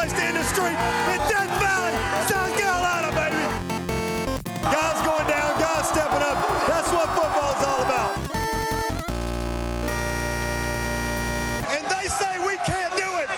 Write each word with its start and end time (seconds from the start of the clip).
place 0.00 0.12
the 0.12 0.28
in 0.28 1.20
Death 1.28 1.52
Valley, 1.60 1.92
South 2.26 2.58
Carolina, 2.58 3.12
baby. 3.12 3.44
Guys 4.62 4.98
going 5.04 5.28
down, 5.28 5.60
guys 5.60 5.88
stepping 5.88 6.22
up. 6.24 6.38
That's 6.66 6.90
what 6.90 7.08
all 7.68 7.82
about. 7.82 8.16
And 11.68 11.84
they 11.84 12.08
say 12.08 12.38
we 12.46 12.56
can't 12.64 12.94
do 12.96 13.08
it. 13.20 13.28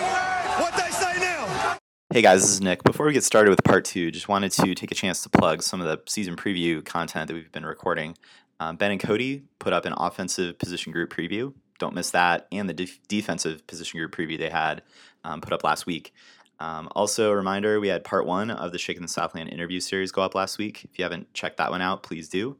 What 0.61 0.73
they 0.77 0.89
say 0.91 1.19
now. 1.19 1.77
Hey 2.13 2.21
guys, 2.21 2.41
this 2.41 2.51
is 2.51 2.61
Nick. 2.61 2.81
Before 2.83 3.07
we 3.07 3.11
get 3.13 3.25
started 3.25 3.49
with 3.49 3.61
part 3.65 3.83
two, 3.83 4.09
just 4.09 4.29
wanted 4.29 4.53
to 4.53 4.73
take 4.73 4.91
a 4.91 4.95
chance 4.95 5.21
to 5.23 5.29
plug 5.29 5.63
some 5.63 5.81
of 5.81 5.87
the 5.87 6.01
season 6.09 6.37
preview 6.37 6.85
content 6.85 7.27
that 7.27 7.33
we've 7.33 7.51
been 7.51 7.65
recording. 7.65 8.17
Um, 8.61 8.77
ben 8.77 8.91
and 8.91 9.01
Cody 9.01 9.43
put 9.59 9.73
up 9.73 9.83
an 9.85 9.93
offensive 9.97 10.57
position 10.59 10.93
group 10.93 11.11
preview. 11.11 11.53
Don't 11.79 11.95
miss 11.95 12.11
that, 12.11 12.47
and 12.53 12.69
the 12.69 12.73
def- 12.73 13.05
defensive 13.09 13.67
position 13.67 13.99
group 13.99 14.15
preview 14.15 14.37
they 14.37 14.49
had 14.49 14.83
um, 15.23 15.41
put 15.41 15.53
up 15.53 15.63
last 15.63 15.85
week. 15.85 16.13
Um, 16.59 16.87
also, 16.95 17.31
a 17.31 17.35
reminder 17.35 17.79
we 17.79 17.87
had 17.87 18.03
part 18.03 18.25
one 18.25 18.49
of 18.49 18.71
the 18.71 18.77
Shaking 18.77 19.01
the 19.01 19.07
Southland 19.07 19.49
interview 19.49 19.79
series 19.79 20.11
go 20.11 20.21
up 20.21 20.35
last 20.35 20.57
week. 20.57 20.85
If 20.85 20.97
you 20.97 21.03
haven't 21.03 21.33
checked 21.33 21.57
that 21.57 21.71
one 21.71 21.81
out, 21.81 22.03
please 22.03 22.29
do. 22.29 22.57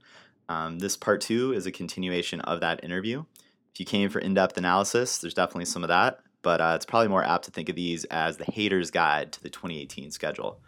Um, 0.50 0.80
this 0.80 0.98
part 0.98 1.22
two 1.22 1.54
is 1.54 1.66
a 1.66 1.72
continuation 1.72 2.42
of 2.42 2.60
that 2.62 2.84
interview. 2.84 3.24
If 3.74 3.80
you 3.80 3.86
came 3.86 4.10
for 4.10 4.20
in 4.20 4.34
depth 4.34 4.58
analysis, 4.58 5.18
there's 5.18 5.34
definitely 5.34 5.66
some 5.66 5.84
of 5.84 5.88
that, 5.88 6.20
but 6.42 6.62
uh, 6.62 6.74
it's 6.76 6.86
probably 6.86 7.08
more 7.08 7.24
apt 7.24 7.46
to 7.46 7.52
think 7.52 7.70
of 7.70 7.76
these 7.76 8.04
as 8.06 8.38
the 8.38 8.46
hater's 8.46 8.92
guide 8.92 9.32
to 9.34 9.42
the 9.42 9.50
2018 9.50 10.12
schedule. 10.12 10.60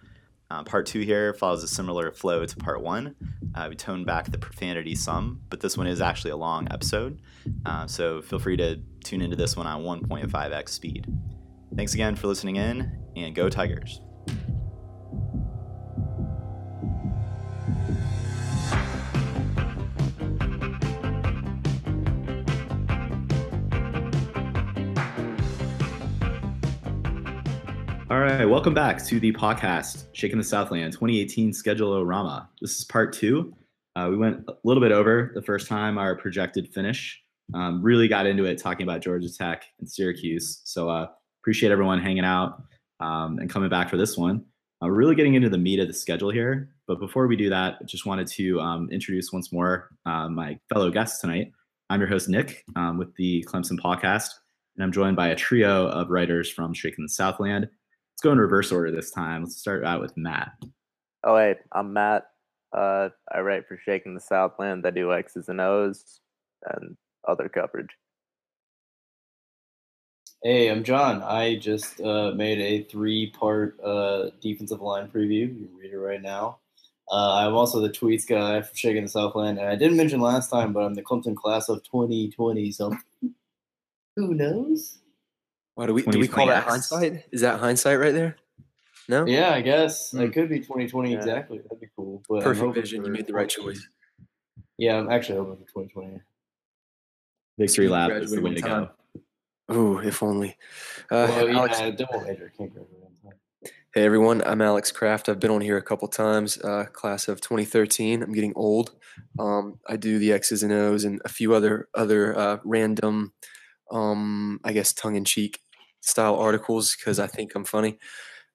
Uh, 0.49 0.63
part 0.63 0.85
two 0.85 1.01
here 1.01 1.33
follows 1.33 1.63
a 1.63 1.67
similar 1.67 2.11
flow 2.11 2.45
to 2.45 2.55
part 2.57 2.81
one. 2.81 3.15
Uh, 3.53 3.67
we 3.69 3.75
toned 3.75 4.05
back 4.05 4.31
the 4.31 4.37
profanity 4.37 4.95
some, 4.95 5.41
but 5.49 5.59
this 5.59 5.77
one 5.77 5.87
is 5.87 6.01
actually 6.01 6.31
a 6.31 6.37
long 6.37 6.67
episode, 6.71 7.19
uh, 7.65 7.85
so 7.87 8.21
feel 8.21 8.39
free 8.39 8.57
to 8.57 8.79
tune 9.03 9.21
into 9.21 9.35
this 9.35 9.55
one 9.55 9.67
on 9.67 9.81
1.5x 9.83 10.69
speed. 10.69 11.05
Thanks 11.75 11.93
again 11.93 12.15
for 12.15 12.27
listening 12.27 12.55
in, 12.55 12.89
and 13.17 13.35
go 13.35 13.49
Tigers! 13.49 13.99
All 28.09 28.21
right, 28.21 28.45
welcome 28.45 28.73
back 28.73 29.03
to 29.07 29.19
the 29.19 29.33
podcast, 29.33 30.05
Shaking 30.13 30.37
the 30.37 30.45
Southland 30.45 30.93
2018 30.93 31.51
Schedule-O-Rama. 31.51 32.49
This 32.61 32.79
is 32.79 32.85
part 32.85 33.11
two. 33.11 33.53
Uh, 33.97 34.07
we 34.09 34.15
went 34.15 34.45
a 34.47 34.53
little 34.63 34.81
bit 34.81 34.93
over 34.93 35.33
the 35.35 35.41
first 35.41 35.67
time 35.67 35.97
our 35.97 36.15
projected 36.15 36.73
finish. 36.73 37.21
Um, 37.53 37.81
really 37.81 38.07
got 38.07 38.25
into 38.25 38.45
it 38.45 38.61
talking 38.61 38.85
about 38.85 39.01
Georgia 39.01 39.31
Tech 39.31 39.65
and 39.79 39.89
Syracuse. 39.89 40.61
So 40.63 40.87
uh, 40.87 41.07
appreciate 41.45 41.71
everyone 41.71 42.01
hanging 42.01 42.25
out 42.25 42.63
um, 42.99 43.37
and 43.37 43.51
coming 43.51 43.69
back 43.69 43.87
for 43.87 43.97
this 43.97 44.17
one. 44.17 44.43
Uh, 44.81 44.87
we're 44.87 44.95
really 44.95 45.13
getting 45.13 45.35
into 45.35 45.47
the 45.47 45.59
meat 45.59 45.79
of 45.79 45.87
the 45.87 45.93
schedule 45.93 46.31
here. 46.31 46.71
But 46.87 46.99
before 46.99 47.27
we 47.27 47.35
do 47.35 47.51
that, 47.51 47.75
I 47.79 47.83
just 47.83 48.07
wanted 48.07 48.25
to 48.29 48.59
um, 48.59 48.89
introduce 48.91 49.31
once 49.31 49.53
more 49.53 49.89
uh, 50.07 50.27
my 50.27 50.57
fellow 50.73 50.89
guests 50.89 51.21
tonight. 51.21 51.51
I'm 51.91 51.99
your 51.99 52.09
host, 52.09 52.29
Nick, 52.29 52.63
um, 52.75 52.97
with 52.97 53.15
the 53.15 53.45
Clemson 53.47 53.79
podcast, 53.79 54.31
and 54.75 54.83
I'm 54.83 54.91
joined 54.91 55.15
by 55.15 55.27
a 55.27 55.35
trio 55.35 55.85
of 55.89 56.09
writers 56.09 56.49
from 56.49 56.73
Shaking 56.73 57.05
the 57.05 57.09
Southland. 57.09 57.65
Let's 57.65 58.21
go 58.23 58.31
in 58.31 58.39
reverse 58.39 58.71
order 58.71 58.89
this 58.89 59.11
time. 59.11 59.43
Let's 59.43 59.57
start 59.57 59.85
out 59.85 60.01
with 60.01 60.17
Matt. 60.17 60.53
Oh, 61.23 61.37
hey, 61.37 61.57
I'm 61.73 61.93
Matt. 61.93 62.25
Uh, 62.75 63.09
I 63.31 63.41
write 63.41 63.67
for 63.67 63.77
Shaking 63.85 64.15
the 64.15 64.19
Southland. 64.19 64.83
I 64.87 64.89
do 64.89 65.13
X's 65.13 65.47
and 65.47 65.61
O's 65.61 66.21
and 66.71 66.97
other 67.27 67.49
coverage. 67.49 67.91
Hey, 70.43 70.69
I'm 70.69 70.83
John. 70.83 71.23
I 71.23 71.55
just 71.55 71.99
uh, 72.01 72.31
made 72.35 72.59
a 72.59 72.83
three-part 72.87 73.79
uh, 73.83 74.29
defensive 74.41 74.81
line 74.81 75.07
preview. 75.09 75.57
You 75.59 75.67
can 75.67 75.75
read 75.77 75.91
it 75.91 75.97
right 75.97 76.21
now. 76.21 76.59
Uh, 77.11 77.33
I'm 77.35 77.53
also 77.53 77.79
the 77.81 77.89
tweets 77.89 78.27
guy 78.27 78.61
for 78.61 78.75
Shaking 78.75 79.03
the 79.03 79.09
Southland, 79.09 79.59
and 79.59 79.67
I 79.67 79.75
didn't 79.75 79.97
mention 79.97 80.19
last 80.21 80.49
time, 80.49 80.73
but 80.73 80.81
I'm 80.81 80.93
the 80.93 81.03
Clemson 81.03 81.35
class 81.35 81.69
of 81.69 81.83
2020 81.83 82.71
something. 82.71 82.99
Who 84.15 84.33
knows? 84.33 84.99
Why 85.75 85.87
do 85.87 85.93
we 85.93 86.03
do 86.03 86.19
we 86.19 86.27
call 86.27 86.47
that 86.47 86.63
hindsight? 86.63 87.25
Is 87.31 87.41
that 87.41 87.59
hindsight 87.59 87.99
right 87.99 88.13
there? 88.13 88.37
No. 89.09 89.25
Yeah, 89.25 89.51
I 89.51 89.61
guess 89.61 90.11
Hmm. 90.11 90.21
it 90.21 90.33
could 90.33 90.49
be 90.49 90.59
2020 90.59 91.11
Yeah. 91.11 91.17
exactly. 91.17 91.57
That'd 91.59 91.79
be 91.81 91.87
cool. 91.95 92.23
But 92.29 92.37
I'm 92.37 92.43
Perfect 92.43 92.75
vision. 92.75 93.05
You 93.05 93.11
made 93.11 93.27
the 93.27 93.33
right 93.33 93.49
choice. 93.49 93.85
Yeah, 94.77 94.97
I'm 94.97 95.09
actually 95.11 95.37
hoping 95.39 95.57
for 95.65 95.83
2020. 95.83 96.21
Victory 97.59 97.87
lap 97.87 98.11
is 98.11 98.31
the 98.31 98.41
way 98.41 98.49
on 98.51 98.55
to 98.55 98.61
time. 98.61 98.83
go. 98.85 98.89
Ooh, 99.71 99.97
if 99.99 100.21
only. 100.21 100.57
Uh, 101.11 101.27
well, 101.29 101.49
Alex, 101.49 101.79
yeah, 101.79 101.91
double 101.91 102.21
major 102.21 102.51
can't 102.55 102.71
hey 103.95 104.03
everyone, 104.03 104.43
I'm 104.45 104.61
Alex 104.61 104.91
Kraft. 104.91 105.29
I've 105.29 105.39
been 105.39 105.49
on 105.49 105.61
here 105.61 105.77
a 105.77 105.81
couple 105.81 106.07
times. 106.07 106.59
Uh, 106.61 106.85
class 106.91 107.27
of 107.27 107.39
2013. 107.39 108.21
I'm 108.21 108.33
getting 108.33 108.53
old. 108.55 108.91
Um, 109.39 109.79
I 109.87 109.95
do 109.95 110.19
the 110.19 110.33
X's 110.33 110.63
and 110.63 110.73
O's 110.73 111.05
and 111.05 111.21
a 111.23 111.29
few 111.29 111.55
other 111.55 111.87
other 111.95 112.37
uh, 112.37 112.57
random, 112.63 113.33
um, 113.91 114.59
I 114.63 114.73
guess, 114.73 114.93
tongue-in-cheek 114.93 115.59
style 116.01 116.35
articles 116.35 116.95
because 116.95 117.19
I 117.19 117.27
think 117.27 117.55
I'm 117.55 117.65
funny. 117.65 117.97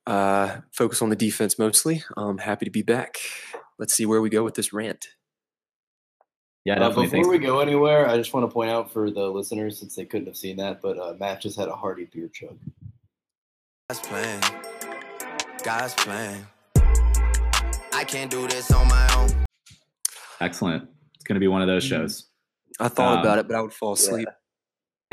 Uh, 0.07 0.59
focus 0.73 1.03
on 1.03 1.09
the 1.09 1.17
defense 1.17 1.59
mostly. 1.59 2.05
I'm 2.17 2.39
happy 2.39 2.67
to 2.67 2.71
be 2.71 2.83
back. 2.83 3.17
Let's 3.79 3.95
see 3.95 4.07
where 4.07 4.21
we 4.21 4.31
go 4.31 4.45
with 4.45 4.55
this 4.55 4.73
rant. 4.73 5.09
Yeah, 6.65 6.75
Uh, 6.75 6.79
definitely. 6.81 7.05
before 7.07 7.17
Thanks. 7.25 7.29
we 7.29 7.39
go 7.39 7.61
anywhere, 7.61 8.07
I 8.09 8.17
just 8.19 8.35
want 8.35 8.49
to 8.49 8.53
point 8.53 8.71
out 8.71 8.93
for 8.93 9.11
the 9.11 9.27
listeners, 9.29 9.79
since 9.79 9.95
they 9.97 10.05
couldn't 10.05 10.27
have 10.27 10.37
seen 10.37 10.57
that, 10.59 10.83
but 10.83 10.99
uh, 10.99 11.15
Matt 11.19 11.41
just 11.41 11.59
had 11.59 11.69
a 11.69 11.75
hearty 11.75 12.05
beer 12.13 12.29
chug. 12.29 12.59
God's 13.89 14.01
plan. 14.01 14.41
God's 15.65 15.95
plan. 15.95 16.47
I 17.93 18.05
can't 18.05 18.31
do 18.31 18.47
this 18.49 18.71
on 18.71 18.87
my 18.89 19.09
own. 19.17 19.31
Excellent. 20.41 20.89
It's 21.15 21.25
going 21.25 21.35
to 21.37 21.41
be 21.41 21.49
one 21.49 21.63
of 21.63 21.69
those 21.69 21.85
shows. 21.85 22.29
I 22.79 22.89
thought 22.89 23.19
Um, 23.19 23.21
about 23.21 23.39
it, 23.39 23.49
but 23.49 23.57
I 23.57 23.61
would 23.63 23.73
fall 23.73 23.93
asleep. 23.95 24.29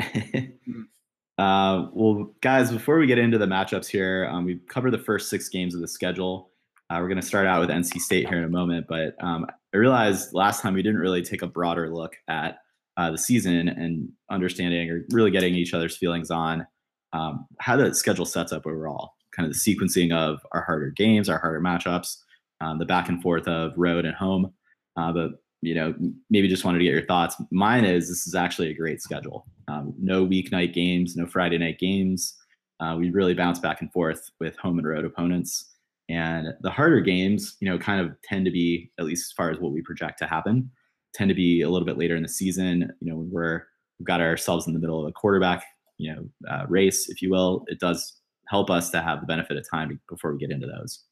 uh, 1.38 1.86
well, 1.92 2.34
guys, 2.40 2.70
before 2.72 2.98
we 2.98 3.06
get 3.06 3.18
into 3.18 3.38
the 3.38 3.46
matchups 3.46 3.86
here, 3.86 4.28
um, 4.30 4.44
we've 4.44 4.66
covered 4.68 4.90
the 4.92 4.98
first 4.98 5.28
six 5.28 5.48
games 5.48 5.74
of 5.74 5.80
the 5.80 5.88
schedule. 5.88 6.50
Uh, 6.90 6.98
we're 7.00 7.08
going 7.08 7.20
to 7.20 7.26
start 7.26 7.46
out 7.46 7.60
with 7.60 7.68
NC 7.68 8.00
State 8.00 8.28
here 8.28 8.38
in 8.38 8.44
a 8.44 8.48
moment, 8.48 8.86
but 8.88 9.14
um, 9.22 9.46
I 9.74 9.76
realized 9.76 10.32
last 10.32 10.62
time 10.62 10.72
we 10.72 10.82
didn't 10.82 11.00
really 11.00 11.22
take 11.22 11.42
a 11.42 11.46
broader 11.46 11.94
look 11.94 12.16
at 12.28 12.58
uh, 12.96 13.10
the 13.10 13.18
season 13.18 13.68
and 13.68 14.08
understanding 14.30 14.90
or 14.90 15.04
really 15.12 15.30
getting 15.30 15.54
each 15.54 15.74
other's 15.74 15.96
feelings 15.96 16.30
on 16.30 16.66
um, 17.12 17.46
how 17.58 17.76
the 17.76 17.94
schedule 17.94 18.24
sets 18.24 18.52
up 18.52 18.66
overall, 18.66 19.12
kind 19.32 19.46
of 19.46 19.52
the 19.52 19.58
sequencing 19.58 20.12
of 20.12 20.40
our 20.52 20.62
harder 20.62 20.90
games, 20.90 21.28
our 21.28 21.38
harder 21.38 21.60
matchups, 21.60 22.16
um, 22.62 22.78
the 22.78 22.86
back 22.86 23.08
and 23.08 23.22
forth 23.22 23.46
of 23.46 23.72
road 23.76 24.06
and 24.06 24.14
home. 24.14 24.52
Uh, 24.96 25.12
but 25.12 25.30
you 25.60 25.74
know, 25.74 25.94
maybe 26.30 26.48
just 26.48 26.64
wanted 26.64 26.78
to 26.78 26.84
get 26.84 26.92
your 26.92 27.04
thoughts. 27.04 27.36
Mine 27.50 27.84
is 27.84 28.08
this 28.08 28.26
is 28.26 28.34
actually 28.34 28.70
a 28.70 28.74
great 28.74 29.02
schedule. 29.02 29.46
Um, 29.66 29.92
no 29.98 30.26
weeknight 30.26 30.72
games, 30.72 31.16
no 31.16 31.26
Friday 31.26 31.58
night 31.58 31.78
games. 31.78 32.34
Uh, 32.80 32.96
we 32.98 33.10
really 33.10 33.34
bounce 33.34 33.58
back 33.58 33.80
and 33.80 33.92
forth 33.92 34.30
with 34.40 34.56
home 34.56 34.78
and 34.78 34.86
road 34.86 35.04
opponents. 35.04 35.67
And 36.08 36.48
the 36.62 36.70
harder 36.70 37.00
games, 37.00 37.56
you 37.60 37.68
know, 37.68 37.78
kind 37.78 38.00
of 38.00 38.16
tend 38.24 38.46
to 38.46 38.50
be, 38.50 38.90
at 38.98 39.04
least 39.04 39.30
as 39.30 39.32
far 39.32 39.50
as 39.50 39.58
what 39.58 39.72
we 39.72 39.82
project 39.82 40.18
to 40.20 40.26
happen, 40.26 40.70
tend 41.14 41.28
to 41.28 41.34
be 41.34 41.62
a 41.62 41.68
little 41.68 41.86
bit 41.86 41.98
later 41.98 42.16
in 42.16 42.22
the 42.22 42.28
season. 42.28 42.90
You 43.00 43.10
know, 43.10 43.18
when 43.18 43.30
we're 43.30 43.62
we've 43.98 44.06
got 44.06 44.20
ourselves 44.20 44.66
in 44.66 44.72
the 44.72 44.78
middle 44.78 45.02
of 45.02 45.08
a 45.08 45.12
quarterback, 45.12 45.64
you 45.98 46.14
know, 46.14 46.28
uh, 46.50 46.64
race, 46.68 47.08
if 47.08 47.20
you 47.20 47.30
will. 47.30 47.64
It 47.66 47.80
does 47.80 48.20
help 48.48 48.70
us 48.70 48.90
to 48.90 49.02
have 49.02 49.20
the 49.20 49.26
benefit 49.26 49.56
of 49.56 49.68
time 49.68 50.00
before 50.08 50.32
we 50.32 50.38
get 50.38 50.50
into 50.50 50.66
those. 50.66 51.04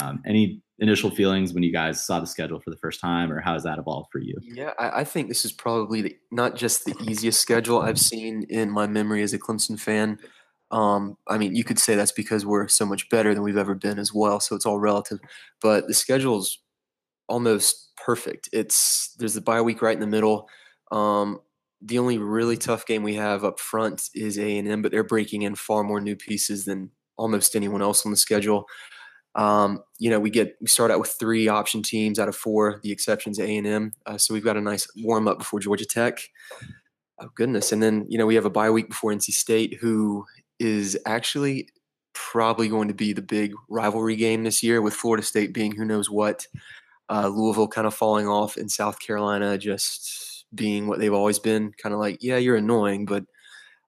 Um, 0.00 0.22
any 0.24 0.62
initial 0.78 1.10
feelings 1.10 1.52
when 1.52 1.62
you 1.62 1.72
guys 1.72 2.04
saw 2.04 2.20
the 2.20 2.26
schedule 2.26 2.60
for 2.60 2.70
the 2.70 2.76
first 2.76 3.00
time, 3.00 3.30
or 3.32 3.40
how 3.40 3.54
has 3.54 3.64
that 3.64 3.78
evolved 3.78 4.08
for 4.12 4.20
you? 4.20 4.36
Yeah, 4.40 4.70
I, 4.78 5.00
I 5.00 5.04
think 5.04 5.28
this 5.28 5.44
is 5.44 5.52
probably 5.52 6.00
the, 6.00 6.16
not 6.30 6.54
just 6.54 6.84
the 6.84 6.94
easiest 7.02 7.40
schedule 7.40 7.80
I've 7.80 7.98
seen 7.98 8.44
in 8.48 8.70
my 8.70 8.86
memory 8.86 9.22
as 9.22 9.34
a 9.34 9.38
Clemson 9.38 9.78
fan. 9.78 10.18
Um, 10.70 11.16
I 11.26 11.38
mean, 11.38 11.54
you 11.54 11.64
could 11.64 11.78
say 11.78 11.96
that's 11.96 12.12
because 12.12 12.46
we're 12.46 12.68
so 12.68 12.86
much 12.86 13.08
better 13.08 13.34
than 13.34 13.42
we've 13.42 13.56
ever 13.56 13.74
been 13.74 13.98
as 13.98 14.14
well. 14.14 14.40
So 14.40 14.54
it's 14.54 14.66
all 14.66 14.78
relative. 14.78 15.18
But 15.60 15.88
the 15.88 15.94
schedule's 15.94 16.58
almost 17.28 17.90
perfect. 17.96 18.48
It's 18.52 19.14
there's 19.18 19.34
the 19.34 19.40
bye 19.40 19.62
week 19.62 19.82
right 19.82 19.94
in 19.94 20.00
the 20.00 20.06
middle. 20.06 20.48
Um, 20.92 21.40
the 21.82 21.98
only 21.98 22.18
really 22.18 22.56
tough 22.56 22.86
game 22.86 23.02
we 23.02 23.14
have 23.14 23.44
up 23.44 23.58
front 23.58 24.10
is 24.14 24.38
A 24.38 24.58
and 24.58 24.68
M, 24.68 24.82
but 24.82 24.92
they're 24.92 25.04
breaking 25.04 25.42
in 25.42 25.54
far 25.54 25.82
more 25.82 26.00
new 26.00 26.16
pieces 26.16 26.66
than 26.66 26.90
almost 27.16 27.56
anyone 27.56 27.82
else 27.82 28.04
on 28.04 28.10
the 28.10 28.16
schedule. 28.16 28.66
Um, 29.34 29.82
you 29.98 30.10
know, 30.10 30.20
we 30.20 30.30
get 30.30 30.56
we 30.60 30.66
start 30.66 30.90
out 30.90 31.00
with 31.00 31.16
three 31.18 31.48
option 31.48 31.82
teams 31.82 32.18
out 32.18 32.28
of 32.28 32.36
four. 32.36 32.80
The 32.82 32.92
exceptions 32.92 33.38
A 33.38 33.56
and 33.56 33.66
M. 33.66 33.92
Uh, 34.04 34.18
so 34.18 34.34
we've 34.34 34.44
got 34.44 34.56
a 34.56 34.60
nice 34.60 34.86
warm 34.96 35.28
up 35.28 35.38
before 35.38 35.60
Georgia 35.60 35.86
Tech. 35.86 36.18
Oh 37.20 37.28
goodness! 37.34 37.72
And 37.72 37.82
then 37.82 38.06
you 38.08 38.18
know 38.18 38.26
we 38.26 38.34
have 38.34 38.44
a 38.46 38.50
bye 38.50 38.70
week 38.70 38.88
before 38.88 39.12
NC 39.12 39.32
State, 39.32 39.78
who 39.80 40.24
is 40.60 40.96
actually 41.06 41.68
probably 42.12 42.68
going 42.68 42.88
to 42.88 42.94
be 42.94 43.12
the 43.12 43.22
big 43.22 43.52
rivalry 43.68 44.14
game 44.14 44.44
this 44.44 44.62
year, 44.62 44.80
with 44.82 44.94
Florida 44.94 45.24
State 45.24 45.52
being 45.52 45.74
who 45.74 45.84
knows 45.84 46.08
what. 46.08 46.46
Uh, 47.08 47.26
Louisville 47.26 47.66
kind 47.66 47.88
of 47.88 47.94
falling 47.94 48.28
off, 48.28 48.56
and 48.56 48.70
South 48.70 49.00
Carolina 49.00 49.58
just 49.58 50.44
being 50.54 50.86
what 50.86 51.00
they've 51.00 51.12
always 51.12 51.40
been. 51.40 51.72
Kind 51.72 51.92
of 51.92 51.98
like, 51.98 52.18
yeah, 52.20 52.36
you're 52.36 52.56
annoying, 52.56 53.06
but 53.06 53.24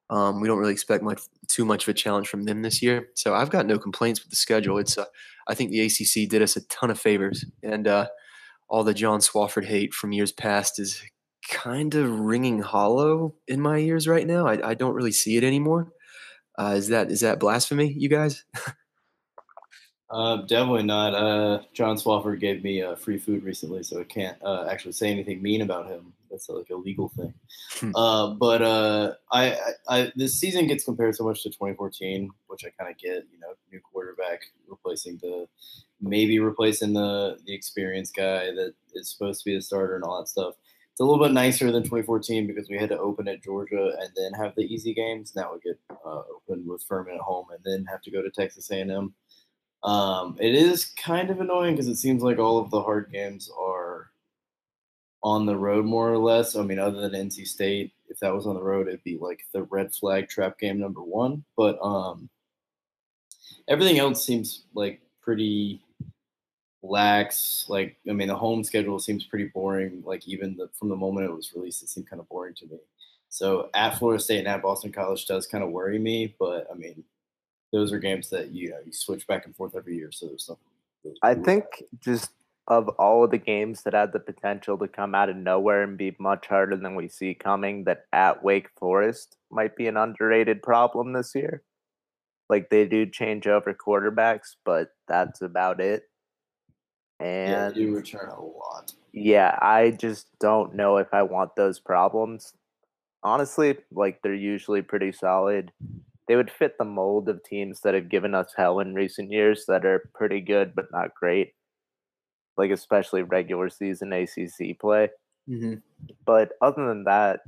um, 0.09 0.41
we 0.41 0.47
don't 0.47 0.59
really 0.59 0.73
expect 0.73 1.03
much 1.03 1.21
too 1.47 1.63
much 1.63 1.83
of 1.83 1.89
a 1.89 1.93
challenge 1.93 2.27
from 2.27 2.43
them 2.43 2.61
this 2.61 2.81
year. 2.81 3.09
So 3.15 3.33
I've 3.33 3.49
got 3.49 3.65
no 3.65 3.79
complaints 3.79 4.21
with 4.21 4.29
the 4.29 4.35
schedule. 4.35 4.77
It's 4.77 4.97
uh, 4.97 5.05
I 5.47 5.53
think 5.53 5.71
the 5.71 5.81
ACC 5.81 6.29
did 6.29 6.41
us 6.41 6.57
a 6.57 6.67
ton 6.67 6.91
of 6.91 6.99
favors, 6.99 7.45
and 7.61 7.87
uh, 7.87 8.07
all 8.67 8.83
the 8.83 8.93
John 8.93 9.19
Swofford 9.19 9.65
hate 9.65 9.93
from 9.93 10.11
years 10.11 10.31
past 10.31 10.79
is 10.79 11.01
kind 11.49 11.93
of 11.95 12.19
ringing 12.19 12.59
hollow 12.59 13.35
in 13.47 13.61
my 13.61 13.77
ears 13.77 14.07
right 14.07 14.25
now. 14.25 14.47
I, 14.47 14.69
I 14.69 14.73
don't 14.73 14.95
really 14.95 15.11
see 15.11 15.37
it 15.37 15.43
anymore. 15.43 15.91
Uh, 16.57 16.73
is 16.75 16.87
that 16.89 17.11
is 17.11 17.21
that 17.21 17.39
blasphemy, 17.39 17.91
you 17.93 18.09
guys? 18.09 18.43
Uh, 20.09 20.37
definitely 20.47 20.83
not. 20.83 21.13
Uh, 21.15 21.61
John 21.73 21.97
Swofford 21.97 22.39
gave 22.39 22.63
me 22.63 22.81
uh, 22.81 22.95
free 22.95 23.17
food 23.17 23.43
recently, 23.43 23.83
so 23.83 23.99
I 23.99 24.03
can't 24.03 24.37
uh, 24.43 24.67
actually 24.69 24.91
say 24.91 25.09
anything 25.09 25.41
mean 25.41 25.61
about 25.61 25.87
him. 25.87 26.13
That's 26.29 26.49
like 26.49 26.69
a 26.71 26.75
legal 26.75 27.09
thing. 27.09 27.33
Hmm. 27.73 27.95
Uh, 27.95 28.29
but 28.31 28.61
uh, 28.61 29.13
I, 29.31 29.51
I, 29.51 29.57
I, 29.87 30.11
this 30.15 30.39
season 30.39 30.67
gets 30.67 30.83
compared 30.83 31.15
so 31.15 31.23
much 31.23 31.43
to 31.43 31.49
2014, 31.49 32.29
which 32.47 32.65
I 32.65 32.69
kind 32.69 32.91
of 32.91 32.97
get. 32.97 33.27
You 33.31 33.39
know, 33.39 33.53
new 33.71 33.79
quarterback 33.79 34.41
replacing 34.67 35.17
the, 35.21 35.47
maybe 36.01 36.39
replacing 36.39 36.93
the 36.93 37.37
the 37.45 37.53
experienced 37.53 38.15
guy 38.15 38.45
that 38.51 38.73
is 38.93 39.09
supposed 39.09 39.41
to 39.41 39.45
be 39.45 39.55
the 39.55 39.61
starter 39.61 39.95
and 39.95 40.03
all 40.03 40.19
that 40.19 40.27
stuff. 40.27 40.55
It's 40.93 40.99
a 40.99 41.03
little 41.03 41.25
bit 41.25 41.33
nicer 41.33 41.71
than 41.71 41.81
2014 41.81 42.45
because 42.45 42.69
we 42.69 42.77
had 42.77 42.89
to 42.89 42.99
open 42.99 43.27
at 43.27 43.41
Georgia 43.41 43.93
and 43.99 44.11
then 44.15 44.31
have 44.33 44.53
the 44.55 44.61
easy 44.61 44.93
games. 44.93 45.33
Now 45.35 45.51
we 45.51 45.59
get 45.59 45.79
uh, 45.89 46.21
open 46.35 46.67
with 46.67 46.83
Furman 46.83 47.15
at 47.15 47.21
home 47.21 47.47
and 47.49 47.59
then 47.65 47.83
have 47.85 48.03
to 48.03 48.11
go 48.11 48.21
to 48.21 48.29
Texas 48.29 48.69
A&M. 48.69 49.11
Um, 49.83 50.37
it 50.39 50.53
is 50.53 50.93
kind 50.95 51.31
of 51.31 51.41
annoying 51.41 51.73
because 51.73 51.87
it 51.87 51.95
seems 51.95 52.21
like 52.21 52.37
all 52.37 52.59
of 52.59 52.69
the 52.69 52.79
hard 52.79 53.11
games 53.11 53.49
are 53.59 54.11
on 55.23 55.47
the 55.47 55.57
road 55.57 55.83
more 55.83 56.13
or 56.13 56.19
less. 56.19 56.55
I 56.55 56.61
mean, 56.61 56.77
other 56.77 57.01
than 57.09 57.27
NC 57.27 57.47
State, 57.47 57.93
if 58.09 58.19
that 58.19 58.35
was 58.35 58.45
on 58.45 58.53
the 58.53 58.61
road, 58.61 58.87
it'd 58.87 59.03
be 59.03 59.17
like 59.19 59.47
the 59.51 59.63
red 59.63 59.91
flag 59.95 60.29
trap 60.29 60.59
game 60.59 60.79
number 60.79 61.01
one. 61.01 61.43
But 61.57 61.79
um, 61.81 62.29
everything 63.67 63.97
else 63.97 64.23
seems 64.23 64.65
like 64.75 65.01
pretty 65.23 65.81
lax. 66.83 67.65
Like, 67.67 67.97
I 68.07 68.13
mean, 68.13 68.27
the 68.27 68.35
home 68.35 68.63
schedule 68.63 68.99
seems 68.99 69.23
pretty 69.23 69.45
boring. 69.45 70.03
Like, 70.05 70.27
even 70.27 70.55
the, 70.57 70.69
from 70.77 70.89
the 70.89 70.95
moment 70.95 71.25
it 71.25 71.33
was 71.33 71.53
released, 71.55 71.81
it 71.81 71.89
seemed 71.89 72.09
kind 72.09 72.19
of 72.19 72.29
boring 72.29 72.53
to 72.55 72.65
me. 72.67 72.77
So 73.29 73.69
at 73.73 73.97
Florida 73.97 74.21
State 74.21 74.39
and 74.39 74.47
at 74.47 74.61
Boston 74.61 74.91
College 74.91 75.25
does 75.25 75.47
kind 75.47 75.63
of 75.63 75.71
worry 75.71 75.97
me, 75.97 76.35
but 76.37 76.67
I 76.71 76.75
mean, 76.75 77.03
those 77.71 77.91
are 77.91 77.97
games 77.97 78.29
that 78.29 78.51
you 78.51 78.69
know 78.69 78.77
you 78.85 78.93
switch 78.93 79.25
back 79.25 79.47
and 79.47 79.55
forth 79.55 79.75
every 79.75 79.95
year, 79.95 80.11
so 80.11 80.27
there's 80.27 80.47
nothing. 80.47 80.63
really 81.03 81.17
I 81.23 81.33
cool. 81.33 81.43
think 81.43 81.65
just 81.99 82.29
of 82.67 82.89
all 82.99 83.23
of 83.23 83.31
the 83.31 83.39
games 83.39 83.81
that 83.81 83.95
had 83.95 84.13
the 84.13 84.19
potential 84.19 84.77
to 84.77 84.87
come 84.87 85.15
out 85.15 85.29
of 85.29 85.35
nowhere 85.35 85.81
and 85.81 85.97
be 85.97 86.15
much 86.19 86.45
harder 86.45 86.77
than 86.77 86.93
we 86.93 87.07
see 87.07 87.33
coming, 87.33 87.85
that 87.85 88.05
at 88.13 88.43
Wake 88.43 88.69
Forest 88.77 89.35
might 89.49 89.75
be 89.75 89.87
an 89.87 89.97
underrated 89.97 90.61
problem 90.61 91.13
this 91.13 91.33
year. 91.33 91.63
Like 92.49 92.69
they 92.69 92.85
do 92.85 93.07
change 93.07 93.47
over 93.47 93.73
quarterbacks, 93.73 94.55
but 94.63 94.89
that's 95.07 95.41
about 95.41 95.81
it. 95.81 96.03
Yeah, 97.23 97.65
And 97.67 97.75
they 97.75 97.79
do 97.79 97.95
return 97.95 98.29
a 98.29 98.41
lot. 98.41 98.93
yeah, 99.13 99.57
I 99.61 99.91
just 99.91 100.27
don't 100.39 100.75
know 100.75 100.97
if 100.97 101.07
I 101.13 101.23
want 101.23 101.55
those 101.55 101.79
problems. 101.79 102.53
Honestly, 103.23 103.77
like 103.91 104.21
they're 104.21 104.33
usually 104.33 104.81
pretty 104.81 105.11
solid. 105.11 105.71
They 106.27 106.35
would 106.35 106.51
fit 106.51 106.77
the 106.77 106.85
mold 106.85 107.29
of 107.29 107.43
teams 107.43 107.81
that 107.81 107.93
have 107.93 108.09
given 108.09 108.33
us 108.35 108.53
hell 108.55 108.79
in 108.79 108.93
recent 108.93 109.31
years 109.31 109.65
that 109.67 109.85
are 109.85 110.09
pretty 110.13 110.41
good 110.41 110.73
but 110.75 110.91
not 110.91 111.15
great. 111.15 111.53
Like 112.57 112.71
especially 112.71 113.23
regular 113.23 113.69
season 113.69 114.13
ACC 114.13 114.79
play. 114.79 115.09
Mm-hmm. 115.49 115.75
But 116.25 116.51
other 116.61 116.87
than 116.87 117.05
that, 117.05 117.41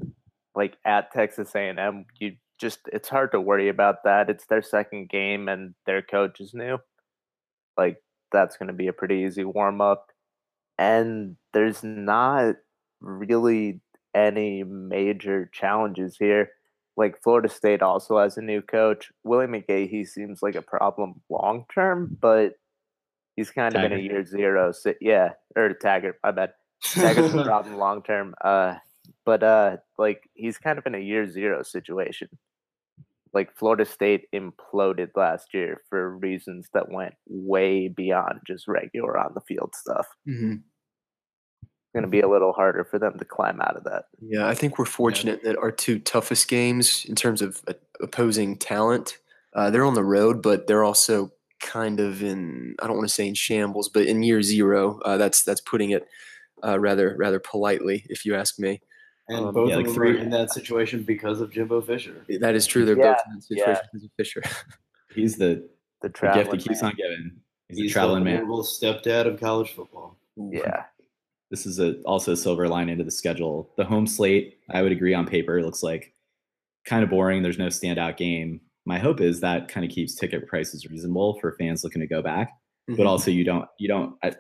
like 0.55 0.77
at 0.85 1.11
Texas 1.11 1.53
A&M, 1.55 2.05
you 2.19 2.35
just 2.57 2.79
it's 2.93 3.09
hard 3.09 3.31
to 3.33 3.41
worry 3.41 3.67
about 3.69 4.03
that. 4.05 4.29
It's 4.29 4.45
their 4.45 4.61
second 4.61 5.09
game 5.09 5.49
and 5.49 5.75
their 5.85 6.01
coach 6.01 6.39
is 6.39 6.53
new. 6.53 6.77
Like 7.77 8.01
that's 8.35 8.57
going 8.57 8.67
to 8.67 8.73
be 8.73 8.87
a 8.87 8.93
pretty 8.93 9.15
easy 9.25 9.43
warm 9.43 9.81
up. 9.81 10.11
And 10.77 11.37
there's 11.53 11.83
not 11.83 12.55
really 13.01 13.81
any 14.13 14.63
major 14.63 15.49
challenges 15.53 16.17
here. 16.17 16.49
Like 16.97 17.21
Florida 17.21 17.49
State 17.49 17.81
also 17.81 18.19
has 18.19 18.37
a 18.37 18.41
new 18.41 18.61
coach. 18.61 19.11
Willie 19.23 19.47
McGahee 19.47 20.07
seems 20.07 20.41
like 20.41 20.55
a 20.55 20.61
problem 20.61 21.21
long 21.29 21.65
term, 21.73 22.17
but 22.19 22.53
he's 23.35 23.51
kind 23.51 23.75
of 23.75 23.83
in 23.83 23.93
a 23.93 23.97
year 23.97 24.25
zero. 24.25 24.71
So, 24.71 24.93
yeah, 25.01 25.31
or 25.55 25.73
Taggart, 25.73 26.19
my 26.23 26.31
bad. 26.31 26.53
Taggart's 26.83 27.33
a 27.33 27.43
problem 27.45 27.77
long 27.77 28.01
term. 28.01 28.33
Uh, 28.43 28.75
but 29.25 29.43
uh, 29.43 29.77
like 29.97 30.29
he's 30.33 30.57
kind 30.57 30.77
of 30.77 30.85
in 30.85 30.95
a 30.95 30.99
year 30.99 31.29
zero 31.29 31.63
situation. 31.63 32.29
Like 33.33 33.55
Florida 33.55 33.85
State 33.85 34.27
imploded 34.33 35.09
last 35.15 35.53
year 35.53 35.81
for 35.89 36.17
reasons 36.17 36.69
that 36.73 36.89
went 36.89 37.15
way 37.27 37.89
beyond 37.89 38.39
just 38.47 38.67
regular 38.67 39.17
on 39.17 39.33
the 39.33 39.41
field 39.41 39.75
stuff. 39.75 40.07
Mm-hmm. 40.27 40.53
It's 41.63 41.93
going 41.93 42.03
to 42.03 42.09
be 42.09 42.21
a 42.21 42.29
little 42.29 42.53
harder 42.53 42.85
for 42.85 42.97
them 42.97 43.17
to 43.19 43.25
climb 43.25 43.59
out 43.61 43.75
of 43.75 43.83
that. 43.83 44.05
Yeah, 44.21 44.47
I 44.47 44.55
think 44.55 44.77
we're 44.77 44.85
fortunate 44.85 45.43
that 45.43 45.57
our 45.57 45.71
two 45.71 45.99
toughest 45.99 46.47
games 46.47 47.05
in 47.05 47.15
terms 47.15 47.41
of 47.41 47.61
uh, 47.67 47.73
opposing 48.01 48.57
talent, 48.57 49.17
uh, 49.53 49.69
they're 49.69 49.85
on 49.85 49.95
the 49.95 50.03
road, 50.03 50.41
but 50.41 50.67
they're 50.67 50.83
also 50.83 51.31
kind 51.61 51.99
of 51.99 52.21
in 52.21 52.75
I 52.81 52.87
don't 52.87 52.97
want 52.97 53.07
to 53.07 53.13
say 53.13 53.27
in 53.27 53.33
shambles, 53.33 53.89
but 53.89 54.05
in 54.05 54.23
year 54.23 54.41
zero. 54.41 54.99
Uh, 55.03 55.17
that's 55.17 55.43
that's 55.43 55.61
putting 55.61 55.91
it 55.91 56.07
uh, 56.63 56.79
rather 56.79 57.15
rather 57.17 57.39
politely, 57.39 58.05
if 58.09 58.25
you 58.25 58.35
ask 58.35 58.59
me. 58.59 58.81
And 59.27 59.45
Um, 59.47 59.53
both 59.53 59.69
yeah, 59.69 59.75
of 59.75 59.79
like 59.79 59.85
them 59.87 59.95
three- 59.95 60.11
are 60.11 60.17
in 60.17 60.29
that 60.31 60.51
situation 60.51 61.03
because 61.03 61.41
of 61.41 61.51
Jimbo 61.51 61.81
Fisher. 61.81 62.25
That 62.39 62.55
is 62.55 62.67
true. 62.67 62.85
They're 62.85 62.97
Yeah, 62.97 63.13
both 63.13 63.21
in 63.27 63.33
that 63.33 63.43
situation 63.43 63.73
yeah. 63.73 63.81
because 63.91 64.03
of 64.05 64.11
Fisher. 64.17 64.41
He's 65.15 65.35
the, 65.37 65.45
The 65.45 65.69
the 66.01 66.07
gift 66.09 66.15
traveling 66.17 66.59
he 66.59 66.67
keeps 66.69 66.81
man. 66.81 66.91
on 66.91 66.95
giving. 66.97 67.31
He's, 67.69 67.77
He's 67.79 67.91
a 67.91 67.93
traveling 67.93 68.23
the 68.23 68.29
man. 68.31 68.35
horrible 68.37 68.63
stepdad 68.63 69.25
of 69.25 69.39
college 69.39 69.71
football. 69.73 70.17
Yeah. 70.37 70.83
This 71.51 71.67
is 71.67 71.79
a, 71.79 72.01
also 72.01 72.31
a 72.31 72.35
silver 72.35 72.67
lining 72.67 72.97
to 72.97 73.03
the 73.03 73.11
schedule. 73.11 73.69
The 73.77 73.85
home 73.85 74.07
slate, 74.07 74.57
I 74.71 74.81
would 74.81 74.91
agree 74.91 75.13
on 75.13 75.27
paper, 75.27 75.61
looks 75.61 75.83
like 75.83 76.11
kind 76.85 77.03
of 77.03 77.11
boring. 77.11 77.43
There's 77.43 77.59
no 77.59 77.67
standout 77.67 78.17
game. 78.17 78.61
My 78.85 78.97
hope 78.97 79.21
is 79.21 79.41
that 79.41 79.67
kind 79.67 79.85
of 79.85 79.91
keeps 79.91 80.15
ticket 80.15 80.47
prices 80.47 80.87
reasonable 80.87 81.37
for 81.39 81.55
fans 81.59 81.83
looking 81.83 82.01
to 82.01 82.07
go 82.07 82.23
back. 82.23 82.49
Mm-hmm. 82.89 82.95
But 82.97 83.05
also, 83.05 83.29
you 83.29 83.43
don't, 83.43 83.67
you 83.77 83.87
don't, 83.87 84.15
I, 84.23 84.33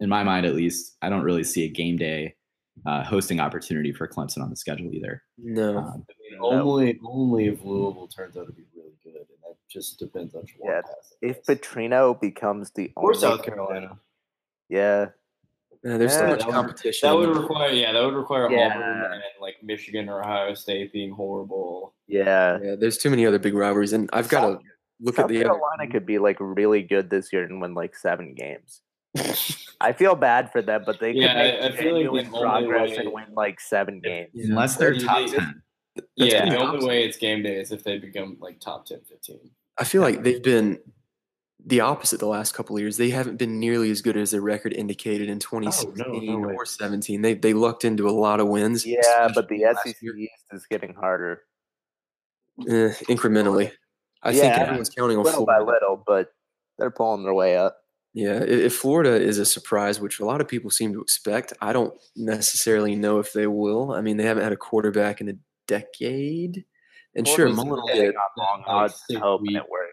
in 0.00 0.08
my 0.08 0.24
mind 0.24 0.46
at 0.46 0.56
least, 0.56 0.96
I 1.00 1.08
don't 1.08 1.22
really 1.22 1.44
see 1.44 1.64
a 1.64 1.68
game 1.68 1.96
day 1.96 2.34
uh, 2.86 3.02
hosting 3.04 3.40
opportunity 3.40 3.92
for 3.92 4.06
Clemson 4.08 4.42
on 4.42 4.50
the 4.50 4.56
schedule 4.56 4.92
either. 4.92 5.22
no, 5.38 5.78
Um, 5.78 6.06
I 6.08 6.12
mean, 6.30 6.38
only 6.40 6.98
only 7.04 7.46
if 7.48 7.62
Louisville 7.64 8.08
turns 8.08 8.36
out 8.36 8.46
to 8.46 8.52
be 8.52 8.64
really 8.76 8.92
good, 9.04 9.14
and 9.16 9.26
that 9.44 9.56
just 9.68 9.98
depends 9.98 10.34
on 10.34 10.42
Jawon 10.42 10.64
Yeah, 10.64 10.80
Pass, 10.82 11.14
If 11.22 11.46
guess. 11.46 11.58
Petrino 11.58 12.20
becomes 12.20 12.70
the 12.72 12.92
or 12.96 13.10
only 13.10 13.18
South 13.18 13.38
coach- 13.38 13.46
Carolina. 13.46 13.98
yeah, 14.68 15.06
Uh, 15.86 15.96
there's 15.98 16.12
so 16.14 16.26
much 16.26 16.38
that 16.40 16.46
would- 16.46 16.52
competition. 16.54 17.08
That 17.08 17.16
would 17.16 17.36
require, 17.36 17.70
yeah, 17.70 17.92
that 17.92 18.02
would 18.04 18.14
require 18.14 18.50
Yeah. 18.50 18.74
Auburn 18.74 19.12
and 19.12 19.22
like 19.40 19.56
Michigan 19.62 20.08
or 20.08 20.20
Ohio 20.20 20.54
State 20.54 20.92
being 20.92 21.10
horrible. 21.12 21.94
yeah. 22.06 22.58
yeah, 22.62 22.74
there's 22.74 22.98
too 22.98 23.10
many 23.10 23.24
other 23.26 23.38
big 23.38 23.54
rivalries, 23.54 23.92
and 23.92 24.08
I've 24.12 24.28
got 24.28 24.40
to 24.46 24.58
look 25.00 25.14
South 25.16 25.24
at 25.26 25.28
the 25.28 25.36
other. 25.36 25.44
Carolina 25.50 25.86
could 25.92 26.04
be 26.06 26.18
like 26.18 26.36
really 26.40 26.82
good 26.82 27.10
this 27.10 27.32
year 27.32 27.44
and 27.44 27.60
win 27.60 27.74
like 27.74 27.94
seven 27.94 28.34
games. 28.34 28.82
I 29.80 29.92
feel 29.92 30.14
bad 30.14 30.50
for 30.52 30.60
them, 30.62 30.82
but 30.84 30.98
they 31.00 31.12
could 31.12 31.22
Yeah, 31.22 31.34
make 31.34 31.54
I- 31.62 31.66
I 31.68 31.72
feel 31.72 32.12
like 32.12 32.24
the 32.24 32.30
progress 32.38 32.90
way- 32.90 32.96
and 32.96 33.12
win 33.12 33.34
like 33.34 33.60
seven 33.60 34.00
games. 34.00 34.30
Unless 34.34 34.76
they're 34.76 34.92
It- 34.94 35.02
top 35.04 35.20
it- 35.20 35.30
10. 35.30 35.62
yeah, 36.16 36.44
the 36.44 36.50
the 36.50 36.56
only 36.56 36.66
opposite. 36.68 36.88
way 36.88 37.04
it's 37.04 37.16
game 37.16 37.42
day 37.42 37.60
is 37.60 37.70
if 37.72 37.84
they 37.84 37.98
become 37.98 38.36
like 38.40 38.60
top 38.60 38.86
10, 38.86 39.00
15. 39.08 39.50
I 39.78 39.84
feel 39.84 40.02
like 40.02 40.22
they've 40.24 40.42
been 40.42 40.80
the 41.64 41.80
opposite 41.80 42.18
the 42.20 42.26
last 42.26 42.52
couple 42.54 42.76
of 42.76 42.80
years. 42.82 42.96
They 42.96 43.10
haven't 43.10 43.36
been 43.36 43.58
nearly 43.60 43.90
as 43.90 44.00
good 44.02 44.16
as 44.16 44.30
their 44.30 44.40
record 44.40 44.72
indicated 44.72 45.28
in 45.28 45.38
2016 45.38 46.40
way. 46.42 46.54
or 46.54 46.64
17. 46.66 47.22
They 47.22 47.34
they 47.34 47.52
lucked 47.52 47.84
into 47.84 48.08
a 48.08 48.10
lot 48.10 48.40
of 48.40 48.48
wins. 48.48 48.84
Yeah, 48.86 49.28
but 49.34 49.48
the 49.48 49.62
especially 49.64 49.92
SEC 49.92 50.02
year. 50.02 50.16
East 50.16 50.44
is 50.52 50.66
getting 50.66 50.94
harder, 50.94 51.42
Eh, 52.68 52.90
incrementally. 53.08 53.70
I 54.22 54.32
think 54.32 54.54
everyone's 54.58 54.90
counting 54.90 55.16
on 55.18 55.24
little 55.24 55.46
by 55.46 55.60
little, 55.60 56.02
but 56.04 56.32
they're 56.78 56.90
pulling 56.90 57.22
their 57.22 57.34
way 57.34 57.56
up. 57.56 57.76
Yeah, 58.14 58.42
if 58.42 58.74
Florida 58.74 59.14
is 59.14 59.38
a 59.38 59.44
surprise, 59.44 60.00
which 60.00 60.18
a 60.18 60.24
lot 60.24 60.40
of 60.40 60.48
people 60.48 60.70
seem 60.70 60.92
to 60.94 61.00
expect, 61.02 61.52
I 61.60 61.72
don't 61.72 61.94
necessarily 62.16 62.96
know 62.96 63.18
if 63.18 63.32
they 63.32 63.46
will. 63.46 63.92
I 63.92 64.00
mean, 64.00 64.16
they 64.16 64.24
haven't 64.24 64.42
had 64.42 64.52
a 64.52 64.56
quarterback 64.56 65.20
in 65.20 65.28
a 65.28 65.34
decade. 65.68 66.64
And 67.14 67.26
sure, 67.28 67.48
Florida's 67.48 67.56
Mullen 67.64 67.86
been 67.86 67.96
did. 67.96 68.00
Betting 68.06 68.16
on 68.16 68.30
long 68.38 68.64
odds 68.66 68.92
and 69.08 69.16
six 69.16 69.20
hoping 69.22 69.46
weeks. 69.48 69.56
it 69.64 69.70
works. 69.70 69.92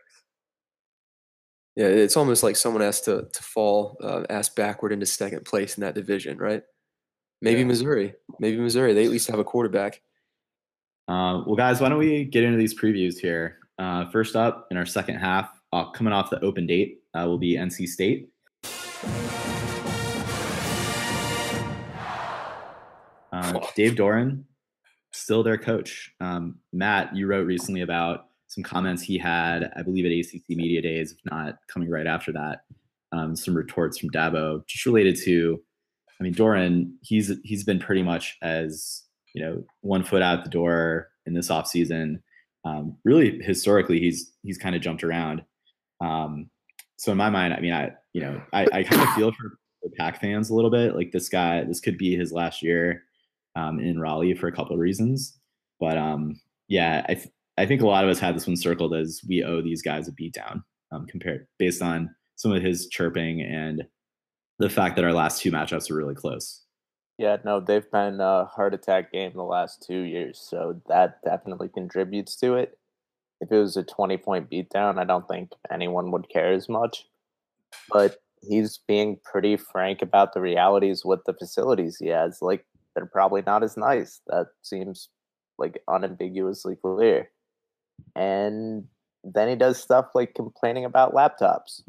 Yeah, 1.75 1.87
it's 1.87 2.15
almost 2.15 2.41
like 2.41 2.55
someone 2.55 2.81
has 2.81 3.01
to 3.01 3.27
to 3.31 3.43
fall 3.43 3.97
uh, 4.01 4.23
ass 4.29 4.47
backward 4.49 4.93
into 4.93 5.05
second 5.05 5.43
place 5.45 5.77
in 5.77 5.81
that 5.81 5.93
division, 5.95 6.37
right? 6.37 6.63
Maybe 7.41 7.59
Yeah. 7.59 7.65
Missouri. 7.67 8.13
Maybe 8.39 8.57
Missouri. 8.57 8.93
They 8.93 9.03
at 9.05 9.11
least 9.11 9.27
have 9.27 9.39
a 9.39 9.43
quarterback. 9.43 10.01
Uh, 11.07 11.43
well, 11.45 11.55
guys, 11.55 11.81
why 11.81 11.89
don't 11.89 11.99
we 11.99 12.23
get 12.23 12.43
into 12.43 12.57
these 12.57 12.79
previews 12.79 13.17
here? 13.19 13.57
Uh, 13.77 14.09
first 14.09 14.35
up, 14.37 14.67
in 14.71 14.77
our 14.77 14.85
second 14.85 15.17
half, 15.17 15.49
uh, 15.73 15.91
coming 15.91 16.13
off 16.13 16.29
the 16.29 16.39
open 16.39 16.65
date, 16.65 17.01
uh, 17.15 17.25
will 17.25 17.37
be 17.37 17.55
NC 17.55 17.87
State. 17.87 18.29
Uh, 23.31 23.59
Dave 23.75 23.95
Doeren, 23.95 24.43
still 25.11 25.43
their 25.43 25.57
coach. 25.57 26.11
Um, 26.19 26.59
Matt, 26.73 27.15
you 27.15 27.27
wrote 27.27 27.45
recently 27.45 27.81
about 27.81 28.27
some 28.47 28.63
comments 28.63 29.01
he 29.01 29.17
had, 29.17 29.71
I 29.75 29.81
believe, 29.81 30.05
at 30.05 30.11
ACC 30.11 30.49
Media 30.49 30.81
Days, 30.81 31.11
if 31.11 31.19
not 31.29 31.57
coming 31.67 31.89
right 31.89 32.07
after 32.07 32.31
that. 32.33 32.61
Um, 33.11 33.35
some 33.35 33.55
retorts 33.55 33.97
from 33.97 34.09
Dabo, 34.09 34.65
just 34.67 34.85
related 34.85 35.17
to, 35.23 35.61
I 36.19 36.23
mean, 36.23 36.33
Doeren, 36.33 36.93
He's 37.01 37.31
he's 37.43 37.63
been 37.63 37.79
pretty 37.79 38.03
much 38.03 38.37
as 38.41 39.03
you 39.33 39.41
know 39.41 39.63
one 39.81 40.03
foot 40.03 40.21
out 40.21 40.43
the 40.43 40.49
door 40.49 41.09
in 41.25 41.33
this 41.33 41.49
offseason. 41.49 42.21
Um, 42.63 42.97
really, 43.03 43.39
historically, 43.41 43.99
he's 43.99 44.33
he's 44.43 44.57
kind 44.57 44.75
of 44.75 44.81
jumped 44.81 45.03
around. 45.03 45.43
Um, 46.01 46.49
so 46.97 47.11
in 47.11 47.17
my 47.17 47.29
mind, 47.29 47.53
I 47.53 47.59
mean, 47.59 47.73
I 47.73 47.91
you 48.13 48.21
know, 48.21 48.41
I, 48.53 48.67
I 48.71 48.83
kind 48.83 49.01
of 49.01 49.13
feel 49.13 49.31
for, 49.31 49.57
the 49.83 49.91
Pack 49.91 50.19
fans 50.19 50.49
a 50.49 50.55
little 50.55 50.71
bit. 50.71 50.95
Like 50.95 51.11
this 51.11 51.29
guy, 51.29 51.63
this 51.63 51.79
could 51.79 51.95
be 51.95 52.15
his 52.15 52.31
last 52.31 52.63
year 52.63 53.03
um, 53.55 53.79
in 53.79 53.99
Raleigh 53.99 54.33
for 54.33 54.47
a 54.47 54.51
couple 54.51 54.73
of 54.73 54.79
reasons. 54.79 55.37
But 55.79 55.95
um, 55.95 56.41
yeah, 56.67 57.05
I 57.07 57.13
th- 57.13 57.29
I 57.57 57.65
think 57.65 57.81
a 57.81 57.87
lot 57.87 58.03
of 58.03 58.09
us 58.09 58.19
had 58.19 58.35
this 58.35 58.47
one 58.47 58.57
circled 58.57 58.95
as 58.95 59.21
we 59.27 59.43
owe 59.43 59.61
these 59.61 59.83
guys 59.83 60.07
a 60.07 60.11
beatdown 60.11 60.63
um, 60.91 61.05
compared 61.05 61.47
based 61.59 61.81
on 61.81 62.13
some 62.35 62.51
of 62.51 62.63
his 62.63 62.87
chirping 62.87 63.41
and 63.41 63.83
the 64.59 64.69
fact 64.69 64.95
that 64.95 65.05
our 65.05 65.13
last 65.13 65.41
two 65.41 65.51
matchups 65.51 65.89
are 65.91 65.95
really 65.95 66.15
close. 66.15 66.63
Yeah, 67.17 67.37
no, 67.45 67.61
they've 67.61 67.89
been 67.91 68.19
a 68.19 68.45
heart 68.45 68.73
attack 68.73 69.11
game 69.11 69.31
the 69.33 69.43
last 69.43 69.85
two 69.87 70.01
years, 70.01 70.37
so 70.39 70.81
that 70.89 71.21
definitely 71.23 71.69
contributes 71.69 72.35
to 72.37 72.55
it. 72.55 72.77
If 73.41 73.51
it 73.51 73.57
was 73.57 73.77
a 73.77 73.83
20 73.83 74.17
point 74.17 74.49
beatdown, 74.49 74.97
I 74.97 75.03
don't 75.03 75.27
think 75.27 75.51
anyone 75.71 76.11
would 76.11 76.29
care 76.29 76.53
as 76.53 76.69
much. 76.69 77.05
But 77.91 78.17
he's 78.41 78.79
being 78.87 79.19
pretty 79.23 79.57
frank 79.57 80.01
about 80.01 80.33
the 80.33 80.41
realities 80.41 81.03
with 81.03 81.19
the 81.25 81.33
facilities 81.33 81.97
he 81.97 82.07
has. 82.07 82.41
Like, 82.41 82.65
they're 82.95 83.05
probably 83.05 83.41
not 83.45 83.63
as 83.63 83.75
nice. 83.77 84.21
That 84.27 84.47
seems 84.61 85.09
like 85.57 85.81
unambiguously 85.87 86.77
clear. 86.81 87.29
And 88.15 88.85
then 89.23 89.49
he 89.49 89.55
does 89.55 89.81
stuff 89.81 90.07
like 90.13 90.33
complaining 90.33 90.85
about 90.85 91.13
laptops. 91.13 91.81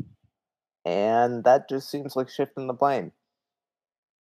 And 0.84 1.44
that 1.44 1.68
just 1.68 1.90
seems 1.90 2.16
like 2.16 2.28
shifting 2.28 2.66
the 2.66 2.72
blame. 2.72 3.12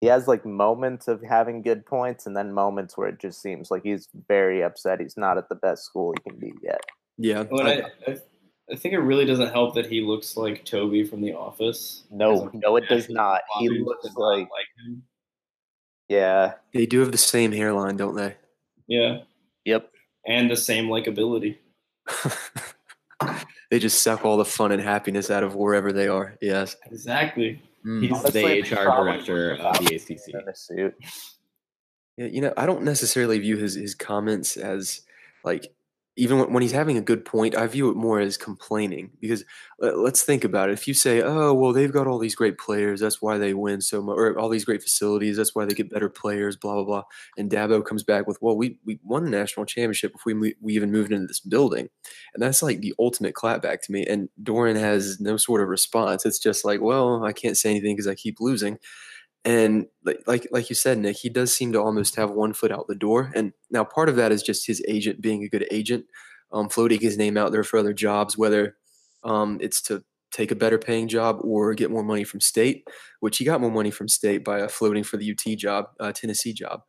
He 0.01 0.07
has 0.07 0.27
like 0.27 0.45
moments 0.45 1.07
of 1.07 1.21
having 1.23 1.61
good 1.61 1.85
points 1.85 2.25
and 2.25 2.37
then 2.37 2.53
moments 2.53 2.97
where 2.97 3.09
it 3.09 3.19
just 3.19 3.41
seems 3.41 3.71
like 3.71 3.83
he's 3.83 4.07
very 4.27 4.63
upset 4.63 5.01
he's 5.01 5.17
not 5.17 5.39
at 5.39 5.49
the 5.49 5.55
best 5.55 5.85
school 5.85 6.13
he 6.13 6.29
can 6.29 6.39
be 6.39 6.53
yet. 6.61 6.81
Yeah. 7.17 7.43
Well, 7.49 7.65
I, 7.65 7.83
I, 8.07 8.17
I 8.71 8.75
think 8.75 8.93
it 8.93 8.99
really 8.99 9.25
doesn't 9.25 9.51
help 9.51 9.75
that 9.75 9.85
he 9.85 10.01
looks 10.01 10.35
like 10.35 10.65
Toby 10.65 11.03
from 11.03 11.21
The 11.21 11.33
Office. 11.33 12.03
No, 12.11 12.49
no, 12.53 12.75
it 12.75 12.87
does 12.89 13.09
not. 13.09 13.41
He 13.59 13.69
looks 13.69 14.05
does 14.05 14.17
not 14.17 14.27
like, 14.27 14.47
him. 14.85 15.03
yeah, 16.09 16.53
They 16.73 16.85
do 16.85 16.99
have 16.99 17.11
the 17.11 17.17
same 17.17 17.51
hairline, 17.51 17.97
don't 17.97 18.15
they? 18.15 18.35
Yeah, 18.87 19.19
yep. 19.65 19.89
and 20.25 20.51
the 20.51 20.57
same 20.57 20.87
likability. 20.87 21.57
they 23.71 23.79
just 23.79 24.03
suck 24.03 24.25
all 24.25 24.37
the 24.37 24.45
fun 24.45 24.71
and 24.71 24.81
happiness 24.81 25.31
out 25.31 25.43
of 25.43 25.55
wherever 25.55 25.91
they 25.91 26.07
are. 26.07 26.35
Yes. 26.41 26.75
Exactly. 26.85 27.61
Mm. 27.85 28.01
He's 28.01 28.11
Honestly, 28.11 28.61
the 28.61 28.75
HR 28.75 28.83
director 28.83 29.55
of 29.55 29.79
the 29.79 29.95
ACC. 29.95 30.33
In 30.33 30.49
a 30.49 30.55
suit. 30.55 30.95
Yeah, 32.17 32.25
you 32.25 32.41
know, 32.41 32.53
I 32.57 32.65
don't 32.65 32.83
necessarily 32.83 33.39
view 33.39 33.57
his 33.57 33.75
his 33.75 33.93
comments 33.95 34.57
as 34.57 35.01
like 35.43 35.73
even 36.17 36.39
when, 36.53 36.63
he's 36.63 36.71
having 36.73 36.97
a 36.97 37.01
good 37.01 37.25
point, 37.25 37.55
I 37.55 37.67
view 37.67 37.89
it 37.91 37.95
more 37.95 38.19
as 38.19 38.37
complaining 38.37 39.11
because 39.21 39.45
let, 39.79 39.97
let's 39.99 40.23
think 40.23 40.43
about 40.43 40.69
it. 40.69 40.73
If 40.73 40.87
you 40.87 40.93
say, 40.95 41.21
"Oh, 41.21 41.53
well, 41.53 41.73
they've 41.73 41.91
got 41.93 42.07
all 42.07 42.19
these 42.19 42.35
great 42.35 42.57
players, 42.57 42.99
that's 43.01 43.21
why 43.21 43.37
they 43.37 43.53
win 43.53 43.81
so 43.81 44.01
much," 44.01 44.15
or 44.17 44.37
all 44.39 44.49
these 44.49 44.65
great 44.65 44.83
facilities, 44.83 45.37
that's 45.37 45.55
why 45.55 45.65
they 45.65 45.73
get 45.75 45.89
better 45.91 46.09
players, 46.09 46.57
blah 46.57 46.73
blah 46.75 46.83
blah, 46.85 47.03
and 47.37 47.49
Dabo 47.51 47.85
comes 47.85 48.03
back 48.03 48.27
with, 48.27 48.37
"Well, 48.41 48.57
we 48.57 48.79
we 48.85 48.99
won 49.03 49.23
the 49.25 49.29
national 49.31 49.65
championship 49.67 50.13
before 50.13 50.33
we 50.35 50.55
we 50.61 50.73
even 50.75 50.91
moved 50.91 51.11
into 51.11 51.27
this 51.27 51.39
building," 51.39 51.89
and 52.33 52.43
that's 52.43 52.63
like 52.63 52.81
the 52.81 52.93
ultimate 52.99 53.35
clapback 53.35 53.81
to 53.83 53.91
me. 53.91 54.05
And 54.05 54.29
Doeren 54.43 54.77
has 54.79 55.19
no 55.19 55.37
sort 55.37 55.61
of 55.61 55.69
response. 55.69 56.25
It's 56.25 56.39
just 56.39 56.65
like, 56.65 56.81
"Well, 56.81 57.23
I 57.23 57.33
can't 57.33 57.57
say 57.57 57.69
anything 57.71 57.95
because 57.95 58.07
I 58.07 58.15
keep 58.15 58.39
losing." 58.39 58.79
And 59.47 59.85
like, 60.27 60.45
like 60.51 60.69
you 60.69 60.75
said, 60.75 60.97
Nick, 60.97 61.15
he 61.15 61.29
does 61.29 61.55
seem 61.55 61.71
to 61.71 61.81
almost 61.81 62.17
have 62.17 62.31
one 62.31 62.51
foot 62.51 62.69
out 62.69 62.89
the 62.89 62.95
door. 62.95 63.31
And 63.33 63.53
now 63.71 63.85
part 63.85 64.09
of 64.09 64.17
that 64.17 64.33
is 64.33 64.43
just 64.43 64.67
his 64.67 64.83
agent 64.89 65.21
being 65.21 65.41
a 65.41 65.47
good 65.47 65.65
agent, 65.71 66.03
um, 66.51 66.67
floating 66.67 66.99
his 66.99 67.17
name 67.17 67.37
out 67.37 67.53
there 67.53 67.63
for 67.63 67.79
other 67.79 67.93
jobs, 67.93 68.37
whether 68.37 68.75
um, 69.23 69.57
it's 69.61 69.81
to 69.83 70.03
take 70.33 70.51
a 70.51 70.55
better 70.55 70.77
paying 70.77 71.07
job 71.07 71.37
or 71.43 71.73
get 71.75 71.89
more 71.89 72.03
money 72.03 72.25
from 72.25 72.41
state, 72.41 72.85
which 73.21 73.37
he 73.37 73.45
got 73.45 73.61
more 73.61 73.71
money 73.71 73.89
from 73.89 74.09
state 74.09 74.43
by 74.43 74.59
uh, 74.59 74.67
floating 74.67 75.05
for 75.05 75.15
the 75.15 75.31
UT 75.31 75.57
job, 75.57 75.85
uh, 76.01 76.11
Tennessee 76.11 76.51
job. 76.51 76.81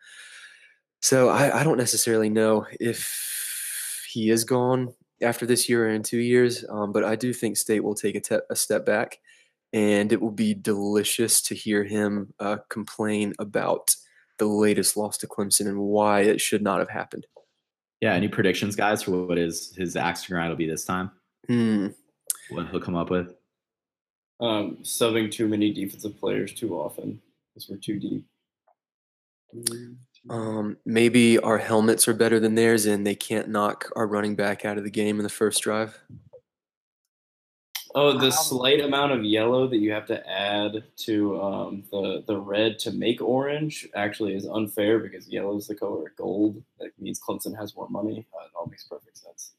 So 0.98 1.28
I, 1.28 1.60
I 1.60 1.62
don't 1.62 1.78
necessarily 1.78 2.28
know 2.28 2.66
if 2.80 4.04
he 4.10 4.30
is 4.30 4.42
gone 4.42 4.94
after 5.22 5.46
this 5.46 5.68
year 5.68 5.86
or 5.86 5.90
in 5.90 6.02
two 6.02 6.18
years, 6.18 6.64
um, 6.68 6.90
but 6.90 7.04
I 7.04 7.14
do 7.14 7.32
think 7.32 7.56
state 7.56 7.84
will 7.84 7.94
take 7.94 8.16
a, 8.16 8.20
te- 8.20 8.46
a 8.50 8.56
step 8.56 8.84
back 8.84 9.18
and 9.72 10.12
it 10.12 10.20
will 10.20 10.30
be 10.30 10.54
delicious 10.54 11.42
to 11.42 11.54
hear 11.54 11.84
him 11.84 12.32
uh, 12.40 12.58
complain 12.68 13.34
about 13.38 13.94
the 14.38 14.46
latest 14.46 14.96
loss 14.96 15.18
to 15.18 15.26
Clemson 15.26 15.66
and 15.66 15.78
why 15.78 16.20
it 16.20 16.40
should 16.40 16.62
not 16.62 16.78
have 16.78 16.90
happened. 16.90 17.26
Yeah. 18.00 18.14
Any 18.14 18.28
predictions, 18.28 18.76
guys, 18.76 19.02
for 19.02 19.26
what 19.26 19.38
is 19.38 19.74
his 19.76 19.96
axe 19.96 20.24
to 20.24 20.30
grind 20.30 20.50
will 20.50 20.56
be 20.56 20.68
this 20.68 20.84
time? 20.84 21.10
Hmm. 21.48 21.88
What 22.50 22.68
he'll 22.68 22.80
come 22.80 22.96
up 22.96 23.10
with? 23.10 23.34
Um, 24.40 24.78
subbing 24.82 25.30
too 25.30 25.48
many 25.48 25.72
defensive 25.72 26.18
players 26.18 26.52
too 26.54 26.74
often 26.74 27.20
because 27.52 27.68
we're 27.68 27.76
too 27.76 27.98
deep. 27.98 28.24
Um, 30.30 30.76
maybe 30.84 31.38
our 31.38 31.58
helmets 31.58 32.06
are 32.06 32.14
better 32.14 32.38
than 32.38 32.54
theirs, 32.54 32.86
and 32.86 33.06
they 33.06 33.14
can't 33.14 33.48
knock 33.48 33.90
our 33.96 34.06
running 34.06 34.36
back 34.36 34.64
out 34.64 34.78
of 34.78 34.84
the 34.84 34.90
game 34.90 35.18
in 35.18 35.22
the 35.22 35.28
first 35.28 35.62
drive. 35.62 35.98
Oh, 38.00 38.16
the 38.16 38.30
slight 38.30 38.80
amount 38.80 39.10
of 39.10 39.24
yellow 39.24 39.66
that 39.66 39.78
you 39.78 39.90
have 39.90 40.06
to 40.06 40.24
add 40.30 40.84
to 40.98 41.42
um, 41.42 41.82
the 41.90 42.22
the 42.28 42.38
red 42.38 42.78
to 42.80 42.92
make 42.92 43.20
orange 43.20 43.88
actually 43.96 44.36
is 44.36 44.46
unfair 44.46 45.00
because 45.00 45.28
yellow 45.28 45.56
is 45.56 45.66
the 45.66 45.74
color 45.74 46.06
of 46.06 46.14
gold. 46.14 46.62
That 46.78 46.92
means 47.00 47.20
Clemson 47.20 47.58
has 47.58 47.74
more 47.74 47.88
money. 47.88 48.24
Uh, 48.32 48.44
it 48.44 48.52
all 48.56 48.66
makes 48.66 48.84
perfect 48.84 49.18
sense. 49.18 49.50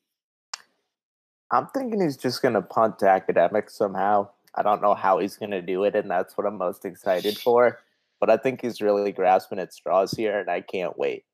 I'm 1.51 1.67
thinking 1.67 1.99
he's 1.99 2.15
just 2.15 2.41
going 2.41 2.53
to 2.53 2.61
punt 2.61 2.99
to 2.99 3.09
academics 3.09 3.75
somehow. 3.75 4.29
I 4.55 4.63
don't 4.63 4.81
know 4.81 4.93
how 4.93 5.19
he's 5.19 5.35
going 5.35 5.51
to 5.51 5.61
do 5.61 5.83
it, 5.83 5.97
and 5.97 6.09
that's 6.09 6.37
what 6.37 6.47
I'm 6.47 6.57
most 6.57 6.85
excited 6.85 7.37
for. 7.37 7.79
But 8.21 8.29
I 8.29 8.37
think 8.37 8.61
he's 8.61 8.79
really 8.79 9.11
grasping 9.11 9.59
at 9.59 9.73
straws 9.73 10.11
here, 10.11 10.39
and 10.39 10.49
I 10.49 10.61
can't 10.61 10.97
wait. 10.97 11.25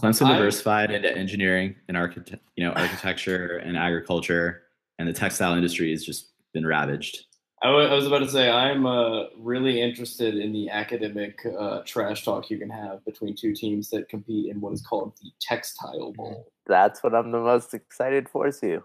Clemson 0.00 0.26
I- 0.26 0.38
diversified 0.38 0.92
into 0.92 1.12
engineering 1.16 1.74
and 1.88 1.96
architect, 1.96 2.44
you 2.54 2.64
know, 2.64 2.70
architecture 2.74 3.56
and 3.56 3.76
agriculture, 3.76 4.62
and 5.00 5.08
the 5.08 5.12
textile 5.12 5.54
industry 5.54 5.92
is 5.92 6.04
just 6.06 6.30
been 6.54 6.66
ravaged. 6.66 7.26
I 7.62 7.70
was 7.70 8.06
about 8.06 8.18
to 8.18 8.28
say 8.28 8.50
I'm 8.50 8.84
uh, 8.84 9.24
really 9.38 9.80
interested 9.80 10.34
in 10.34 10.52
the 10.52 10.68
academic 10.68 11.40
uh, 11.58 11.80
trash 11.86 12.22
talk 12.22 12.50
you 12.50 12.58
can 12.58 12.68
have 12.68 13.02
between 13.06 13.34
two 13.34 13.54
teams 13.54 13.88
that 13.88 14.08
compete 14.10 14.50
in 14.50 14.60
what 14.60 14.74
is 14.74 14.82
called 14.82 15.14
the 15.22 15.30
Textile 15.40 16.12
Bowl. 16.12 16.52
That's 16.66 17.02
what 17.02 17.14
I'm 17.14 17.30
the 17.30 17.40
most 17.40 17.72
excited 17.72 18.28
for, 18.28 18.50
too. 18.50 18.84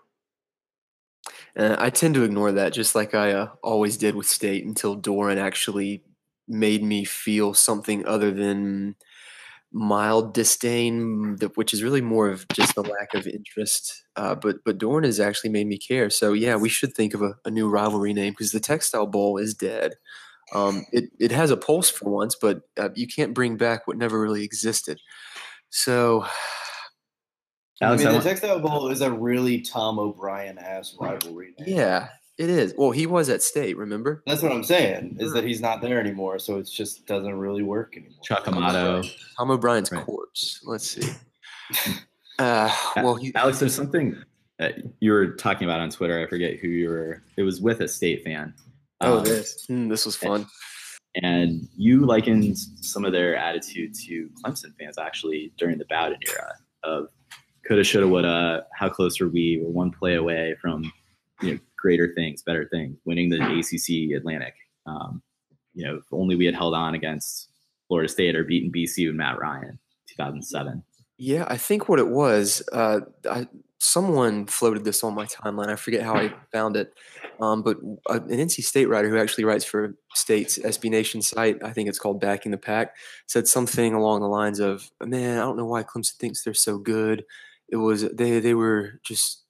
Uh, 1.57 1.75
I 1.77 1.89
tend 1.89 2.13
to 2.15 2.23
ignore 2.23 2.53
that, 2.53 2.71
just 2.71 2.95
like 2.95 3.13
I 3.13 3.33
uh, 3.33 3.49
always 3.61 3.97
did 3.97 4.15
with 4.15 4.27
state, 4.27 4.63
until 4.63 4.95
Doeren 4.95 5.37
actually 5.37 6.03
made 6.47 6.81
me 6.81 7.03
feel 7.03 7.53
something 7.53 8.05
other 8.05 8.31
than 8.31 8.95
mild 9.71 10.33
disdain, 10.33 11.37
which 11.55 11.73
is 11.73 11.83
really 11.83 12.01
more 12.01 12.29
of 12.29 12.47
just 12.49 12.77
a 12.77 12.81
lack 12.81 13.13
of 13.13 13.27
interest. 13.27 14.03
Uh, 14.15 14.35
but 14.35 14.57
but 14.65 14.77
Doeren 14.77 15.05
has 15.05 15.19
actually 15.19 15.51
made 15.51 15.67
me 15.67 15.77
care. 15.77 16.09
So 16.09 16.33
yeah, 16.33 16.55
we 16.55 16.69
should 16.69 16.93
think 16.93 17.13
of 17.13 17.21
a, 17.21 17.35
a 17.45 17.51
new 17.51 17.69
rivalry 17.69 18.13
name 18.13 18.33
because 18.33 18.51
the 18.51 18.59
Textile 18.59 19.07
Bowl 19.07 19.37
is 19.37 19.53
dead. 19.53 19.93
Um, 20.53 20.85
it 20.91 21.05
it 21.19 21.31
has 21.31 21.51
a 21.51 21.57
pulse 21.57 21.89
for 21.89 22.09
once, 22.09 22.35
but 22.39 22.61
uh, 22.77 22.89
you 22.95 23.07
can't 23.07 23.33
bring 23.33 23.57
back 23.57 23.87
what 23.87 23.97
never 23.97 24.19
really 24.19 24.43
existed. 24.43 24.99
So 25.69 26.25
Alex, 27.81 28.03
I 28.03 28.07
mean, 28.07 28.17
the 28.17 28.23
Textile 28.23 28.59
Bowl 28.59 28.89
is 28.89 29.01
a 29.01 29.11
really 29.11 29.61
Tom 29.61 29.99
O'Brien 29.99 30.57
ass 30.57 30.95
rivalry. 30.99 31.53
name. 31.59 31.77
yeah, 31.77 32.09
it 32.39 32.49
is. 32.49 32.73
Well, 32.77 32.91
he 32.91 33.05
was 33.05 33.29
at 33.29 33.43
state, 33.43 33.77
remember? 33.77 34.23
That's 34.25 34.41
what 34.41 34.51
I'm 34.51 34.63
saying. 34.63 35.17
Is 35.19 35.33
that 35.33 35.43
he's 35.43 35.61
not 35.61 35.81
there 35.81 35.99
anymore, 35.99 36.39
so 36.39 36.57
it 36.57 36.63
just 36.63 37.05
doesn't 37.05 37.35
really 37.37 37.61
work 37.63 37.95
anymore. 37.95 38.17
Chuck 38.23 38.47
Amato. 38.47 39.03
Tom 39.37 39.51
O'Brien's 39.51 39.91
Right. 39.91 40.03
corpse. 40.05 40.61
Let's 40.65 40.89
see. 40.89 41.07
Uh, 42.39 42.71
well, 42.95 43.15
he, 43.15 43.35
Alex, 43.35 43.59
there's 43.59 43.75
something 43.75 44.15
that 44.59 44.75
you 45.01 45.11
were 45.11 45.33
talking 45.35 45.67
about 45.67 45.81
on 45.81 45.89
Twitter. 45.89 46.23
I 46.23 46.25
forget 46.25 46.57
who 46.57 46.69
you 46.69 46.87
were. 46.87 47.21
It 47.35 47.43
was 47.43 47.59
with 47.59 47.81
a 47.81 47.87
state 47.89 48.23
fan. 48.23 48.53
oh, 49.01 49.17
Um, 49.17 49.23
this 49.25 49.65
hmm, 49.67 49.89
this 49.89 50.05
was 50.05 50.15
fun. 50.15 50.45
and 51.21 51.67
you 51.75 52.05
likened 52.05 52.57
some 52.57 53.03
of 53.03 53.11
their 53.11 53.35
attitude 53.35 53.93
to 54.05 54.29
Clemson 54.41 54.73
fans 54.79 54.97
actually 54.97 55.51
during 55.57 55.77
the 55.77 55.85
Bowden 55.89 56.19
era 56.29 56.53
of 56.83 57.09
coulda, 57.67 57.83
shoulda, 57.83 58.07
woulda. 58.07 58.65
How 58.73 58.87
close 58.87 59.19
were 59.19 59.27
we? 59.27 59.59
We're 59.61 59.71
one 59.71 59.91
play 59.91 60.15
away 60.15 60.55
from 60.61 60.89
you 61.41 61.55
know 61.55 61.59
greater 61.79 62.13
things, 62.15 62.41
better 62.41 62.65
things, 62.65 62.97
winning 63.05 63.29
the 63.29 63.41
ACC 63.41 64.15
Atlantic. 64.17 64.53
Um, 64.85 65.21
you 65.73 65.85
know, 65.85 65.95
if 65.95 66.03
only 66.11 66.35
we 66.35 66.45
had 66.45 66.55
held 66.55 66.73
on 66.73 66.95
against 66.95 67.49
Florida 67.87 68.09
State 68.09 68.35
or 68.35 68.43
beaten 68.43 68.71
BC 68.71 69.07
with 69.07 69.15
Matt 69.15 69.39
Ryan, 69.39 69.79
2007. 70.09 70.83
Yeah, 71.17 71.45
I 71.47 71.57
think 71.57 71.89
what 71.89 71.99
it 71.99 72.07
was, 72.07 72.63
uh, 72.71 73.01
I 73.29 73.47
someone 73.79 74.45
floated 74.45 74.83
this 74.83 75.03
on 75.03 75.15
my 75.15 75.25
timeline. 75.25 75.69
I 75.69 75.75
forget 75.75 76.03
how 76.03 76.15
I 76.15 76.33
found 76.51 76.75
it, 76.75 76.93
um, 77.39 77.63
but 77.63 77.77
uh, 78.09 78.19
an 78.21 78.37
NC 78.37 78.63
State 78.63 78.87
writer 78.87 79.09
who 79.09 79.17
actually 79.17 79.45
writes 79.45 79.65
for 79.65 79.95
State's 80.13 80.57
SB 80.59 80.89
Nation 80.89 81.21
site, 81.21 81.63
I 81.63 81.71
think 81.71 81.89
it's 81.89 81.99
called 81.99 82.19
Backing 82.19 82.51
the 82.51 82.57
Pack, 82.57 82.95
said 83.27 83.47
something 83.47 83.93
along 83.93 84.21
the 84.21 84.27
lines 84.27 84.59
of, 84.59 84.91
"Man, 85.03 85.37
I 85.37 85.41
don't 85.41 85.57
know 85.57 85.65
why 85.65 85.83
Clemson 85.83 86.17
thinks 86.17 86.43
they're 86.43 86.53
so 86.53 86.77
good. 86.77 87.25
It 87.69 87.77
was 87.77 88.09
they 88.09 88.39
they 88.39 88.53
were 88.53 88.99
just." 89.03 89.43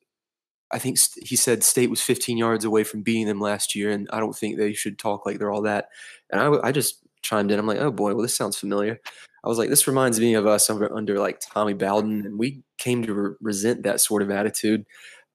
I 0.71 0.79
think 0.79 0.97
st- 0.97 1.27
he 1.27 1.35
said 1.35 1.63
State 1.63 1.89
was 1.89 2.01
15 2.01 2.37
yards 2.37 2.65
away 2.65 2.83
from 2.83 3.01
beating 3.01 3.27
them 3.27 3.41
last 3.41 3.75
year, 3.75 3.91
and 3.91 4.07
I 4.11 4.19
don't 4.19 4.35
think 4.35 4.57
they 4.57 4.73
should 4.73 4.99
talk 4.99 5.25
like 5.25 5.39
they're 5.39 5.51
all 5.51 5.63
that. 5.63 5.89
And 6.29 6.59
I, 6.63 6.71
just 6.71 6.99
chimed 7.21 7.51
in. 7.51 7.59
I'm 7.59 7.67
like, 7.67 7.79
oh 7.79 7.91
boy, 7.91 8.13
well 8.13 8.21
this 8.21 8.35
sounds 8.35 8.57
familiar. 8.57 8.99
I 9.43 9.47
was 9.47 9.57
like, 9.57 9.69
this 9.69 9.87
reminds 9.87 10.19
me 10.19 10.33
of 10.33 10.45
us 10.45 10.69
under, 10.69 10.93
under 10.93 11.19
like 11.19 11.39
Tommy 11.39 11.73
Bowden, 11.73 12.25
and 12.25 12.37
we 12.37 12.63
came 12.77 13.03
to 13.03 13.13
re- 13.13 13.35
resent 13.41 13.83
that 13.83 14.01
sort 14.01 14.21
of 14.21 14.29
attitude 14.29 14.85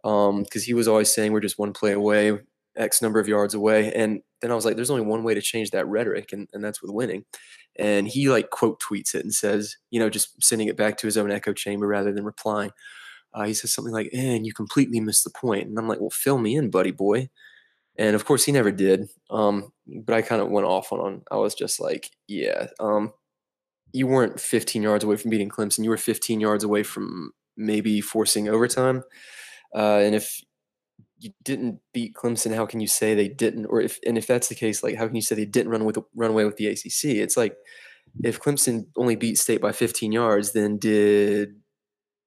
because 0.02 0.28
um, 0.30 0.62
he 0.64 0.74
was 0.74 0.86
always 0.86 1.12
saying 1.12 1.32
we're 1.32 1.40
just 1.40 1.58
one 1.58 1.72
play 1.72 1.92
away, 1.92 2.38
X 2.76 3.00
number 3.00 3.18
of 3.18 3.28
yards 3.28 3.54
away, 3.54 3.92
and 3.92 4.20
then 4.40 4.50
I 4.50 4.54
was 4.54 4.64
like, 4.64 4.76
there's 4.76 4.90
only 4.90 5.06
one 5.06 5.24
way 5.24 5.34
to 5.34 5.40
change 5.40 5.70
that 5.70 5.86
rhetoric, 5.86 6.32
and, 6.32 6.48
and 6.52 6.62
that's 6.62 6.82
with 6.82 6.90
winning. 6.90 7.24
And 7.76 8.06
he 8.06 8.28
like 8.28 8.50
quote 8.50 8.80
tweets 8.80 9.14
it 9.14 9.24
and 9.24 9.34
says, 9.34 9.78
you 9.90 9.98
know, 9.98 10.10
just 10.10 10.42
sending 10.42 10.68
it 10.68 10.76
back 10.76 10.96
to 10.98 11.06
his 11.06 11.16
own 11.16 11.30
echo 11.30 11.52
chamber 11.52 11.86
rather 11.86 12.12
than 12.12 12.24
replying. 12.24 12.70
Uh, 13.34 13.44
he 13.44 13.54
says 13.54 13.74
something 13.74 13.92
like, 13.92 14.10
eh, 14.12 14.36
and 14.36 14.46
you 14.46 14.52
completely 14.52 15.00
missed 15.00 15.24
the 15.24 15.30
point. 15.30 15.66
And 15.66 15.78
I'm 15.78 15.88
like, 15.88 16.00
well, 16.00 16.10
fill 16.10 16.38
me 16.38 16.56
in, 16.56 16.70
buddy 16.70 16.92
boy. 16.92 17.28
And 17.96 18.14
of 18.14 18.24
course, 18.24 18.44
he 18.44 18.52
never 18.52 18.70
did. 18.70 19.08
Um, 19.30 19.72
but 19.86 20.14
I 20.14 20.22
kind 20.22 20.40
of 20.40 20.50
went 20.50 20.66
off 20.66 20.92
on. 20.92 21.22
I 21.30 21.36
was 21.36 21.54
just 21.54 21.80
like, 21.80 22.10
yeah, 22.28 22.68
um, 22.80 23.12
you 23.92 24.06
weren't 24.06 24.40
15 24.40 24.82
yards 24.82 25.04
away 25.04 25.16
from 25.16 25.30
beating 25.30 25.48
Clemson. 25.48 25.84
You 25.84 25.90
were 25.90 25.96
15 25.96 26.40
yards 26.40 26.64
away 26.64 26.82
from 26.82 27.32
maybe 27.56 28.00
forcing 28.00 28.48
overtime. 28.48 29.02
Uh, 29.74 29.98
and 29.98 30.14
if 30.14 30.40
you 31.18 31.30
didn't 31.42 31.80
beat 31.92 32.14
Clemson, 32.14 32.54
how 32.54 32.66
can 32.66 32.80
you 32.80 32.86
say 32.86 33.14
they 33.14 33.28
didn't? 33.28 33.66
Or 33.66 33.80
if 33.80 33.98
and 34.06 34.18
if 34.18 34.26
that's 34.26 34.48
the 34.48 34.54
case, 34.54 34.82
like 34.82 34.96
how 34.96 35.06
can 35.06 35.16
you 35.16 35.22
say 35.22 35.34
they 35.34 35.44
didn't 35.44 35.70
run 35.70 35.84
with 35.84 35.98
run 36.14 36.30
away 36.30 36.44
with 36.44 36.56
the 36.56 36.66
ACC? 36.66 37.16
It's 37.16 37.36
like 37.36 37.56
if 38.22 38.40
Clemson 38.40 38.86
only 38.96 39.16
beat 39.16 39.38
State 39.38 39.60
by 39.60 39.72
15 39.72 40.12
yards, 40.12 40.52
then 40.52 40.78
did 40.78 41.54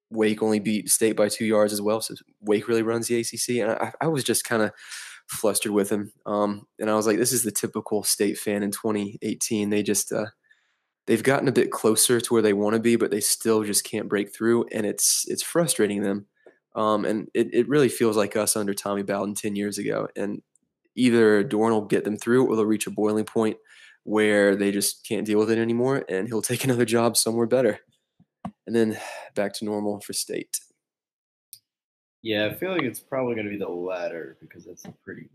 Wake 0.09 0.41
only 0.41 0.59
beat 0.59 0.89
State 0.89 1.15
by 1.15 1.29
two 1.29 1.45
yards 1.45 1.73
as 1.73 1.81
well? 1.81 2.01
So 2.01 2.15
Wake 2.41 2.67
really 2.67 2.83
runs 2.83 3.07
the 3.07 3.19
ACC, 3.19 3.61
and 3.61 3.71
I, 3.71 3.93
I 4.01 4.07
was 4.07 4.23
just 4.23 4.43
kind 4.43 4.63
of 4.63 4.71
flustered 5.27 5.71
with 5.71 5.89
him. 5.89 6.11
Um, 6.25 6.67
and 6.79 6.89
I 6.89 6.95
was 6.95 7.05
like, 7.05 7.17
this 7.17 7.33
is 7.33 7.43
the 7.43 7.51
typical 7.51 8.03
State 8.03 8.37
fan 8.37 8.63
in 8.63 8.71
2018. 8.71 9.69
They 9.69 9.83
just 9.83 10.11
uh, 10.11 10.27
they've 11.05 11.23
gotten 11.23 11.47
a 11.47 11.53
bit 11.53 11.71
closer 11.71 12.21
to 12.21 12.33
where 12.33 12.41
they 12.41 12.53
want 12.53 12.75
to 12.75 12.81
be, 12.81 12.95
but 12.95 13.11
they 13.11 13.19
still 13.19 13.63
just 13.63 13.83
can't 13.83 14.09
break 14.09 14.33
through, 14.33 14.65
and 14.71 14.85
it's 14.85 15.25
it's 15.27 15.43
frustrating 15.43 16.03
them. 16.03 16.27
Um, 16.77 17.05
and 17.05 17.27
it, 17.33 17.53
it 17.53 17.67
really 17.67 17.89
feels 17.89 18.15
like 18.15 18.35
us 18.35 18.55
under 18.55 18.73
Tommy 18.73 19.01
Bowden 19.01 19.33
10 19.33 19.55
years 19.55 19.79
ago. 19.79 20.07
And 20.15 20.43
either 20.95 21.43
Doeren 21.43 21.71
will 21.71 21.85
get 21.85 22.03
them 22.03 22.17
through 22.17 22.45
or 22.45 22.55
they'll 22.55 22.65
reach 22.65 22.85
a 22.85 22.91
boiling 22.91 23.25
point 23.25 23.57
where 24.03 24.55
they 24.55 24.71
just 24.71 25.05
can't 25.05 25.25
deal 25.25 25.39
with 25.39 25.49
it 25.49 25.57
anymore 25.57 26.05
and 26.07 26.27
he'll 26.27 26.41
take 26.41 26.63
another 26.63 26.85
job 26.85 27.17
somewhere 27.17 27.47
better. 27.47 27.79
And 28.67 28.75
then 28.75 28.99
back 29.35 29.53
to 29.53 29.65
normal 29.65 29.99
for 30.01 30.13
state. 30.13 30.59
Yeah, 32.21 32.45
I 32.47 32.53
feel 32.53 32.71
like 32.71 32.83
it's 32.83 32.99
probably 32.99 33.35
going 33.35 33.45
to 33.45 33.51
be 33.51 33.57
the 33.57 33.69
latter 33.69 34.37
because 34.41 34.65
that's 34.65 34.85
a 34.85 34.93
pretty 35.03 35.29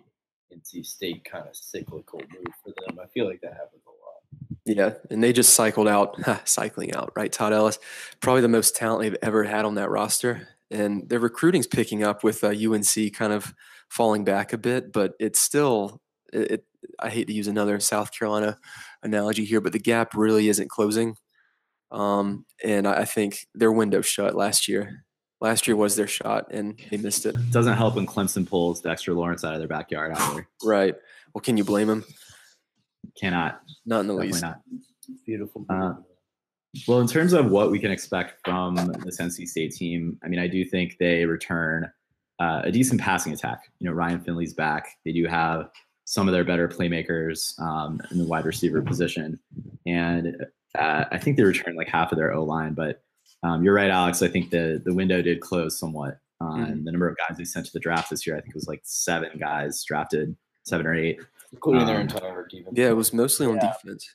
NC 0.52 0.84
State 0.84 1.24
kind 1.24 1.46
of 1.48 1.56
cyclical 1.56 2.20
move 2.20 2.54
for 2.62 2.72
them. 2.86 2.98
I 3.02 3.06
feel 3.08 3.26
like 3.26 3.40
that 3.40 3.54
happens 3.54 3.82
a 3.86 3.90
lot. 3.90 4.58
Yeah, 4.64 4.94
and 5.10 5.22
they 5.22 5.32
just 5.32 5.54
cycled 5.54 5.88
out, 5.88 6.16
cycling 6.46 6.94
out, 6.94 7.12
right? 7.16 7.32
Todd 7.32 7.52
Ellis, 7.52 7.78
probably 8.20 8.42
the 8.42 8.48
most 8.48 8.76
talent 8.76 9.02
they've 9.02 9.16
ever 9.22 9.44
had 9.44 9.64
on 9.64 9.76
that 9.76 9.90
roster 9.90 10.48
and 10.72 11.08
their 11.08 11.20
recruiting's 11.20 11.66
picking 11.66 12.02
up 12.02 12.24
with 12.24 12.42
uh, 12.42 12.48
UNC 12.48 13.12
kind 13.12 13.32
of 13.32 13.54
falling 13.88 14.24
back 14.24 14.52
a 14.52 14.58
bit, 14.58 14.92
but 14.92 15.12
it's 15.20 15.38
still. 15.38 16.00
It, 16.32 16.50
it, 16.50 16.64
I 16.98 17.10
hate 17.10 17.28
to 17.28 17.32
use 17.32 17.46
another 17.46 17.78
South 17.78 18.10
Carolina 18.10 18.58
analogy 19.02 19.44
here, 19.44 19.60
but 19.60 19.72
the 19.72 19.78
gap 19.78 20.14
really 20.16 20.48
isn't 20.48 20.68
closing, 20.68 21.16
um, 21.92 22.44
and 22.64 22.86
I, 22.88 23.00
I 23.00 23.04
think 23.04 23.46
their 23.54 23.70
window 23.72 24.00
shut 24.00 24.34
last 24.34 24.66
year. 24.68 25.04
Last 25.40 25.66
year 25.66 25.76
was 25.76 25.96
their 25.96 26.06
shot, 26.06 26.46
and 26.52 26.80
they 26.90 26.96
missed 26.96 27.26
it. 27.26 27.34
Doesn't 27.50 27.74
help 27.76 27.96
when 27.96 28.06
Clemson 28.06 28.48
pulls 28.48 28.80
Dexter 28.80 29.12
Lawrence 29.12 29.42
out 29.44 29.54
of 29.54 29.58
their 29.58 29.68
backyard 29.68 30.12
either. 30.16 30.48
right. 30.64 30.94
Well, 31.34 31.42
can 31.42 31.56
you 31.56 31.64
blame 31.64 31.90
him? 31.90 32.04
Cannot. 33.20 33.60
Not 33.84 34.00
in 34.00 34.06
the 34.06 34.14
Definitely 34.14 34.26
least. 34.28 34.42
not. 34.42 34.60
Beautiful. 35.26 35.66
Uh, 35.68 35.94
Well, 36.86 37.00
in 37.00 37.06
terms 37.08 37.32
of 37.32 37.50
what 37.50 37.70
we 37.70 37.78
can 37.80 37.90
expect 37.90 38.40
from 38.44 38.76
this 39.04 39.20
NC 39.20 39.46
State 39.48 39.72
team, 39.72 40.16
I 40.24 40.28
mean, 40.28 40.38
I 40.38 40.46
do 40.46 40.64
think 40.64 40.96
they 40.98 41.24
return 41.26 41.90
uh, 42.38 42.62
a 42.64 42.70
decent 42.72 43.00
passing 43.00 43.32
attack. 43.32 43.62
You 43.80 43.88
know, 43.88 43.94
Ryan 43.94 44.20
Finley's 44.20 44.54
back. 44.54 44.86
They 45.04 45.12
do 45.12 45.26
have 45.26 45.70
some 46.04 46.28
of 46.28 46.32
their 46.34 46.44
better 46.44 46.68
playmakers 46.68 47.58
um, 47.60 48.00
in 48.10 48.18
the 48.18 48.24
wide 48.24 48.44
receiver 48.46 48.80
position, 48.80 49.38
and 49.86 50.36
uh, 50.78 51.04
I 51.10 51.18
think 51.18 51.36
they 51.36 51.42
returned 51.44 51.76
like 51.76 51.88
half 51.88 52.12
of 52.12 52.18
their 52.18 52.32
O 52.32 52.44
line. 52.44 52.74
But 52.74 53.02
um, 53.42 53.62
you're 53.62 53.74
right, 53.74 53.90
Alex. 53.90 54.22
I 54.22 54.28
think 54.28 54.50
the 54.50 54.80
the 54.84 54.94
window 54.94 55.20
did 55.22 55.40
close 55.40 55.78
somewhat 55.78 56.18
on 56.40 56.60
Mhm. 56.60 56.84
the 56.84 56.92
number 56.92 57.08
of 57.08 57.16
guys 57.16 57.36
they 57.38 57.44
sent 57.44 57.66
to 57.66 57.72
the 57.72 57.80
draft 57.80 58.10
this 58.10 58.26
year. 58.26 58.36
I 58.36 58.40
think 58.40 58.50
it 58.50 58.56
was 58.56 58.66
like 58.68 58.80
seven 58.84 59.30
guys 59.38 59.84
drafted, 59.84 60.36
seven 60.64 60.86
or 60.86 60.94
eight. 60.94 61.20
including 61.52 61.84
their 61.86 61.96
um, 61.96 62.02
entire 62.02 62.46
defense. 62.48 62.72
Yeah, 62.76 62.88
it 62.88 62.96
was 62.96 63.12
mostly 63.12 63.46
on 63.46 63.56
Yeah. 63.56 63.74
defense. 63.84 64.14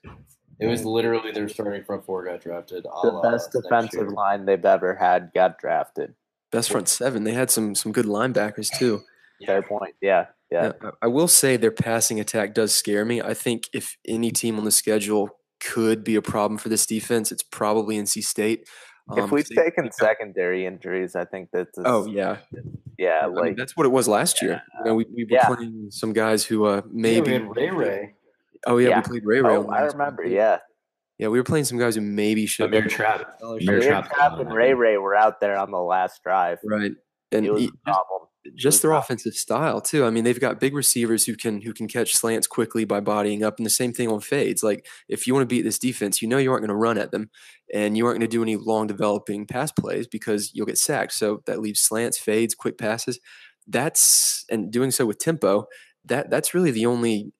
It 0.59 0.65
was 0.65 0.83
literally 0.83 1.31
their 1.31 1.47
starting 1.47 1.83
front 1.83 2.03
four 2.03 2.25
got 2.25 2.41
drafted. 2.41 2.83
The 2.83 3.19
best 3.21 3.51
defensive 3.51 4.07
line 4.09 4.45
they've 4.45 4.65
ever 4.65 4.95
had 4.95 5.31
got 5.35 5.59
drafted. 5.59 6.15
Best 6.51 6.71
front 6.71 6.87
seven. 6.89 7.23
They 7.25 7.33
had 7.33 7.51
some 7.51 7.75
some 7.75 7.91
good 7.91 8.05
linebackers 8.07 8.75
too. 8.75 9.01
Fair 9.45 9.61
point. 9.61 9.93
Yeah. 10.01 10.25
Yeah. 10.49 10.71
Yeah, 10.81 10.89
I 11.01 11.05
I 11.05 11.07
will 11.07 11.27
say 11.27 11.57
their 11.57 11.69
passing 11.71 12.19
attack 12.19 12.55
does 12.55 12.75
scare 12.75 13.05
me. 13.05 13.21
I 13.21 13.35
think 13.35 13.65
if 13.71 13.97
any 14.07 14.31
team 14.31 14.57
on 14.57 14.65
the 14.65 14.71
schedule 14.71 15.36
could 15.59 16.03
be 16.03 16.15
a 16.15 16.21
problem 16.21 16.57
for 16.57 16.69
this 16.69 16.85
defense, 16.85 17.31
it's 17.31 17.43
probably 17.43 17.97
NC 17.97 18.23
State. 18.23 18.67
if 19.15 19.23
Um, 19.23 19.29
we've 19.29 19.47
they- 19.47 19.55
taken 19.55 19.91
secondary 19.91 20.65
injuries, 20.65 21.15
I 21.15 21.23
think 21.25 21.49
that's 21.53 21.77
oh 21.85 22.05
yeah, 22.07 22.37
yeah, 22.97 23.21
I 23.23 23.27
mean, 23.27 23.35
like 23.35 23.55
that's 23.57 23.75
what 23.77 23.85
it 23.85 23.89
was 23.89 24.07
last 24.07 24.41
year. 24.41 24.61
You 24.79 24.85
know, 24.85 24.95
we, 24.95 25.05
we 25.13 25.23
were 25.23 25.29
Yeah. 25.31 25.47
playing 25.47 25.87
some 25.91 26.11
guys 26.13 26.45
who 26.45 26.65
uh, 26.65 26.81
maybe. 26.91 27.21
we 27.27 27.33
had 27.33 27.55
Ray 27.55 27.69
Ray. 27.71 28.15
oh 28.65 28.77
yeah, 28.77 28.89
Yeah. 28.89 28.97
we 28.97 29.03
played 29.03 29.25
Ray 29.25 29.41
Ray. 29.41 29.55
oh, 29.55 29.67
I 29.69 29.83
remember. 29.83 30.23
one. 30.23 30.31
Yeah, 30.31 30.59
yeah, 31.19 31.29
we 31.29 31.39
were 31.39 31.43
playing 31.45 31.65
some 31.65 31.77
guys 31.77 31.95
who 31.95 32.01
maybe 32.01 32.45
should. 32.45 32.65
Amir 32.67 32.87
Trapp. 32.89 33.39
Amir 33.41 33.57
Amir 33.61 33.81
Trapp- 33.81 34.11
Trapp 34.11 34.39
and 34.39 34.53
Ray 34.53 34.73
Ray 34.73 34.97
were 34.97 35.15
out 35.15 35.39
there 35.39 35.57
on 35.57 35.71
the 35.71 35.79
last 35.81 36.21
drive. 36.23 36.59
Right, 36.65 36.91
and 37.31 37.45
It 37.45 37.51
was 37.53 37.63
e- 37.63 37.71
a 37.73 37.91
problem. 37.91 38.26
Just 38.55 38.81
their 38.81 38.91
offensive 38.91 39.33
style 39.33 39.81
too. 39.81 40.05
I 40.05 40.09
mean, 40.09 40.23
they've 40.23 40.39
got 40.39 40.59
big 40.59 40.73
receivers 40.73 41.25
who 41.25 41.35
can 41.35 41.61
who 41.61 41.73
can 41.73 41.87
catch 41.87 42.15
slants 42.15 42.47
quickly 42.47 42.85
by 42.85 42.99
bodying 42.99 43.43
up, 43.43 43.57
and 43.57 43.65
the 43.65 43.71
same 43.71 43.93
thing 43.93 44.09
on 44.09 44.21
fades. 44.21 44.63
Like 44.63 44.85
if 45.07 45.27
you 45.27 45.33
want 45.33 45.43
to 45.43 45.53
beat 45.55 45.63
this 45.63 45.79
defense, 45.79 46.21
you 46.21 46.27
know 46.27 46.37
you 46.37 46.51
aren't 46.51 46.61
going 46.61 46.69
to 46.69 46.75
run 46.75 46.97
at 46.97 47.11
them, 47.11 47.29
and 47.73 47.97
you 47.97 48.05
aren't 48.05 48.19
going 48.19 48.29
to 48.29 48.35
do 48.35 48.43
any 48.43 48.55
long 48.55 48.87
developing 48.87 49.45
pass 49.45 49.71
plays 49.71 50.07
because 50.07 50.51
you'll 50.53 50.65
get 50.65 50.77
sacked. 50.77 51.13
So 51.13 51.43
that 51.45 51.59
leaves 51.59 51.81
slants, 51.81 52.17
fades, 52.17 52.55
quick 52.55 52.77
passes. 52.77 53.19
That's 53.67 54.45
and 54.49 54.71
doing 54.71 54.91
so 54.91 55.05
with 55.05 55.19
tempo. 55.19 55.67
That 56.05 56.29
that's 56.29 56.53
really 56.53 56.71
the 56.71 56.85
only 56.85 57.33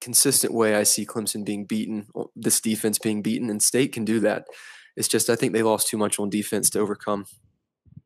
consistent 0.00 0.54
way 0.54 0.74
I 0.74 0.84
see 0.84 1.04
Clemson 1.06 1.44
being 1.44 1.64
beaten, 1.64 2.06
this 2.36 2.60
defense 2.60 2.98
being 2.98 3.22
beaten, 3.22 3.50
and 3.50 3.62
State 3.62 3.92
can 3.92 4.04
do 4.04 4.20
that. 4.20 4.46
It's 4.96 5.08
just 5.08 5.28
I 5.28 5.36
think 5.36 5.52
they 5.52 5.62
lost 5.62 5.88
too 5.88 5.98
much 5.98 6.18
on 6.18 6.30
defense 6.30 6.70
to 6.70 6.80
overcome. 6.80 7.26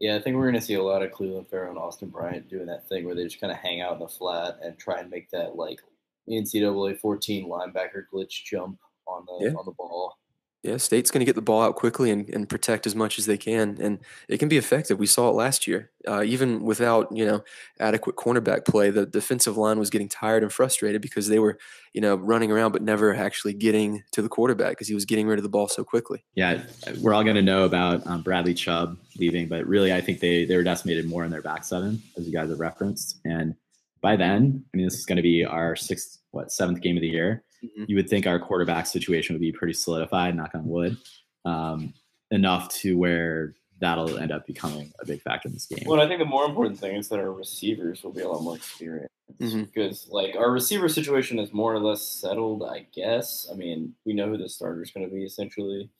Yeah, 0.00 0.16
I 0.16 0.20
think 0.20 0.36
we're 0.36 0.50
going 0.50 0.54
to 0.54 0.60
see 0.66 0.74
a 0.74 0.82
lot 0.82 1.02
of 1.02 1.10
Clelin 1.12 1.48
Ferrell 1.48 1.70
and 1.70 1.78
Austin 1.78 2.08
Bryant 2.08 2.48
doing 2.48 2.66
that 2.66 2.88
thing 2.88 3.04
where 3.04 3.14
they 3.14 3.24
just 3.24 3.40
kind 3.40 3.52
of 3.52 3.58
hang 3.58 3.82
out 3.82 3.92
in 3.94 3.98
the 4.00 4.08
flat 4.08 4.58
and 4.62 4.78
try 4.78 4.98
and 5.00 5.10
make 5.10 5.30
that 5.30 5.56
like 5.56 5.80
NCAA 6.28 6.98
14 6.98 7.48
linebacker 7.48 8.04
glitch 8.12 8.44
jump 8.44 8.78
on 9.06 9.26
the 9.26 9.46
Yeah. 9.46 9.52
on 9.54 9.64
the 9.66 9.72
ball. 9.72 10.16
Yeah, 10.62 10.76
State's 10.76 11.10
going 11.10 11.20
to 11.20 11.24
get 11.24 11.36
the 11.36 11.42
ball 11.42 11.62
out 11.62 11.76
quickly 11.76 12.10
and, 12.10 12.28
and 12.28 12.46
protect 12.46 12.86
as 12.86 12.94
much 12.94 13.18
as 13.18 13.24
they 13.24 13.38
can, 13.38 13.78
and 13.80 13.98
it 14.28 14.36
can 14.38 14.48
be 14.50 14.58
effective. 14.58 14.98
We 14.98 15.06
saw 15.06 15.30
it 15.30 15.34
last 15.34 15.66
year, 15.66 15.90
uh, 16.06 16.22
even 16.22 16.62
without 16.62 17.08
you 17.16 17.24
know 17.24 17.42
adequate 17.78 18.16
cornerback 18.16 18.66
play. 18.66 18.90
The 18.90 19.06
defensive 19.06 19.56
line 19.56 19.78
was 19.78 19.88
getting 19.88 20.08
tired 20.08 20.42
and 20.42 20.52
frustrated 20.52 21.00
because 21.00 21.28
they 21.28 21.38
were 21.38 21.58
you 21.94 22.02
know 22.02 22.14
running 22.14 22.52
around 22.52 22.72
but 22.72 22.82
never 22.82 23.14
actually 23.14 23.54
getting 23.54 24.02
to 24.12 24.20
the 24.20 24.28
quarterback 24.28 24.72
because 24.72 24.88
he 24.88 24.94
was 24.94 25.06
getting 25.06 25.26
rid 25.26 25.38
of 25.38 25.44
the 25.44 25.48
ball 25.48 25.66
so 25.66 25.82
quickly. 25.82 26.24
Yeah, 26.34 26.62
we're 27.00 27.14
all 27.14 27.24
going 27.24 27.36
to 27.36 27.42
know 27.42 27.64
about 27.64 28.06
um, 28.06 28.22
Bradley 28.22 28.52
Chubb 28.52 28.98
leaving, 29.18 29.48
but 29.48 29.66
really, 29.66 29.94
I 29.94 30.02
think 30.02 30.20
they 30.20 30.44
they 30.44 30.56
were 30.56 30.62
decimated 30.62 31.06
more 31.06 31.24
in 31.24 31.30
their 31.30 31.42
back 31.42 31.64
seven, 31.64 32.02
as 32.18 32.26
you 32.26 32.34
guys 32.34 32.50
have 32.50 32.60
referenced. 32.60 33.20
And 33.24 33.54
by 34.00 34.16
then, 34.16 34.64
I 34.72 34.76
mean, 34.76 34.86
this 34.86 34.98
is 34.98 35.06
going 35.06 35.16
to 35.16 35.22
be 35.22 35.44
our 35.44 35.76
sixth, 35.76 36.18
what, 36.30 36.50
seventh 36.52 36.80
game 36.80 36.96
of 36.96 37.02
the 37.02 37.08
year. 37.08 37.44
Mhm. 37.62 37.86
You 37.88 37.96
would 37.96 38.08
think 38.08 38.26
our 38.26 38.38
quarterback 38.38 38.86
situation 38.86 39.34
would 39.34 39.40
be 39.40 39.52
pretty 39.52 39.74
solidified, 39.74 40.34
knock 40.36 40.54
on 40.54 40.66
wood, 40.66 40.96
um, 41.44 41.92
enough 42.30 42.68
to 42.76 42.96
where 42.96 43.54
that'll 43.80 44.18
end 44.18 44.30
up 44.32 44.46
becoming 44.46 44.92
a 45.00 45.06
big 45.06 45.20
factor 45.22 45.48
in 45.48 45.54
this 45.54 45.66
game. 45.66 45.84
Well, 45.86 46.00
I 46.00 46.06
think 46.08 46.18
the 46.20 46.24
more 46.26 46.44
important 46.44 46.78
thing 46.78 46.96
is 46.96 47.08
that 47.08 47.18
our 47.18 47.32
receivers 47.32 48.02
will 48.02 48.12
be 48.12 48.20
a 48.20 48.28
lot 48.28 48.42
more 48.42 48.56
experienced 48.56 49.08
Mhm. 49.38 49.66
because, 49.66 50.08
like, 50.10 50.36
our 50.36 50.50
receiver 50.50 50.88
situation 50.88 51.38
is 51.38 51.52
more 51.52 51.72
or 51.74 51.80
less 51.80 52.02
settled. 52.02 52.62
I 52.62 52.86
guess. 52.92 53.48
I 53.50 53.54
mean, 53.56 53.94
we 54.04 54.12
know 54.12 54.28
who 54.28 54.36
the 54.36 54.48
starter 54.48 54.82
is 54.82 54.90
going 54.90 55.08
to 55.08 55.14
be 55.14 55.24
essentially. 55.24 55.90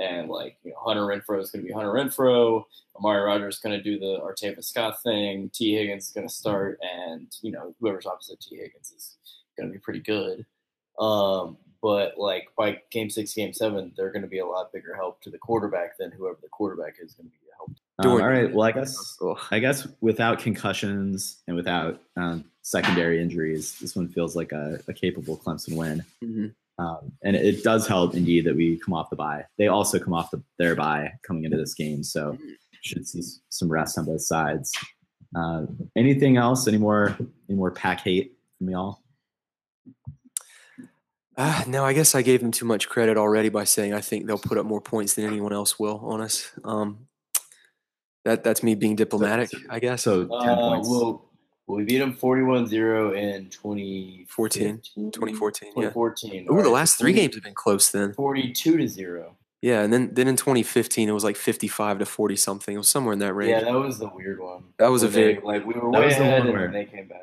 And 0.00 0.28
like 0.28 0.56
you 0.62 0.70
know, 0.70 0.76
Hunter 0.80 1.02
Renfrow 1.02 1.40
is 1.40 1.50
going 1.50 1.62
to 1.64 1.68
be 1.68 1.72
Hunter 1.72 1.92
Renfrow. 1.92 2.64
Amari 2.96 3.22
Rodgers 3.22 3.56
is 3.56 3.60
going 3.60 3.76
to 3.76 3.82
do 3.82 3.98
the 3.98 4.20
Artavis 4.20 4.64
Scott 4.64 5.02
thing. 5.02 5.50
Tee 5.52 5.74
Higgins 5.74 6.06
is 6.06 6.12
going 6.12 6.28
to 6.28 6.32
start, 6.32 6.78
and 6.82 7.26
you 7.42 7.50
know 7.52 7.74
whoever's 7.80 8.06
opposite 8.06 8.40
Tee 8.40 8.56
Higgins 8.56 8.92
is 8.92 9.16
going 9.56 9.68
to 9.68 9.72
be 9.72 9.78
pretty 9.78 10.00
good. 10.00 10.46
Um, 11.00 11.56
but 11.82 12.18
like 12.18 12.48
by 12.56 12.80
game 12.90 13.08
six, 13.10 13.34
game 13.34 13.52
seven, 13.52 13.92
they're 13.96 14.10
going 14.10 14.22
to 14.22 14.28
be 14.28 14.38
a 14.40 14.46
lot 14.46 14.72
bigger 14.72 14.94
help 14.94 15.20
to 15.22 15.30
the 15.30 15.38
quarterback 15.38 15.96
than 15.98 16.10
whoever 16.10 16.38
the 16.42 16.48
quarterback 16.48 16.96
is 17.00 17.14
going 17.14 17.26
to 17.28 17.30
be 17.30 17.38
a 17.52 17.56
help. 17.56 17.70
Um, 18.00 18.10
all 18.10 18.18
Doing- 18.18 18.24
right. 18.24 18.54
Well, 18.54 18.66
I 18.66 18.72
guess 18.72 19.16
Ugh. 19.22 19.38
I 19.50 19.58
guess 19.58 19.86
without 20.00 20.38
concussions 20.40 21.38
and 21.46 21.56
without 21.56 22.00
um, 22.16 22.44
secondary 22.62 23.20
injuries, 23.20 23.78
this 23.80 23.94
one 23.96 24.08
feels 24.08 24.34
like 24.36 24.52
a, 24.52 24.80
a 24.88 24.92
capable 24.92 25.36
Clemson 25.36 25.76
win. 25.76 26.04
Mhm. 26.22 26.54
Um, 26.78 27.10
and 27.24 27.34
it 27.34 27.64
does 27.64 27.88
help 27.88 28.14
indeed 28.14 28.44
that 28.46 28.54
we 28.54 28.78
come 28.78 28.94
off 28.94 29.10
the 29.10 29.16
bye. 29.16 29.44
They 29.58 29.66
also 29.66 29.98
come 29.98 30.14
off 30.14 30.30
the, 30.30 30.40
their 30.58 30.76
bye 30.76 31.12
coming 31.26 31.44
into 31.44 31.56
this 31.56 31.74
game, 31.74 32.04
so 32.04 32.38
should 32.82 33.06
see 33.06 33.22
some 33.48 33.68
rest 33.68 33.98
on 33.98 34.04
both 34.04 34.22
sides. 34.22 34.72
Uh, 35.34 35.66
anything 35.96 36.36
else? 36.36 36.68
Any 36.68 36.78
more? 36.78 37.16
Any 37.48 37.58
more 37.58 37.72
pack 37.72 38.00
hate 38.02 38.34
from 38.58 38.70
y'all? 38.70 39.02
Ah, 41.36 41.64
no, 41.68 41.84
I 41.84 41.92
guess 41.92 42.14
I 42.14 42.22
gave 42.22 42.40
them 42.40 42.50
too 42.50 42.64
much 42.64 42.88
credit 42.88 43.16
already 43.16 43.48
by 43.48 43.64
saying 43.64 43.92
I 43.92 44.00
think 44.00 44.26
they'll 44.26 44.38
put 44.38 44.58
up 44.58 44.66
more 44.66 44.80
points 44.80 45.14
than 45.14 45.24
anyone 45.24 45.52
else 45.52 45.78
will 45.78 45.98
on 46.04 46.20
us. 46.20 46.50
Um, 46.64 47.06
that 48.24 48.42
that's 48.42 48.62
me 48.62 48.74
being 48.74 48.96
diplomatic, 48.96 49.50
I 49.70 49.78
guess. 49.78 50.02
So 50.02 50.26
ten 50.26 50.50
Uh, 50.50 50.56
points. 50.56 50.88
well, 50.88 51.27
well, 51.68 51.76
we 51.76 51.84
beat 51.84 51.98
them 51.98 52.14
41-0 52.14 53.16
in 53.16 53.48
2014. 53.50 54.80
2014, 55.12 55.68
yeah. 55.76 55.90
2014. 55.90 56.46
Ooh, 56.50 56.62
the 56.62 56.68
last 56.70 56.98
three 56.98 57.12
20 57.12 57.20
games 57.22 57.34
have 57.36 57.44
been 57.44 57.54
close 57.54 57.90
then. 57.90 58.14
42 58.14 58.78
to 58.78 58.88
0. 58.88 59.36
Yeah, 59.60 59.82
and 59.82 59.92
then 59.92 60.14
then 60.14 60.28
in 60.28 60.36
2015 60.36 61.08
it 61.08 61.12
was 61.12 61.24
like 61.24 61.36
55 61.36 61.98
to 61.98 62.06
40 62.06 62.36
something. 62.36 62.74
It 62.74 62.78
was 62.78 62.88
somewhere 62.88 63.12
in 63.12 63.18
that 63.18 63.34
range. 63.34 63.50
Yeah, 63.50 63.60
that 63.64 63.72
was 63.78 63.98
the 63.98 64.08
weird 64.08 64.38
one. 64.40 64.64
That 64.78 64.88
was 64.88 65.02
a 65.02 65.06
Where 65.06 65.12
they- 65.12 65.20
very- 65.34 65.44
like 65.44 65.66
we 65.66 65.74
were 65.74 65.90
That 65.92 65.98
way 66.00 66.06
was 66.06 66.16
the 66.16 66.22
ahead 66.22 66.38
one 66.40 66.48
and 66.48 66.56
where- 66.56 66.66
then 66.70 66.72
they 66.72 66.84
came 66.84 67.08
back. 67.08 67.22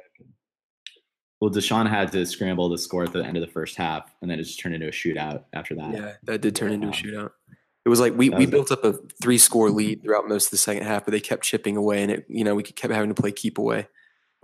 well, 1.41 1.49
Deshaun 1.51 1.89
had 1.89 2.11
to 2.11 2.25
scramble 2.25 2.69
to 2.71 2.77
score 2.77 3.03
at 3.03 3.13
the 3.13 3.23
end 3.23 3.37
of 3.37 3.41
the 3.41 3.51
first 3.51 3.75
half, 3.77 4.13
and 4.21 4.29
then 4.29 4.39
it 4.39 4.43
just 4.43 4.59
turned 4.59 4.75
into 4.75 4.87
a 4.87 4.91
shootout 4.91 5.43
after 5.53 5.75
that. 5.75 5.93
Yeah, 5.93 6.13
that 6.23 6.41
did 6.41 6.55
turn 6.55 6.71
into 6.71 6.87
a 6.87 6.89
Um, 6.89 6.93
shootout. 6.93 7.31
It 7.85 7.89
was 7.89 7.99
like 7.99 8.17
we, 8.17 8.29
that 8.29 8.39
we 8.39 8.45
built 8.47 8.71
up 8.71 8.83
a 8.83 8.93
three 9.21 9.37
score 9.37 9.69
lead 9.69 10.01
throughout 10.03 10.27
most 10.27 10.45
of 10.47 10.51
the 10.51 10.57
second 10.57 10.83
half, 10.83 11.05
but 11.05 11.11
they 11.11 11.19
kept 11.19 11.43
chipping 11.43 11.77
away, 11.77 12.01
and 12.03 12.11
it 12.11 12.25
you 12.27 12.43
know 12.43 12.55
we 12.55 12.63
kept 12.63 12.93
having 12.93 13.13
to 13.13 13.19
play 13.21 13.31
keep 13.31 13.57
away 13.57 13.87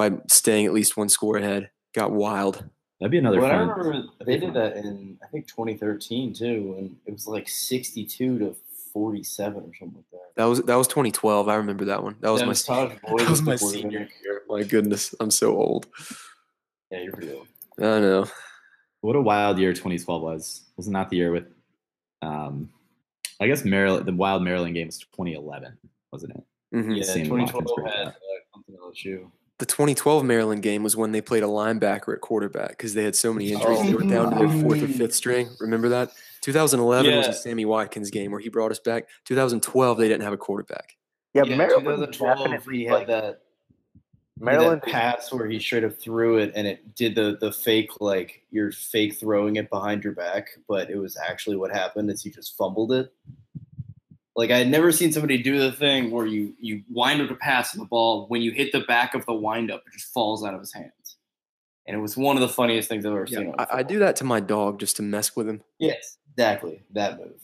by 0.02 0.18
staying 0.30 0.66
at 0.66 0.74
least 0.74 0.98
one 0.98 1.10
score 1.10 1.38
ahead. 1.38 1.70
Got 1.94 2.12
wild. 2.12 2.64
That'd 3.00 3.12
be 3.12 3.18
another 3.20 3.40
Well, 3.40 3.52
I 3.52 3.56
remember 3.56 4.04
they 4.26 4.38
did 4.38 4.54
that 4.54 4.78
in 4.78 5.18
I 5.24 5.28
think 5.28 5.48
2013 5.48 6.34
too, 6.34 6.76
and 6.78 6.96
it 7.06 7.12
was 7.12 7.28
like 7.28 7.48
62 7.48 8.40
to 8.40 8.56
47 8.94 9.64
or 9.64 9.72
something 9.78 9.96
like 9.98 10.06
that. 10.12 10.36
That 10.38 10.46
was 10.46 10.62
that 10.64 10.76
was 10.76 10.88
2012. 10.88 11.48
I 11.48 11.56
remember 11.56 11.86
that 11.86 12.04
one. 12.04 12.16
That 12.22 12.32
was 12.32 12.42
That 12.42 12.46
my 12.48 12.52
was 12.52 12.64
Todd 12.64 13.00
that 13.06 13.14
was 13.14 13.30
was 13.30 13.42
my 13.44 13.56
senior 13.56 14.08
year. 14.24 14.42
My 14.48 14.64
goodness, 14.64 15.14
I'm 15.20 15.32
so 15.32 15.56
old. 15.56 15.88
Yeah, 16.90 17.02
you're 17.02 17.14
pretty 17.14 17.34
old. 17.34 17.48
I 17.80 18.00
know. 18.00 18.26
What 19.02 19.16
a 19.16 19.22
wild 19.22 19.58
year 19.60 19.74
2012 19.74 20.22
was. 20.22 20.64
Wasn't 20.78 20.94
that 20.94 21.10
the 21.10 21.18
year 21.18 21.32
with, 21.32 21.46
um, 22.22 22.70
I 23.40 23.48
guess 23.48 23.66
Maryland, 23.66 24.06
the 24.06 24.14
wild 24.14 24.44
Maryland 24.44 24.76
game 24.76 24.88
was 24.88 25.00
2011, 25.00 25.78
wasn't 26.12 26.36
it? 26.36 26.44
Mhm. 26.76 26.98
Yeah, 26.98 27.04
Sammy 27.04 27.24
2012 27.24 27.66
Watkins 27.66 27.96
had 27.96 28.08
uh, 28.08 28.12
something 28.54 28.76
LSU. 28.76 29.32
The 29.62 29.68
2012 29.68 30.26
Maryland 30.26 30.64
game 30.64 30.82
was 30.82 30.98
when 30.98 31.12
they 31.12 31.22
played 31.22 31.44
a 31.44 31.46
linebacker 31.46 32.16
at 32.16 32.22
quarterback 32.22 32.70
because 32.70 32.96
they 32.96 33.04
had 33.04 33.16
so 33.16 33.32
many 33.32 33.52
injuries. 33.52 33.84
They 33.84 33.94
were 33.94 34.04
oh, 34.04 34.10
down 34.10 34.32
to 34.32 34.40
their 34.40 34.62
fourth 34.64 34.82
or 34.82 34.88
fifth 34.88 35.14
string. 35.14 35.50
Remember 35.60 35.88
that? 35.90 36.10
2011 36.42 37.16
was 37.16 37.26
Yeah. 37.28 37.32
the 37.32 37.38
Sammy 37.38 37.66
Watkins 37.66 38.10
game 38.10 38.32
where 38.32 38.40
he 38.40 38.50
brought 38.50 38.72
us 38.72 38.80
back. 38.80 39.08
2012 39.26 40.00
they 40.00 40.08
didn't 40.08 40.24
have 40.24 40.34
a 40.34 40.38
quarterback. 40.38 40.98
Yeah, 41.36 41.44
Yeah, 41.46 41.58
Maryland 41.58 41.86
2012 41.86 42.38
definitely 42.40 42.78
he 42.80 42.86
had 42.86 42.94
like, 42.94 43.08
that 43.10 43.42
Maryland. 44.40 44.82
that 44.84 44.92
pass 44.92 45.32
where 45.32 45.48
he 45.48 45.60
straight 45.60 45.84
up 45.84 45.94
threw 45.94 46.40
it 46.40 46.54
and 46.56 46.66
it 46.66 46.96
did 46.96 47.14
the 47.14 47.38
the 47.40 47.52
fake 47.52 47.92
like 48.00 48.42
you're 48.50 48.72
fake 48.72 49.20
throwing 49.20 49.58
it 49.58 49.70
behind 49.70 50.04
your 50.04 50.14
back, 50.14 50.48
but 50.68 50.90
it 50.90 50.98
was 50.98 51.16
actually 51.18 51.58
what 51.58 51.72
happened 51.72 52.10
is 52.10 52.24
he 52.24 52.32
just 52.32 52.58
fumbled 52.58 52.94
it. 52.94 53.14
Like 54.36 54.52
I 54.52 54.60
had 54.60 54.70
never 54.70 54.92
seen 54.92 55.12
somebody 55.12 55.42
do 55.42 55.60
the 55.60 55.72
thing 55.72 56.12
where 56.12 56.26
you 56.26 56.54
you 56.60 56.84
wind 56.90 57.22
up 57.22 57.30
a 57.32 57.36
pass 57.36 57.74
and 57.74 57.82
the 57.82 57.88
ball 57.88 58.28
when 58.28 58.42
you 58.42 58.52
hit 58.52 58.72
the 58.72 58.82
back 58.82 59.14
of 59.14 59.26
the 59.26 59.34
wind 59.34 59.70
up 59.72 59.84
it 59.86 59.94
just 59.94 60.14
falls 60.14 60.44
out 60.44 60.54
of 60.54 60.60
his 60.60 60.74
hands. 60.74 61.18
And 61.88 61.98
it 61.98 62.00
was 62.00 62.16
one 62.16 62.38
of 62.38 62.42
the 62.42 62.50
funniest 62.50 62.88
things 62.88 63.06
I've 63.06 63.12
ever 63.12 63.28
seen. 63.28 63.54
I, 63.58 63.68
I 63.72 63.84
do 63.84 64.00
that 64.00 64.16
to 64.18 64.24
my 64.24 64.40
dog 64.40 64.80
just 64.80 64.96
to 64.98 65.02
mess 65.02 65.36
with 65.36 65.50
him. 65.50 65.62
Yes, 65.80 66.18
exactly 66.32 66.84
that 66.92 67.20
move. 67.20 67.42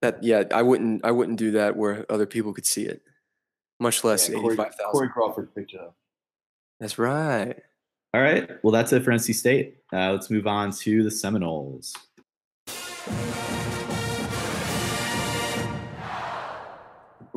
That 0.00 0.22
yeah, 0.22 0.44
I 0.54 0.62
wouldn't 0.62 1.04
I 1.04 1.10
wouldn't 1.10 1.38
do 1.38 1.50
that 1.52 1.76
where 1.76 2.06
other 2.08 2.26
people 2.26 2.54
could 2.54 2.66
see 2.66 2.84
it. 2.84 3.02
Much 3.78 4.04
less 4.04 4.28
Yeah, 4.28 4.36
Corey, 4.36 4.54
85,000. 4.54 4.92
Corey 4.92 5.08
Crawford 5.08 5.54
picked 5.54 5.74
it 5.74 5.80
up. 5.80 5.94
That's 6.78 6.98
right. 6.98 7.56
All 8.14 8.20
right. 8.20 8.48
Well, 8.62 8.72
that's 8.72 8.92
it 8.92 9.04
for 9.04 9.12
NC 9.12 9.34
State. 9.34 9.76
Uh, 9.92 10.12
let's 10.12 10.30
move 10.30 10.46
on 10.46 10.72
to 10.72 11.02
the 11.02 11.10
Seminoles. 11.10 11.94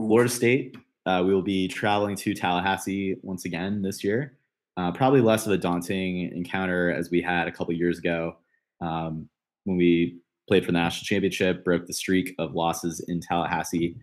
Florida 0.08 0.30
State. 0.30 0.76
Uh, 1.06 1.24
we 1.26 1.34
will 1.34 1.42
be 1.42 1.68
traveling 1.68 2.16
to 2.16 2.34
Tallahassee 2.34 3.16
once 3.24 3.46
again 3.46 3.82
this 3.82 4.04
year. 4.04 4.38
Uh, 4.76 4.92
probably 4.92 5.22
less 5.22 5.46
of 5.46 5.52
a 5.52 5.58
daunting 5.58 6.32
encounter 6.36 6.92
as 6.92 7.10
we 7.10 7.22
had 7.22 7.48
a 7.48 7.52
couple 7.52 7.74
years 7.74 8.00
ago 8.00 8.36
um, 8.82 9.30
when 9.66 9.78
we 9.78 10.18
played 10.48 10.66
for 10.66 10.72
the 10.72 10.78
national 10.78 11.06
championship, 11.06 11.64
broke 11.64 11.86
the 11.88 11.94
streak 11.94 12.36
of 12.38 12.54
losses 12.54 13.00
in 13.08 13.22
Tallahassee, 13.22 13.96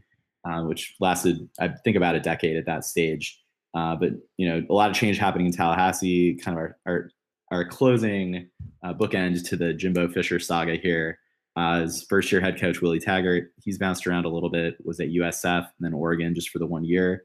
uh, 0.45 0.63
which 0.63 0.95
lasted, 1.01 1.49
I 1.59 1.69
think, 1.69 1.97
about 1.97 2.15
a 2.15 2.21
decade 2.21 2.57
at 2.57 2.67
that 2.67 2.85
stage. 2.85 3.43
Uh, 3.75 3.95
but 3.95 4.13
you 4.37 4.49
know, 4.49 4.65
a 4.69 4.73
lot 4.73 4.91
of 4.91 4.97
change 4.97 5.19
happening 5.19 5.47
in 5.47 5.53
Tallahassee. 5.53 6.35
Kind 6.37 6.57
of 6.57 6.63
our 6.63 6.77
our, 6.87 7.11
our 7.53 7.65
closing 7.65 8.49
uh, 8.83 8.95
bookend 8.95 9.47
to 9.49 9.57
the 9.57 9.75
Jimbo 9.75 10.09
Fisher 10.09 10.39
saga 10.39 10.77
here. 10.77 11.19
Uh, 11.57 11.83
as 11.83 12.07
first 12.09 12.31
year 12.31 12.41
head 12.41 12.61
coach 12.61 12.81
Willie 12.81 13.01
Taggart, 13.01 13.53
he's 13.63 13.79
bounced 13.79 14.07
around 14.07 14.25
a 14.25 14.29
little 14.29 14.51
bit. 14.51 14.77
Was 14.85 15.01
at 15.01 15.09
USF 15.09 15.65
and 15.65 15.81
then 15.81 15.93
Oregon 15.93 16.35
just 16.35 16.51
for 16.51 16.59
the 16.59 16.67
one 16.67 16.85
year, 16.85 17.25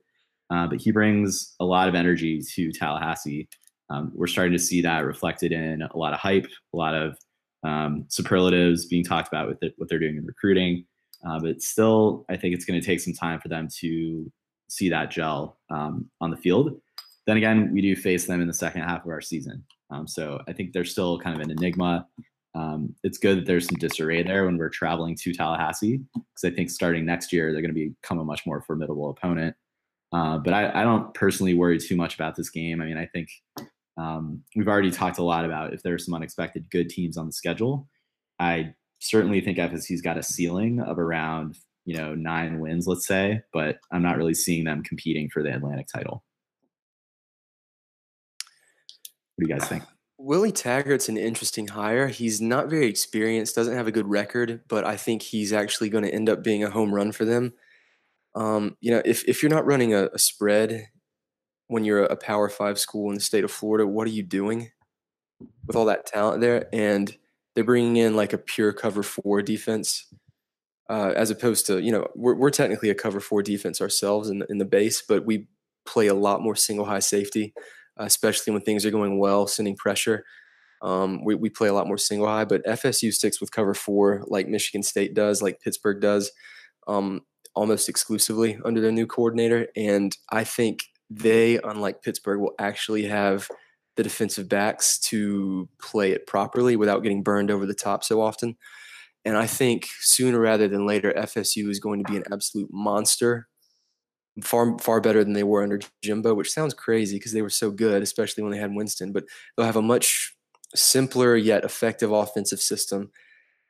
uh, 0.49 0.67
but 0.67 0.81
he 0.81 0.91
brings 0.91 1.55
a 1.59 1.65
lot 1.65 1.87
of 1.87 1.95
energy 1.95 2.41
to 2.41 2.71
Tallahassee. 2.71 3.47
Um, 3.89 4.11
we're 4.15 4.27
starting 4.27 4.53
to 4.53 4.59
see 4.59 4.81
that 4.81 5.05
reflected 5.05 5.51
in 5.51 5.83
a 5.83 5.97
lot 5.97 6.13
of 6.13 6.19
hype, 6.19 6.47
a 6.73 6.77
lot 6.77 6.95
of 6.95 7.17
um, 7.63 8.05
superlatives 8.07 8.85
being 8.85 9.03
talked 9.03 9.27
about 9.27 9.47
with 9.47 9.61
it, 9.61 9.73
what 9.77 9.89
they're 9.89 9.99
doing 9.99 10.17
in 10.17 10.25
recruiting. 10.25 10.85
Uh, 11.27 11.39
but 11.39 11.61
still, 11.61 12.25
I 12.29 12.37
think 12.37 12.53
it's 12.55 12.65
going 12.65 12.79
to 12.79 12.85
take 12.85 12.99
some 12.99 13.13
time 13.13 13.39
for 13.39 13.47
them 13.47 13.67
to 13.79 14.31
see 14.67 14.89
that 14.89 15.11
gel 15.11 15.57
um, 15.69 16.09
on 16.21 16.29
the 16.29 16.37
field. 16.37 16.79
Then 17.25 17.37
again, 17.37 17.71
we 17.73 17.81
do 17.81 17.95
face 17.95 18.25
them 18.25 18.41
in 18.41 18.47
the 18.47 18.53
second 18.53 18.81
half 18.83 19.03
of 19.03 19.09
our 19.09 19.21
season. 19.21 19.63
Um, 19.89 20.07
so 20.07 20.41
I 20.47 20.53
think 20.53 20.73
they're 20.73 20.85
still 20.85 21.19
kind 21.19 21.35
of 21.35 21.41
an 21.41 21.51
enigma. 21.51 22.07
Um, 22.55 22.95
it's 23.03 23.17
good 23.17 23.39
that 23.39 23.45
there's 23.45 23.67
some 23.67 23.77
disarray 23.77 24.23
there 24.23 24.45
when 24.45 24.57
we're 24.57 24.69
traveling 24.69 25.15
to 25.17 25.33
Tallahassee, 25.33 25.99
because 26.13 26.43
I 26.45 26.49
think 26.51 26.69
starting 26.69 27.05
next 27.05 27.33
year, 27.33 27.51
they're 27.51 27.61
going 27.61 27.75
to 27.75 27.89
become 28.01 28.19
a 28.19 28.23
much 28.23 28.45
more 28.45 28.61
formidable 28.61 29.09
opponent. 29.09 29.55
Uh, 30.13 30.37
but 30.37 30.53
I, 30.53 30.81
I 30.81 30.83
don't 30.83 31.13
personally 31.13 31.53
worry 31.53 31.77
too 31.77 31.97
much 31.97 32.15
about 32.15 32.35
this 32.35 32.49
game. 32.49 32.81
I 32.81 32.85
mean, 32.85 32.97
I 32.97 33.07
think 33.07 33.27
um, 33.97 34.41
we've 34.55 34.67
already 34.67 34.91
talked 34.91 35.17
a 35.17 35.23
lot 35.23 35.43
about 35.43 35.73
if 35.73 35.83
there's 35.83 36.05
some 36.05 36.13
unexpected 36.13 36.69
good 36.69 36.89
teams 36.89 37.17
on 37.17 37.25
the 37.25 37.33
schedule. 37.33 37.87
I 38.39 38.73
certainly 38.99 39.41
think 39.41 39.57
FSU's 39.57 40.01
got 40.01 40.17
a 40.17 40.23
ceiling 40.23 40.79
of 40.79 40.97
around 40.97 41.57
you 41.85 41.95
know 41.97 42.15
nine 42.15 42.59
wins, 42.59 42.87
let's 42.87 43.07
say, 43.07 43.41
but 43.53 43.77
I'm 43.91 44.01
not 44.01 44.17
really 44.17 44.33
seeing 44.33 44.63
them 44.63 44.83
competing 44.83 45.29
for 45.29 45.43
the 45.43 45.53
Atlantic 45.53 45.87
title. 45.87 46.23
What 49.35 49.45
do 49.45 49.53
you 49.53 49.59
guys 49.59 49.67
think? 49.67 49.83
Willie 50.17 50.51
Taggart's 50.51 51.09
an 51.09 51.17
interesting 51.17 51.67
hire. 51.67 52.07
He's 52.07 52.39
not 52.39 52.69
very 52.69 52.87
experienced, 52.87 53.55
doesn't 53.55 53.75
have 53.75 53.87
a 53.87 53.91
good 53.91 54.07
record, 54.07 54.61
but 54.67 54.85
I 54.85 54.95
think 54.95 55.21
he's 55.21 55.51
actually 55.51 55.89
going 55.89 56.05
to 56.05 56.13
end 56.13 56.29
up 56.29 56.43
being 56.43 56.63
a 56.63 56.69
home 56.69 56.93
run 56.93 57.11
for 57.11 57.25
them. 57.25 57.53
Um, 58.33 58.77
you 58.79 58.91
know, 58.91 59.01
if, 59.03 59.27
if 59.27 59.43
you're 59.43 59.49
not 59.49 59.65
running 59.65 59.93
a, 59.93 60.09
a 60.13 60.19
spread 60.19 60.87
when 61.67 61.83
you're 61.83 62.03
a 62.03 62.15
Power 62.15 62.49
Five 62.49 62.79
school 62.79 63.09
in 63.09 63.15
the 63.15 63.21
state 63.21 63.43
of 63.43 63.51
Florida, 63.51 63.85
what 63.85 64.07
are 64.07 64.11
you 64.11 64.23
doing 64.23 64.71
with 65.67 65.75
all 65.75 65.85
that 65.85 66.05
talent 66.05 66.41
there? 66.41 66.67
And 66.73 67.15
they're 67.53 67.63
bringing 67.63 67.97
in 67.97 68.15
like 68.15 68.33
a 68.33 68.37
pure 68.37 68.71
cover 68.73 69.03
four 69.03 69.41
defense, 69.41 70.05
uh, 70.89 71.13
as 71.15 71.31
opposed 71.31 71.65
to 71.67 71.81
you 71.81 71.91
know 71.91 72.07
we're 72.13 72.35
we're 72.35 72.51
technically 72.51 72.89
a 72.89 72.95
cover 72.95 73.19
four 73.19 73.41
defense 73.41 73.81
ourselves 73.81 74.29
in 74.29 74.39
the, 74.39 74.45
in 74.49 74.57
the 74.57 74.65
base, 74.65 75.01
but 75.01 75.25
we 75.25 75.47
play 75.85 76.07
a 76.07 76.13
lot 76.13 76.41
more 76.41 76.55
single 76.55 76.85
high 76.85 76.99
safety 76.99 77.53
especially 77.97 78.53
when 78.53 78.61
things 78.61 78.85
are 78.85 78.91
going 78.91 79.19
well, 79.19 79.47
sending 79.47 79.75
pressure. 79.75 80.25
Um, 80.81 81.23
we, 81.23 81.35
we 81.35 81.49
play 81.49 81.67
a 81.67 81.73
lot 81.73 81.87
more 81.87 81.97
single 81.97 82.27
high, 82.27 82.45
but 82.45 82.65
FSU 82.65 83.13
sticks 83.13 83.39
with 83.39 83.51
cover 83.51 83.73
four 83.73 84.23
like 84.27 84.47
Michigan 84.47 84.83
State 84.83 85.13
does, 85.13 85.41
like 85.41 85.61
Pittsburgh 85.61 86.01
does, 86.01 86.31
um, 86.87 87.21
almost 87.55 87.89
exclusively 87.89 88.59
under 88.65 88.81
their 88.81 88.91
new 88.91 89.07
coordinator. 89.07 89.67
And 89.75 90.15
I 90.29 90.43
think 90.43 90.83
they, 91.09 91.59
unlike 91.63 92.01
Pittsburgh, 92.01 92.39
will 92.39 92.55
actually 92.59 93.05
have 93.05 93.47
the 93.95 94.03
defensive 94.03 94.49
backs 94.49 94.99
to 94.99 95.69
play 95.81 96.11
it 96.11 96.27
properly 96.27 96.75
without 96.75 97.01
getting 97.01 97.23
burned 97.23 97.49
over 97.49 97.65
the 97.65 97.73
top 97.73 98.03
so 98.03 98.21
often. 98.21 98.57
and 99.23 99.37
I 99.37 99.47
think 99.47 99.87
sooner 100.01 100.39
rather 100.39 100.67
than 100.67 100.85
later, 100.85 101.13
FSU 101.17 101.69
is 101.69 101.79
going 101.79 102.03
to 102.03 102.11
be 102.11 102.17
an 102.17 102.25
absolute 102.31 102.69
monster. 102.71 103.47
Far 104.43 104.77
far 104.79 104.99
better 104.99 105.23
than 105.23 105.33
they 105.33 105.43
were 105.43 105.63
under 105.63 105.79
Jimbo, 106.03 106.33
which 106.33 106.51
sounds 106.51 106.73
crazy 106.73 107.17
because 107.17 107.31
they 107.31 107.41
were 107.41 107.49
so 107.49 107.71
good, 107.71 108.03
especially 108.03 108.43
when 108.43 108.51
they 108.51 108.59
had 108.59 108.75
Winston. 108.75 109.13
But 109.13 109.25
they'll 109.55 109.65
have 109.65 109.77
a 109.77 109.81
much 109.81 110.35
simpler 110.75 111.37
yet 111.37 111.63
effective 111.63 112.11
offensive 112.11 112.59
system 112.59 113.11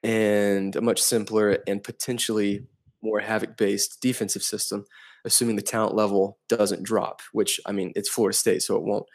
and 0.04 0.76
a 0.76 0.82
much 0.82 1.02
simpler 1.02 1.60
and 1.68 1.84
potentially 1.84 2.66
more 3.02 3.20
havoc 3.20 3.58
based 3.58 4.02
defensive 4.02 4.44
system, 4.44 4.86
assuming 5.24 5.56
the 5.56 5.62
talent 5.62 5.96
level 5.96 6.40
doesn't 6.50 6.84
drop, 6.84 7.22
which 7.32 7.60
I 7.66 7.72
mean, 7.72 7.92
it's 7.96 8.10
Florida 8.10 8.36
State, 8.36 8.64
so 8.64 8.76
it 8.76 8.84
won't. 8.84 9.06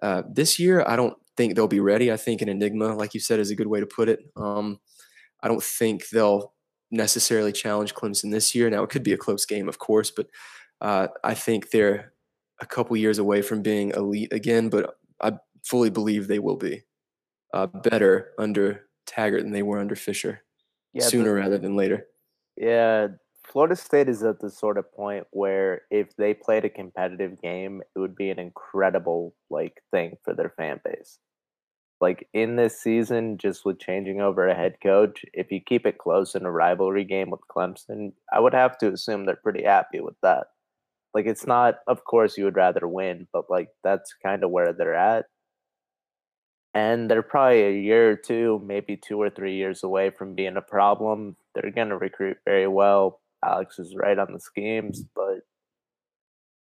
Uh, 0.00 0.22
this 0.28 0.58
year, 0.58 0.84
I 0.86 0.96
don't 0.96 1.14
think 1.36 1.54
they'll 1.54 1.68
be 1.68 1.80
ready. 1.80 2.10
I 2.12 2.16
think 2.16 2.42
an 2.42 2.48
enigma, 2.48 2.94
like 2.94 3.14
you 3.14 3.20
said, 3.20 3.40
is 3.40 3.50
a 3.50 3.56
good 3.56 3.66
way 3.66 3.80
to 3.80 3.86
put 3.86 4.08
it. 4.08 4.20
Um, 4.36 4.78
I 5.42 5.48
don't 5.48 5.62
think 5.62 6.08
they'll 6.08 6.52
necessarily 6.90 7.52
challenge 7.52 7.94
Clemson 7.94 8.30
this 8.30 8.54
year. 8.54 8.68
Now, 8.68 8.82
it 8.82 8.90
could 8.90 9.02
be 9.02 9.12
a 9.12 9.18
close 9.18 9.46
game, 9.46 9.68
of 9.68 9.78
course, 9.78 10.10
but 10.10 10.26
uh, 10.82 11.08
I 11.24 11.32
think 11.34 11.70
they're 11.70 12.12
a 12.60 12.66
couple 12.66 12.96
years 12.96 13.18
away 13.18 13.40
from 13.40 13.62
being 13.62 13.90
elite 13.90 14.32
again, 14.32 14.68
but 14.68 14.96
I 15.22 15.38
fully 15.64 15.90
believe 15.90 16.26
they 16.28 16.38
will 16.40 16.56
be 16.56 16.82
uh, 17.54 17.66
better 17.66 18.32
under 18.38 18.86
Taggart 19.06 19.42
than 19.42 19.52
they 19.52 19.62
were 19.62 19.78
under 19.78 19.96
Fisher 19.96 20.42
Yeah, 20.92 21.04
sooner 21.04 21.30
the- 21.30 21.40
rather 21.40 21.58
than 21.58 21.76
later. 21.76 22.06
Yeah, 22.56 23.08
Florida 23.44 23.76
State 23.76 24.08
is 24.08 24.22
at 24.22 24.40
the 24.40 24.50
sort 24.50 24.76
of 24.76 24.92
point 24.92 25.26
where 25.30 25.82
if 25.90 26.14
they 26.16 26.34
played 26.34 26.64
a 26.64 26.70
competitive 26.70 27.40
game, 27.40 27.82
it 27.94 27.98
would 27.98 28.14
be 28.14 28.30
an 28.30 28.38
incredible 28.38 29.34
like 29.50 29.82
thing 29.90 30.16
for 30.24 30.34
their 30.34 30.50
fan 30.50 30.80
base. 30.84 31.18
Like 32.00 32.28
in 32.34 32.56
this 32.56 32.80
season, 32.80 33.38
just 33.38 33.64
with 33.64 33.78
changing 33.78 34.20
over 34.20 34.48
a 34.48 34.54
head 34.54 34.76
coach, 34.82 35.24
if 35.32 35.52
you 35.52 35.60
keep 35.60 35.86
it 35.86 35.98
close 35.98 36.34
in 36.34 36.44
a 36.44 36.50
rivalry 36.50 37.04
game 37.04 37.30
with 37.30 37.40
Clemson, 37.48 38.12
I 38.32 38.40
would 38.40 38.54
have 38.54 38.76
to 38.78 38.92
assume 38.92 39.24
they're 39.24 39.36
pretty 39.36 39.62
happy 39.62 40.00
with 40.00 40.16
that. 40.22 40.48
Like 41.14 41.26
it's 41.26 41.46
not, 41.46 41.76
of 41.86 42.04
course, 42.04 42.38
you 42.38 42.44
would 42.44 42.56
rather 42.56 42.86
win, 42.88 43.28
but 43.32 43.50
like 43.50 43.68
that's 43.84 44.14
kind 44.24 44.44
of 44.44 44.50
where 44.50 44.72
they're 44.72 44.94
at. 44.94 45.26
And 46.74 47.10
they're 47.10 47.22
probably 47.22 47.62
a 47.64 47.80
year 47.80 48.12
or 48.12 48.16
two, 48.16 48.62
maybe 48.64 48.96
two 48.96 49.20
or 49.20 49.28
three 49.28 49.56
years 49.56 49.82
away 49.82 50.10
from 50.10 50.34
being 50.34 50.56
a 50.56 50.62
problem. 50.62 51.36
They're 51.54 51.70
going 51.70 51.90
to 51.90 51.98
recruit 51.98 52.38
very 52.46 52.66
well. 52.66 53.20
Alex 53.44 53.78
is 53.78 53.94
right 53.94 54.18
on 54.18 54.32
the 54.32 54.40
schemes, 54.40 55.04
but 55.14 55.40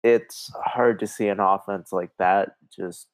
it's 0.03 0.51
hard 0.65 0.99
to 1.01 1.07
see 1.07 1.29
an 1.29 1.41
offense 1.41 1.93
like 1.93 2.11
that 2.19 2.53
just 2.75 3.07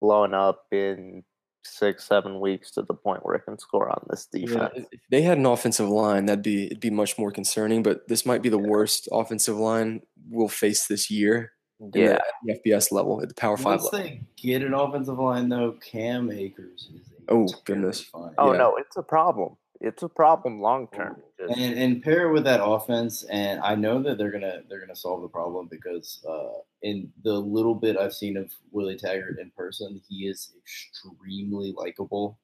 blowing 0.00 0.34
up 0.34 0.66
in 0.70 1.24
six, 1.64 2.04
seven 2.06 2.40
weeks 2.40 2.70
to 2.72 2.82
the 2.82 2.94
point 2.94 3.24
where 3.24 3.34
it 3.36 3.44
can 3.44 3.58
score 3.58 3.88
on 3.90 4.04
this 4.10 4.26
defense. 4.26 4.72
if 4.76 4.84
if 4.92 5.00
they 5.10 5.22
had 5.22 5.38
an 5.38 5.46
offensive 5.46 5.88
line, 5.88 6.26
that'd 6.26 6.42
be 6.42 6.66
it'd 6.66 6.80
be 6.80 6.90
much 6.90 7.18
more 7.18 7.30
concerning. 7.30 7.82
But 7.82 8.06
this 8.08 8.24
might 8.26 8.42
be 8.42 8.48
the 8.48 8.58
worst 8.58 9.08
offensive 9.12 9.56
line 9.56 10.02
we'll 10.30 10.48
face 10.48 10.86
this 10.86 11.10
year. 11.10 11.52
Yeah. 11.94 12.14
at 12.14 12.22
the 12.44 12.58
FBS 12.66 12.90
level, 12.90 13.22
at 13.22 13.28
the 13.28 13.34
Power 13.36 13.56
Five 13.56 13.80
Once 13.82 13.92
level. 13.92 14.00
they 14.00 14.20
get 14.36 14.62
an 14.62 14.74
offensive 14.74 15.18
line, 15.18 15.48
though, 15.48 15.76
Cam 15.80 16.28
Akers 16.32 16.88
is. 16.92 17.02
Oh, 17.28 17.46
goodness. 17.64 18.10
terrifying- 18.10 18.34
Oh 18.36 18.50
Yeah. 18.52 18.58
no, 18.58 18.76
it's 18.76 18.96
a 18.96 19.02
problem. 19.02 19.56
It's 19.80 20.02
a 20.02 20.08
problem 20.08 20.60
long 20.60 20.88
term. 20.92 21.22
And 21.38 21.78
and 21.78 22.02
pair 22.02 22.28
it 22.28 22.32
with 22.32 22.44
that 22.44 22.64
offense, 22.64 23.22
and 23.24 23.60
I 23.60 23.74
know 23.76 24.02
that 24.02 24.18
they're 24.18 24.32
gonna 24.32 24.62
they're 24.68 24.80
gonna 24.80 24.96
solve 24.96 25.22
the 25.22 25.28
problem 25.28 25.68
because 25.70 26.24
uh, 26.28 26.60
in 26.82 27.12
the 27.22 27.34
little 27.34 27.74
bit 27.74 27.96
I've 27.96 28.14
seen 28.14 28.36
of 28.36 28.52
Willie 28.72 28.96
Taggart 28.96 29.38
in 29.38 29.50
person, 29.56 30.00
he 30.08 30.26
is 30.26 30.52
extremely 30.58 31.72
likable. 31.76 32.38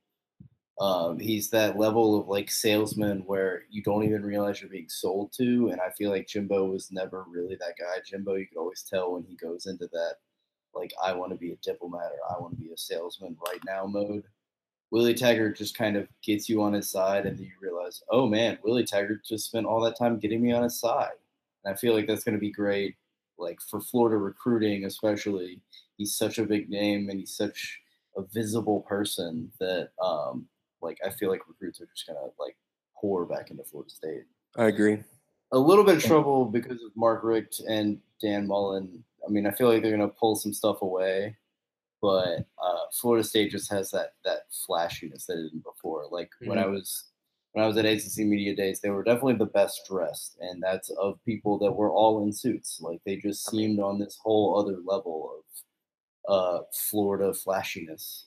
Um, 0.81 1.19
he's 1.19 1.51
that 1.51 1.79
level 1.79 2.21
of 2.21 2.29
like 2.29 2.51
salesman 2.51 3.23
where 3.27 3.63
you 3.71 3.83
don't 3.83 4.05
even 4.05 4.25
realize 4.25 4.61
you're 4.61 4.71
being 4.71 4.89
sold 4.89 5.33
to, 5.39 5.71
and 5.71 5.81
I 5.81 5.91
feel 5.91 6.11
like 6.11 6.29
Jimbo 6.29 6.67
was 6.67 6.93
never 6.93 7.25
really 7.29 7.57
that 7.57 7.75
guy. 7.79 8.01
Jimbo, 8.05 8.35
you 8.35 8.47
could 8.47 8.59
always 8.59 8.83
tell 8.83 9.13
when 9.13 9.25
he 9.25 9.37
goes 9.37 9.67
into 9.67 9.89
that 9.93 10.15
like 10.75 10.93
I 11.03 11.13
want 11.13 11.33
to 11.33 11.39
be 11.39 11.53
a 11.53 11.57
diplomat 11.57 12.11
or 12.13 12.37
I 12.37 12.41
want 12.41 12.55
to 12.57 12.61
be 12.61 12.73
a 12.73 12.77
salesman 12.77 13.37
right 13.47 13.61
now 13.67 13.87
mode. 13.87 14.25
Willie 14.91 15.15
Taggart 15.15 15.57
just 15.57 15.77
kind 15.77 15.97
of 15.97 16.07
gets 16.23 16.49
you 16.49 16.63
on 16.63 16.73
his 16.73 16.89
side, 16.89 17.27
and 17.27 17.37
then 17.39 17.47
you 17.47 17.53
realize, 17.61 18.03
oh 18.11 18.27
man, 18.27 18.59
Willie 18.63 18.85
Taggart 18.85 19.25
just 19.25 19.47
spent 19.47 19.67
all 19.67 19.81
that 19.81 19.99
time 19.99 20.19
getting 20.19 20.43
me 20.43 20.53
on 20.53 20.63
his 20.63 20.79
side. 20.79 21.13
And 21.65 21.75
I 21.75 21.77
feel 21.77 21.95
like 21.95 22.07
that's 22.07 22.25
going 22.25 22.35
to 22.35 22.41
be 22.41 22.51
great, 22.51 22.97
like 23.39 23.61
for 23.61 23.81
Florida 23.81 24.17
recruiting, 24.17 24.85
especially. 24.85 25.61
He's 25.97 26.17
such 26.17 26.39
a 26.39 26.47
big 26.47 26.71
name, 26.71 27.09
and 27.11 27.19
he's 27.19 27.37
such 27.37 27.81
a 28.17 28.23
visible 28.23 28.81
person 28.83 29.51
that, 29.59 29.91
um, 30.03 30.47
like, 30.81 30.99
I 31.05 31.11
feel 31.11 31.31
like 31.31 31.49
recruits 31.49 31.81
are 31.81 31.87
just 31.87 32.07
going 32.07 32.19
to 32.19 32.31
like 32.39 32.57
pour 32.97 33.27
back 33.27 33.51
into 33.51 33.65
Florida 33.65 33.91
State. 33.91 34.25
I 34.57 34.67
agree. 34.67 35.03
A 35.53 35.59
little 35.59 35.85
bit 35.85 35.97
of 35.97 36.05
trouble 36.05 36.45
because 36.45 36.83
of 36.83 36.91
Mark 36.97 37.23
Richt 37.25 37.61
and 37.69 37.99
Dan 38.21 38.47
Mullen. 38.47 39.05
I 39.27 39.31
mean, 39.31 39.47
I 39.47 39.51
feel 39.51 39.69
like 39.69 39.83
they're 39.83 39.97
going 39.97 40.09
to 40.09 40.17
pull 40.17 40.37
some 40.37 40.53
stuff 40.53 40.83
away 40.83 41.37
but 42.05 42.47
uh, 42.63 42.85
Florida 42.93 43.27
State 43.27 43.51
just 43.51 43.73
has 43.73 43.91
that 43.93 44.13
that 44.27 44.41
flashiness 44.67 45.25
that 45.25 45.39
it 45.39 45.45
didn't 45.45 45.65
before. 45.65 46.05
Like 46.11 46.29
when 46.45 46.59
I 46.59 46.67
was 46.67 47.05
when 47.53 47.65
I 47.65 47.67
was 47.67 47.79
at 47.79 47.87
ACC 47.87 48.27
Media 48.27 48.55
Days, 48.55 48.81
they 48.81 48.91
were 48.91 49.03
definitely 49.03 49.37
the 49.37 49.47
best 49.47 49.89
dressed, 49.89 50.37
and 50.39 50.63
that's 50.63 50.91
of 50.91 51.19
people 51.25 51.59
that 51.61 51.73
were 51.73 51.91
all 51.91 52.23
in 52.23 52.31
suits. 52.31 52.79
Like 52.83 53.01
they 53.07 53.17
just 53.17 53.49
seemed 53.49 53.81
on 53.81 53.99
this 53.99 54.19
whole 54.23 54.59
other 54.59 54.77
level 54.85 55.31
of 56.29 56.31
uh, 56.31 56.63
Florida 56.91 57.33
flashiness. 57.33 58.27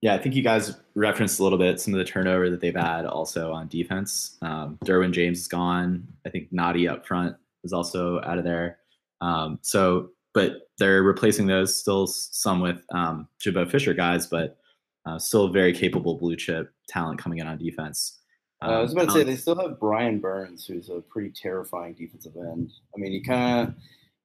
Yeah, 0.00 0.14
I 0.14 0.18
think 0.18 0.34
you 0.34 0.42
guys 0.42 0.74
referenced 0.94 1.40
a 1.40 1.42
little 1.42 1.58
bit 1.58 1.78
some 1.82 1.92
of 1.92 1.98
the 1.98 2.06
turnover 2.06 2.48
that 2.48 2.62
they've 2.62 2.74
had 2.74 3.04
also 3.04 3.52
on 3.52 3.68
defense. 3.68 4.38
Um, 4.40 4.78
Derwin 4.82 5.12
James 5.12 5.40
is 5.40 5.48
gone. 5.48 6.08
I 6.24 6.30
think 6.30 6.50
Nnadi 6.54 6.90
up 6.90 7.06
front 7.06 7.36
is 7.64 7.74
also 7.74 8.22
out 8.22 8.38
of 8.38 8.44
there. 8.44 8.78
Um, 9.20 9.58
so, 9.60 10.10
but 10.34 10.68
they're 10.78 11.02
replacing 11.02 11.46
those 11.46 11.78
still 11.78 12.06
some 12.06 12.60
with 12.60 12.82
um, 12.92 13.28
Jimbo 13.40 13.66
Fisher 13.66 13.94
guys, 13.94 14.26
but 14.26 14.58
uh, 15.06 15.18
still 15.18 15.48
very 15.48 15.72
capable 15.72 16.16
blue 16.16 16.36
chip 16.36 16.72
talent 16.88 17.18
coming 17.18 17.38
in 17.38 17.46
on 17.46 17.58
defense. 17.58 18.20
Uh, 18.62 18.66
I 18.66 18.80
was 18.80 18.92
about 18.92 19.02
to 19.06 19.08
Um, 19.10 19.16
say 19.16 19.24
they 19.24 19.36
still 19.36 19.56
have 19.60 19.78
Brian 19.78 20.18
Burns, 20.18 20.66
who's 20.66 20.90
a 20.90 21.00
pretty 21.00 21.30
terrifying 21.30 21.94
defensive 21.94 22.34
end. 22.36 22.70
I 22.94 22.98
mean, 22.98 23.12
he 23.12 23.20
kind 23.20 23.68
of 23.68 23.74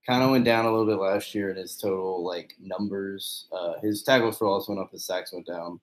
kind 0.07 0.23
of 0.23 0.31
went 0.31 0.43
down 0.43 0.65
a 0.65 0.71
little 0.71 0.85
bit 0.85 1.01
last 1.01 1.33
year 1.33 1.49
in 1.51 1.55
his 1.57 1.77
total 1.77 2.25
like 2.25 2.53
numbers. 2.59 3.47
Uh, 3.51 3.73
his 3.81 4.03
tackles 4.03 4.37
for 4.37 4.49
loss 4.49 4.67
went 4.67 4.81
up, 4.81 4.91
his 4.91 5.05
sacks 5.05 5.31
went 5.33 5.45
down. 5.47 5.79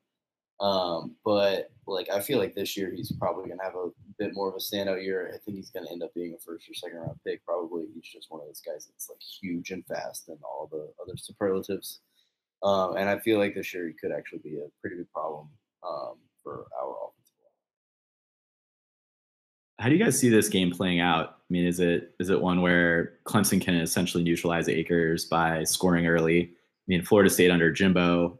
Um, 0.60 1.16
but 1.24 1.70
like 1.86 2.10
I 2.10 2.20
feel 2.20 2.38
like 2.38 2.54
this 2.54 2.76
year 2.76 2.92
he's 2.94 3.12
probably 3.12 3.48
gonna 3.48 3.64
have 3.64 3.76
a 3.76 3.90
bit 4.20 4.34
more 4.34 4.48
of 4.48 4.54
a 4.54 4.58
standout 4.58 5.02
year. 5.02 5.32
I 5.34 5.38
think 5.38 5.56
he's 5.56 5.70
gonna 5.70 5.90
end 5.90 6.02
up 6.02 6.14
being 6.14 6.34
a 6.34 6.38
first 6.38 6.68
or 6.68 6.74
second 6.74 6.98
round 6.98 7.18
pick. 7.26 7.44
Probably 7.44 7.86
he's 7.94 8.04
just 8.12 8.30
one 8.30 8.40
of 8.42 8.46
those 8.46 8.60
guys 8.60 8.86
that's 8.86 9.08
like 9.08 9.18
huge 9.20 9.70
and 9.70 9.84
fast 9.86 10.28
and 10.28 10.38
all 10.44 10.68
the 10.70 10.92
other 11.02 11.16
superlatives. 11.16 12.00
Um, 12.62 12.96
and 12.96 13.08
I 13.08 13.18
feel 13.18 13.38
like 13.38 13.54
this 13.54 13.72
year 13.72 13.88
he 13.88 13.94
could 13.94 14.12
actually 14.12 14.40
be 14.40 14.58
a 14.58 14.68
pretty 14.80 14.96
big 14.96 15.10
problem 15.10 15.48
um, 15.82 16.16
for 16.42 16.66
our 16.78 16.90
offensive 16.90 17.34
line. 17.40 17.52
How 19.78 19.88
do 19.88 19.96
you 19.96 20.04
guys 20.04 20.18
see 20.18 20.28
this 20.28 20.50
game 20.50 20.70
playing 20.70 21.00
out? 21.00 21.38
I 21.38 21.48
mean, 21.48 21.64
is 21.64 21.80
it 21.80 22.14
is 22.20 22.28
it 22.28 22.40
one 22.40 22.60
where 22.60 23.14
Clemson 23.24 23.60
can 23.60 23.74
essentially 23.74 24.22
neutralize 24.22 24.68
Akers 24.68 25.24
by 25.24 25.64
scoring 25.64 26.06
early? 26.06 26.42
I 26.42 26.86
mean, 26.86 27.02
Florida 27.02 27.30
State 27.30 27.50
under 27.50 27.72
Jimbo 27.72 28.38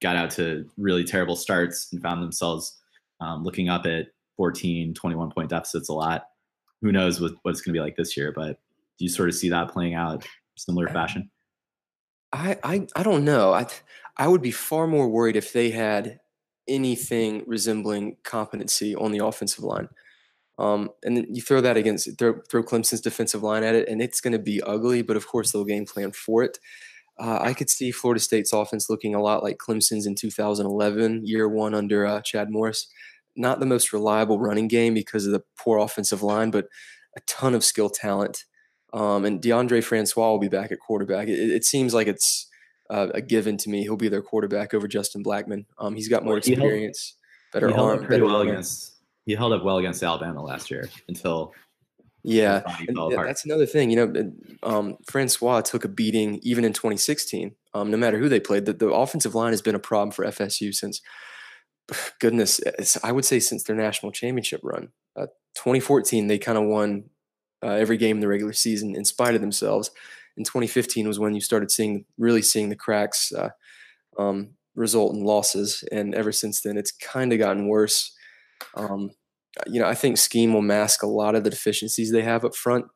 got 0.00 0.16
out 0.16 0.30
to 0.30 0.64
really 0.78 1.04
terrible 1.04 1.36
starts 1.36 1.92
and 1.92 2.00
found 2.00 2.22
themselves 2.22 2.78
um, 3.20 3.44
looking 3.44 3.68
up 3.68 3.84
at 3.84 4.06
14, 4.38 4.94
21 4.94 5.30
point 5.30 5.50
deficits 5.50 5.90
a 5.90 5.92
lot. 5.92 6.22
Who 6.80 6.92
knows 6.92 7.20
what, 7.20 7.32
what 7.42 7.50
it's 7.50 7.60
going 7.60 7.74
to 7.74 7.78
be 7.78 7.82
like 7.82 7.96
this 7.96 8.16
year? 8.16 8.32
But 8.34 8.58
do 8.98 9.04
you 9.04 9.10
sort 9.10 9.28
of 9.28 9.34
see 9.34 9.50
that 9.50 9.70
playing 9.70 9.94
out 9.94 10.26
similar 10.56 10.88
fashion? 10.88 11.30
I, 12.32 12.56
I 12.62 12.86
I 12.96 13.02
don't 13.02 13.24
know. 13.24 13.52
I, 13.52 13.66
I 14.16 14.28
would 14.28 14.42
be 14.42 14.50
far 14.50 14.86
more 14.86 15.08
worried 15.08 15.36
if 15.36 15.52
they 15.52 15.70
had 15.70 16.20
anything 16.68 17.42
resembling 17.46 18.16
competency 18.24 18.94
on 18.94 19.12
the 19.12 19.24
offensive 19.24 19.64
line. 19.64 19.88
Um, 20.58 20.90
and 21.04 21.16
then 21.16 21.26
you 21.30 21.40
throw 21.40 21.60
that 21.60 21.76
against 21.76 22.18
throw, 22.18 22.40
throw 22.50 22.62
Clemson's 22.62 23.00
defensive 23.00 23.42
line 23.42 23.62
at 23.62 23.74
it, 23.74 23.88
and 23.88 24.02
it's 24.02 24.20
going 24.20 24.32
to 24.32 24.38
be 24.38 24.60
ugly. 24.62 25.02
But 25.02 25.16
of 25.16 25.26
course, 25.26 25.52
they'll 25.52 25.64
game 25.64 25.86
plan 25.86 26.12
for 26.12 26.42
it. 26.42 26.58
Uh, 27.18 27.38
I 27.40 27.52
could 27.52 27.70
see 27.70 27.90
Florida 27.90 28.20
State's 28.20 28.52
offense 28.52 28.88
looking 28.88 29.14
a 29.14 29.22
lot 29.22 29.42
like 29.42 29.58
Clemson's 29.58 30.06
in 30.06 30.14
2011, 30.14 31.26
year 31.26 31.48
one 31.48 31.74
under 31.74 32.06
uh, 32.06 32.20
Chad 32.22 32.50
Morris. 32.50 32.88
Not 33.38 33.60
the 33.60 33.66
most 33.66 33.92
reliable 33.92 34.38
running 34.38 34.68
game 34.68 34.92
because 34.94 35.24
of 35.26 35.32
the 35.32 35.42
poor 35.58 35.78
offensive 35.78 36.22
line, 36.22 36.50
but 36.50 36.66
a 37.16 37.20
ton 37.26 37.54
of 37.54 37.64
skill 37.64 37.88
talent. 37.88 38.44
Um, 38.92 39.24
and 39.24 39.40
Deondre 39.40 39.82
Francois 39.84 40.30
will 40.30 40.38
be 40.38 40.48
back 40.48 40.72
at 40.72 40.80
quarterback. 40.80 41.28
It, 41.28 41.38
it 41.38 41.64
seems 41.64 41.94
like 41.94 42.06
it's 42.06 42.46
uh, 42.90 43.08
a 43.14 43.20
given 43.22 43.56
to 43.58 43.70
me. 43.70 43.82
He'll 43.82 43.96
be 43.96 44.08
their 44.08 44.22
quarterback 44.22 44.74
over 44.74 44.88
Justin 44.88 45.22
Blackman. 45.22 45.66
Um, 45.78 45.94
he's 45.94 46.08
got 46.08 46.24
more 46.24 46.34
Well, 46.34 46.42
he 46.42 46.52
held- 46.52 46.64
experience, 46.64 47.14
better 47.52 47.68
he 47.68 47.74
held 47.74 47.86
arm, 47.90 47.98
up 48.00 48.04
pretty 48.06 48.14
better 48.20 48.24
well 48.26 48.38
runner. 48.40 48.50
against. 48.52 48.94
He 49.26 49.34
held 49.34 49.52
up 49.52 49.62
well 49.62 49.78
against 49.78 50.02
Alabama 50.02 50.42
last 50.42 50.70
year 50.70 50.88
until 51.06 51.52
Yeah, 52.22 52.62
that's 53.24 53.44
another 53.44 53.66
thing. 53.66 53.90
You 53.90 53.96
know, 54.06 54.32
um, 54.62 54.96
Francois 55.06 55.60
took 55.60 55.84
a 55.84 55.88
beating 55.88 56.40
even 56.42 56.64
in 56.64 56.72
2016. 56.72 57.54
Um, 57.74 57.90
no 57.90 57.98
matter 57.98 58.18
who 58.18 58.30
they 58.30 58.40
played, 58.40 58.64
the, 58.64 58.72
the 58.72 58.88
offensive 58.88 59.34
line 59.34 59.52
has 59.52 59.60
been 59.60 59.74
a 59.74 59.78
problem 59.78 60.10
for 60.12 60.24
FSU 60.24 60.74
since 60.74 61.02
goodness, 62.20 62.60
I 63.02 63.12
would 63.12 63.24
say 63.24 63.40
since 63.40 63.64
their 63.64 63.76
national 63.76 64.12
championship 64.12 64.60
run. 64.62 64.88
Uh, 65.16 65.26
2014, 65.56 66.26
they 66.26 66.38
kind 66.38 66.58
of 66.58 66.64
won 66.64 67.10
uh, 67.62 67.70
every 67.70 67.96
game 67.96 68.16
in 68.16 68.20
the 68.20 68.28
regular 68.28 68.52
season 68.52 68.94
in 68.94 69.04
spite 69.04 69.34
of 69.34 69.40
themselves. 69.40 69.90
In 70.36 70.44
2015 70.44 71.08
was 71.08 71.18
when 71.18 71.34
you 71.34 71.40
started 71.40 71.70
seeing 71.70 72.04
really 72.16 72.42
seeing 72.42 72.68
the 72.68 72.76
cracks 72.76 73.32
uh, 73.32 73.50
um, 74.18 74.50
result 74.74 75.14
in 75.14 75.24
losses, 75.24 75.82
and 75.90 76.14
ever 76.14 76.30
since 76.30 76.60
then, 76.60 76.76
it's 76.76 76.92
kind 76.92 77.32
of 77.32 77.38
gotten 77.38 77.66
worse. 77.66 78.14
Um, 78.76 79.10
you 79.66 79.80
know, 79.80 79.88
I 79.88 79.94
think 79.94 80.18
scheme 80.18 80.52
will 80.52 80.62
mask 80.62 81.02
a 81.02 81.08
lot 81.08 81.34
of 81.34 81.42
the 81.42 81.50
deficiencies 81.50 82.12
they 82.12 82.22
have 82.22 82.44
up 82.44 82.54
front. 82.54 82.86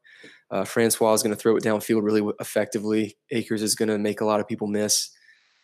Uh, 0.50 0.64
Francois 0.64 1.14
is 1.14 1.22
going 1.22 1.34
to 1.34 1.40
throw 1.40 1.56
it 1.56 1.64
downfield 1.64 2.02
really 2.02 2.30
effectively. 2.38 3.16
Akers 3.30 3.62
is 3.62 3.74
going 3.74 3.88
to 3.88 3.98
make 3.98 4.20
a 4.20 4.24
lot 4.24 4.38
of 4.38 4.46
people 4.46 4.68
miss, 4.68 5.10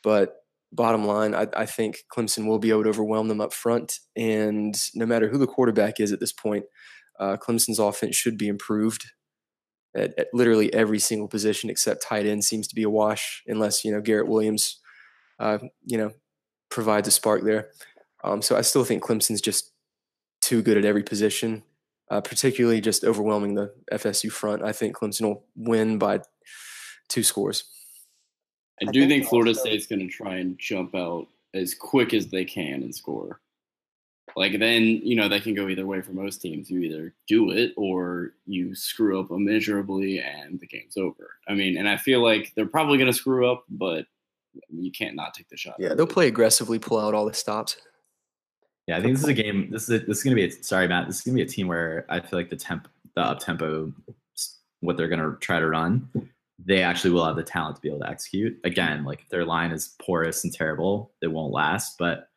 but 0.03 0.37
bottom 0.73 1.05
line, 1.05 1.35
I, 1.35 1.47
I 1.57 1.67
think 1.67 2.05
Clemson 2.15 2.47
will 2.47 2.59
be 2.59 2.71
able 2.71 2.85
to 2.85 2.91
overwhelm 2.91 3.29
them 3.29 3.41
up 3.41 3.53
front. 3.53 3.99
And 4.17 4.79
no 4.95 5.07
matter 5.07 5.29
who 5.29 5.39
the 5.39 5.47
quarterback 5.47 6.01
is 6.01 6.13
at 6.13 6.21
this 6.21 6.33
point, 6.33 6.65
uh, 7.19 7.37
Clemson's 7.37 7.79
offense 7.79 8.17
should 8.17 8.39
be 8.39 8.49
improved 8.49 9.07
at, 9.95 10.19
at 10.19 10.29
literally 10.33 10.73
every 10.73 10.99
single 10.99 11.29
position 11.29 11.71
except 11.71 12.03
tight 12.03 12.27
end 12.27 12.45
seems 12.45 12.69
to 12.69 12.75
be 12.75 12.83
a 12.83 12.91
wash, 12.91 13.43
unless 13.47 13.85
you 13.85 13.93
know 13.93 14.01
Garrett 14.01 14.29
Williams, 14.29 14.79
uh, 15.39 15.59
you 15.85 15.99
know, 15.99 16.13
provides 16.71 17.09
a 17.09 17.11
spark 17.11 17.45
there. 17.45 17.71
Um, 18.25 18.43
so 18.43 18.57
I 18.57 18.63
still 18.63 18.85
think 18.85 19.03
Clemson's 19.03 19.41
just 19.41 19.73
too 20.41 20.63
good 20.63 20.77
at 20.77 20.85
every 20.85 21.03
position, 21.03 21.63
uh, 22.11 22.21
particularly 22.21 22.81
just 22.81 23.05
overwhelming 23.05 23.55
the 23.55 23.73
FSU 23.93 24.31
front. 24.31 24.63
I 24.63 24.73
think 24.73 24.97
Clemson 24.97 25.23
will 25.23 25.45
win 25.57 25.99
by 25.99 26.21
two 27.09 27.23
scores. 27.23 27.65
I 28.83 28.89
I 28.89 28.93
do 28.93 29.01
think 29.01 29.11
think 29.11 29.27
Florida 29.29 29.51
also- 29.51 29.61
State's 29.63 29.87
going 29.87 30.01
to 30.01 30.09
try 30.09 30.37
and 30.37 30.59
jump 30.59 30.95
out 30.95 31.27
as 31.55 31.75
quick 31.75 32.13
as 32.15 32.29
they 32.29 32.45
can 32.45 32.83
and 32.83 32.95
score. 32.95 33.41
Like 34.37 34.59
then, 34.59 34.83
you 34.83 35.17
know, 35.17 35.29
that 35.29 35.43
can 35.43 35.55
go 35.55 35.69
either 35.69 35.87
way 35.87 36.01
for 36.03 36.13
most 36.13 36.43
teams. 36.43 36.71
You 36.71 36.81
either 36.81 37.15
do 37.27 37.51
it 37.51 37.73
or 37.77 38.35
you 38.47 38.75
screw 38.75 39.19
up 39.19 39.31
immeasurably 39.31 40.21
and 40.21 40.61
the 40.61 40.67
game's 40.67 40.97
over. 40.97 41.31
I 41.49 41.55
mean, 41.55 41.77
and 41.79 41.89
I 41.89 41.97
feel 41.97 42.23
like 42.23 42.53
they're 42.55 42.67
probably 42.67 42.99
going 42.99 43.11
to 43.11 43.17
screw 43.17 43.51
up, 43.51 43.65
but 43.71 44.07
you 44.71 44.93
can't 44.93 45.17
not 45.17 45.35
take 45.35 45.49
the 45.49 45.57
shot. 45.57 45.77
Yeah, 45.79 45.95
they'll 45.95 46.07
play 46.07 46.29
aggressively, 46.29 46.79
pull 46.79 46.99
out 47.01 47.15
all 47.15 47.25
the 47.25 47.35
stops. 47.35 47.79
Yeah, 48.87 48.99
I 48.99 49.03
think 49.03 49.15
this 49.15 49.23
is 49.23 49.29
a 49.29 49.35
game. 49.35 49.71
This 49.71 49.83
is 49.89 50.03
a, 50.03 50.07
this 50.07 50.19
is 50.19 50.25
gonna 50.25 50.37
be. 50.37 50.45
A, 50.45 50.51
sorry, 50.51 50.89
Matt. 50.89 51.07
This 51.07 51.17
is 51.17 51.23
gonna 51.23 51.35
be 51.37 51.43
a 51.43 51.47
team 51.47 51.69
where 51.69 52.07
I 52.09 52.21
feel 52.21 52.39
like 52.39 52.49
the 52.49 52.57
temp, 52.57 52.89
the 53.15 53.21
up 53.21 53.39
tempo, 53.39 53.93
what 54.81 54.97
they're 54.97 55.09
gonna 55.09 55.37
try 55.41 55.61
to 55.61 55.69
run, 55.69 56.09
they 56.59 56.83
actually 56.83 57.13
will 57.13 57.25
have 57.25 57.37
the 57.37 57.43
talent 57.43 57.77
to 57.77 57.83
be 57.83 57.89
able 57.89 58.01
to 58.01 58.09
execute. 58.09 58.59
Again, 58.65 59.05
like 59.05 59.21
if 59.21 59.29
their 59.29 59.45
line 59.45 59.71
is 59.71 59.95
porous 60.03 60.43
and 60.45 60.53
terrible, 60.53 61.13
it 61.23 61.29
won't 61.29 61.53
last. 61.53 61.97
But 61.99 62.29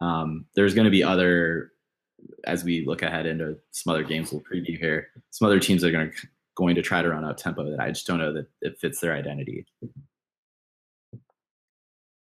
um, 0.00 0.46
there's 0.54 0.74
gonna 0.74 0.90
be 0.90 1.02
other, 1.02 1.72
as 2.44 2.62
we 2.62 2.84
look 2.84 3.02
ahead 3.02 3.26
into 3.26 3.56
some 3.70 3.92
other 3.92 4.04
games 4.04 4.32
we'll 4.32 4.42
preview 4.42 4.78
here. 4.78 5.08
Some 5.30 5.46
other 5.46 5.60
teams 5.60 5.82
are 5.82 5.90
gonna 5.90 6.10
going 6.56 6.74
to 6.74 6.82
try 6.82 7.00
to 7.00 7.08
run 7.08 7.24
out 7.24 7.38
tempo 7.38 7.68
that 7.70 7.80
I 7.80 7.88
just 7.88 8.06
don't 8.06 8.18
know 8.18 8.34
that 8.34 8.46
it 8.60 8.78
fits 8.78 9.00
their 9.00 9.14
identity. 9.14 9.66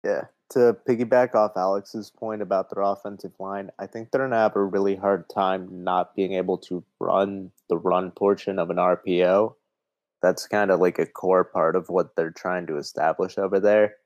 Yeah. 0.05 0.21
To 0.51 0.77
piggyback 0.87 1.35
off 1.35 1.53
Alex's 1.57 2.11
point 2.11 2.41
about 2.41 2.69
their 2.69 2.83
offensive 2.83 3.33
line, 3.39 3.71
I 3.79 3.87
think 3.87 4.11
they're 4.11 4.21
gonna 4.21 4.37
have 4.37 4.55
a 4.55 4.63
really 4.63 4.95
hard 4.95 5.27
time 5.29 5.83
not 5.83 6.15
being 6.15 6.33
able 6.33 6.57
to 6.59 6.83
run 6.99 7.51
the 7.69 7.77
run 7.77 8.11
portion 8.11 8.59
of 8.59 8.69
an 8.69 8.77
RPO. 8.77 9.55
That's 10.23 10.47
kind 10.47 10.71
of 10.71 10.79
like 10.79 10.97
a 10.97 11.05
core 11.05 11.43
part 11.43 11.75
of 11.75 11.89
what 11.89 12.15
they're 12.15 12.31
trying 12.31 12.65
to 12.67 12.77
establish 12.77 13.37
over 13.37 13.59
there. 13.59 13.97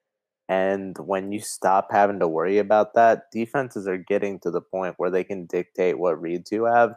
And 0.49 0.97
when 0.97 1.32
you 1.32 1.39
stop 1.39 1.89
having 1.91 2.19
to 2.19 2.27
worry 2.27 2.58
about 2.58 2.95
that, 2.95 3.32
defenses 3.32 3.88
are 3.88 3.97
getting 3.97 4.39
to 4.39 4.51
the 4.51 4.62
point 4.62 4.95
where 4.97 5.12
they 5.12 5.23
can 5.23 5.45
dictate 5.45 5.99
what 5.99 6.21
reads 6.21 6.51
you 6.51 6.65
have. 6.65 6.95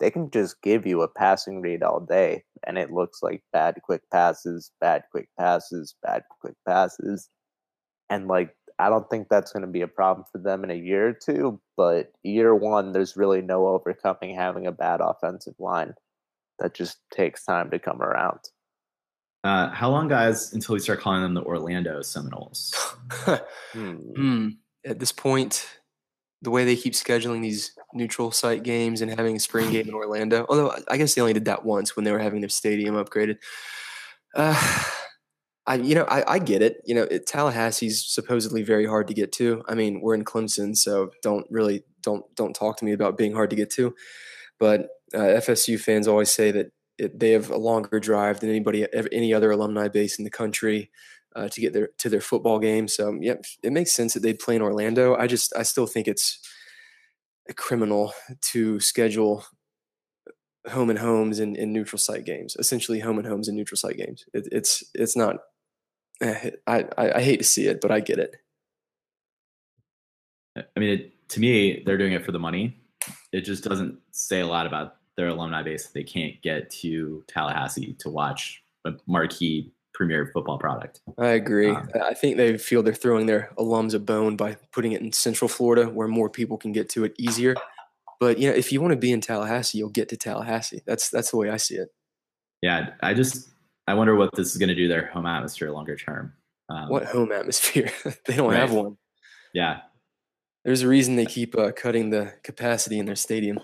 They 0.00 0.10
can 0.10 0.30
just 0.30 0.62
give 0.62 0.86
you 0.86 1.02
a 1.02 1.08
passing 1.08 1.60
read 1.60 1.82
all 1.82 2.00
day, 2.00 2.44
and 2.66 2.78
it 2.78 2.92
looks 2.92 3.22
like 3.22 3.44
bad 3.52 3.76
quick 3.84 4.02
passes, 4.10 4.72
bad 4.80 5.04
quick 5.12 5.28
passes, 5.38 5.94
bad 6.02 6.22
quick 6.40 6.54
passes. 6.66 7.28
And 8.10 8.26
like, 8.26 8.56
I 8.78 8.88
don't 8.88 9.08
think 9.10 9.28
that's 9.28 9.52
going 9.52 9.64
to 9.64 9.70
be 9.70 9.82
a 9.82 9.88
problem 9.88 10.26
for 10.32 10.38
them 10.38 10.64
in 10.64 10.70
a 10.70 10.74
year 10.74 11.08
or 11.08 11.12
two. 11.12 11.60
But 11.76 12.12
year 12.22 12.54
one, 12.54 12.92
there's 12.92 13.16
really 13.16 13.42
no 13.42 13.68
overcoming 13.68 14.34
having 14.34 14.66
a 14.66 14.72
bad 14.72 15.00
offensive 15.00 15.54
line. 15.58 15.94
That 16.58 16.74
just 16.74 16.98
takes 17.12 17.44
time 17.44 17.70
to 17.70 17.78
come 17.78 18.02
around. 18.02 18.40
Uh, 19.44 19.70
how 19.70 19.90
long, 19.90 20.06
guys, 20.06 20.52
until 20.52 20.74
we 20.74 20.78
start 20.78 21.00
calling 21.00 21.22
them 21.22 21.34
the 21.34 21.42
Orlando 21.42 22.02
Seminoles? 22.02 22.74
Hmm. 23.72 23.92
Hmm. 23.94 24.48
At 24.84 24.98
this 24.98 25.12
point, 25.12 25.66
the 26.42 26.50
way 26.50 26.64
they 26.64 26.76
keep 26.76 26.92
scheduling 26.92 27.40
these 27.40 27.72
neutral 27.94 28.32
site 28.32 28.64
games 28.64 29.00
and 29.00 29.10
having 29.10 29.36
a 29.36 29.40
spring 29.40 29.70
game 29.70 29.88
in 29.88 29.94
Orlando, 29.94 30.44
although 30.48 30.74
I 30.90 30.96
guess 30.96 31.14
they 31.14 31.20
only 31.20 31.32
did 31.32 31.44
that 31.44 31.64
once 31.64 31.94
when 31.94 32.04
they 32.04 32.10
were 32.10 32.18
having 32.18 32.40
their 32.40 32.48
stadium 32.48 32.96
upgraded. 32.96 33.36
Uh, 34.34 34.84
I, 35.66 35.76
you 35.76 35.94
know, 35.94 36.04
I, 36.04 36.34
I 36.34 36.38
get 36.38 36.62
it. 36.62 36.82
You 36.84 36.96
know, 36.96 37.04
it, 37.04 37.26
Tallahassee's 37.26 38.04
supposedly 38.04 38.62
very 38.62 38.86
hard 38.86 39.06
to 39.08 39.14
get 39.14 39.30
to. 39.32 39.62
I 39.68 39.74
mean, 39.74 40.00
we're 40.00 40.14
in 40.14 40.24
Clemson, 40.24 40.76
so 40.76 41.10
don't 41.22 41.46
really 41.50 41.84
don't 42.02 42.24
don't 42.34 42.54
talk 42.54 42.76
to 42.78 42.84
me 42.84 42.92
about 42.92 43.16
being 43.16 43.32
hard 43.32 43.50
to 43.50 43.56
get 43.56 43.70
to. 43.74 43.94
But 44.58 44.88
uh, 45.14 45.38
FSU 45.40 45.78
fans 45.78 46.08
always 46.08 46.30
say 46.30 46.50
that 46.50 46.72
it, 46.98 47.18
they 47.18 47.30
have 47.30 47.50
a 47.50 47.56
longer 47.56 48.00
drive 48.00 48.40
than 48.40 48.50
anybody, 48.50 48.86
any 49.12 49.32
other 49.34 49.50
alumni 49.50 49.88
base 49.88 50.18
in 50.18 50.24
the 50.24 50.30
country 50.30 50.90
uh, 51.34 51.48
to 51.48 51.60
get 51.60 51.72
their 51.72 51.88
to 51.98 52.08
their 52.08 52.20
football 52.20 52.58
game. 52.58 52.88
So, 52.88 53.16
yep, 53.20 53.44
it 53.62 53.72
makes 53.72 53.92
sense 53.92 54.14
that 54.14 54.20
they'd 54.20 54.38
play 54.38 54.56
in 54.56 54.62
Orlando. 54.62 55.16
I 55.16 55.26
just, 55.26 55.54
I 55.56 55.62
still 55.62 55.86
think 55.86 56.06
it's 56.06 56.38
criminal 57.56 58.12
to 58.52 58.78
schedule 58.80 59.44
home 60.68 60.90
and 60.90 60.98
homes 60.98 61.38
and, 61.40 61.56
and 61.56 61.72
neutral 61.72 61.98
site 61.98 62.24
games. 62.24 62.56
Essentially, 62.58 63.00
home 63.00 63.18
and 63.18 63.26
homes 63.26 63.48
and 63.48 63.56
neutral 63.56 63.76
site 63.76 63.96
games. 63.96 64.24
It, 64.32 64.48
it's 64.52 64.84
it's 64.94 65.16
not. 65.16 65.36
eh, 66.20 66.50
I, 66.66 66.86
I 66.96 67.12
I 67.16 67.22
hate 67.22 67.38
to 67.38 67.44
see 67.44 67.66
it, 67.66 67.80
but 67.80 67.90
I 67.90 68.00
get 68.00 68.18
it. 68.18 68.36
I 70.56 70.80
mean, 70.80 70.90
it, 70.90 71.28
to 71.30 71.40
me, 71.40 71.82
they're 71.84 71.98
doing 71.98 72.12
it 72.12 72.24
for 72.24 72.32
the 72.32 72.38
money. 72.38 72.76
It 73.32 73.40
just 73.40 73.64
doesn't 73.64 73.98
say 74.10 74.40
a 74.40 74.46
lot 74.46 74.66
about 74.66 74.96
their 75.16 75.28
alumni 75.28 75.62
base 75.62 75.86
that 75.86 75.94
they 75.94 76.04
can't 76.04 76.40
get 76.42 76.70
to 76.70 77.24
Tallahassee 77.28 77.94
to 78.00 78.08
watch 78.08 78.62
a 78.86 78.92
marquee 79.06 79.72
premier 79.94 80.30
football 80.32 80.58
product. 80.58 81.00
I 81.18 81.28
agree. 81.28 81.70
Um, 81.70 81.88
I 82.02 82.14
think 82.14 82.36
they 82.36 82.56
feel 82.58 82.82
they're 82.82 82.94
throwing 82.94 83.26
their 83.26 83.52
alums 83.58 83.94
a 83.94 83.98
bone 83.98 84.36
by 84.36 84.56
putting 84.72 84.92
it 84.92 85.02
in 85.02 85.12
Central 85.12 85.48
Florida, 85.48 85.86
where 85.86 86.08
more 86.08 86.30
people 86.30 86.56
can 86.56 86.72
get 86.72 86.88
to 86.90 87.04
it 87.04 87.14
easier. 87.18 87.54
But 88.18 88.38
you 88.38 88.48
know, 88.48 88.54
if 88.54 88.72
you 88.72 88.80
want 88.80 88.92
to 88.92 88.98
be 88.98 89.12
in 89.12 89.20
Tallahassee, 89.20 89.78
you'll 89.78 89.90
get 89.90 90.08
to 90.10 90.16
Tallahassee. 90.16 90.82
That's 90.86 91.10
that's 91.10 91.30
the 91.30 91.36
way 91.36 91.50
I 91.50 91.56
see 91.56 91.74
it. 91.74 91.88
Yeah, 92.62 92.90
I 93.02 93.14
just 93.14 93.48
I 93.86 93.94
wonder 93.94 94.14
what 94.14 94.30
this 94.34 94.52
is 94.52 94.58
going 94.58 94.68
to 94.68 94.74
do 94.74 94.88
their 94.88 95.06
home 95.06 95.26
atmosphere 95.26 95.70
longer 95.70 95.96
term. 95.96 96.32
Um, 96.68 96.88
What 96.88 97.04
home 97.04 97.32
atmosphere? 97.32 97.90
they 98.26 98.36
don't 98.36 98.52
have 98.52 98.72
one. 98.72 98.96
Yeah, 99.52 99.80
There's 100.64 100.82
a 100.82 100.88
reason 100.88 101.16
they 101.16 101.26
keep 101.26 101.58
uh, 101.58 101.72
cutting 101.72 102.10
the 102.10 102.32
capacity 102.42 102.98
in 102.98 103.06
their 103.06 103.16
stadium. 103.16 103.60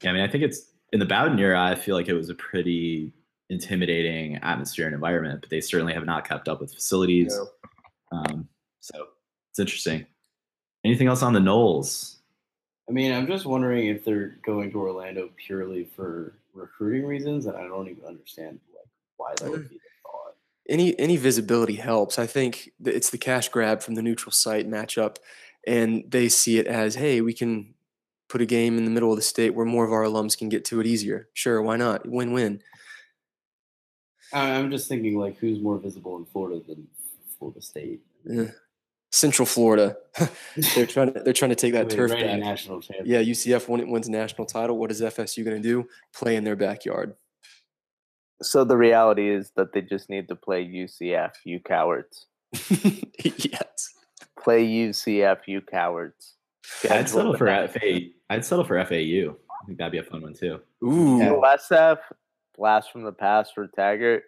Yeah, 0.00 0.10
I 0.10 0.12
mean, 0.12 0.22
I 0.22 0.28
think 0.28 0.44
it's 0.44 0.70
in 0.92 1.00
the 1.00 1.06
Bowden 1.06 1.38
era. 1.38 1.62
I 1.62 1.74
feel 1.74 1.96
like 1.96 2.08
it 2.08 2.14
was 2.14 2.30
a 2.30 2.34
pretty 2.34 3.12
intimidating 3.50 4.36
atmosphere 4.36 4.86
and 4.86 4.94
environment, 4.94 5.40
but 5.40 5.50
they 5.50 5.60
certainly 5.60 5.92
have 5.92 6.04
not 6.04 6.26
kept 6.26 6.48
up 6.48 6.60
with 6.60 6.72
facilities. 6.72 7.38
Um, 8.10 8.48
so 8.80 9.08
it's 9.50 9.58
interesting. 9.58 10.06
Anything 10.84 11.06
else 11.06 11.22
on 11.22 11.32
the 11.32 11.40
Noles? 11.40 12.16
I 12.88 12.92
mean, 12.92 13.12
I'm 13.12 13.26
just 13.26 13.46
wondering 13.46 13.86
if 13.86 14.04
they're 14.04 14.36
going 14.44 14.72
to 14.72 14.78
Orlando 14.78 15.30
purely 15.36 15.84
for 15.84 16.34
recruiting 16.52 17.06
reasons, 17.06 17.46
and 17.46 17.56
I 17.56 17.62
don't 17.62 17.88
even 17.88 18.04
understand 18.04 18.58
like 18.74 18.88
why 19.16 19.34
that 19.40 19.50
would 19.50 19.68
be 19.68 19.76
the 19.76 19.80
thought. 20.02 20.34
any 20.68 20.98
any 20.98 21.16
visibility 21.16 21.76
helps. 21.76 22.18
I 22.18 22.26
think 22.26 22.72
it's 22.84 23.10
the 23.10 23.18
cash 23.18 23.48
grab 23.48 23.82
from 23.82 23.94
the 23.94 24.02
neutral 24.02 24.32
site 24.32 24.68
matchup, 24.68 25.16
and 25.66 26.04
they 26.08 26.28
see 26.28 26.58
it 26.58 26.66
as, 26.66 26.96
hey, 26.96 27.20
we 27.20 27.32
can 27.32 27.74
put 28.32 28.40
a 28.40 28.46
game 28.46 28.78
in 28.78 28.86
the 28.86 28.90
middle 28.90 29.10
of 29.12 29.16
the 29.16 29.22
state 29.22 29.50
where 29.54 29.66
more 29.66 29.84
of 29.84 29.92
our 29.92 30.04
alums 30.04 30.36
can 30.36 30.48
get 30.48 30.64
to 30.64 30.80
it 30.80 30.86
easier. 30.86 31.28
Sure, 31.34 31.60
why 31.60 31.76
not? 31.76 32.08
Win 32.08 32.32
win. 32.32 32.62
I- 34.32 34.52
I'm 34.52 34.70
just 34.70 34.88
thinking 34.88 35.18
like 35.18 35.36
who's 35.36 35.60
more 35.60 35.78
visible 35.78 36.16
in 36.16 36.24
Florida 36.24 36.62
than 36.66 36.88
Florida 37.38 37.60
State? 37.60 38.00
Eh, 38.30 38.46
Central 39.10 39.44
Florida, 39.44 39.98
they're 40.74 40.86
trying 40.86 41.12
to 41.12 41.20
they're 41.20 41.34
trying 41.34 41.50
to 41.50 41.54
take 41.54 41.74
that 41.74 41.88
Wait, 41.88 41.94
turf 41.96 42.10
back. 42.10 42.38
national 42.38 42.80
champion. 42.80 43.06
Yeah, 43.06 43.18
UCF 43.20 43.68
when 43.68 43.80
it 43.80 43.88
wins 43.88 44.08
a 44.08 44.10
national 44.10 44.46
title, 44.46 44.78
what 44.78 44.90
is 44.90 45.02
FSU 45.02 45.44
going 45.44 45.60
to 45.60 45.62
do? 45.62 45.86
Play 46.14 46.34
in 46.36 46.44
their 46.44 46.56
backyard. 46.56 47.14
So 48.40 48.64
the 48.64 48.78
reality 48.78 49.28
is 49.28 49.52
that 49.56 49.74
they 49.74 49.82
just 49.82 50.08
need 50.08 50.28
to 50.28 50.34
play 50.34 50.64
UCF, 50.64 51.32
you 51.44 51.60
cowards. 51.60 52.26
yes. 53.22 53.90
Play 54.42 54.66
UCF, 54.66 55.40
you 55.46 55.60
cowards. 55.60 56.36
I'd 56.90 57.08
settle 57.08 57.36
for 57.36 57.46
next- 57.46 57.74
FA. 57.78 58.00
I'd 58.30 58.44
settle 58.44 58.64
for 58.64 58.76
FAU. 58.84 59.36
I 59.62 59.66
think 59.66 59.78
that'd 59.78 59.92
be 59.92 59.98
a 59.98 60.02
fun 60.02 60.22
one 60.22 60.34
too. 60.34 60.60
Ooh. 60.82 61.18
USF, 61.20 61.98
blast 62.56 62.90
from 62.90 63.02
the 63.04 63.12
past 63.12 63.54
for 63.54 63.66
Taggart. 63.68 64.24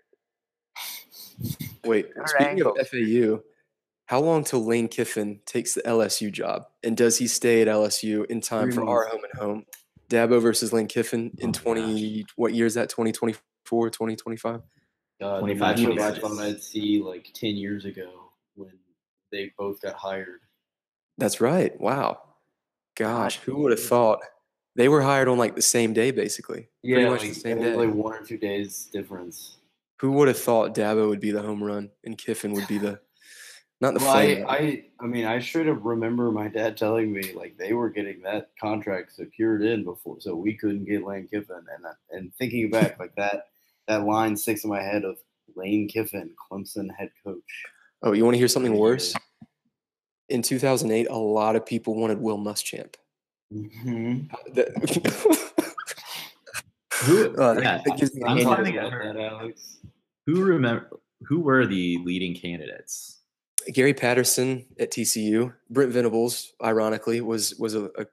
Wait. 1.85 2.09
There 2.15 2.23
are 2.23 2.29
Speaking 2.29 2.47
angles. 2.47 2.79
of 2.79 2.89
FAU, 2.89 3.43
How 4.07 4.21
long 4.21 4.45
till 4.45 4.65
Lane 4.65 4.89
Kiffin 4.89 5.41
takes 5.47 5.75
the 5.75 5.83
LSU 5.83 6.31
job? 6.31 6.67
And 6.83 6.97
does 6.97 7.19
he 7.19 7.27
stay 7.27 7.63
at 7.63 7.69
LSU 7.69 8.25
in 8.27 8.41
time 8.41 8.67
Three 8.71 8.75
for 8.85 8.89
our 8.89 9.07
home 9.09 9.21
and 9.25 9.41
home? 9.41 9.67
Dabo 10.11 10.41
versus 10.41 10.73
Lane 10.73 10.87
Kiffin 10.89 11.33
in 11.39 11.49
Oh, 11.49 11.53
gosh. 11.53 11.63
20, 11.63 12.27
what 12.37 12.53
year 12.55 12.67
is 12.67 12.75
that? 12.75 12.91
2024, 12.91 13.91
2025? 13.91 14.61
God, 15.21 15.39
25, 15.41 15.57
imagine 15.79 15.89
what 15.91 15.99
I 15.99 16.19
26. 16.19 16.21
thought 16.21 16.45
I'd 16.45 16.63
see 16.63 17.01
like 17.01 17.31
ten 17.33 17.57
years 17.57 17.85
ago 17.87 18.31
when 18.57 18.73
they 19.33 19.53
both 19.57 19.81
got 19.81 19.95
hired. 19.95 20.41
That's 21.19 21.41
right. 21.41 21.79
Wow. 21.81 22.21
Gosh, 22.97 23.39
who 23.39 23.57
would 23.59 23.73
have 23.73 23.83
thought? 23.83 24.21
They 24.77 24.89
were 24.89 25.03
hired 25.03 25.29
on 25.29 25.39
like 25.39 25.55
the 25.55 25.63
same 25.63 25.93
day, 25.93 26.11
basically. 26.11 26.69
Pretty 26.85 27.09
much 27.09 27.21
like, 27.21 27.35
the 27.35 27.41
same 27.41 27.61
day. 27.61 27.75
like 27.75 27.93
one 27.93 28.15
or 28.15 28.25
two 28.25 28.39
days 28.39 28.89
difference. 28.93 29.59
Who 30.01 30.13
would 30.13 30.29
have 30.29 30.39
thought 30.39 30.75
Dabo 30.75 31.09
would 31.09 31.21
be 31.21 31.31
the 31.31 31.43
home 31.43 31.63
run 31.63 31.91
and 32.05 32.19
Kiffin 32.19 32.53
would 32.53 32.67
be 32.67 32.79
the 32.79 33.01
not 33.81 33.95
the 33.95 34.01
Well, 34.01 34.17
I? 34.17 34.45
I, 34.49 34.85
I 35.01 35.07
mean, 35.07 35.27
I 35.27 35.39
should 35.39 35.67
have 35.67 35.85
remember 35.85 36.31
my 36.31 36.49
dad 36.49 36.77
telling 36.77 37.13
me 37.13 37.33
like 37.33 37.57
they 37.59 37.73
were 37.73 37.91
getting 37.91 38.23
that 38.23 38.51
contract 38.61 39.15
secured 39.15 39.63
in 39.63 39.85
before, 39.85 40.21
so 40.21 40.35
we 40.35 40.55
couldn't 40.55 40.85
get 40.85 41.05
Lane 41.05 41.29
Kiffin. 41.31 41.57
And 41.57 41.85
and 42.11 42.35
thinking 42.37 42.71
back, 42.71 42.99
like 43.01 43.15
that, 43.17 43.49
that 43.89 44.05
line 44.05 44.37
sticks 44.37 44.65
in 44.65 44.71
my 44.71 44.83
head 44.83 45.05
of 45.05 45.19
Lane 45.57 45.89
Kiffin, 45.89 46.31
Clemson 46.51 46.89
head 46.97 47.11
coach. 47.25 47.65
oh, 48.03 48.13
you 48.13 48.25
want 48.25 48.35
to 48.35 48.39
hear 48.39 48.49
something 48.49 48.77
worse? 48.77 49.15
Good. 50.29 50.35
In 50.35 50.43
2008, 50.43 51.09
a 51.09 51.17
lot 51.17 51.57
of 51.57 51.65
people 51.67 51.95
wanted 51.95 52.21
Will 52.21 52.39
Muschamp. 52.39 52.95
Mhm. 53.53 54.31
That- 54.55 55.51
Who? 57.05 57.37
Uh, 57.37 57.59
yeah, 57.61 57.83
that 57.85 57.97
gives 57.99 58.15
me 58.15 58.23
I'm 58.27 58.39
a 58.39 58.43
trying 58.43 58.65
to 58.65 58.71
hangover. 58.71 59.03
get 59.03 59.11
About 59.11 59.15
that, 59.17 59.33
Alex. 59.33 59.79
who 60.27 60.43
remember 60.45 60.89
who 61.27 61.41
were 61.41 61.67
the 61.67 61.99
leading 62.05 62.35
candidates? 62.35 63.19
Gary 63.73 63.95
Patterson 63.95 64.67
at 64.79 64.91
TCU. 64.91 65.53
Brent 65.71 65.91
Venables, 65.91 66.53
ironically, 66.63 67.21
was 67.21 67.55
was 67.57 67.75
a, 67.75 67.85
a 67.99 68.07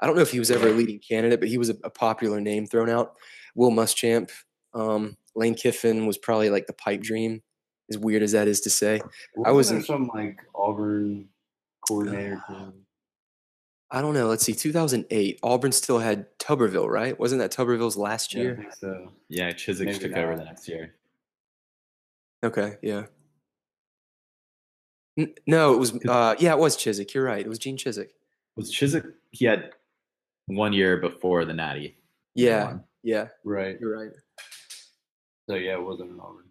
I 0.00 0.06
don't 0.06 0.16
know 0.16 0.22
if 0.22 0.30
he 0.30 0.38
was 0.38 0.50
ever 0.50 0.68
a 0.68 0.72
leading 0.72 0.98
candidate, 1.00 1.40
but 1.40 1.48
he 1.48 1.58
was 1.58 1.68
a, 1.70 1.76
a 1.84 1.90
popular 1.90 2.40
name 2.40 2.66
thrown 2.66 2.88
out. 2.88 3.14
Will 3.54 3.70
Muschamp, 3.70 4.30
um, 4.72 5.16
Lane 5.34 5.54
Kiffin 5.54 6.06
was 6.06 6.16
probably 6.16 6.48
like 6.50 6.66
the 6.66 6.72
pipe 6.72 7.00
dream. 7.02 7.42
As 7.90 7.98
weird 7.98 8.22
as 8.22 8.32
that 8.32 8.48
is 8.48 8.60
to 8.62 8.70
say, 8.70 9.00
I 9.44 9.50
Wasn't 9.50 9.78
was 9.78 9.86
some 9.86 10.10
like 10.14 10.38
Auburn 10.54 11.28
coordinator. 11.88 12.42
thing? 12.48 12.72
I 13.90 14.02
don't 14.02 14.12
know. 14.14 14.28
Let's 14.28 14.44
see, 14.44 14.52
2008. 14.54 15.40
Auburn 15.42 15.72
still 15.72 15.98
had 15.98 16.26
Tuberville, 16.38 16.88
right? 16.88 17.18
Wasn't 17.18 17.40
that 17.40 17.50
Tuberville's 17.52 17.96
last 17.96 18.34
Yeah, 18.34 18.40
I 18.40 18.44
year? 18.44 18.56
think 18.56 18.72
so. 18.74 19.12
Yeah, 19.30 19.50
Chizik 19.52 19.86
Maybe 19.86 19.98
took 19.98 20.12
over 20.16 20.36
the 20.36 20.44
next 20.44 20.68
year. 20.68 20.94
Okay, 22.44 22.76
yeah. 22.82 23.06
N- 25.18 25.34
no, 25.46 25.72
it 25.74 25.78
was. 25.78 25.92
Uh, 26.06 26.34
yeah, 26.38 26.52
it 26.52 26.58
was 26.58 26.76
Chizik. 26.76 27.12
You're 27.14 27.24
right. 27.24 27.40
It 27.44 27.48
was 27.48 27.58
Gene 27.58 27.76
Chizik. 27.76 28.08
Was 28.56 28.72
Chizik? 28.72 29.10
He 29.30 29.46
had 29.46 29.70
one 30.46 30.72
year 30.72 30.98
before 30.98 31.44
the 31.44 31.54
Natty. 31.54 31.96
Yeah, 32.34 32.64
won. 32.64 32.84
yeah. 33.02 33.28
Right. 33.44 33.78
You're 33.80 33.98
right. 33.98 34.10
So 35.48 35.56
yeah, 35.56 35.72
it 35.74 35.82
wasn't 35.82 36.10
an 36.10 36.20
Auburn. 36.20 36.44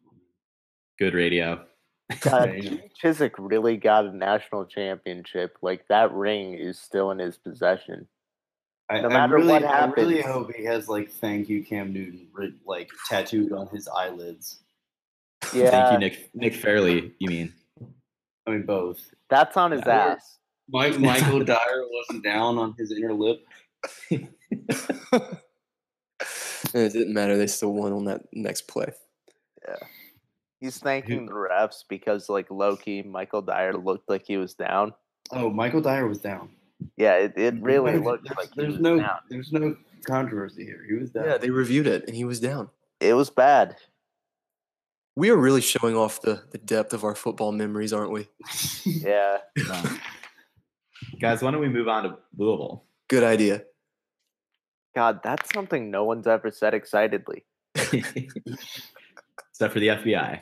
Good 1.00 1.14
radio. 1.14 1.64
Uh, 2.10 2.16
God, 2.22 2.50
Chizik 3.02 3.32
really 3.38 3.76
got 3.78 4.06
a 4.06 4.16
national 4.16 4.66
championship. 4.66 5.58
Like 5.62 5.88
that 5.90 6.12
ring 6.14 6.54
is 6.54 6.80
still 6.80 7.12
in 7.12 7.20
his 7.20 7.38
possession. 7.38 8.08
I, 8.90 9.02
No 9.02 9.10
I 9.10 9.14
matter 9.14 9.36
really, 9.36 9.48
what 9.52 9.66
I 9.66 9.86
really 9.88 10.22
hope 10.22 10.54
he 10.54 10.64
has 10.64 10.88
like 10.88 11.10
"Thank 11.10 11.50
you, 11.50 11.64
Cam 11.64 11.92
Newton" 11.92 12.28
writ, 12.32 12.54
like 12.66 12.90
tattooed 13.10 13.52
on 13.52 13.68
his 13.68 13.90
eyelids. 13.90 14.60
Yeah, 15.54 15.70
Thank 15.72 15.92
you, 15.92 15.98
Nick. 16.00 16.30
Nick 16.34 16.56
Fairley. 16.56 17.14
You 17.20 17.30
mean? 17.30 17.54
I 18.48 18.52
mean, 18.52 18.64
both. 18.66 19.02
that's 19.30 19.58
on 19.58 19.72
his 19.72 19.82
Yeah. 19.86 20.16
ass. 20.16 20.38
Mike, 20.70 20.98
Michael 21.00 21.44
Dyer 21.44 21.84
wasn't 21.92 22.24
down 22.24 22.58
on 22.58 22.74
his 22.78 22.92
inner 22.94 23.14
lip. 23.14 23.46
And 24.10 24.30
it 26.74 26.94
didn't 26.94 27.14
matter. 27.14 27.38
They 27.38 27.48
still 27.48 27.74
won 27.74 27.92
on 27.92 28.06
that 28.06 28.22
next 28.32 28.68
play. 28.70 28.88
He's 30.60 30.80
thanking 30.80 31.26
the 31.28 31.34
refs 31.34 31.84
because, 31.88 32.30
like, 32.30 32.50
Loki, 32.50 33.04
Michael 33.04 33.42
Dyer 33.44 33.74
looked 33.74 34.10
like 34.10 34.26
he 34.26 34.38
was 34.38 34.54
down. 34.56 34.94
Oh, 35.32 35.50
Michael 35.50 35.82
Dyer 35.82 36.08
was 36.08 36.20
down. 36.20 36.50
Yeah, 36.96 37.16
it, 37.16 37.34
it 37.38 37.56
really 37.62 37.92
There's- 37.92 38.06
looked 38.06 38.24
there's, 38.26 38.38
like 38.38 38.50
he 38.54 38.62
there's 38.62 38.74
was 38.74 38.82
no 38.82 38.98
down. 38.98 39.18
there's 39.30 39.52
no 39.52 39.76
controversy 40.06 40.64
here. 40.66 40.84
He 40.88 40.96
was 40.96 41.12
down. 41.12 41.26
Yeah, 41.26 41.38
they 41.38 41.50
reviewed 41.50 41.86
it, 41.88 42.06
and 42.08 42.16
he 42.16 42.24
was 42.26 42.40
down. 42.40 42.70
It 43.00 43.14
was 43.14 43.30
bad. 43.30 43.76
We 45.16 45.30
are 45.32 45.36
really 45.38 45.62
showing 45.62 45.96
off 45.96 46.22
the 46.22 46.44
the 46.52 46.60
depth 46.60 46.94
of 46.94 47.04
our 47.04 47.16
football 47.16 47.52
memories, 47.52 47.94
aren't 47.94 48.12
we? 48.12 48.28
Yeah. 48.86 49.38
No. 49.58 49.84
Guys, 51.20 51.42
why 51.42 51.52
don't 51.52 51.62
we 51.62 51.70
move 51.70 51.88
on 51.88 52.04
to 52.04 52.18
Louisville? 52.38 52.84
Good 53.08 53.24
idea. 53.24 53.64
God, 54.96 55.22
that's 55.24 55.52
something 55.54 55.90
no 55.92 56.04
one's 56.04 56.26
ever 56.28 56.50
said 56.52 56.74
excitedly. 56.74 57.44
Except 59.58 59.74
for 59.74 59.80
the 59.80 59.88
FBI. 59.88 60.42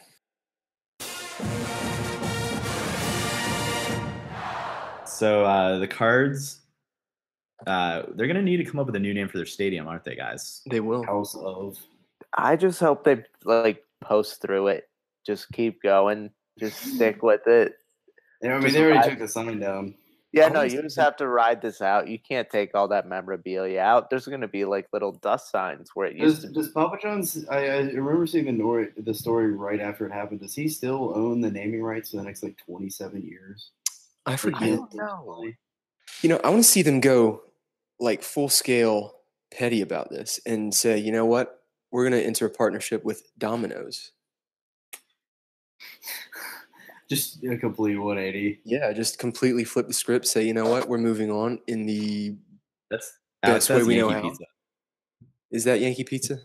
So 5.05 5.45
uh, 5.45 5.77
the 5.77 5.87
Cards, 5.87 6.59
uh, 7.65 8.03
they're 8.15 8.27
going 8.27 8.35
to 8.35 8.41
need 8.41 8.57
to 8.57 8.65
come 8.65 8.77
up 8.81 8.87
with 8.87 8.95
a 8.97 8.99
new 8.99 9.13
name 9.13 9.29
for 9.29 9.37
their 9.37 9.45
stadium, 9.45 9.87
aren't 9.87 10.03
they, 10.03 10.15
guys? 10.15 10.61
They 10.69 10.81
will. 10.81 11.03
House 11.05 11.33
of. 11.35 11.77
I 12.37 12.57
just 12.57 12.81
hope 12.81 13.05
they 13.05 13.23
like 13.45 13.81
post 14.01 14.41
through 14.41 14.67
it. 14.67 14.89
Just 15.25 15.49
keep 15.53 15.81
going. 15.81 16.31
Just 16.59 16.77
stick 16.77 17.23
with 17.23 17.47
it. 17.47 17.75
Yeah, 18.41 18.49
I 18.49 18.53
mean, 18.55 18.63
Just 18.63 18.73
they 18.73 18.83
already 18.83 18.99
ride- 18.99 19.09
took 19.11 19.19
the 19.19 19.27
sign 19.29 19.59
down. 19.61 19.95
Yeah, 20.35 20.49
no, 20.49 20.63
you 20.63 20.81
just 20.81 20.97
have 20.97 21.15
to 21.17 21.27
ride 21.27 21.61
this 21.61 21.81
out. 21.81 22.09
You 22.09 22.19
can't 22.19 22.49
take 22.49 22.75
all 22.75 22.89
that 22.89 23.07
memorabilia 23.07 23.79
out. 23.79 24.09
There's 24.09 24.27
going 24.27 24.41
to 24.41 24.49
be 24.49 24.65
like 24.65 24.87
little 24.91 25.13
dust 25.13 25.49
signs 25.49 25.91
where 25.93 26.07
it 26.07 26.17
used 26.17 26.41
Does, 26.41 26.51
to. 26.51 26.53
does 26.53 26.69
Papa 26.69 26.97
John's? 27.01 27.45
I, 27.47 27.57
I 27.67 27.77
remember 27.83 28.27
seeing 28.27 28.45
the, 28.45 28.51
nor- 28.51 28.89
the 28.97 29.13
story 29.13 29.53
right 29.53 29.79
after 29.79 30.05
it 30.05 30.11
happened. 30.11 30.41
Does 30.41 30.53
he 30.53 30.67
still 30.67 31.13
own 31.15 31.39
the 31.39 31.49
naming 31.49 31.81
rights 31.81 32.11
for 32.11 32.17
the 32.17 32.23
next 32.23 32.43
like 32.43 32.57
27 32.65 33.25
years? 33.25 33.71
I 34.25 34.31
Like, 34.31 34.39
forget. 34.41 34.61
don't 34.61 34.93
know. 34.93 35.45
You 36.21 36.29
know, 36.29 36.41
I 36.43 36.49
want 36.49 36.63
to 36.63 36.69
see 36.69 36.81
them 36.81 36.99
go 36.99 37.41
like 37.99 38.21
full 38.21 38.49
scale 38.49 39.13
petty 39.53 39.81
about 39.81 40.09
this 40.09 40.39
and 40.45 40.75
say, 40.75 40.97
you 40.97 41.13
know 41.13 41.25
what? 41.25 41.61
We're 41.91 42.09
going 42.09 42.21
to 42.21 42.27
enter 42.27 42.45
a 42.45 42.49
partnership 42.49 43.05
with 43.05 43.23
Domino's. 43.37 44.11
Just 47.09 47.43
a 47.43 47.57
complete 47.57 47.97
180. 47.97 48.61
Yeah, 48.65 48.91
just 48.93 49.19
completely 49.19 49.63
flip 49.63 49.87
the 49.87 49.93
script. 49.93 50.25
Say, 50.27 50.45
you 50.45 50.53
know 50.53 50.67
what? 50.67 50.89
We're 50.89 50.97
moving 50.97 51.29
on 51.31 51.59
in 51.67 51.85
the. 51.85 52.35
That's 52.89 53.11
Best 53.41 53.51
Alex, 53.51 53.69
way 53.69 53.75
that's 53.75 53.87
we 53.87 53.97
know 53.97 54.09
Yankee 54.09 54.23
how. 54.27 54.29
Pizza. 54.31 54.45
Is 55.51 55.63
that 55.65 55.79
Yankee 55.79 56.03
Pizza? 56.03 56.37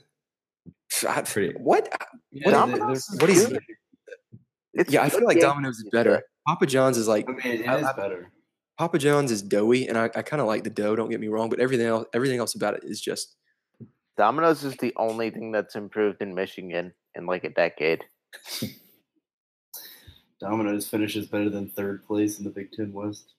I- 1.09 1.23
Pretty- 1.23 1.55
What? 1.59 1.89
Yeah, 2.31 2.51
Domino's 2.51 3.07
they're- 3.07 3.17
is 3.17 3.21
What 3.21 3.31
is? 3.31 3.47
good. 3.47 3.61
It's 4.75 4.91
Yeah, 4.93 5.03
I 5.03 5.09
feel 5.09 5.25
like 5.25 5.37
Yankee 5.37 5.47
Domino's 5.49 5.79
is 5.79 5.89
better. 5.91 6.23
Papa 6.47 6.67
John's 6.67 6.97
is 6.99 7.09
like 7.09 7.29
I 7.29 7.33
mean, 7.33 7.41
it 7.45 7.61
is 7.63 7.67
I- 7.67 7.91
I- 7.91 7.93
better. 7.95 8.31
Papa 8.79 8.99
John's 8.99 9.31
is 9.31 9.43
doughy, 9.43 9.89
and 9.89 9.99
I, 9.99 10.05
I 10.15 10.23
kind 10.23 10.41
of 10.41 10.47
like 10.47 10.65
the 10.65 10.71
dough. 10.71 10.97
Don't 10.97 11.11
get 11.11 11.21
me 11.21 11.29
wrong, 11.29 11.51
but 11.51 11.61
everything 11.61 11.87
else, 11.87 12.07
everything 12.15 12.39
else 12.39 12.55
about 12.55 12.75
it 12.75 12.83
is 12.85 12.99
just 13.01 13.37
Domino's 14.17 14.65
is 14.65 14.75
the 14.77 14.93
only 14.97 15.31
thing 15.31 15.53
that's 15.53 15.75
improved 15.77 16.21
in 16.23 16.35
Michigan 16.35 16.93
in 17.15 17.27
like 17.27 17.45
a 17.45 17.51
decade. 17.51 18.05
Domino's 20.41 20.89
finishes 20.89 21.27
better 21.27 21.51
than 21.51 21.69
third 21.69 22.05
place 22.07 22.39
in 22.39 22.45
the 22.45 22.51
Big 22.51 22.73
Ten 22.73 22.93
West. 22.93 23.35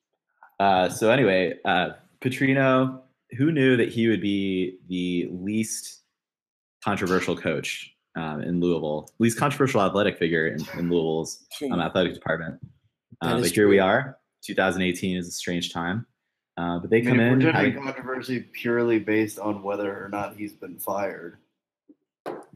Uh, 0.59 0.87
so 0.89 1.09
anyway, 1.09 1.55
uh, 1.65 1.89
Petrino, 2.21 3.01
who 3.37 3.51
knew 3.51 3.75
that 3.77 3.89
he 3.89 4.07
would 4.07 4.21
be 4.21 4.77
the 4.87 5.27
least 5.31 6.01
controversial 6.83 7.35
coach 7.35 7.93
um, 8.15 8.41
in 8.41 8.59
Louisville, 8.59 9.09
least 9.19 9.37
controversial 9.37 9.81
athletic 9.81 10.17
figure 10.19 10.47
in, 10.47 10.59
in 10.77 10.89
Louisville's 10.89 11.45
um, 11.71 11.79
athletic 11.81 12.13
department? 12.13 12.59
That 13.21 13.35
Uh, 13.35 13.39
but 13.41 13.49
here 13.51 13.67
we 13.67 13.79
are. 13.79 14.17
2018 14.43 15.17
is 15.17 15.27
a 15.27 15.31
strange 15.31 15.71
time, 15.71 16.05
uh, 16.57 16.79
but 16.79 16.89
they 16.89 16.97
I 16.97 17.01
mean, 17.01 17.09
come 17.09 17.19
if 17.19 17.25
in. 17.25 17.33
we're 17.33 17.51
judging 17.51 17.71
having- 17.73 17.83
controversy 17.83 18.39
purely 18.53 18.99
based 18.99 19.39
on 19.39 19.63
whether 19.63 20.03
or 20.03 20.09
not 20.09 20.35
he's 20.35 20.53
been 20.53 20.77
fired. 20.77 21.37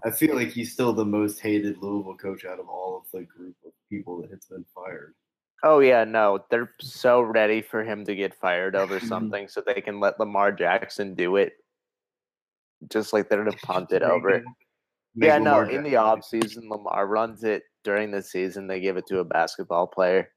I 0.04 0.12
feel 0.12 0.36
like 0.36 0.50
he's 0.50 0.72
still 0.72 0.94
the 0.94 1.06
most 1.06 1.40
hated 1.40 1.78
Louisville 1.82 2.16
coach 2.16 2.46
out 2.46 2.60
of 2.60 2.68
all 2.70 2.98
of 2.98 3.04
the 3.12 3.24
group 3.26 3.56
of 3.65 3.65
people 3.90 4.22
that 4.22 4.32
it's 4.32 4.48
been 4.48 4.66
fired. 4.74 5.14
Oh 5.64 5.80
yeah, 5.80 6.04
no, 6.04 6.46
they're 6.50 6.72
so 6.82 7.22
ready 7.40 7.62
for 7.62 7.84
him 7.84 8.06
to 8.06 8.16
get 8.16 8.34
fired 8.36 8.76
over 8.76 9.00
something 9.12 9.48
so 9.48 9.62
they 9.62 9.82
can 9.82 10.00
let 10.00 10.20
Lamar 10.20 10.52
Jackson 10.52 11.16
do 11.16 11.38
it. 11.38 11.54
Just 12.92 13.14
like 13.14 13.30
they're 13.30 13.44
gonna 13.44 13.58
punt 13.64 13.92
it 13.92 14.02
over 14.04 14.36
him- 14.38 14.56
make 15.16 15.28
Yeah, 15.28 15.38
no, 15.38 15.58
Lamar 15.60 15.70
in 15.70 15.84
the 15.84 15.96
off 15.96 16.24
season, 16.26 16.70
Lamar 16.70 17.08
runs 17.08 17.44
it. 17.44 17.64
During 17.84 18.10
the 18.10 18.24
season, 18.24 18.66
they 18.66 18.80
give 18.80 18.98
it 18.98 19.06
to 19.08 19.20
a 19.20 19.24
basketball 19.24 19.86
player. 19.86 20.32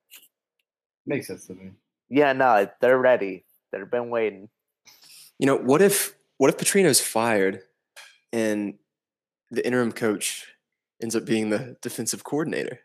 Makes 1.06 1.28
sense 1.28 1.46
to 1.46 1.54
me. 1.54 1.70
Yeah, 2.10 2.34
no, 2.34 2.68
they're 2.82 2.98
ready. 2.98 3.46
They've 3.72 3.90
been 3.90 4.10
waiting. 4.10 4.50
You 5.38 5.46
know, 5.46 5.56
what 5.56 5.80
if 5.80 6.14
what 6.36 6.50
if 6.50 6.58
Petrino's 6.58 7.00
fired 7.00 7.62
and 8.34 8.74
the 9.50 9.64
interim 9.66 9.92
coach 9.92 10.46
ends 11.02 11.16
up 11.16 11.24
being 11.24 11.48
the 11.48 11.76
defensive 11.80 12.22
coordinator? 12.22 12.80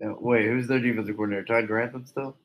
No, 0.00 0.16
wait, 0.20 0.46
who's 0.46 0.66
their 0.66 0.80
defensive 0.80 1.14
coordinator? 1.16 1.44
Todd 1.44 1.66
Grantham 1.66 2.06
still? 2.06 2.36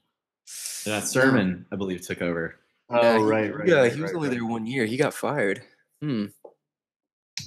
Yeah, 0.86 1.00
Sirmon, 1.02 1.66
I 1.72 1.78
believe, 1.78 2.02
took 2.02 2.22
over. 2.22 2.56
Oh, 2.89 3.02
Yeah, 3.02 3.18
he- 3.18 3.24
right, 3.24 3.56
right. 3.56 3.68
Yeah, 3.68 3.76
right, 3.76 3.93
he 3.93 4.02
was 4.02 4.12
right, 4.12 4.16
only 4.18 4.30
right. 4.30 4.36
there 4.38 4.46
one 4.46 4.66
year. 4.68 4.86
He 4.86 4.98
got 4.98 5.14
fired. 5.14 5.62
Hmm. 6.02 6.26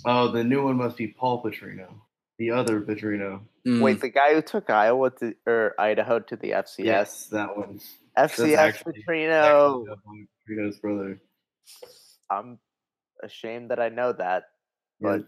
Oh, 0.06 0.32
the 0.32 0.42
new 0.44 0.64
one 0.64 0.76
must 0.76 0.96
be 0.96 1.08
Paul 1.08 1.42
Petrino. 1.42 1.88
The 2.38 2.52
other 2.52 2.80
Petrino. 2.80 3.40
Mm. 3.66 3.82
Wait, 3.82 4.00
the 4.00 4.08
guy 4.08 4.32
who 4.34 4.42
took 4.42 4.70
Iowa 4.70 5.10
to 5.18 5.34
or 5.46 5.74
Idaho 5.78 6.20
to 6.20 6.36
the 6.36 6.52
FCS. 6.52 6.84
Yes, 6.84 7.26
that 7.26 7.56
one. 7.56 7.80
FCS 8.16 8.56
actually- 8.56 9.04
Petrino. 9.06 9.84
Petrino's 10.48 10.78
brother. 10.78 11.20
I'm 12.30 12.58
ashamed 13.22 13.70
that 13.70 13.80
I 13.80 13.88
know 13.90 14.12
that. 14.12 14.44
Yeah. 15.00 15.18
But 15.18 15.26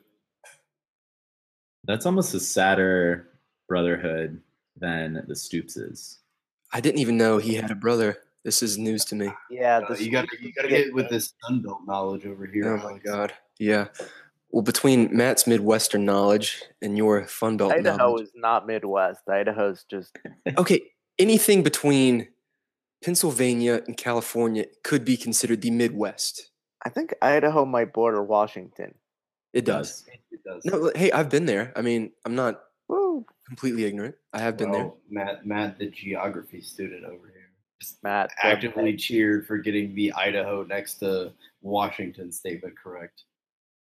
That's 1.85 2.07
almost 2.07 2.33
a 2.35 2.41
sadder 2.41 3.29
brotherhood 3.71 4.41
than 4.77 5.14
the 5.29 5.35
Stoopses. 5.35 6.16
I 6.73 6.81
didn't 6.81 6.99
even 7.01 7.16
know 7.16 7.39
he 7.39 7.55
had 7.55 7.71
a 7.71 7.75
brother. 7.77 8.18
This 8.45 8.62
is 8.62 8.77
news 8.77 9.05
to 9.07 9.14
me. 9.14 9.31
yeah, 9.51 9.81
Uh, 9.89 9.95
you 9.95 10.11
got 10.11 10.27
to 10.29 10.37
you 10.43 10.53
got 10.53 10.62
to 10.62 10.68
get 10.68 10.93
with 10.93 11.09
this 11.09 11.35
Sunbelt 11.45 11.87
knowledge 11.87 12.27
over 12.27 12.47
here. 12.47 12.77
Oh 12.77 12.91
my 12.93 12.99
god. 12.99 13.33
Yeah. 13.59 13.87
Well, 14.51 14.62
between 14.62 15.16
Matt's 15.16 15.47
Midwestern 15.47 16.05
knowledge 16.05 16.62
and 16.83 16.97
your 16.99 17.25
Fun 17.27 17.57
Belt 17.57 17.73
Idaho 17.73 17.97
knowledge. 17.97 18.25
is 18.25 18.33
not 18.35 18.66
Midwest. 18.66 19.21
Idaho's 19.29 19.85
just 19.89 20.16
Okay, 20.59 20.81
anything 21.18 21.62
between 21.62 22.27
Pennsylvania 23.05 23.83
and 23.87 23.97
California 23.97 24.64
could 24.83 25.05
be 25.05 25.16
considered 25.16 25.61
the 25.62 25.71
Midwest. 25.71 26.51
I 26.85 26.89
think 26.89 27.14
Idaho 27.23 27.64
might 27.64 27.93
border 27.93 28.23
Washington. 28.23 28.95
It 29.53 29.64
does. 29.64 30.05
It 30.33 30.41
does. 30.45 30.64
No, 30.64 30.91
hey, 30.95 31.12
I've 31.12 31.29
been 31.29 31.45
there. 31.47 31.73
I 31.77 31.83
mean, 31.83 32.12
I'm 32.25 32.35
not 32.35 32.61
Woo, 32.91 33.24
completely 33.47 33.84
ignorant. 33.84 34.16
I 34.32 34.41
have 34.41 34.57
been 34.57 34.72
there. 34.72 34.91
Matt, 35.09 35.47
Matt, 35.47 35.78
the 35.78 35.86
geography 35.91 36.61
student 36.61 37.05
over 37.05 37.28
here, 37.32 37.51
just 37.80 38.03
Matt. 38.03 38.30
actively 38.43 38.93
pick. 38.93 39.01
cheered 39.01 39.47
for 39.47 39.59
getting 39.59 39.95
the 39.95 40.12
Idaho 40.12 40.64
next 40.64 40.95
to 40.97 41.32
Washington 41.62 42.32
statement 42.32 42.74
correct. 42.76 43.22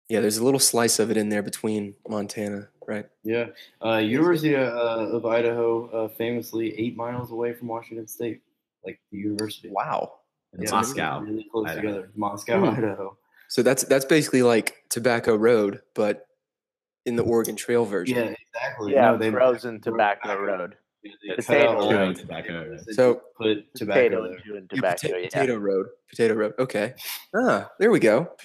Yeah, 0.10 0.20
there's 0.20 0.38
a 0.38 0.44
little 0.44 0.60
slice 0.60 1.00
of 1.00 1.10
it 1.10 1.16
in 1.18 1.30
there 1.30 1.42
between 1.42 1.96
Montana, 2.08 2.68
right? 2.86 3.08
Yeah, 3.24 3.48
uh, 3.84 3.98
University 3.98 4.56
uh, 4.58 4.62
of 4.70 5.26
Idaho, 5.26 5.88
uh, 5.90 6.08
famously 6.10 6.78
eight 6.78 6.96
miles 6.98 7.32
away 7.32 7.54
from 7.54 7.70
Washington 7.70 8.08
State, 8.08 8.42
like 8.86 9.00
the 9.12 9.18
university. 9.18 9.70
Wow. 9.70 10.20
And 10.54 10.64
Yeah, 10.64 10.72
Moscow. 10.72 11.20
really 11.22 11.48
close 11.52 11.68
Idaho. 11.70 11.82
together. 11.82 12.12
Moscow, 12.16 12.60
Hmm. 12.60 12.78
Idaho. 12.78 13.18
So 13.50 13.64
that's 13.64 13.84
that's 13.84 14.04
basically 14.06 14.44
like 14.44 14.76
Tobacco 14.90 15.36
Road, 15.36 15.82
but 15.94 16.27
in 17.08 17.16
the 17.16 17.24
Oregon 17.24 17.56
Trail 17.56 17.86
version. 17.86 18.18
Yeah, 18.18 18.36
exactly. 18.54 18.94
Yeah, 18.94 19.12
no, 19.12 19.18
they 19.18 19.32
frozen 19.32 19.76
they 19.76 19.80
tobacco 19.92 20.28
back- 20.28 20.40
road. 20.40 20.76
Yeah, 21.04 21.12
they 21.26 21.34
It's 21.36 21.48
cut 21.48 21.58
out 21.62 21.78
potato 21.78 21.98
road. 21.98 22.16
the 22.16 22.22
Tobacco 22.22 22.54
road. 22.70 22.82
So- 22.92 23.22
put 23.38 23.74
tobacco 23.76 24.00
Potato 24.02 24.24
there. 24.24 24.32
and 24.34 24.44
chewing 24.44 24.68
Yeah, 24.72 24.76
tobacco. 24.76 25.08
pota- 25.08 25.22
yeah. 25.24 25.30
potato 25.30 25.56
road. 25.58 25.88
Potato 26.10 26.34
road. 26.34 26.54
Okay. 26.60 26.94
Ah, 27.36 27.72
there 27.80 27.92
we 27.92 28.00
go. 28.00 28.36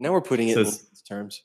Now 0.00 0.12
we're 0.12 0.22
putting 0.22 0.48
it 0.48 0.54
So 0.54 0.60
in 0.60 0.66
it's- 0.66 0.82
layman's 0.82 1.02
terms. 1.02 1.42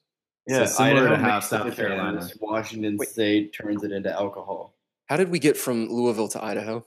So 0.47 0.65
similar 0.65 0.95
to 0.95 1.01
Idaho 1.13 1.15
how 1.23 1.35
makes 1.35 1.47
South 1.49 1.67
it 1.67 1.75
Carolina- 1.75 2.21
famous. 2.21 2.37
Washington 2.39 2.97
Wait. 2.97 3.09
State 3.09 3.53
turns 3.53 3.83
it 3.83 3.91
into 3.91 4.11
alcohol. 4.11 4.73
How 5.07 5.17
did 5.17 5.29
we 5.29 5.39
get 5.39 5.57
from 5.57 5.87
Louisville 5.89 6.27
to 6.29 6.43
Idaho? 6.43 6.85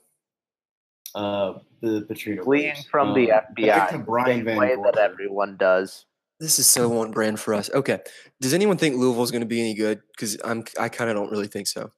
Uh, 1.15 1.59
the 1.81 2.07
Petrino. 2.09 2.43
Fleeing 2.45 2.69
brothers. 2.73 2.87
from 2.87 3.15
the 3.15 3.33
Um, 3.33 3.41
FBI. 3.51 3.67
Back 3.67 3.91
to 3.91 3.99
the 3.99 4.05
Brian 4.05 4.45
Van 4.45 4.57
way 4.57 4.77
that 4.77 4.97
everyone 4.99 5.57
does. 5.59 6.07
This 6.43 6.59
is 6.59 6.67
so 6.67 6.99
on 6.99 7.13
brand 7.13 7.39
for 7.39 7.55
us. 7.55 7.71
Okay. 7.71 8.01
Does 8.41 8.53
anyone 8.53 8.77
think 8.77 8.97
Louisville's 8.97 9.31
going 9.31 9.43
to 9.43 9.47
be 9.47 9.61
any 9.61 9.75
good? 9.75 10.03
Because 10.11 10.37
I'm 10.43 10.65
I 10.77 10.89
kind 10.89 11.09
of 11.09 11.15
don't 11.15 11.31
really 11.31 11.47
think 11.47 11.69
so. 11.69 11.93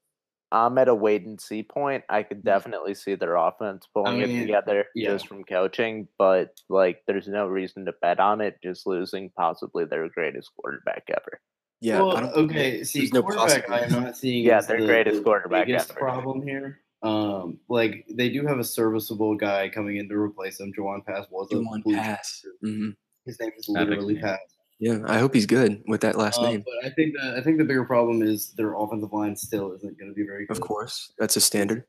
I'm 0.53 0.77
at 0.77 0.89
a 0.89 0.95
wait 0.95 1.25
and 1.25 1.41
see 1.41 1.63
point. 1.63 2.05
I 2.11 2.25
could 2.25 2.45
definitely 2.45 2.95
see 2.95 3.15
their 3.15 3.37
offense 3.37 3.89
pulling 3.95 4.19
mean, 4.19 4.29
it 4.29 4.41
together 4.43 4.85
yeah. 4.95 5.13
just 5.13 5.29
from 5.29 5.45
coaching, 5.45 6.09
but 6.19 6.61
like 6.69 7.01
there's 7.07 7.27
no 7.27 7.47
reason 7.47 7.87
to 7.87 7.95
bet 8.03 8.21
on 8.21 8.43
it. 8.43 8.59
Just 8.63 8.87
losing 8.87 9.31
possibly 9.35 9.87
their 9.87 10.11
greatest 10.11 10.51
quarterback 10.61 11.05
ever. 11.09 11.41
Yeah. 11.81 12.03
Well, 12.03 12.31
okay. 12.35 12.85
See, 12.85 12.99
there's 12.99 13.15
no 13.15 13.23
quarterback, 13.23 13.71
I 13.71 13.81
am 13.81 13.93
not 13.93 14.15
seeing. 14.15 14.45
Yeah, 14.45 14.61
their 14.61 14.79
the, 14.79 14.87
greatest 14.87 15.17
the 15.17 15.25
quarterback 15.25 15.69
biggest 15.69 15.91
ever. 15.93 16.01
problem 16.01 16.47
here. 16.47 16.83
Um, 17.03 17.61
like 17.71 18.05
they 18.11 18.29
do 18.29 18.47
have 18.47 18.59
a 18.59 18.65
serviceable 18.65 19.37
guy 19.37 19.71
coming 19.71 19.97
in 19.97 20.07
to 20.11 20.17
replace 20.17 20.61
him. 20.61 20.71
Jawon 20.79 21.03
Pass 21.07 21.25
was 21.31 21.49
a 21.51 21.63
One 21.63 21.81
blue 21.81 21.97
pass. 21.97 22.45
hmm 22.63 22.91
His 23.27 23.39
name 23.41 23.51
is 23.57 23.69
Epic 23.75 23.89
literally 23.91 24.15
name. 24.15 24.23
Pass. 24.23 24.39
Yeah. 24.81 24.99
I 25.07 25.19
hope 25.19 25.35
he's 25.35 25.47
good 25.47 25.83
with 25.87 26.01
that 26.03 26.17
last 26.17 26.39
Uh, 26.41 26.51
name. 26.51 26.65
but 26.65 26.87
I 26.87 26.91
think 26.95 27.15
the 27.15 27.37
I 27.39 27.43
think 27.43 27.59
the 27.59 27.65
bigger 27.65 27.85
problem 27.85 28.23
is 28.23 28.53
their 28.57 28.75
offensive 28.75 29.13
line 29.13 29.37
still 29.37 29.73
isn't 29.73 29.99
going 29.99 30.11
to 30.11 30.15
be 30.15 30.25
very 30.27 30.47
good. 30.47 30.57
Of 30.57 30.61
course. 30.61 31.13
That's 31.19 31.37
a 31.37 31.41
standard. 31.41 31.85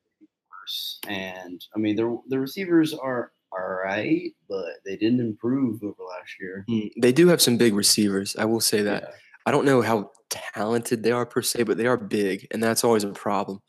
worse. 0.49 0.99
And 1.07 1.63
I 1.75 1.79
mean, 1.79 1.95
the 1.95 2.19
the 2.29 2.39
receivers 2.39 2.93
are 2.93 3.31
all 3.51 3.67
right, 3.83 4.31
but 4.49 4.65
they 4.85 4.95
didn't 4.97 5.19
improve 5.21 5.81
over 5.83 6.03
last 6.03 6.31
year. 6.39 6.65
Mm, 6.69 6.91
They 7.01 7.11
do 7.11 7.27
have 7.27 7.41
some 7.41 7.57
big 7.57 7.73
receivers. 7.73 8.35
I 8.37 8.45
will 8.45 8.59
say 8.61 8.81
that. 8.83 9.03
Yeah. 9.03 9.09
I 9.45 9.51
don't 9.51 9.65
know 9.65 9.81
how 9.81 10.11
talented 10.29 11.03
they 11.03 11.11
are 11.11 11.25
per 11.25 11.41
se, 11.41 11.63
but 11.63 11.77
they 11.77 11.85
are 11.87 11.97
big, 11.97 12.47
and 12.51 12.61
that's 12.63 12.83
always 12.83 13.03
a 13.03 13.11
problem. 13.11 13.61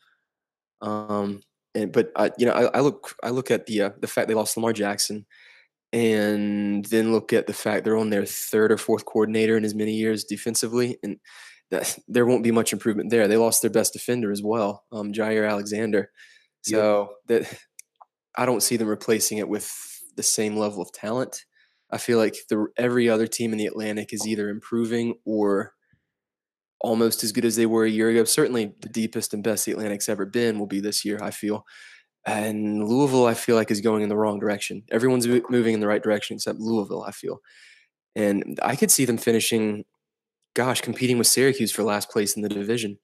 Um, 0.81 1.41
and 1.75 1.91
but 1.91 2.11
I, 2.15 2.31
you 2.37 2.45
know, 2.47 2.53
I, 2.53 2.77
I 2.77 2.79
look, 2.81 3.15
I 3.23 3.29
look 3.29 3.51
at 3.51 3.65
the 3.67 3.81
uh, 3.83 3.89
the 3.99 4.07
fact 4.07 4.27
they 4.27 4.33
lost 4.33 4.57
Lamar 4.57 4.73
Jackson, 4.73 5.25
and 5.93 6.85
then 6.85 7.11
look 7.11 7.33
at 7.33 7.47
the 7.47 7.53
fact 7.53 7.83
they're 7.83 7.97
on 7.97 8.09
their 8.09 8.25
third 8.25 8.71
or 8.71 8.77
fourth 8.77 9.05
coordinator 9.05 9.57
in 9.57 9.65
as 9.65 9.75
many 9.75 9.93
years 9.93 10.23
defensively, 10.23 10.97
and 11.03 11.17
that 11.71 11.97
there 12.07 12.25
won't 12.25 12.43
be 12.43 12.51
much 12.51 12.73
improvement 12.73 13.09
there. 13.09 13.27
They 13.27 13.37
lost 13.37 13.61
their 13.61 13.71
best 13.71 13.93
defender 13.93 14.31
as 14.31 14.41
well, 14.43 14.85
um, 14.91 15.11
Jaire 15.11 15.49
Alexander. 15.49 16.11
So 16.61 17.11
that 17.27 17.59
I 18.35 18.45
don't 18.45 18.63
see 18.63 18.75
them 18.75 18.89
replacing 18.89 19.37
it 19.37 19.47
with 19.47 20.03
the 20.17 20.23
same 20.23 20.57
level 20.57 20.81
of 20.81 20.91
talent. 20.91 21.45
I 21.91 21.97
feel 21.97 22.17
like 22.17 22.35
the 22.49 22.67
every 22.77 23.07
other 23.09 23.27
team 23.27 23.53
in 23.53 23.57
the 23.57 23.67
Atlantic 23.67 24.11
is 24.11 24.27
either 24.27 24.49
improving 24.49 25.15
or 25.25 25.73
almost 26.81 27.23
as 27.23 27.31
good 27.31 27.45
as 27.45 27.55
they 27.55 27.65
were 27.65 27.85
a 27.85 27.89
year 27.89 28.09
ago. 28.09 28.25
Certainly, 28.25 28.73
the 28.81 28.89
deepest 28.89 29.33
and 29.33 29.43
best 29.43 29.65
the 29.65 29.71
Atlantic's 29.71 30.09
ever 30.09 30.25
been 30.25 30.59
will 30.59 30.67
be 30.67 30.81
this 30.81 31.05
year. 31.05 31.19
I 31.21 31.31
feel, 31.31 31.65
and 32.27 32.87
Louisville, 32.87 33.25
I 33.25 33.33
feel 33.33 33.55
like 33.55 33.71
is 33.71 33.81
going 33.81 34.03
in 34.03 34.09
the 34.09 34.17
wrong 34.17 34.37
direction. 34.39 34.83
Everyone's 34.91 35.25
moving 35.27 35.73
in 35.73 35.79
the 35.79 35.87
right 35.87 36.03
direction 36.03 36.35
except 36.35 36.59
Louisville. 36.59 37.03
I 37.03 37.11
feel, 37.11 37.39
and 38.15 38.59
I 38.61 38.75
could 38.75 38.91
see 38.91 39.05
them 39.05 39.17
finishing, 39.17 39.85
gosh, 40.53 40.81
competing 40.81 41.17
with 41.17 41.27
Syracuse 41.27 41.71
for 41.71 41.83
last 41.83 42.09
place 42.11 42.35
in 42.35 42.41
the 42.43 42.49
division, 42.49 42.99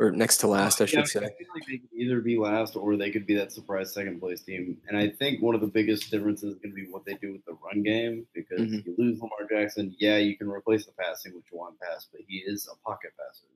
or 0.00 0.10
next 0.10 0.38
to 0.38 0.46
last, 0.48 0.80
I 0.80 0.86
should 0.86 0.98
Yeah, 1.00 1.04
say. 1.04 1.20
I 1.20 1.28
feel 1.28 1.46
like 1.54 1.66
they 1.68 1.76
could 1.78 1.88
either 1.92 2.20
be 2.20 2.36
last 2.38 2.74
or 2.74 2.96
they 2.96 3.10
could 3.10 3.26
be 3.26 3.34
that 3.36 3.52
surprise 3.52 3.92
second 3.94 4.18
place 4.18 4.42
team. 4.42 4.78
And 4.88 4.96
I 4.96 5.08
think 5.10 5.40
one 5.42 5.54
of 5.54 5.60
the 5.60 5.66
biggest 5.68 6.10
differences 6.10 6.54
is 6.54 6.58
going 6.58 6.70
to 6.70 6.74
be 6.74 6.86
what 6.90 7.04
they 7.04 7.14
do 7.14 7.32
with 7.32 7.44
the 7.44 7.52
run 7.64 7.82
game 7.82 8.26
because 8.34 8.60
Mhm. 8.62 8.86
you 8.86 8.94
lose 8.98 9.18
Lamar 9.20 9.46
Jackson. 9.50 9.94
Yeah, 9.98 10.16
you 10.16 10.36
can 10.36 10.48
replace 10.50 10.86
the 10.86 10.92
passing 10.92 11.34
with 11.34 11.44
Jawon 11.52 11.78
Pass, 11.78 12.08
but 12.10 12.22
he 12.26 12.38
is 12.38 12.66
a 12.72 12.76
pocket 12.88 13.12
passer. 13.18 13.46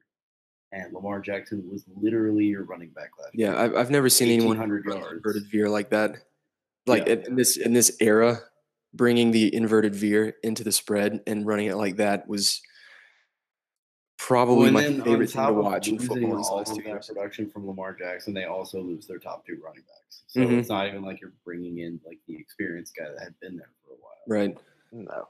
And 0.75 0.93
Lamar 0.93 1.21
Jackson 1.21 1.65
was 1.71 1.85
literally 1.95 2.47
your 2.47 2.65
running 2.65 2.89
back 2.91 3.11
last 3.19 3.31
Yeah, 3.33 3.51
year. 3.53 3.57
I've, 3.59 3.77
I've 3.77 3.91
never 3.91 4.09
seen 4.09 4.29
anyone 4.29 4.59
1,800 4.59 4.87
run 4.87 4.97
yards. 4.99 5.13
inverted 5.19 5.47
veer 5.51 5.69
like 5.69 5.91
that. 5.91 6.17
Like 6.87 7.07
Yeah. 7.07 7.13
in, 7.15 7.21
in 7.29 7.37
this 7.37 7.57
in 7.57 7.73
this 7.73 7.97
era, 8.01 8.41
bringing 8.93 9.31
the 9.31 9.55
inverted 9.55 9.95
veer 9.95 10.35
into 10.43 10.65
the 10.65 10.73
spread 10.73 11.21
and 11.29 11.47
running 11.47 11.67
it 11.69 11.77
like 11.77 11.97
that 11.97 12.29
was 12.29 12.61
probably 14.19 14.65
Well, 14.73 14.73
my 14.73 15.05
favorite 15.05 15.31
thing 15.31 15.47
to 15.47 15.53
watch 15.53 15.89
in 15.89 15.99
football 15.99 16.37
these 16.37 16.49
all 16.49 16.59
last 16.59 16.77
of 16.77 16.85
that 16.85 17.07
production 17.07 17.49
from 17.51 17.67
Lamar 17.69 17.95
Jackson, 17.95 18.35
they 18.35 18.45
also 18.45 18.83
lose 18.83 19.07
their 19.07 19.19
top 19.19 19.47
two 19.47 19.61
running 19.65 19.83
backs. 19.83 20.23
So 20.27 20.41
Mhm. 20.41 20.59
it's 20.59 20.69
not 20.69 20.89
even 20.89 21.03
like 21.03 21.21
you're 21.21 21.33
bringing 21.45 21.79
in 21.79 22.01
like 22.05 22.19
the 22.27 22.37
experienced 22.37 22.97
guy 22.97 23.11
that 23.11 23.23
had 23.23 23.39
been 23.41 23.57
there 23.57 23.71
for 23.85 23.93
a 23.93 23.97
while. 23.97 24.13
Right. 24.27 24.57
No. 24.91 25.29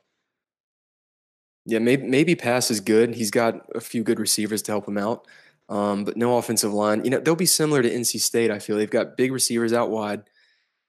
Yeah, 1.67 1.79
maybe 1.79 2.07
maybe 2.07 2.35
pass 2.35 2.71
is 2.71 2.81
good. 2.81 3.15
He's 3.15 3.31
got 3.31 3.67
a 3.75 3.81
few 3.81 4.03
good 4.03 4.21
receivers 4.21 4.63
to 4.63 4.73
help 4.73 4.87
him 4.87 4.99
out, 4.99 5.27
um, 5.69 6.05
but 6.05 6.17
no 6.17 6.37
offensive 6.37 6.73
line. 6.73 7.05
You 7.05 7.11
know, 7.11 7.21
they'll 7.21 7.37
be 7.37 7.47
similar 7.47 7.83
to 7.83 7.91
NC 7.91 8.21
State. 8.21 8.51
I 8.51 8.59
feel 8.59 8.77
they've 8.77 8.91
got 8.91 9.17
big 9.17 9.33
receivers 9.33 9.73
out 9.73 9.91
wide. 9.91 10.23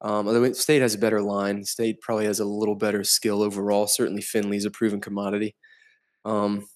Um, 0.02 0.28
although 0.28 0.52
State 0.52 0.82
has 0.82 0.94
a 0.94 1.00
better 1.00 1.22
line, 1.22 1.64
State 1.64 2.02
probably 2.02 2.26
has 2.26 2.40
a 2.40 2.46
little 2.46 2.76
better 2.76 3.04
skill 3.04 3.42
overall. 3.42 3.88
Certainly, 3.88 4.22
Finley's 4.22 4.66
a 4.66 4.72
proven 4.72 5.00
commodity. 5.00 5.56
Um, 6.26 6.68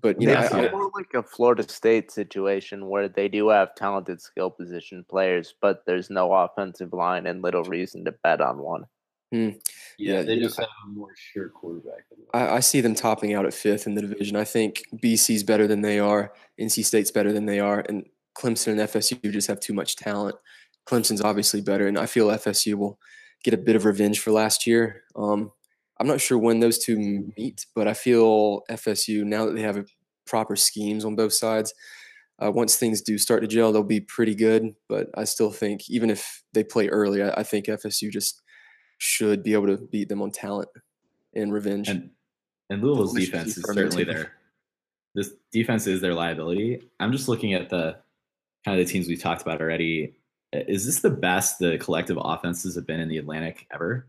but 0.00 0.20
you 0.20 0.28
know, 0.28 0.34
Yeah, 0.34 0.48
I, 0.52 0.68
I, 0.68 0.70
more 0.70 0.90
like 0.94 1.12
a 1.14 1.22
Florida 1.22 1.68
State 1.68 2.10
situation 2.10 2.88
where 2.88 3.08
they 3.08 3.28
do 3.28 3.48
have 3.48 3.74
talented 3.74 4.22
skill 4.22 4.50
position 4.50 5.04
players, 5.08 5.54
but 5.60 5.82
there's 5.86 6.08
no 6.08 6.32
offensive 6.32 6.92
line 6.92 7.26
and 7.26 7.42
little 7.42 7.64
reason 7.64 8.04
to 8.04 8.12
bet 8.22 8.40
on 8.40 8.58
one. 8.58 8.84
Yeah, 9.32 9.50
Yeah, 9.98 10.22
they 10.22 10.38
just 10.38 10.58
have 10.58 10.68
a 10.86 10.88
more 10.88 11.08
sure 11.16 11.48
quarterback. 11.48 12.04
I, 12.34 12.56
I 12.56 12.60
see 12.60 12.80
them 12.80 12.94
topping 12.94 13.34
out 13.34 13.46
at 13.46 13.54
fifth 13.54 13.86
in 13.86 13.94
the 13.94 14.02
division. 14.02 14.36
I 14.36 14.44
think 14.44 14.82
BC's 15.02 15.42
better 15.42 15.66
than 15.66 15.80
they 15.82 15.98
are, 15.98 16.32
NC 16.60 16.84
State's 16.84 17.10
better 17.10 17.32
than 17.32 17.46
they 17.46 17.60
are, 17.60 17.80
and 17.88 18.06
Clemson 18.36 18.68
and 18.72 18.80
FSU 18.80 19.20
just 19.32 19.48
have 19.48 19.60
too 19.60 19.74
much 19.74 19.96
talent. 19.96 20.36
Clemson's 20.86 21.22
obviously 21.22 21.60
better, 21.60 21.86
and 21.86 21.98
I 21.98 22.06
feel 22.06 22.30
FSU 22.30 22.74
will 22.74 22.98
get 23.44 23.54
a 23.54 23.58
bit 23.58 23.76
of 23.76 23.84
revenge 23.84 24.20
for 24.20 24.30
last 24.32 24.66
year. 24.66 25.02
Um, 25.16 25.52
I'm 25.98 26.06
not 26.06 26.20
sure 26.20 26.38
when 26.38 26.60
those 26.60 26.78
two 26.78 27.30
meet, 27.36 27.66
but 27.74 27.86
I 27.86 27.94
feel 27.94 28.62
FSU 28.70 29.24
now 29.24 29.46
that 29.46 29.52
they 29.54 29.62
have 29.62 29.76
a 29.76 29.84
proper 30.26 30.56
schemes 30.56 31.04
on 31.04 31.16
both 31.16 31.32
sides, 31.32 31.74
Uh, 32.42 32.50
once 32.50 32.76
things 32.76 33.02
do 33.02 33.18
start 33.18 33.42
to 33.42 33.46
gel, 33.46 33.72
they'll 33.72 33.82
be 33.84 34.00
pretty 34.00 34.34
good. 34.34 34.74
But 34.88 35.08
I 35.16 35.24
still 35.24 35.50
think, 35.50 35.88
even 35.88 36.10
if 36.10 36.42
they 36.52 36.64
play 36.64 36.88
early, 36.88 37.22
I, 37.22 37.40
I 37.40 37.42
think 37.44 37.68
FSU 37.68 38.10
just 38.10 38.40
should 39.02 39.42
be 39.42 39.52
able 39.52 39.66
to 39.66 39.76
beat 39.76 40.08
them 40.08 40.22
on 40.22 40.30
talent 40.30 40.68
and 41.34 41.52
revenge. 41.52 41.88
And 41.88 42.10
and 42.70 42.80
Louisville's 42.80 43.14
defense 43.14 43.56
is 43.58 43.64
certainly 43.64 44.04
their 44.04 44.32
this 45.16 45.32
defense 45.50 45.88
is 45.88 46.00
their 46.00 46.14
liability. 46.14 46.80
I'm 47.00 47.10
just 47.10 47.28
looking 47.28 47.52
at 47.52 47.68
the 47.68 47.96
kind 48.64 48.78
of 48.78 48.86
the 48.86 48.90
teams 48.90 49.08
we 49.08 49.16
talked 49.16 49.42
about 49.42 49.60
already. 49.60 50.14
Is 50.52 50.86
this 50.86 51.00
the 51.00 51.10
best 51.10 51.58
the 51.58 51.78
collective 51.78 52.16
offenses 52.20 52.76
have 52.76 52.86
been 52.86 53.00
in 53.00 53.08
the 53.08 53.18
Atlantic 53.18 53.66
ever? 53.74 54.06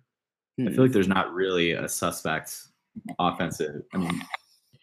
I 0.60 0.64
Hmm. 0.64 0.68
feel 0.76 0.84
like 0.84 0.92
there's 0.92 1.08
not 1.08 1.34
really 1.34 1.72
a 1.72 1.90
suspect 1.90 2.56
offensive. 3.18 3.82
I 3.96 3.98
mean, 3.98 4.22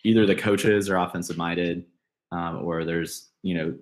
either 0.05 0.27
the 0.27 0.35
coaches 0.35 0.91
are 0.91 0.97
offensive 0.97 1.37
minded, 1.37 1.85
um, 2.33 2.65
or 2.65 2.85
there's 2.85 3.29
you 3.43 3.55
know 3.55 3.79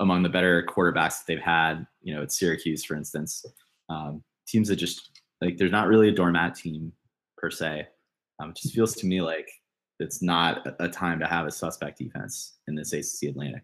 among 0.00 0.24
the 0.24 0.28
better 0.28 0.66
quarterbacks 0.68 1.18
that 1.20 1.24
they've 1.28 1.40
had. 1.40 1.86
You 2.02 2.16
know, 2.16 2.22
at 2.22 2.32
Syracuse, 2.32 2.84
for 2.84 2.96
instance, 2.96 3.46
um, 3.88 4.24
teams 4.48 4.66
that 4.68 4.76
just 4.76 5.17
like 5.40 5.56
there's 5.56 5.72
not 5.72 5.88
really 5.88 6.08
a 6.08 6.14
doormat 6.14 6.54
team 6.54 6.92
per 7.36 7.50
se. 7.50 7.86
Um, 8.40 8.50
it 8.50 8.56
just 8.56 8.74
feels 8.74 8.94
to 8.96 9.06
me 9.06 9.20
like 9.20 9.48
it's 10.00 10.22
not 10.22 10.66
a- 10.78 10.88
time 10.88 11.18
to 11.18 11.26
have 11.26 11.46
a 11.46 11.50
suspect 11.50 11.98
defense 11.98 12.58
in 12.68 12.74
this 12.74 12.92
ACC 12.92 13.30
Atlantic. 13.30 13.62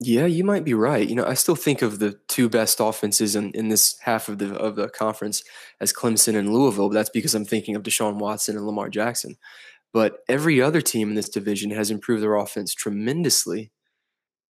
Yeah, 0.00 0.26
you 0.26 0.42
might 0.42 0.64
be 0.64 0.74
right. 0.74 1.08
You 1.08 1.14
know, 1.14 1.24
I 1.24 1.34
still 1.34 1.54
think 1.54 1.80
of 1.80 2.00
the 2.00 2.18
two 2.26 2.48
best 2.48 2.80
offenses 2.80 3.36
in, 3.36 3.52
in 3.52 3.68
this 3.68 3.96
half 4.00 4.28
of 4.28 4.38
the 4.38 4.56
of 4.56 4.74
the 4.74 4.88
conference 4.88 5.44
as 5.80 5.92
Clemson 5.92 6.36
and 6.36 6.52
Louisville, 6.52 6.88
but 6.88 6.94
that's 6.94 7.10
because 7.10 7.36
I'm 7.36 7.44
thinking 7.44 7.76
of 7.76 7.84
Deshaun 7.84 8.16
Watson 8.16 8.56
and 8.56 8.66
Lamar 8.66 8.88
Jackson. 8.88 9.36
But 9.92 10.18
every 10.28 10.60
other 10.60 10.80
team 10.80 11.10
in 11.10 11.14
this 11.14 11.28
division 11.28 11.70
has 11.70 11.90
improved 11.90 12.22
their 12.22 12.34
offense 12.34 12.74
tremendously, 12.74 13.70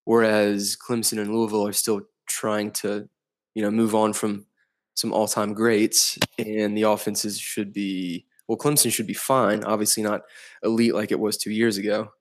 whereas 0.05 0.77
Clemson 0.77 1.19
and 1.19 1.33
Louisville 1.33 1.67
are 1.67 1.73
still 1.73 2.01
trying 2.27 2.71
to, 2.71 3.09
you 3.55 3.61
know, 3.61 3.71
move 3.71 3.93
on 3.93 4.13
from 4.13 4.45
some 4.95 5.13
all-time 5.13 5.53
greats, 5.53 6.17
and 6.37 6.77
the 6.77 6.83
offenses 6.83 7.39
should 7.39 7.73
be 7.73 8.25
well. 8.47 8.57
Clemson 8.57 8.91
should 8.91 9.07
be 9.07 9.13
fine, 9.13 9.63
obviously 9.63 10.03
not 10.03 10.21
elite 10.63 10.93
like 10.95 11.11
it 11.11 11.19
was 11.19 11.37
two 11.37 11.51
years 11.51 11.77
ago, 11.77 12.11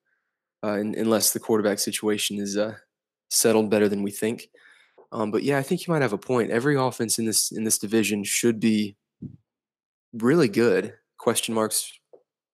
uh, 0.63 0.73
un- 0.73 0.95
unless 0.97 1.33
the 1.33 1.41
quarterback 1.41 1.79
situation 1.79 2.39
is 2.39 2.57
uh, 2.57 2.75
settled 3.31 3.71
better 3.71 3.89
than 3.89 4.03
we 4.03 4.11
think. 4.11 4.49
Um, 5.13 5.31
but 5.31 5.43
yeah, 5.43 5.59
I 5.59 5.63
think 5.63 5.87
you 5.87 5.93
might 5.93 6.03
have 6.03 6.13
a 6.13 6.19
point. 6.19 6.51
Every 6.51 6.77
offense 6.77 7.19
in 7.19 7.25
this 7.25 7.51
in 7.51 7.65
this 7.65 7.79
division 7.79 8.23
should 8.25 8.61
be 8.61 8.97
really 10.13 10.49
good. 10.49 10.95
Question 11.19 11.55
marks 11.55 11.93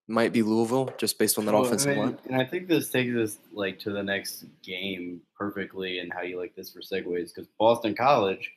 might 0.07 0.33
be 0.33 0.41
Louisville 0.41 0.89
just 0.97 1.19
based 1.19 1.37
on 1.37 1.45
that 1.45 1.53
Well, 1.53 1.65
offensive 1.65 1.91
I 1.91 1.95
mean, 1.95 2.03
line. 2.05 2.17
And 2.25 2.41
I 2.41 2.45
think 2.45 2.67
this 2.67 2.89
takes 2.89 3.15
us 3.15 3.37
like 3.53 3.77
to 3.79 3.91
the 3.91 4.01
next 4.01 4.45
game 4.63 5.21
perfectly, 5.37 5.99
and 5.99 6.11
how 6.11 6.21
you 6.23 6.39
like 6.39 6.55
this 6.55 6.71
for 6.71 6.79
segues 6.81 7.33
because 7.33 7.47
Boston 7.59 7.93
College. 7.93 8.51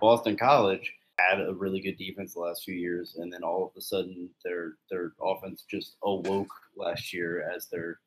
Boston 0.00 0.36
College 0.36 0.92
had 1.18 1.40
a 1.40 1.52
really 1.52 1.80
good 1.80 1.98
defense 1.98 2.34
the 2.34 2.40
last 2.40 2.64
few 2.64 2.74
years, 2.74 3.16
and 3.16 3.32
then 3.32 3.42
all 3.42 3.64
of 3.64 3.76
a 3.76 3.80
sudden 3.80 4.30
their 4.44 4.74
their 4.90 5.12
offense 5.20 5.64
just 5.68 5.96
awoke 6.02 6.52
last 6.76 7.12
year 7.12 7.50
as 7.54 7.66
their 7.66 8.00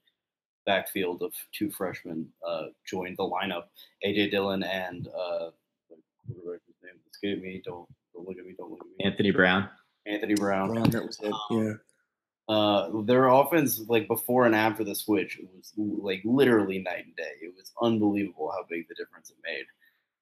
backfield 0.66 1.24
of 1.24 1.34
two 1.52 1.72
freshmen 1.72 2.28
uh, 2.48 2.66
joined 2.86 3.18
the 3.18 3.24
lineup. 3.24 3.64
AJ 4.06 4.32
Dillon 4.32 4.64
and 4.64 5.08
uh, 5.08 5.50
the 5.90 5.98
quarterback 6.26 6.62
name 6.84 6.94
escaped 7.12 7.42
me. 7.42 7.62
Don't 7.66 7.88
don't 8.14 8.28
look 8.28 8.38
at 8.38 8.46
me. 8.46 8.56
Don't 8.58 8.72
look 8.72 8.82
at 8.82 8.88
me. 8.98 9.06
Anthony 9.06 9.32
Brown. 9.32 9.70
Anthony 10.06 10.36
Brown. 10.36 10.70
Brown, 10.72 10.90
that 10.90 11.06
was 11.06 11.20
it. 11.22 11.32
Um, 11.32 11.40
Yeah. 11.52 11.74
Uh, 12.50 13.02
their 13.04 13.28
offense, 13.28 13.80
like 13.88 14.08
before 14.08 14.46
and 14.46 14.56
after 14.56 14.84
the 14.84 14.96
switch, 14.96 15.40
it 15.40 15.48
was 15.56 15.72
like 15.78 16.22
literally 16.26 16.80
night 16.80 17.06
and 17.06 17.16
day. 17.16 17.32
It 17.42 17.54
was 17.56 17.72
unbelievable 17.82 18.52
how 18.52 18.66
big 18.70 18.90
the 18.90 18.96
difference 18.96 19.30
it 19.30 19.38
made. 19.46 19.64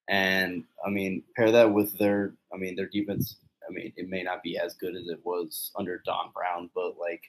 And 0.09 0.63
I 0.85 0.89
mean, 0.89 1.23
pair 1.37 1.51
that 1.51 1.71
with 1.71 1.97
their, 1.99 2.33
I 2.53 2.57
mean, 2.57 2.75
their 2.75 2.87
defense. 2.87 3.37
I 3.67 3.71
mean, 3.71 3.93
it 3.95 4.09
may 4.09 4.23
not 4.23 4.41
be 4.41 4.57
as 4.57 4.73
good 4.73 4.95
as 4.95 5.07
it 5.07 5.19
was 5.23 5.71
under 5.77 6.01
Don 6.03 6.31
Brown, 6.33 6.71
but 6.73 6.97
like, 6.99 7.21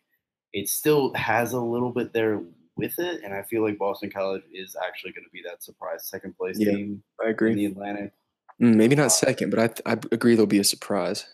it 0.55 0.69
still 0.69 1.13
has 1.15 1.53
a 1.53 1.61
little 1.61 1.93
bit 1.93 2.15
there 2.15 2.41
with 2.77 2.99
it. 2.99 3.23
And 3.23 3.35
I 3.35 3.43
feel 3.43 3.63
like 3.63 3.79
Boston 3.79 4.11
College 4.11 4.43
is 4.53 4.75
actually 4.83 5.13
going 5.13 5.25
to 5.25 5.31
be 5.31 5.43
that 5.47 5.63
surprise 5.63 6.09
second 6.09 6.37
place 6.37 6.57
Yeah, 6.59 6.73
team 6.73 7.03
I 7.21 7.29
in 7.29 7.57
the 7.57 7.67
Atlantic. 7.67 8.13
Mm, 8.61 8.77
maybe 8.77 8.97
not 8.97 9.13
second, 9.13 9.51
but 9.51 9.83
I, 9.87 9.93
I 9.93 9.99
agree 10.11 10.35
there'll 10.35 10.47
be 10.47 10.59
a 10.59 10.65
surprise. 10.65 11.27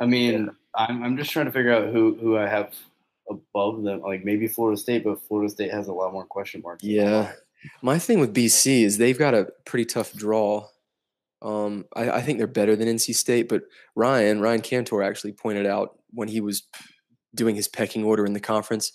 I 0.00 0.06
mean, 0.06 0.50
I'm 0.74 1.02
I'm 1.02 1.16
just 1.16 1.30
trying 1.30 1.46
to 1.46 1.52
figure 1.52 1.72
out 1.72 1.92
who 1.92 2.16
who 2.20 2.36
I 2.36 2.48
have 2.48 2.74
above 3.30 3.82
them. 3.82 4.00
Like 4.00 4.24
maybe 4.24 4.48
Florida 4.48 4.78
State, 4.80 5.04
but 5.04 5.22
Florida 5.26 5.50
State 5.50 5.70
has 5.70 5.88
a 5.88 5.92
lot 5.92 6.12
more 6.12 6.24
question 6.24 6.62
marks. 6.62 6.82
Yeah. 6.82 7.32
My 7.80 7.98
thing 7.98 8.20
with 8.20 8.34
BC 8.34 8.82
is 8.82 8.98
they've 8.98 9.18
got 9.18 9.34
a 9.34 9.48
pretty 9.64 9.86
tough 9.86 10.12
draw. 10.12 10.68
Um, 11.44 11.84
I, 11.94 12.10
I 12.10 12.22
think 12.22 12.38
they're 12.38 12.46
better 12.46 12.74
than 12.74 12.88
NC 12.88 13.14
State, 13.14 13.48
but 13.48 13.62
Ryan 13.94 14.40
Ryan 14.40 14.62
Cantor 14.62 15.02
actually 15.02 15.32
pointed 15.32 15.66
out 15.66 15.98
when 16.12 16.28
he 16.28 16.40
was 16.40 16.62
doing 17.34 17.54
his 17.54 17.68
pecking 17.68 18.02
order 18.04 18.24
in 18.24 18.32
the 18.32 18.40
conference, 18.40 18.92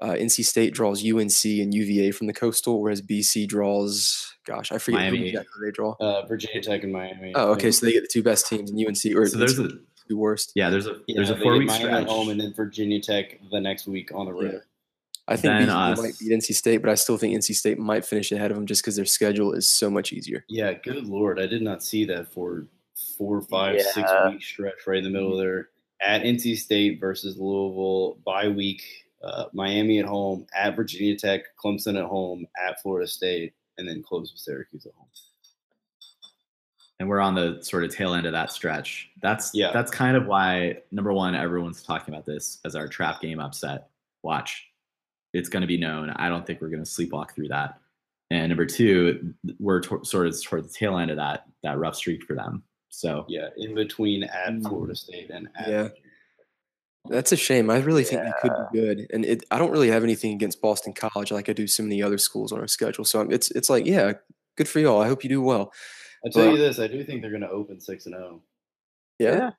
uh, 0.00 0.10
NC 0.10 0.44
State 0.44 0.72
draws 0.74 1.04
UNC 1.04 1.44
and 1.44 1.74
UVA 1.74 2.12
from 2.12 2.28
the 2.28 2.32
coastal, 2.32 2.80
whereas 2.80 3.02
BC 3.02 3.48
draws, 3.48 4.36
gosh, 4.46 4.70
I 4.70 4.78
forget 4.78 5.00
who 5.00 5.10
Miami. 5.16 5.28
exactly 5.30 5.66
they 5.66 5.72
draw. 5.72 5.96
Uh, 5.98 6.24
Virginia 6.26 6.62
Tech 6.62 6.84
and 6.84 6.92
Miami. 6.92 7.32
Oh, 7.34 7.50
okay, 7.52 7.72
so 7.72 7.84
they 7.84 7.92
get 7.92 8.02
the 8.02 8.08
two 8.12 8.22
best 8.22 8.46
teams 8.46 8.70
in 8.70 8.78
UNC 8.78 9.16
or 9.16 9.26
So 9.26 9.38
there's 9.38 9.56
the 9.56 9.64
a 9.64 10.08
two 10.08 10.16
worst. 10.16 10.52
yeah, 10.54 10.70
there's 10.70 10.86
a 10.86 11.00
yeah, 11.08 11.16
there's 11.16 11.30
a 11.30 11.36
four 11.36 11.54
get 11.54 11.58
week 11.58 11.68
Miami 11.68 11.84
stretch. 11.84 12.02
at 12.02 12.08
home 12.08 12.28
and 12.28 12.40
then 12.40 12.54
Virginia 12.54 13.00
Tech 13.00 13.40
the 13.50 13.60
next 13.60 13.88
week 13.88 14.10
on 14.14 14.26
the 14.26 14.32
road. 14.32 14.52
Yeah. 14.52 14.58
I 15.28 15.36
think 15.36 15.42
Then 15.52 15.68
BC 15.68 15.92
us. 15.92 15.98
might 16.02 16.18
beat 16.18 16.32
NC 16.32 16.54
State, 16.54 16.78
but 16.78 16.90
I 16.90 16.94
still 16.94 17.18
think 17.18 17.34
NC 17.36 17.54
State 17.54 17.78
might 17.78 18.04
finish 18.04 18.32
ahead 18.32 18.50
of 18.50 18.56
them 18.56 18.66
just 18.66 18.82
because 18.82 18.96
their 18.96 19.04
schedule 19.04 19.52
is 19.52 19.68
so 19.68 19.90
much 19.90 20.12
easier. 20.12 20.44
Yeah, 20.48 20.72
good 20.72 21.06
lord, 21.06 21.38
I 21.40 21.46
did 21.46 21.62
not 21.62 21.82
see 21.82 22.04
that 22.06 22.32
for 22.32 22.66
four, 23.16 23.42
five, 23.42 23.80
six 23.82 24.10
Yeah. 24.10 24.30
week 24.30 24.42
stretch 24.42 24.86
right 24.86 24.98
in 24.98 25.04
the 25.04 25.10
middle 25.10 25.32
of 25.32 25.38
their 25.38 25.68
at 26.00 26.22
NC 26.22 26.56
State 26.56 26.98
versus 27.00 27.36
Louisville 27.38 28.18
bye 28.24 28.48
week, 28.48 28.82
uh, 29.22 29.46
Miami 29.52 29.98
at 29.98 30.06
home, 30.06 30.46
at 30.56 30.74
Virginia 30.76 31.16
Tech, 31.16 31.42
Clemson 31.62 31.98
at 31.98 32.04
home, 32.06 32.46
at 32.66 32.80
Florida 32.80 33.06
State, 33.06 33.52
and 33.76 33.88
then 33.88 34.02
close 34.02 34.32
with 34.32 34.40
Syracuse 34.40 34.86
at 34.86 34.92
home. 34.96 35.08
and 37.00 37.08
we're 37.08 37.20
on 37.20 37.34
the 37.36 37.58
sort 37.62 37.84
of 37.84 37.94
tail 37.94 38.14
end 38.14 38.26
of 38.26 38.32
that 38.32 38.50
stretch. 38.50 39.08
That's 39.22 39.54
Yeah. 39.54 39.70
That's 39.72 39.90
kind 39.90 40.16
of 40.16 40.26
why 40.26 40.82
number 40.90 41.12
one, 41.12 41.34
everyone's 41.36 41.80
talking 41.82 42.12
about 42.12 42.26
this 42.26 42.58
as 42.64 42.74
our 42.74 42.88
trap 42.88 43.20
game 43.20 43.38
upset. 43.38 43.88
Watch, 44.24 44.67
it's 45.38 45.48
going 45.48 45.62
to 45.62 45.66
be 45.66 45.78
known. 45.78 46.10
I 46.10 46.28
don't 46.28 46.46
think 46.46 46.60
we're 46.60 46.68
going 46.68 46.84
to 46.84 46.90
sleepwalk 46.90 47.34
through 47.34 47.48
that. 47.48 47.78
And 48.30 48.48
number 48.50 48.66
two, 48.66 49.34
we're 49.58 49.80
to- 49.80 50.04
sort 50.04 50.26
of 50.26 50.42
toward 50.42 50.64
the 50.64 50.68
tail 50.68 50.98
end 50.98 51.10
of 51.10 51.16
that 51.16 51.44
that 51.62 51.78
rough 51.78 51.96
streak 51.96 52.24
for 52.24 52.34
them. 52.34 52.62
So 52.90 53.24
Yeah, 53.28 53.48
in 53.56 53.74
between 53.74 54.24
at 54.24 54.52
hmm. 54.52 54.66
Florida 54.66 54.94
State 54.94 55.30
and 55.30 55.48
at 55.56 55.68
Yeah. 55.68 55.88
That's 57.08 57.32
a 57.32 57.36
shame. 57.36 57.70
I 57.70 57.78
really 57.78 58.04
think 58.04 58.22
they 58.22 58.32
could 58.42 58.52
be 58.72 58.78
good, 58.80 59.06
and 59.14 59.24
it, 59.24 59.44
I 59.50 59.58
don't 59.58 59.70
really 59.70 59.88
have 59.88 60.04
anything 60.04 60.34
against 60.34 60.60
Boston 60.60 60.92
College 60.92 61.32
like 61.32 61.48
I 61.48 61.54
do 61.54 61.66
so 61.66 61.82
many 61.82 62.02
other 62.02 62.18
schools 62.18 62.52
on 62.52 62.58
our 62.60 62.66
schedule. 62.66 63.04
So 63.04 63.20
I'm- 63.20 63.30
it's 63.30 63.50
it's 63.52 63.70
like, 63.70 63.86
yeah, 63.86 64.12
good 64.56 64.68
for 64.68 64.80
y'all. 64.80 65.00
I 65.00 65.08
hope 65.08 65.22
you 65.22 65.30
do 65.30 65.40
well. 65.40 65.72
I'll 66.24 66.30
tell 66.32 66.46
But- 66.46 66.52
you 66.52 66.58
this, 66.58 66.78
I 66.78 66.86
do 66.86 67.02
think 67.04 67.22
they're 67.22 67.30
going 67.30 67.42
to 67.42 67.50
open 67.50 67.80
six 67.80 68.04
and 68.06 68.14
oh. 68.14 68.18
zero. 68.18 68.42
Yeah, 69.20 69.32
Yeah. 69.38 69.50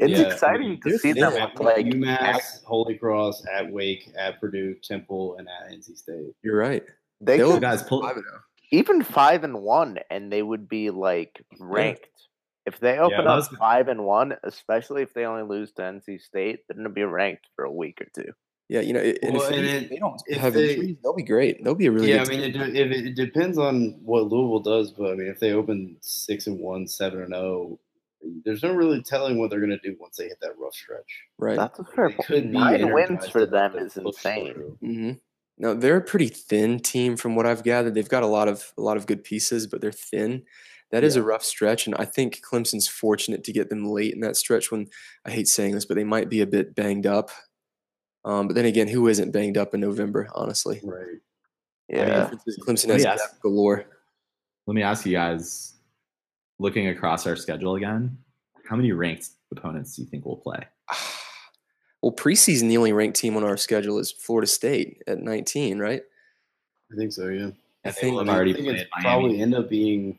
It's 0.00 0.18
Yeah, 0.18 0.26
I 0.26 0.32
exciting 0.32 0.68
mean, 0.70 0.80
to 0.82 0.98
see 0.98 1.12
them 1.12 1.32
At 1.34 1.60
like 1.60 1.86
UMass, 1.86 2.18
act- 2.20 2.60
Holy 2.64 2.96
Cross, 2.96 3.44
at 3.52 3.70
Wake, 3.70 4.10
at 4.18 4.40
Purdue, 4.40 4.74
Temple, 4.82 5.36
and 5.38 5.46
at 5.48 5.72
NC 5.72 5.96
State. 5.96 6.32
you're 6.42 6.56
right. 6.58 6.82
they 7.20 7.36
They'll- 7.36 7.52
could 7.52 7.60
guys, 7.60 7.82
pull. 7.82 8.02
Five 8.02 8.16
oh. 8.18 8.38
even 8.72 9.02
five 9.02 9.44
and 9.44 9.60
one, 9.62 9.98
and 10.10 10.32
they 10.32 10.42
would 10.42 10.68
be 10.68 10.90
like 10.90 11.44
ranked. 11.58 12.06
If 12.66 12.78
they 12.80 12.98
open 12.98 13.18
that 13.18 13.26
up 13.26 13.36
was- 13.36 13.48
five 13.58 13.88
and 13.88 14.04
one, 14.04 14.36
especially 14.42 15.02
if 15.02 15.12
they 15.12 15.24
only 15.26 15.42
lose 15.42 15.72
to 15.72 15.82
NC 15.82 16.18
State, 16.20 16.60
they're 16.68 16.76
gonna 16.76 16.88
be 16.88 17.04
ranked 17.04 17.46
for 17.54 17.64
a 17.64 17.72
week 17.72 18.00
or 18.00 18.06
two. 18.14 18.32
Yeah, 18.68 18.80
you 18.82 18.92
know, 18.92 19.00
and 19.00 19.34
Well, 19.34 19.42
if, 19.42 19.50
and 19.58 19.66
they, 19.66 19.72
it- 19.78 19.90
they 19.90 19.96
don't 19.96 20.22
if 20.28 20.38
have 20.38 20.54
they- 20.54 20.74
injuries, 20.74 20.96
they'll 21.02 21.14
be 21.14 21.24
great. 21.24 21.62
They'll 21.64 21.74
be 21.74 21.86
a 21.86 21.90
really 21.90 22.12
yeah, 22.12 22.22
I 22.22 22.24
mean, 22.26 22.52
team. 22.52 22.62
it, 22.62 22.76
it, 22.76 22.92
it 23.08 23.14
depends 23.16 23.58
on 23.58 23.98
what 24.04 24.28
Louisville 24.28 24.60
does, 24.60 24.92
but 24.92 25.10
I 25.12 25.14
mean, 25.16 25.26
if 25.26 25.40
they 25.40 25.52
open 25.52 25.96
six 26.00 26.46
and 26.46 26.58
one, 26.60 26.86
seven 26.86 27.20
and 27.22 27.34
zero, 27.34 27.78
there's 28.44 28.62
no 28.62 28.72
really 28.74 29.02
telling 29.02 29.38
what 29.38 29.50
they're 29.50 29.60
going 29.60 29.70
to 29.70 29.78
do 29.78 29.96
once 30.00 30.16
they 30.16 30.24
hit 30.24 30.38
that 30.40 30.58
rough 30.58 30.74
stretch. 30.74 31.22
right. 31.38 31.56
That's 31.56 31.78
a 31.78 31.84
fair 31.84 32.10
point. 32.10 32.26
could 32.26 32.50
be 32.52 32.58
Nine 32.58 32.92
wins 32.92 33.28
for 33.28 33.46
them 33.46 33.76
is 33.78 33.96
insane. 33.96 34.52
through. 34.54 34.78
hmm 34.80 35.12
No, 35.58 35.74
they're 35.74 35.96
a 35.96 36.02
pretty 36.02 36.28
thin 36.28 36.80
team 36.80 37.16
from 37.16 37.34
what 37.36 37.46
I've 37.46 37.62
gathered. 37.64 37.94
They've 37.94 38.08
got 38.08 38.22
a 38.22 38.26
lot 38.26 38.48
of 38.48 38.72
a 38.78 38.82
lot 38.82 38.96
of 38.96 39.06
good 39.06 39.24
pieces, 39.24 39.66
but 39.66 39.80
they're 39.80 39.92
thin. 39.92 40.44
That 40.92 41.04
is 41.04 41.14
a 41.14 41.22
rough 41.22 41.44
stretch, 41.44 41.86
and 41.86 41.94
I 41.96 42.04
think 42.04 42.40
Clemson's 42.42 42.88
fortunate 42.88 43.44
to 43.44 43.52
get 43.52 43.70
them 43.70 43.84
late 43.84 44.12
in 44.12 44.20
that 44.20 44.34
stretch. 44.36 44.72
When 44.72 44.88
I 45.24 45.30
hate 45.30 45.46
saying 45.46 45.74
this, 45.76 45.84
but 45.84 45.94
they 45.94 46.02
might 46.02 46.28
be 46.28 46.40
a 46.40 46.46
bit 46.48 46.74
banged 46.74 47.06
up. 47.06 47.30
Um, 48.24 48.48
but 48.48 48.54
then 48.56 48.64
again, 48.64 48.88
who 48.88 49.06
isn't 49.06 49.30
banged 49.30 49.56
up 49.56 49.72
in 49.72 49.80
November? 49.80 50.28
Honestly, 50.34 50.80
Right. 50.82 51.20
Yeah. 51.88 52.22
Difference 52.22 52.42
is 52.48 52.58
Clemson 52.58 52.88
Let 52.88 52.94
has 52.96 53.04
me 53.04 53.10
ask- 53.12 53.40
galore. 53.40 53.84
Let 54.66 54.74
me 54.74 54.82
ask 54.82 55.06
you 55.06 55.12
guys, 55.12 55.69
looking 56.60 56.88
across 56.88 57.26
our 57.26 57.34
schedule 57.36 57.74
again, 57.76 58.16
how 58.68 58.76
many 58.76 58.92
ranked 58.92 59.30
opponents 59.50 59.96
do 59.96 60.02
you 60.02 60.08
think 60.08 60.24
we'll 60.24 60.36
play? 60.36 60.60
Well, 62.02 62.12
preseason, 62.12 62.68
the 62.70 62.78
only 62.78 62.94
ranked 62.94 63.18
team 63.18 63.36
on 63.36 63.44
our 63.44 63.58
schedule 63.58 63.98
is 63.98 64.10
Florida 64.10 64.46
State 64.46 65.02
at 65.06 65.18
19, 65.18 65.78
right? 65.78 66.00
I 66.90 66.96
think 66.96 67.12
so. 67.12 67.28
Yeah. 67.28 67.48
I 67.84 67.90
they 67.90 67.92
think 67.92 68.16
will 68.16 68.30
I, 68.30 68.34
already 68.34 68.52
I 68.52 68.54
think 68.54 68.68
it's 68.68 68.90
Miami. 68.96 69.04
probably 69.04 69.42
end 69.42 69.54
up 69.54 69.68
being. 69.68 70.18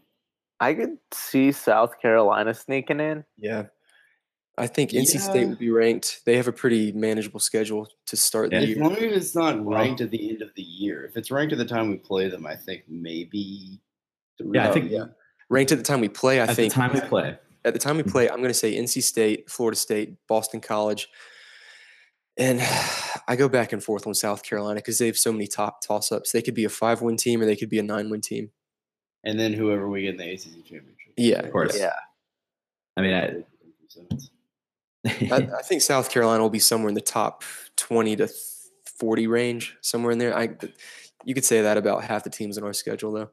I 0.60 0.76
could 0.76 1.00
see 1.12 1.52
South 1.52 2.00
Carolina 2.00 2.54
sneaking 2.54 3.00
in. 3.00 3.26
Yeah. 3.36 3.64
I 4.60 4.68
think 4.68 4.92
NC 4.92 5.20
State 5.22 5.42
Yeah. 5.42 5.48
will 5.48 5.56
be 5.56 5.72
ranked. 5.72 6.22
They 6.24 6.38
have 6.38 6.48
a 6.48 6.52
pretty 6.52 6.92
manageable 6.92 7.40
schedule 7.40 7.88
to 8.06 8.16
start 8.16 8.52
Yeah. 8.52 8.60
the 8.60 8.64
As 8.66 8.70
year. 8.70 8.84
long 8.84 8.96
as 8.98 9.16
it's 9.26 9.36
not 9.36 9.60
Well- 9.64 9.80
ranked 9.80 10.02
at 10.02 10.12
the 10.12 10.30
end 10.30 10.44
of 10.44 10.54
the 10.56 10.62
year. 10.62 11.06
If 11.06 11.18
it's 11.18 11.32
ranked 11.32 11.52
at 11.52 11.58
the 11.58 11.66
time 11.66 11.90
we 11.90 11.98
play 11.98 12.30
them, 12.30 12.46
I 12.46 12.58
think 12.58 12.84
maybe. 12.90 13.82
Three. 14.38 14.52
Yeah, 14.54 14.70
I 14.70 14.72
think 14.72 14.92
yeah. 14.92 15.06
Ranked 15.52 15.74
at 15.74 15.78
the 15.78 15.84
time 15.84 16.00
we 16.00 16.08
play, 16.08 16.40
I 16.40 16.46
at 16.46 16.56
think 16.56 16.72
the 16.72 16.80
time 16.80 16.94
we 16.94 17.02
play. 17.02 17.38
at 17.66 17.74
the 17.74 17.80
time 17.80 17.98
we 17.98 18.04
mm-hmm. 18.04 18.12
play, 18.14 18.30
I'm 18.30 18.38
going 18.38 18.48
to 18.48 18.54
say 18.54 18.74
NC 18.74 19.04
State, 19.04 19.50
Florida 19.50 19.76
State, 19.76 20.16
Boston 20.26 20.62
College, 20.62 21.10
and 22.38 22.62
I 23.28 23.36
go 23.36 23.50
back 23.50 23.74
and 23.74 23.84
forth 23.84 24.08
on 24.08 24.14
South 24.14 24.44
Carolina 24.44 24.76
because 24.76 24.98
they 24.98 25.08
have 25.08 25.18
so 25.18 25.34
many 25.34 25.48
top 25.48 25.82
toss 25.82 26.10
ups. 26.10 26.32
They 26.32 26.42
could 26.42 26.56
be 26.56 26.64
a 26.64 26.70
five 26.70 27.02
win 27.02 27.18
team 27.18 27.42
or 27.42 27.46
they 27.46 27.58
could 27.58 27.70
be 27.70 27.80
a 27.80 27.84
nine 27.84 28.10
win 28.10 28.22
team. 28.22 28.52
And 29.26 29.38
then 29.38 29.52
whoever 29.52 29.90
we 29.90 30.04
get 30.04 30.12
in 30.12 30.18
the 30.18 30.32
ACC 30.32 30.64
championship. 30.64 31.14
Yeah, 31.18 31.40
Of 31.40 31.52
course. 31.52 31.78
Yeah. 31.78 31.92
I 32.96 33.02
mean, 33.02 33.14
I, 33.14 33.44
I, 35.36 35.50
I 35.60 35.62
think 35.64 35.82
South 35.82 36.10
Carolina 36.10 36.42
will 36.42 36.50
be 36.50 36.60
somewhere 36.60 36.88
in 36.90 36.96
the 36.96 37.02
top 37.02 37.44
20 37.76 38.16
to 38.16 38.30
40 38.86 39.28
range, 39.28 39.76
somewhere 39.82 40.14
in 40.14 40.18
there. 40.18 40.34
I, 40.34 40.52
you 41.26 41.34
could 41.34 41.46
say 41.46 41.62
that 41.62 41.78
about 41.78 42.06
half 42.06 42.24
the 42.24 42.30
teams 42.30 42.58
in 42.58 42.64
our 42.64 42.72
schedule, 42.72 43.12
though. 43.12 43.32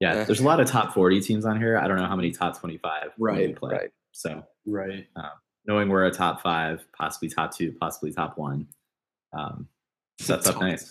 Yeah, 0.00 0.24
there's 0.24 0.40
a 0.40 0.44
lot 0.44 0.60
of 0.60 0.66
top 0.66 0.94
40 0.94 1.20
teams 1.20 1.44
on 1.44 1.58
here. 1.58 1.76
I 1.78 1.86
don't 1.86 1.98
know 1.98 2.06
how 2.06 2.16
many 2.16 2.30
top 2.32 2.58
25 2.58 3.10
we 3.18 3.24
Right, 3.26 3.56
play. 3.56 3.72
right. 3.74 3.90
So 4.12 4.42
Right. 4.66 5.06
knowing 5.66 5.88
we're 5.90 6.06
a 6.06 6.10
top 6.10 6.40
five, 6.42 6.84
possibly 6.96 7.28
top 7.28 7.54
two, 7.54 7.72
possibly 7.78 8.10
top 8.12 8.38
one, 8.38 8.66
um, 9.32 9.68
sets 10.18 10.46
up 10.46 10.60
nice. 10.60 10.90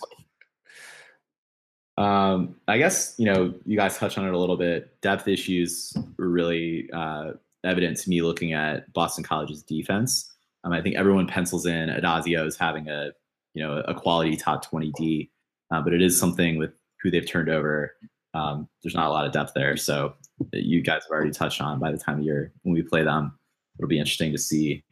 Um, 1.98 2.56
I 2.66 2.78
guess 2.78 3.14
you 3.18 3.26
know 3.26 3.52
you 3.66 3.76
guys 3.76 3.98
touched 3.98 4.16
on 4.16 4.26
it 4.26 4.32
a 4.32 4.38
little 4.38 4.56
bit. 4.56 5.00
Depth 5.02 5.28
issues 5.28 5.92
were 6.16 6.28
really 6.28 6.88
uh, 6.92 7.32
evident 7.64 7.98
to 7.98 8.08
me 8.08 8.22
looking 8.22 8.52
at 8.54 8.90
Boston 8.92 9.22
College's 9.24 9.62
defense. 9.62 10.32
Um, 10.64 10.72
I 10.72 10.80
think 10.80 10.96
everyone 10.96 11.26
pencils 11.26 11.66
in 11.66 11.88
Addazio 11.90 12.46
as 12.46 12.56
having 12.56 12.88
a 12.88 13.10
you 13.54 13.62
know 13.62 13.78
a 13.86 13.92
quality 13.94 14.36
top 14.36 14.64
twenty 14.64 14.92
D, 14.96 15.30
uh, 15.70 15.82
but 15.82 15.92
it 15.92 16.00
is 16.00 16.18
something 16.18 16.56
with 16.58 16.70
who 17.02 17.10
they've 17.10 17.26
turned 17.28 17.50
over. 17.50 17.94
Um, 18.34 18.68
there's 18.82 18.94
not 18.94 19.08
a 19.08 19.10
lot 19.10 19.26
of 19.26 19.32
depth 19.32 19.52
there, 19.54 19.76
so 19.76 20.14
you 20.52 20.82
guys 20.82 21.02
have 21.04 21.10
already 21.10 21.30
touched 21.32 21.60
on. 21.60 21.80
By 21.80 21.90
the 21.90 21.98
time 21.98 22.18
of 22.18 22.24
year 22.24 22.52
when 22.62 22.74
we 22.74 22.82
play 22.82 23.02
them, 23.02 23.36
it'll 23.78 23.88
be 23.88 23.98
interesting 23.98 24.32
to 24.32 24.38
see 24.38 24.84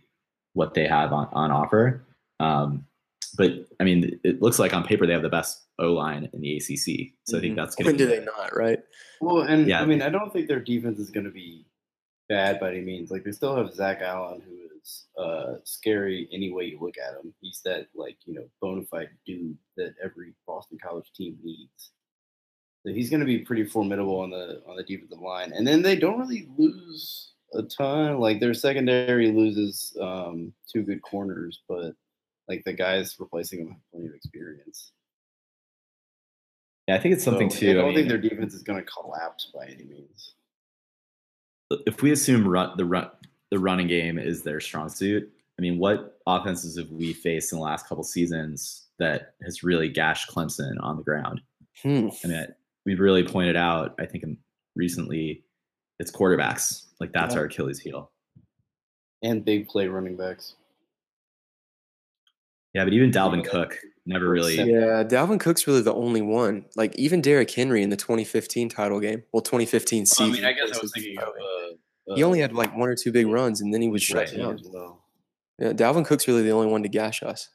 what 0.54 0.74
they 0.74 0.86
have 0.86 1.12
on, 1.12 1.28
on 1.32 1.50
offer. 1.50 2.04
Um, 2.40 2.84
but 3.36 3.52
I 3.78 3.84
mean, 3.84 4.18
it 4.24 4.42
looks 4.42 4.58
like 4.58 4.74
on 4.74 4.82
paper 4.84 5.06
they 5.06 5.12
have 5.12 5.22
the 5.22 5.28
best 5.28 5.66
O 5.78 5.92
line 5.92 6.28
in 6.32 6.40
the 6.40 6.56
ACC. 6.56 7.12
So 7.24 7.38
I 7.38 7.40
think 7.40 7.52
Mhm. 7.52 7.56
that's 7.56 7.76
going 7.76 7.86
When 7.86 7.98
to 7.98 8.04
do 8.04 8.10
they 8.10 8.24
not, 8.24 8.56
right? 8.56 8.80
Well, 9.20 9.42
and 9.42 9.68
Yeah. 9.68 9.80
I 9.82 9.84
mean, 9.86 10.02
I 10.02 10.08
don't 10.08 10.32
think 10.32 10.48
their 10.48 10.60
defense 10.60 10.98
is 10.98 11.10
going 11.10 11.26
to 11.26 11.30
be 11.30 11.64
bad 12.28 12.58
by 12.58 12.70
any 12.70 12.80
means. 12.80 13.10
Like 13.10 13.22
they 13.24 13.30
still 13.32 13.54
have 13.54 13.72
Zach 13.72 14.00
Allen, 14.02 14.40
who 14.40 14.54
is 14.82 15.06
uh, 15.16 15.56
scary 15.64 16.28
any 16.32 16.50
way 16.52 16.64
you 16.64 16.78
look 16.80 16.96
at 16.98 17.14
him. 17.14 17.32
He's 17.40 17.60
that 17.64 17.86
like 17.94 18.16
you 18.24 18.34
know 18.34 18.48
bona 18.60 18.84
fide 18.86 19.10
dude 19.26 19.56
that 19.76 19.94
every 20.02 20.34
Boston 20.46 20.78
College 20.82 21.12
team 21.14 21.38
needs. 21.44 21.92
So 22.86 22.92
he's 22.92 23.10
going 23.10 23.20
to 23.20 23.26
be 23.26 23.38
pretty 23.40 23.64
formidable 23.64 24.20
on 24.20 24.30
the 24.30 24.62
on 24.66 24.76
the 24.76 24.82
defensive 24.84 25.18
line. 25.20 25.52
And 25.52 25.66
then 25.66 25.82
they 25.82 25.96
don't 25.96 26.18
really 26.18 26.48
lose 26.56 27.32
a 27.54 27.62
ton. 27.62 28.18
Like 28.18 28.40
their 28.40 28.54
secondary 28.54 29.30
loses 29.30 29.96
um, 30.00 30.52
two 30.72 30.82
good 30.82 31.02
corners, 31.02 31.60
but 31.68 31.94
like 32.48 32.64
the 32.64 32.72
guys 32.72 33.16
replacing 33.18 33.60
them 33.60 33.68
have 33.72 33.80
plenty 33.92 34.06
of 34.08 34.14
experience. 34.14 34.92
Yeah, 36.86 36.94
I 36.96 36.98
think 37.00 37.14
it's 37.14 37.24
something 37.24 37.50
So, 37.50 37.58
too. 37.58 37.66
I 37.68 37.70
I 37.70 37.74
don't 37.74 37.86
mean, 37.86 37.94
think 37.96 38.08
their 38.08 38.18
defense 38.18 38.54
is 38.54 38.62
going 38.62 38.82
to 38.82 38.90
collapse 38.90 39.50
by 39.54 39.66
any 39.66 39.84
means. 39.84 40.34
if 41.86 42.00
we 42.02 42.12
assume 42.12 42.46
run, 42.48 42.76
the 42.76 42.84
run 42.84 43.10
the 43.50 43.58
running 43.58 43.86
game 43.88 44.18
is 44.18 44.42
their 44.42 44.60
strong 44.60 44.88
suit, 44.88 45.30
I 45.58 45.62
mean, 45.62 45.78
what 45.78 46.18
offenses 46.26 46.78
have 46.78 46.90
we 46.90 47.12
faced 47.12 47.52
in 47.52 47.58
the 47.58 47.64
last 47.64 47.86
couple 47.88 48.04
seasons 48.04 48.86
that 48.98 49.34
has 49.42 49.62
really 49.64 49.88
gashed 49.88 50.30
Clemson 50.30 50.76
on 50.80 50.96
the 50.96 51.02
ground? 51.02 51.40
Hmm. 51.82 52.08
I 52.24 52.26
mean, 52.28 52.46
we've 52.88 53.00
really 53.00 53.22
pointed 53.22 53.54
out, 53.54 53.94
I 54.00 54.06
think, 54.06 54.24
recently, 54.74 55.44
it's 56.00 56.10
quarterbacks. 56.10 56.86
Like 57.00 57.12
that's 57.12 57.34
Yeah. 57.34 57.40
our 57.40 57.46
Achilles 57.46 57.78
heel. 57.78 58.10
And 59.22 59.44
big 59.44 59.68
play 59.68 59.88
running 59.88 60.16
backs. 60.16 60.54
Yeah, 62.74 62.84
but 62.84 62.92
even 62.94 63.10
Dalvin 63.10 63.44
Yeah. 63.44 63.50
Cook 63.50 63.78
never 64.06 64.28
really. 64.28 64.56
Yeah, 64.56 65.04
Dalvin 65.04 65.38
Cook's 65.40 65.66
really 65.66 65.82
the 65.82 65.92
only 65.92 66.22
one. 66.22 66.64
Like 66.76 66.94
even 66.96 67.20
Derrick 67.20 67.50
Henry 67.50 67.82
in 67.82 67.90
the 67.90 67.96
2015 67.96 68.68
title 68.70 69.00
game, 69.00 69.22
well, 69.32 69.42
2015 69.42 70.06
season. 70.06 70.24
I 70.24 70.28
season. 70.28 70.42
mean, 70.44 70.48
I 70.50 70.52
guess 70.54 70.76
I 70.76 70.80
was 70.80 70.92
thinking 70.94 71.18
of. 71.18 71.26
Detroit. 71.26 71.78
Uh, 72.10 72.14
he 72.14 72.22
only 72.24 72.40
had 72.40 72.54
like 72.54 72.74
one 72.74 72.88
or 72.88 72.94
two 72.94 73.12
big 73.12 73.26
runs, 73.26 73.60
and 73.60 73.74
then 73.74 73.82
he 73.82 73.88
was 73.88 74.02
shut 74.02 74.28
Right. 74.28 74.36
down. 74.36 74.58
well. 74.72 75.04
Yeah, 75.58 75.72
Dalvin 75.74 76.06
Cook's 76.06 76.26
really 76.26 76.42
the 76.42 76.52
only 76.52 76.68
one 76.68 76.82
to 76.84 76.88
gash 76.88 77.22
us. 77.22 77.50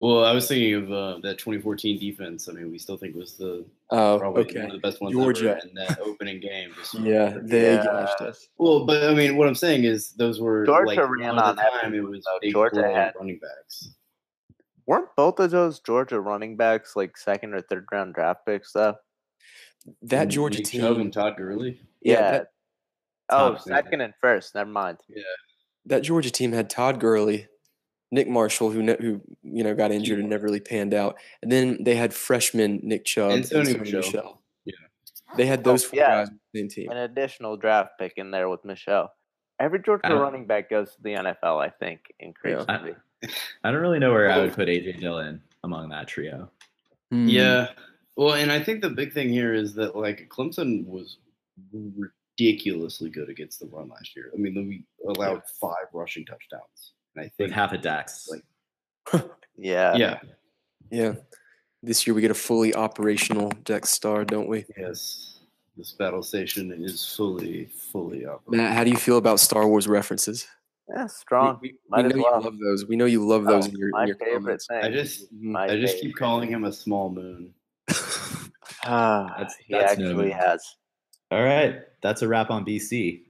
Well, 0.00 0.24
I 0.24 0.32
was 0.32 0.46
thinking 0.46 0.74
of 0.74 0.92
uh, 0.92 1.18
that 1.22 1.38
2014 1.38 1.98
defense. 1.98 2.48
I 2.48 2.52
mean, 2.52 2.70
we 2.70 2.78
still 2.78 2.96
think 2.96 3.16
was 3.16 3.36
the 3.36 3.64
Oh, 3.90 4.18
probably 4.20 4.44
one 4.54 4.66
of 4.66 4.72
the 4.72 4.78
best 4.78 5.00
ones 5.00 5.12
Georgia. 5.12 5.56
ever 5.56 5.66
in 5.66 5.74
that 5.74 5.98
opening 6.00 6.40
game. 6.40 6.70
Yeah, 7.00 7.36
they 7.42 7.74
Yeah. 7.74 7.82
gashed 7.82 8.20
us. 8.20 8.48
Well, 8.58 8.86
but 8.86 9.02
I 9.10 9.14
mean, 9.14 9.36
what 9.36 9.48
I'm 9.48 9.56
saying 9.56 9.82
is 9.84 10.12
those 10.12 10.40
were 10.40 10.64
Georgia 10.66 10.86
like 10.86 10.98
ran 10.98 11.30
a 11.30 11.32
lot 11.34 11.50
of 11.50 11.56
the 11.56 11.62
on 11.64 11.80
time. 11.80 11.94
It 11.94 12.00
was 12.08 12.24
big 12.40 12.52
Georgia 12.52 12.82
had- 12.88 13.14
running 13.18 13.40
backs. 13.40 13.90
Weren't 14.86 15.08
both 15.16 15.38
of 15.40 15.50
those 15.50 15.80
Georgia 15.80 16.20
running 16.20 16.56
backs 16.56 16.94
like 16.96 17.16
second 17.16 17.52
or 17.54 17.60
third 17.60 17.86
round 17.92 18.14
draft 18.14 18.46
picks 18.46 18.72
though? 18.72 18.94
That 20.02 20.22
And 20.22 20.30
Georgia 20.30 20.58
Nick 20.58 20.66
Chubb 20.70 20.92
team, 20.94 21.00
and 21.02 21.12
Todd 21.12 21.36
Gurley. 21.36 21.80
yeah, 22.02 22.12
Yeah. 22.12 22.30
that, 22.32 22.46
oh, 23.30 23.48
Top- 23.54 23.62
second 23.62 24.00
and 24.00 24.14
first. 24.20 24.54
Never 24.54 24.70
mind. 24.70 24.98
Yeah. 25.08 25.22
That 25.86 26.02
Georgia 26.02 26.30
team 26.30 26.52
had 26.52 26.70
Todd 26.70 27.00
Gurley, 27.00 27.48
Nick 28.10 28.28
Marshall, 28.28 28.70
who 28.70 28.82
ne- 28.82 28.96
who 29.00 29.20
you 29.42 29.64
know 29.64 29.74
got 29.74 29.92
injured 29.92 30.18
and 30.18 30.28
never 30.28 30.46
really 30.46 30.60
panned 30.60 30.94
out, 30.94 31.18
and 31.42 31.52
then 31.52 31.78
they 31.82 31.94
had 31.94 32.14
freshman 32.14 32.80
Nick 32.82 33.04
Chubb 33.04 33.32
And 33.32 33.44
Sony 33.44 33.74
Sony 33.74 33.92
Michel. 33.92 34.42
Yeah. 34.64 34.74
They 35.36 35.46
had 35.46 35.64
those 35.64 35.84
four 35.84 35.98
yeah. 35.98 36.08
guys 36.08 36.28
on 36.28 36.40
the 36.52 36.58
same 36.60 36.68
team. 36.68 36.90
An 36.90 36.96
additional 36.96 37.56
draft 37.56 37.92
pick 37.98 38.14
in 38.16 38.30
there 38.30 38.48
with 38.48 38.64
Michel. 38.64 39.10
Every 39.60 39.82
Georgia 39.82 40.14
running 40.14 40.46
back 40.46 40.70
goes 40.70 40.94
to 40.94 41.02
the 41.02 41.14
NFL, 41.14 41.60
I 41.64 41.70
think, 41.70 42.00
In 42.20 42.28
increasingly. 42.28 42.94
I 43.64 43.70
don't 43.72 43.80
really 43.80 43.98
know 43.98 44.12
where 44.12 44.30
I 44.30 44.38
would 44.38 44.52
put 44.52 44.68
AJ 44.68 45.00
Dillon 45.00 45.42
among 45.64 45.88
that 45.88 46.06
trio. 46.06 46.50
Hmm. 47.10 47.28
Yeah. 47.28 47.68
Well, 48.16 48.34
and 48.34 48.52
I 48.52 48.62
think 48.62 48.82
the 48.82 48.90
big 48.90 49.12
thing 49.12 49.28
here 49.28 49.54
is 49.54 49.74
that 49.74 49.96
like 49.96 50.28
Clemson 50.28 50.86
was 50.86 51.18
ridiculously 51.72 53.10
good 53.10 53.28
against 53.28 53.60
the 53.60 53.66
run 53.66 53.88
last 53.88 54.14
year. 54.16 54.30
I 54.34 54.38
mean, 54.38 54.54
we 54.68 54.84
allowed 55.08 55.42
five 55.60 55.86
rushing 55.92 56.24
touchdowns, 56.24 56.94
and 57.14 57.22
I 57.22 57.24
With 57.24 57.32
think 57.36 57.52
half 57.52 57.72
a 57.72 57.78
Dax. 57.78 58.28
Like- 58.30 59.24
Yeah. 59.60 59.96
yeah, 59.96 60.20
Yeah. 60.90 61.14
This 61.82 62.06
year 62.06 62.14
we 62.14 62.20
get 62.20 62.30
a 62.30 62.34
fully 62.34 62.74
operational 62.74 63.50
Dex 63.64 63.90
Star, 63.90 64.24
don't 64.24 64.48
we? 64.48 64.64
yes, 64.76 65.40
this 65.76 65.92
battle 65.92 66.22
station 66.22 66.72
is 66.72 67.14
fully, 67.16 67.66
fully 67.66 68.24
operational. 68.26 68.64
Matt, 68.68 68.76
how 68.76 68.84
do 68.84 68.90
you 68.90 68.96
feel 68.96 69.16
about 69.16 69.40
Star 69.40 69.66
Wars 69.66 69.88
references? 69.88 70.46
Yeah, 70.88 71.06
strong. 71.06 71.58
We, 71.60 71.68
we, 71.72 71.78
Might 71.88 72.04
we 72.06 72.10
as 72.10 72.16
know 72.16 72.22
well. 72.22 72.38
you 72.38 72.44
love 72.44 72.58
those. 72.60 72.86
We 72.86 72.96
know 72.96 73.04
you 73.04 73.26
love 73.26 73.44
those 73.44 73.66
Oh, 73.66 73.70
in 73.70 73.76
your, 73.76 73.90
my 73.90 74.02
in 74.02 74.08
your 74.08 74.16
favorite 74.16 74.40
comments. 74.42 74.66
thing. 74.68 74.82
I 74.82 74.90
just, 74.90 75.32
My 75.32 75.64
I 75.64 75.80
just 75.80 76.00
keep 76.00 76.16
calling 76.16 76.48
him 76.48 76.64
a 76.64 76.72
small 76.72 77.10
moon. 77.10 77.52
Ah, 78.84 79.26
That's- 79.36 79.56
he 79.66 79.74
actually 79.74 80.14
known. 80.14 80.30
has. 80.30 80.76
All 81.30 81.42
right, 81.44 81.80
that's 82.00 82.22
a 82.22 82.28
wrap 82.28 82.50
on 82.50 82.64
BC. 82.64 83.22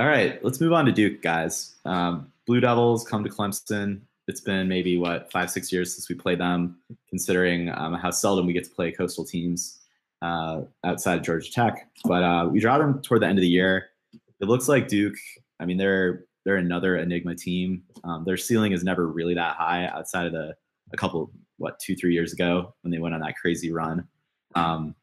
All 0.00 0.06
right, 0.06 0.42
let's 0.42 0.62
move 0.62 0.72
on 0.72 0.86
to 0.86 0.92
Duke, 0.92 1.20
guys. 1.20 1.74
Um, 1.84 2.32
Blue 2.46 2.58
Devils 2.58 3.06
come 3.06 3.22
to 3.22 3.28
Clemson. 3.28 4.00
It's 4.28 4.40
been 4.40 4.66
maybe 4.66 4.96
what 4.96 5.30
five, 5.30 5.50
six 5.50 5.70
years 5.70 5.92
since 5.94 6.08
we 6.08 6.14
played 6.14 6.40
them. 6.40 6.78
Considering 7.10 7.68
um, 7.68 7.92
how 7.92 8.10
seldom 8.10 8.46
we 8.46 8.54
get 8.54 8.64
to 8.64 8.70
play 8.70 8.92
coastal 8.92 9.26
teams 9.26 9.78
uh, 10.22 10.62
outside 10.84 11.18
of 11.18 11.22
Georgia 11.22 11.52
Tech, 11.52 11.86
but 12.06 12.22
uh, 12.22 12.48
we 12.50 12.60
draw 12.60 12.78
them 12.78 13.02
toward 13.02 13.20
the 13.20 13.26
end 13.26 13.36
of 13.36 13.42
the 13.42 13.48
year. 13.48 13.90
It 14.40 14.48
looks 14.48 14.68
like 14.68 14.88
Duke. 14.88 15.16
I 15.60 15.66
mean, 15.66 15.76
they're 15.76 16.24
they're 16.46 16.56
another 16.56 16.96
enigma 16.96 17.34
team. 17.34 17.82
Um, 18.02 18.24
their 18.24 18.38
ceiling 18.38 18.72
is 18.72 18.82
never 18.82 19.06
really 19.06 19.34
that 19.34 19.56
high 19.56 19.84
outside 19.84 20.24
of 20.24 20.32
the 20.32 20.56
a 20.94 20.96
couple 20.96 21.30
what 21.58 21.78
two 21.78 21.94
three 21.94 22.14
years 22.14 22.32
ago 22.32 22.74
when 22.80 22.90
they 22.90 22.98
went 23.00 23.14
on 23.14 23.20
that 23.20 23.36
crazy 23.36 23.70
run. 23.70 24.08
Um, 24.54 24.94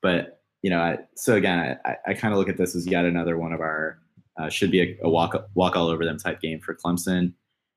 but 0.00 0.40
you 0.62 0.70
know, 0.70 0.80
I, 0.80 1.00
so 1.14 1.34
again, 1.34 1.78
I, 1.84 1.96
I 2.06 2.14
kind 2.14 2.32
of 2.32 2.38
look 2.38 2.48
at 2.48 2.56
this 2.56 2.74
as 2.74 2.86
yet 2.86 3.04
another 3.04 3.36
one 3.36 3.52
of 3.52 3.60
our 3.60 3.98
uh, 4.38 4.48
should 4.48 4.70
be 4.70 4.80
a, 4.80 4.98
a 5.02 5.08
walk 5.08 5.48
walk 5.54 5.76
all 5.76 5.88
over 5.88 6.04
them 6.04 6.18
type 6.18 6.40
game 6.40 6.60
for 6.60 6.74
Clemson. 6.74 7.32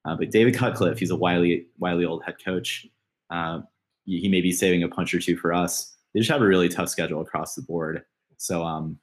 Uh, 0.05 0.15
but 0.15 0.31
David 0.31 0.55
Cutcliffe, 0.55 0.99
he's 0.99 1.11
a 1.11 1.15
wily 1.15 1.67
wily 1.77 2.05
old 2.05 2.23
head 2.23 2.35
coach. 2.43 2.87
Uh, 3.29 3.61
he, 4.05 4.21
he 4.21 4.29
may 4.29 4.41
be 4.41 4.51
saving 4.51 4.83
a 4.83 4.87
punch 4.89 5.13
or 5.13 5.19
two 5.19 5.37
for 5.37 5.53
us. 5.53 5.95
They 6.13 6.19
just 6.19 6.31
have 6.31 6.41
a 6.41 6.47
really 6.47 6.69
tough 6.69 6.89
schedule 6.89 7.21
across 7.21 7.55
the 7.55 7.61
board. 7.61 8.03
So 8.37 8.63
um, 8.63 8.97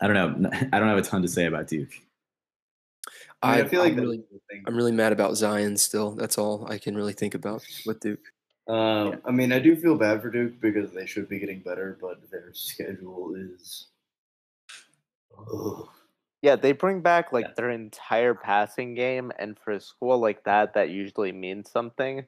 I 0.00 0.06
don't 0.06 0.40
know. 0.40 0.50
I 0.72 0.78
don't 0.78 0.88
have 0.88 0.98
a 0.98 1.02
ton 1.02 1.22
to 1.22 1.28
say 1.28 1.46
about 1.46 1.68
Duke. 1.68 1.92
I, 3.42 3.60
I 3.60 3.68
feel 3.68 3.80
like 3.80 3.92
I'm 3.92 4.00
really. 4.00 4.22
I'm 4.66 4.76
really 4.76 4.92
mad 4.92 5.12
about 5.12 5.36
Zion 5.36 5.76
still. 5.76 6.12
That's 6.12 6.36
all 6.36 6.66
I 6.70 6.78
can 6.78 6.94
really 6.94 7.14
think 7.14 7.34
about 7.34 7.64
with 7.86 8.00
Duke. 8.00 8.20
Uh, 8.68 9.16
I 9.24 9.30
mean, 9.30 9.52
I 9.52 9.58
do 9.58 9.74
feel 9.74 9.96
bad 9.96 10.22
for 10.22 10.30
Duke 10.30 10.60
because 10.60 10.92
they 10.92 11.06
should 11.06 11.28
be 11.28 11.38
getting 11.38 11.60
better, 11.60 11.98
but 12.00 12.30
their 12.30 12.50
schedule 12.52 13.34
is. 13.34 13.88
Ugh. 15.36 15.88
Yeah, 16.42 16.56
they 16.56 16.72
bring 16.72 17.02
back 17.02 17.32
like 17.32 17.46
Yeah. 17.46 17.52
their 17.56 17.70
entire 17.70 18.34
passing 18.34 18.94
game, 18.94 19.30
and 19.38 19.58
for 19.58 19.72
a 19.72 19.80
school 19.80 20.18
like 20.18 20.44
that, 20.44 20.74
that 20.74 20.88
usually 20.90 21.32
means 21.32 21.70
something. 21.70 22.26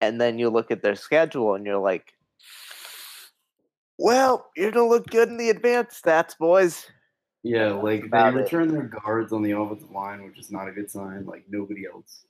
And 0.00 0.20
then 0.20 0.38
you 0.38 0.48
look 0.48 0.70
at 0.70 0.82
their 0.82 0.94
schedule, 0.94 1.54
and 1.54 1.66
you're 1.66 1.78
like, 1.78 2.14
"Well, 3.98 4.50
you're 4.56 4.70
gonna 4.70 4.88
look 4.88 5.06
good 5.08 5.28
in 5.28 5.36
the 5.36 5.50
advanced 5.50 6.02
stats, 6.04 6.36
boys." 6.38 6.90
Yeah, 7.42 7.72
like 7.72 8.00
they 8.02 8.06
about 8.06 8.34
it. 8.34 8.38
return 8.38 8.68
their 8.68 8.82
guards 8.82 9.32
on 9.32 9.42
the 9.42 9.52
offensive 9.52 9.90
line, 9.90 10.24
which 10.24 10.38
is 10.38 10.50
not 10.50 10.68
a 10.68 10.72
good 10.72 10.90
sign. 10.90 11.24
Like 11.26 11.44
nobody 11.48 11.86
else. 11.86 12.24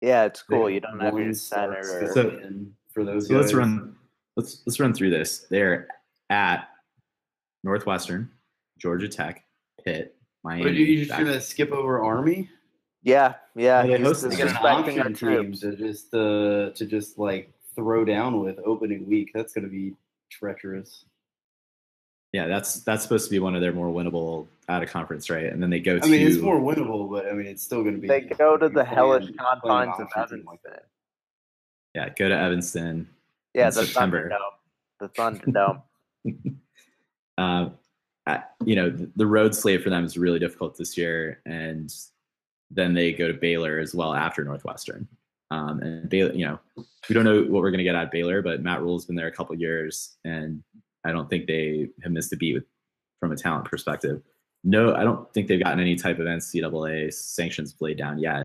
Yeah, 0.00 0.24
it's 0.24 0.42
They 0.48 0.56
cool. 0.56 0.70
You 0.70 0.80
don't 0.80 0.98
have 1.00 1.16
your 1.16 1.32
center. 1.34 1.78
Or, 1.78 2.12
So- 2.12 2.66
for 2.90 3.04
those 3.04 3.28
So 3.28 3.34
let's 3.36 3.54
run. 3.54 3.96
Let's 4.36 4.62
let's 4.66 4.78
run 4.80 4.92
through 4.92 5.10
this. 5.10 5.46
They're 5.48 5.88
at 6.30 6.68
Northwestern, 7.64 8.30
Georgia 8.78 9.08
Tech, 9.08 9.44
Pitt, 9.84 10.16
Miami. 10.44 10.62
But 10.64 10.74
you, 10.74 10.84
you're 10.84 10.98
just 11.04 11.10
back- 11.10 11.20
gonna 11.24 11.40
skip 11.40 11.72
over 11.72 12.00
Army? 12.02 12.48
yeah, 13.02 13.34
yeah. 13.54 13.82
Yeah, 13.84 13.96
they 13.96 13.98
he's 13.98 14.06
host- 14.06 14.22
They 14.30 14.40
an 14.42 14.48
disrespecting 14.48 14.62
our 14.64 14.78
option 14.78 15.04
team 15.04 15.14
troops. 15.14 15.60
to 15.60 15.76
just 15.76 16.14
uh, 16.14 16.70
to 16.70 16.86
just 16.86 17.18
like 17.18 17.52
throw 17.74 18.04
down 18.04 18.40
with 18.40 18.58
opening 18.64 19.06
week. 19.08 19.30
That's 19.34 19.52
gonna 19.52 19.68
be 19.68 19.94
treacherous. 20.30 21.04
yeah, 22.32 22.46
that's 22.46 22.80
that's 22.80 23.02
supposed 23.02 23.24
to 23.26 23.30
be 23.30 23.38
one 23.38 23.54
of 23.54 23.60
their 23.60 23.72
more 23.72 23.88
winnable 23.88 24.46
out 24.68 24.82
of 24.82 24.88
conference, 24.90 25.28
right? 25.30 25.46
And 25.46 25.62
then 25.62 25.70
they 25.70 25.80
go 25.80 25.98
to. 25.98 26.04
I 26.06 26.08
mean, 26.08 26.26
it's 26.26 26.38
more 26.40 26.60
winnable, 26.60 27.10
but 27.10 27.26
I 27.26 27.32
mean, 27.32 27.46
it's 27.46 27.62
still 27.62 27.82
gonna 27.84 27.98
be. 27.98 28.08
They 28.08 28.20
go 28.20 28.56
to 28.56 28.68
the 28.68 28.84
hellish 28.84 29.26
confines 29.38 29.94
of 29.98 30.08
Evanston. 30.14 30.44
like 30.46 30.62
that. 30.62 30.86
yeah, 31.94 32.08
go 32.10 32.28
to 32.28 32.36
Evanston. 32.38 33.08
yeah, 33.54 33.68
in 33.68 33.74
the 33.74 33.84
September. 33.86 34.30
Thunderdome. 34.30 34.58
The 35.00 35.08
Thunderdome. 35.08 35.82
I- 37.38 37.70
you 38.64 38.76
know, 38.76 38.90
the, 39.16 39.26
road 39.26 39.54
slate 39.54 39.82
for 39.82 39.90
them 39.90 40.04
is 40.04 40.16
really 40.16 40.38
difficult 40.38 40.76
this 40.76 40.96
year, 40.96 41.40
and 41.44 41.92
then 42.70 42.94
they 42.94 43.12
go 43.12 43.26
to 43.26 43.34
Baylor 43.34 43.78
as 43.78 43.94
well 43.94 44.14
after 44.14 44.44
Northwestern. 44.44 45.08
Um, 45.50 45.80
and 45.80 46.08
Baylor, 46.08 46.32
you 46.32 46.46
know, 46.46 46.58
we 47.08 47.14
don't 47.14 47.24
know 47.24 47.42
what 47.42 47.62
we're 47.62 47.70
going 47.70 47.78
to 47.78 47.84
get 47.84 47.96
out 47.96 48.04
of 48.04 48.10
Baylor, 48.10 48.40
but 48.40 48.62
Matt 48.62 48.80
Rhule's 48.80 49.04
been 49.04 49.16
there 49.16 49.26
a 49.26 49.32
couple 49.32 49.54
years, 49.56 50.16
and 50.24 50.62
I 51.04 51.12
don't 51.12 51.28
think 51.28 51.46
they 51.46 51.88
have 52.02 52.12
missed 52.12 52.32
a 52.32 52.36
beat 52.36 52.54
with, 52.54 52.64
from 53.20 53.32
a 53.32 53.36
talent 53.36 53.66
perspective. 53.66 54.22
No, 54.64 54.94
I 54.94 55.02
don't 55.02 55.32
think 55.34 55.48
they've 55.48 55.62
gotten 55.62 55.80
any 55.80 55.96
type 55.96 56.20
of 56.20 56.26
NCAA 56.26 57.12
sanctions 57.12 57.74
laid 57.80 57.98
down 57.98 58.18
yet. 58.18 58.44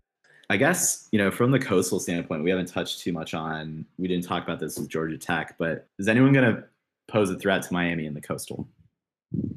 I 0.50 0.56
guess, 0.56 1.08
you 1.12 1.18
know, 1.18 1.30
from 1.30 1.50
the 1.50 1.58
coastal 1.58 2.00
standpoint, 2.00 2.42
we 2.42 2.50
haven't 2.50 2.68
touched 2.68 3.00
too 3.00 3.12
much 3.12 3.34
on, 3.34 3.84
we 3.98 4.08
didn't 4.08 4.24
talk 4.24 4.42
about 4.42 4.58
this 4.58 4.78
with 4.78 4.88
Georgia 4.88 5.18
Tech, 5.18 5.56
but 5.58 5.86
is 5.98 6.08
anyone 6.08 6.32
going 6.32 6.56
to 6.56 6.64
pose 7.06 7.30
a 7.30 7.38
threat 7.38 7.62
to 7.62 7.72
Miami 7.72 8.06
in 8.06 8.14
the 8.14 8.20
coastal? 8.20 8.66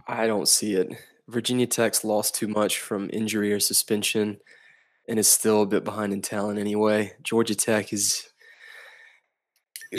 I 0.08 0.28
don't 0.28 0.48
see 0.48 0.76
it. 0.76 0.90
Virginia 1.28 1.68
Tech's 1.68 2.04
lost 2.04 2.36
too 2.36 2.48
much 2.48 2.80
from 2.80 3.10
injury 3.14 3.54
or 3.54 3.60
suspension 3.60 4.40
and 5.08 5.18
is 5.18 5.28
still 5.28 5.62
a 5.62 5.66
bit 5.66 5.84
behind 5.84 6.12
in 6.14 6.22
talent 6.22 6.60
anyway. 6.60 7.14
Georgia 7.24 7.56
Tech 7.56 7.94
is 7.94 8.28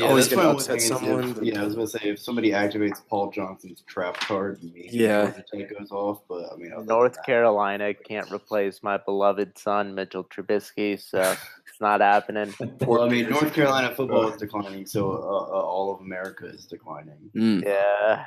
always 0.03 0.29
going 0.29 0.41
to 0.41 0.47
my 0.47 0.53
upset 0.53 0.70
only 0.70 0.81
thing 0.81 0.83
is 0.83 0.89
someone. 0.89 1.31
If, 1.31 1.43
yeah, 1.43 1.61
I 1.61 1.64
was 1.64 1.75
gonna 1.75 1.87
say 1.87 2.01
if 2.05 2.18
somebody 2.18 2.51
activates 2.51 3.01
Paul 3.09 3.31
Johnson's 3.31 3.83
trap 3.87 4.16
card, 4.20 4.61
maybe 4.62 4.89
Yeah. 4.91 5.25
Georgia 5.31 5.45
Tech 5.55 5.79
goes 5.79 5.91
off. 5.91 6.20
But 6.29 6.53
I 6.53 6.57
mean, 6.57 6.73
other 6.73 6.81
than 6.81 6.87
North 6.87 7.14
that- 7.14 7.27
Carolina 7.27 7.93
can't 7.95 8.31
replace 8.31 8.83
my 8.83 8.97
beloved 8.99 9.59
son 9.59 9.95
Mitchell 9.95 10.25
Trubisky, 10.25 11.01
so 11.01 11.20
it's 11.66 11.81
not 11.81 12.01
happening. 12.01 12.55
Well, 12.87 13.03
I 13.03 13.09
mean, 13.09 13.29
North 13.31 13.53
Carolina 13.55 13.95
football 13.95 14.29
is 14.29 14.37
declining, 14.39 14.87
so 14.87 15.11
uh, 15.12 15.14
uh, 15.14 15.62
all 15.62 15.95
of 15.95 16.01
America 16.01 16.47
is 16.47 16.66
declining. 16.66 17.31
Mm. 17.37 17.64
Yeah, 17.64 18.25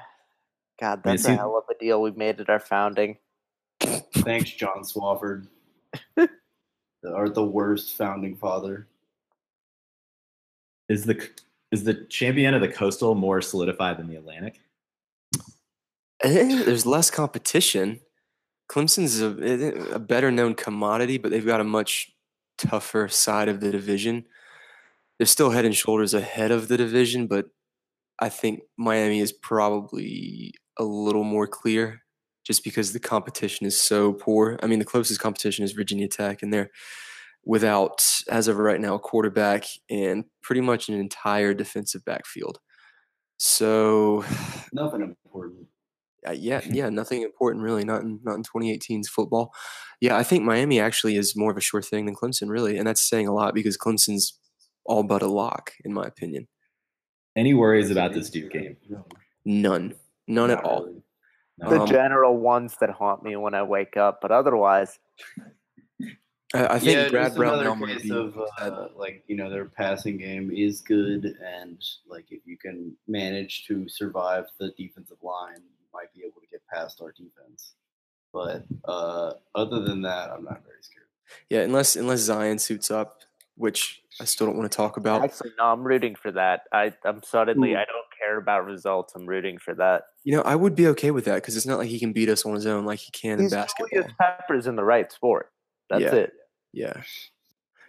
God, 0.79 1.01
I 1.05 1.09
mean, 1.09 1.15
it 1.15 1.17
that's 1.17 1.25
a 1.25 1.35
hell 1.35 1.57
of 1.57 1.63
a 1.73 1.79
deal 1.79 2.01
we 2.01 2.11
made 2.11 2.39
at 2.41 2.49
our 2.49 2.59
founding. 2.59 3.17
Thanks, 3.79 4.51
John 4.51 4.83
Swofford, 4.83 5.47
Are 7.05 7.29
the 7.29 7.43
worst 7.43 7.95
founding 7.97 8.35
father. 8.35 8.87
Is 10.89 11.05
the 11.05 11.29
is 11.71 11.83
the 11.83 12.05
champion 12.05 12.53
of 12.53 12.61
the 12.61 12.67
coastal 12.67 13.15
more 13.15 13.41
solidified 13.41 13.97
than 13.97 14.07
the 14.07 14.15
Atlantic? 14.15 14.61
Eh, 16.23 16.63
there's 16.63 16.85
less 16.85 17.11
competition. 17.11 17.99
Clemson's 18.69 19.21
a, 19.21 19.35
eh, 19.43 19.93
a 19.93 19.99
better 19.99 20.31
known 20.31 20.55
commodity, 20.55 21.17
but 21.17 21.31
they've 21.31 21.45
got 21.45 21.61
a 21.61 21.65
much 21.65 22.11
tougher 22.57 23.07
side 23.07 23.49
of 23.49 23.59
the 23.59 23.71
division. 23.71 24.25
They're 25.17 25.27
still 25.27 25.51
head 25.51 25.65
and 25.65 25.75
shoulders 25.75 26.13
ahead 26.13 26.51
of 26.51 26.67
the 26.67 26.77
division, 26.77 27.27
but 27.27 27.47
I 28.19 28.29
think 28.29 28.61
Miami 28.77 29.19
is 29.19 29.31
probably 29.31 30.53
a 30.77 30.83
little 30.83 31.23
more 31.23 31.47
clear 31.47 32.01
just 32.45 32.63
because 32.63 32.93
the 32.93 32.99
competition 32.99 33.65
is 33.65 33.81
so 33.81 34.13
poor. 34.13 34.59
I 34.61 34.67
mean, 34.67 34.79
the 34.79 34.85
closest 34.85 35.19
competition 35.19 35.63
is 35.63 35.71
Virginia 35.71 36.07
Tech, 36.07 36.43
and 36.43 36.53
they're 36.53 36.69
without, 37.43 38.03
as 38.29 38.47
of 38.47 38.57
right 38.57 38.81
now, 38.81 38.95
a 38.95 38.99
quarterback 38.99 39.65
and 39.89 40.25
pretty 40.41 40.61
much 40.61 40.89
an 40.89 40.95
entire 40.95 41.53
defensive 41.53 42.03
backfield. 42.05 42.59
So 43.37 44.23
Nothing 44.73 45.01
important. 45.01 45.67
uh, 46.27 46.31
yeah, 46.31 46.61
yeah, 46.69 46.89
nothing 46.89 47.21
important 47.23 47.63
really. 47.63 47.83
Not 47.83 48.01
in 48.03 48.19
not 48.23 48.35
in 48.35 48.43
2018's 48.43 49.09
football. 49.09 49.53
Yeah, 50.01 50.17
I 50.17 50.23
think 50.23 50.43
Miami 50.43 50.79
actually 50.79 51.15
is 51.15 51.35
more 51.35 51.51
of 51.51 51.57
a 51.57 51.61
sure 51.61 51.81
thing 51.81 52.05
than 52.05 52.15
Clemson, 52.15 52.49
really, 52.49 52.77
and 52.77 52.87
that's 52.87 53.07
saying 53.07 53.27
a 53.27 53.33
lot 53.33 53.53
because 53.53 53.77
Clemson's 53.77 54.39
all 54.85 55.03
but 55.03 55.21
a 55.23 55.27
lock, 55.27 55.71
in 55.83 55.93
my 55.93 56.05
opinion. 56.05 56.47
Any 57.35 57.53
worries 57.53 57.91
about 57.91 58.13
this 58.13 58.29
Duke 58.29 58.51
game? 58.51 58.77
No, 59.43 59.91
None, 60.27 60.49
none 60.49 60.57
at 60.57 60.63
all. 60.63 60.85
really. 60.85 61.01
The 61.57 61.81
Um, 61.81 61.87
general 61.87 62.37
ones 62.37 62.75
that 62.81 62.89
haunt 62.89 63.23
me 63.23 63.35
when 63.37 63.53
I 63.53 63.63
wake 63.63 63.95
up, 63.95 64.19
but 64.21 64.31
otherwise, 64.31 64.99
I, 66.53 66.67
I 66.67 66.79
think 66.79 66.91
yeah, 66.91 67.09
Brad 67.09 67.35
Brown 67.35 67.59
another 67.59 67.87
case 67.87 68.03
be 68.03 68.11
of 68.11 68.37
uh, 68.59 68.87
like 68.95 69.23
you 69.27 69.35
know 69.35 69.49
their 69.49 69.65
passing 69.65 70.17
game 70.17 70.51
is 70.51 70.81
good, 70.81 71.37
and 71.43 71.81
like 72.07 72.25
if 72.31 72.41
you 72.45 72.57
can 72.57 72.95
manage 73.07 73.65
to 73.67 73.87
survive 73.87 74.45
the 74.59 74.71
defensive 74.77 75.17
line, 75.21 75.57
you 75.57 75.85
might 75.93 76.13
be 76.13 76.21
able 76.21 76.41
to 76.41 76.47
get 76.51 76.61
past 76.67 77.01
our 77.01 77.11
defense. 77.11 77.73
But 78.33 78.65
uh, 78.85 79.33
other 79.55 79.81
than 79.81 80.01
that, 80.01 80.29
I'm 80.29 80.43
not 80.43 80.61
very 80.63 80.81
scared. 80.81 81.05
yeah, 81.49 81.61
unless 81.61 81.95
unless 81.95 82.19
Zion 82.19 82.59
suits 82.59 82.91
up, 82.91 83.21
which 83.57 84.01
I 84.19 84.25
still 84.25 84.47
don't 84.47 84.57
want 84.57 84.71
to 84.71 84.75
talk 84.75 84.97
about. 84.97 85.23
actually, 85.23 85.51
no, 85.57 85.65
I'm 85.65 85.83
rooting 85.83 86.15
for 86.15 86.31
that. 86.31 86.61
I, 86.71 86.93
I'm 87.03 87.21
suddenly, 87.23 87.73
Ooh. 87.73 87.77
I 87.77 87.85
don't 87.85 88.05
care 88.19 88.37
about 88.37 88.65
results. 88.65 89.13
I'm 89.15 89.25
rooting 89.25 89.57
for 89.57 89.73
that. 89.75 90.03
You 90.23 90.35
know, 90.35 90.41
I 90.41 90.55
would 90.55 90.75
be 90.75 90.87
okay 90.87 91.11
with 91.11 91.25
that 91.25 91.35
because 91.35 91.55
it's 91.55 91.65
not 91.65 91.77
like 91.79 91.87
he 91.89 91.99
can 91.99 92.13
beat 92.13 92.29
us 92.29 92.45
on 92.45 92.53
his 92.55 92.65
own 92.65 92.85
like 92.85 92.99
he 92.99 93.11
can 93.11 93.33
in 93.33 93.41
He's 93.43 93.53
basketball. 93.53 93.87
Julius 93.93 94.11
Peppers 94.19 94.67
in 94.67 94.75
the 94.75 94.83
right 94.83 95.11
sport. 95.11 95.51
That's 95.89 96.01
Yeah. 96.03 96.15
it. 96.15 96.33
Yeah, 96.73 97.01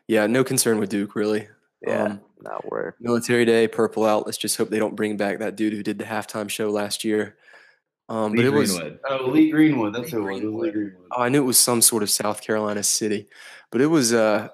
yeah, 0.06 0.26
no 0.28 0.44
concern 0.44 0.78
with 0.78 0.90
Duke 0.90 1.16
really. 1.16 1.48
Yeah, 1.86 2.04
Um, 2.04 2.20
not 2.40 2.70
worth. 2.70 2.94
Military 3.00 3.44
Day, 3.44 3.66
purple 3.68 4.04
out. 4.04 4.24
Let's 4.26 4.38
just 4.38 4.56
hope 4.56 4.70
they 4.70 4.78
don't 4.78 4.94
bring 4.94 5.16
back 5.16 5.40
that 5.40 5.56
dude 5.56 5.72
who 5.72 5.82
did 5.82 5.98
the 5.98 6.04
halftime 6.04 6.48
show 6.48 6.70
last 6.70 7.02
year. 7.04 7.36
Um, 8.08 8.30
but 8.32 8.38
Lee 8.42 8.46
it 8.46 8.52
was. 8.52 8.80
Oh, 9.08 9.26
Lee 9.26 9.50
Greenwood, 9.50 9.92
that's 9.94 10.12
Lee 10.12 10.20
who 10.20 10.28
it 10.28 10.32
was. 10.34 10.42
It 10.42 10.46
was 10.46 10.54
Lee 10.62 10.70
Greenwood. 10.70 11.06
Oh, 11.10 11.22
I 11.22 11.28
knew 11.28 11.42
it 11.42 11.46
was 11.46 11.58
some 11.58 11.82
sort 11.82 12.04
of 12.04 12.10
South 12.10 12.40
Carolina 12.42 12.82
city, 12.84 13.26
but 13.72 13.80
it 13.80 13.86
was. 13.86 14.12
Uh, 14.12 14.48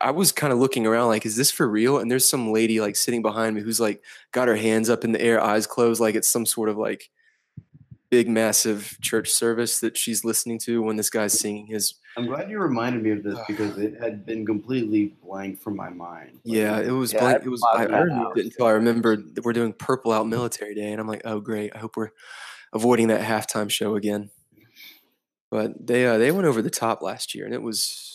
I 0.00 0.10
was 0.10 0.32
kind 0.32 0.52
of 0.52 0.58
looking 0.58 0.86
around, 0.86 1.08
like, 1.08 1.26
is 1.26 1.36
this 1.36 1.50
for 1.50 1.68
real? 1.68 1.98
And 1.98 2.10
there's 2.10 2.28
some 2.28 2.52
lady 2.52 2.80
like 2.80 2.96
sitting 2.96 3.22
behind 3.22 3.54
me 3.54 3.62
who's 3.62 3.80
like 3.80 4.02
got 4.32 4.48
her 4.48 4.56
hands 4.56 4.88
up 4.90 5.04
in 5.04 5.12
the 5.12 5.20
air, 5.20 5.40
eyes 5.40 5.66
closed, 5.66 6.00
like 6.00 6.14
it's 6.14 6.28
some 6.28 6.46
sort 6.46 6.68
of 6.68 6.76
like 6.76 7.10
big, 8.12 8.28
massive 8.28 8.98
church 9.00 9.30
service 9.30 9.80
that 9.80 9.96
she's 9.96 10.22
listening 10.22 10.58
to 10.58 10.82
when 10.82 10.96
this 10.96 11.08
guy's 11.08 11.38
singing 11.38 11.66
his. 11.66 11.94
I'm 12.16 12.26
glad 12.26 12.50
you 12.50 12.58
reminded 12.58 13.02
me 13.02 13.10
of 13.10 13.22
this 13.22 13.38
because 13.48 13.78
it 13.78 13.98
had 13.98 14.26
been 14.26 14.44
completely 14.44 15.16
blank 15.22 15.58
from 15.58 15.76
my 15.76 15.88
mind. 15.88 16.32
Like, 16.44 16.56
Yeah, 16.56 16.78
it 16.78 16.90
was 16.90 17.14
Yeah, 17.14 17.20
blank. 17.20 17.42
It 17.44 17.48
was. 17.48 17.62
I, 17.74 17.86
I 17.86 18.00
removed 18.00 18.38
it 18.38 18.44
until 18.44 18.66
I 18.66 18.72
remembered 18.72 19.34
that 19.34 19.44
we're 19.44 19.54
doing 19.54 19.72
Purple 19.72 20.12
Out 20.12 20.26
Military 20.26 20.74
Day, 20.74 20.92
and 20.92 21.00
I'm 21.00 21.08
like, 21.08 21.22
oh 21.24 21.40
great. 21.40 21.74
I 21.74 21.78
hope 21.78 21.96
we're 21.96 22.10
avoiding 22.74 23.08
that 23.08 23.22
halftime 23.22 23.70
show 23.70 23.96
again. 23.96 24.30
But 25.50 25.86
they 25.86 26.06
uh, 26.06 26.18
they 26.18 26.32
went 26.32 26.46
over 26.46 26.60
the 26.60 26.70
top 26.70 27.02
last 27.02 27.34
year, 27.34 27.46
and 27.46 27.54
it 27.54 27.62
was. 27.62 28.10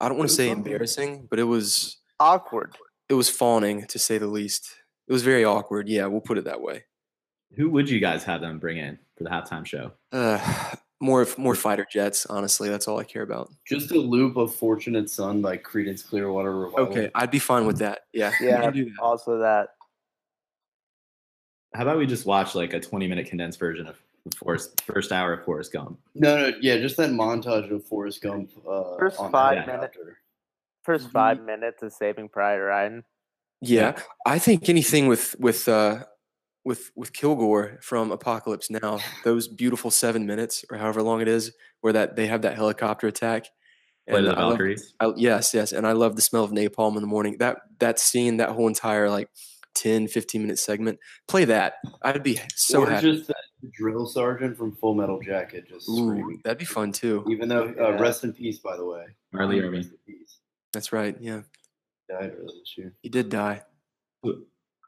I 0.00 0.08
don't 0.08 0.18
want 0.18 0.28
to 0.30 0.34
say 0.36 0.50
embarrassing, 0.50 1.26
but 1.30 1.38
it 1.38 1.44
was 1.44 1.98
Awkward. 2.20 2.76
it 3.08 3.14
was 3.14 3.28
fawning 3.30 3.86
to 3.86 3.98
say 3.98 4.18
the 4.18 4.26
least. 4.26 4.68
It 5.08 5.12
was 5.12 5.22
very 5.22 5.44
awkward. 5.44 5.88
Yeah, 5.88 6.06
we'll 6.06 6.20
put 6.20 6.38
it 6.38 6.44
that 6.44 6.60
way. 6.60 6.84
Who 7.56 7.70
would 7.70 7.88
you 7.88 8.00
guys 8.00 8.24
have 8.24 8.40
them 8.40 8.58
bring 8.58 8.78
in 8.78 8.98
for 9.16 9.24
the 9.24 9.30
halftime 9.30 9.64
show? 9.66 9.92
Uh, 10.12 10.38
more 11.00 11.26
more 11.36 11.54
fighter 11.54 11.86
jets. 11.90 12.26
Honestly, 12.26 12.68
that's 12.68 12.88
all 12.88 12.98
I 12.98 13.04
care 13.04 13.22
about. 13.22 13.50
Just 13.66 13.90
a 13.92 13.98
loop 13.98 14.36
of 14.36 14.54
Fortunate 14.54 15.08
Son 15.10 15.40
by 15.42 15.56
Creedence 15.58 16.06
Clearwater 16.06 16.56
Revival. 16.56 16.86
Okay, 16.88 17.10
I'd 17.14 17.30
be 17.30 17.38
fine 17.38 17.66
with 17.66 17.78
that. 17.78 18.00
Yeah, 18.12 18.32
Yeah, 18.40 18.70
do 18.70 18.84
that. 18.86 18.92
also 19.00 19.38
that. 19.38 19.68
How 21.74 21.82
about 21.82 21.98
we 21.98 22.06
just 22.06 22.24
watch 22.26 22.54
like 22.54 22.72
a 22.72 22.80
20 22.80 23.06
minute 23.08 23.26
condensed 23.26 23.58
version 23.58 23.86
of 23.86 24.00
Forrest 24.38 24.82
first 24.86 25.12
hour 25.12 25.34
of 25.34 25.44
Forrest 25.44 25.72
Gump. 25.72 25.98
No, 26.14 26.36
no, 26.50 26.56
yeah, 26.60 26.78
just 26.78 26.96
that 26.96 27.10
montage 27.10 27.70
of 27.70 27.84
Forrest 27.86 28.22
Gump. 28.22 28.50
Uh, 28.66 28.96
First 28.98 29.18
five 29.18 29.32
that 29.56 29.66
minutes. 29.66 29.66
helicopter. 29.96 30.18
First 30.82 31.08
Mhm. 31.08 31.12
five 31.12 31.42
minutes 31.42 31.82
of 31.82 31.92
Saving 31.92 32.28
Private 32.28 32.64
Ryan. 32.64 33.04
Yeah, 33.60 33.98
I 34.26 34.38
think 34.38 34.68
anything 34.68 35.06
with 35.08 35.36
with 35.38 35.68
uh, 35.68 36.04
with 36.64 36.90
with 36.96 37.12
Kilgore 37.12 37.78
from 37.82 38.10
Apocalypse 38.12 38.70
Now, 38.70 38.98
those 39.24 39.46
beautiful 39.48 39.90
seven 39.90 40.26
minutes 40.26 40.64
or 40.70 40.78
however 40.78 41.02
long 41.02 41.20
it 41.20 41.28
is, 41.28 41.52
where 41.82 41.92
that 41.92 42.16
they 42.16 42.26
have 42.26 42.42
that 42.42 42.56
helicopter 42.56 43.06
attack. 43.06 43.46
Play 44.08 44.18
And 44.18 44.26
the 44.28 44.38
I 44.38 44.42
love- 44.44 44.60
I, 45.00 45.12
yes, 45.16 45.54
yes, 45.54 45.72
and 45.72 45.86
I 45.86 45.92
love 45.92 46.16
the 46.16 46.20
smell 46.22 46.44
of 46.44 46.50
napalm 46.50 46.94
in 46.96 47.00
the 47.02 47.06
morning. 47.06 47.36
That 47.38 47.58
that 47.78 47.98
scene, 47.98 48.36
that 48.38 48.50
whole 48.50 48.68
entire 48.68 49.08
like 49.08 49.28
10, 49.74 50.08
15 50.08 50.40
minute 50.42 50.58
segment, 50.58 50.98
play 51.28 51.44
that. 51.44 51.74
I'd 52.02 52.22
be 52.22 52.40
so 52.54 52.82
or 52.82 52.90
happy. 52.90 53.12
just 53.12 53.28
that 53.28 53.36
drill 53.72 54.06
sergeant 54.06 54.56
from 54.56 54.74
Full 54.76 54.94
Metal 54.94 55.20
Jacket 55.20 55.66
just 55.68 55.88
Ooh, 55.88 56.08
screaming. 56.08 56.40
that'd 56.44 56.58
be 56.58 56.64
fun 56.64 56.92
too. 56.92 57.24
Even 57.30 57.48
though, 57.48 57.64
uh, 57.64 57.72
Yeah. 57.90 58.00
rest 58.00 58.24
in 58.24 58.32
peace, 58.32 58.58
by 58.58 58.76
the 58.76 58.84
way. 58.84 59.04
R. 59.34 59.46
Lee 59.46 59.58
Ermey. 59.60 59.76
Rest 59.76 59.90
in 59.90 59.98
peace. 60.06 60.38
That's 60.72 60.92
right. 60.92 61.16
Yeah, 61.20 61.42
Died 62.08 62.32
earlier 62.36 62.46
this 62.60 62.74
year. 62.76 62.94
he 63.02 63.08
did 63.08 63.28
die. 63.28 63.62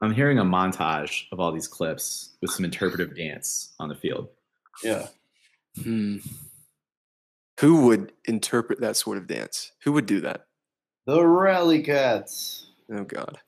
I'm 0.02 0.12
hearing 0.12 0.38
a 0.38 0.44
montage 0.44 1.24
of 1.32 1.40
all 1.40 1.52
these 1.52 1.68
clips 1.68 2.36
with 2.42 2.50
some 2.50 2.64
interpretive 2.66 3.16
dance 3.16 3.74
on 3.78 3.88
the 3.88 3.94
field. 3.94 4.28
Yeah. 4.84 5.08
Hmm. 5.82 6.18
Who 7.60 7.86
would 7.86 8.12
interpret 8.26 8.80
that 8.80 8.96
sort 8.96 9.16
of 9.16 9.26
dance? 9.26 9.72
Who 9.84 9.92
would 9.92 10.04
do 10.06 10.20
that? 10.20 10.46
The 11.06 11.24
Rally 11.24 11.82
Cats. 11.82 12.66
Oh 12.92 13.04
God. 13.04 13.38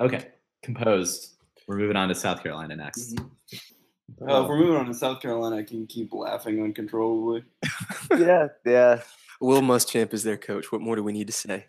Okay, 0.00 0.28
composed. 0.62 1.34
We're 1.66 1.76
moving 1.76 1.96
on 1.96 2.08
to 2.08 2.14
South 2.14 2.42
Carolina 2.42 2.76
next. 2.76 3.18
Uh, 3.18 4.42
if 4.42 4.48
we're 4.48 4.58
moving 4.58 4.76
on 4.76 4.86
to 4.86 4.94
South 4.94 5.20
Carolina, 5.20 5.56
I 5.56 5.62
can 5.62 5.86
keep 5.86 6.12
laughing 6.12 6.62
uncontrollably. 6.62 7.44
yeah, 8.18 8.48
yeah. 8.64 9.00
Will 9.40 9.60
Muschamp 9.60 10.12
is 10.12 10.22
their 10.22 10.36
coach. 10.36 10.70
What 10.70 10.80
more 10.80 10.96
do 10.96 11.02
we 11.02 11.12
need 11.12 11.26
to 11.26 11.32
say? 11.32 11.66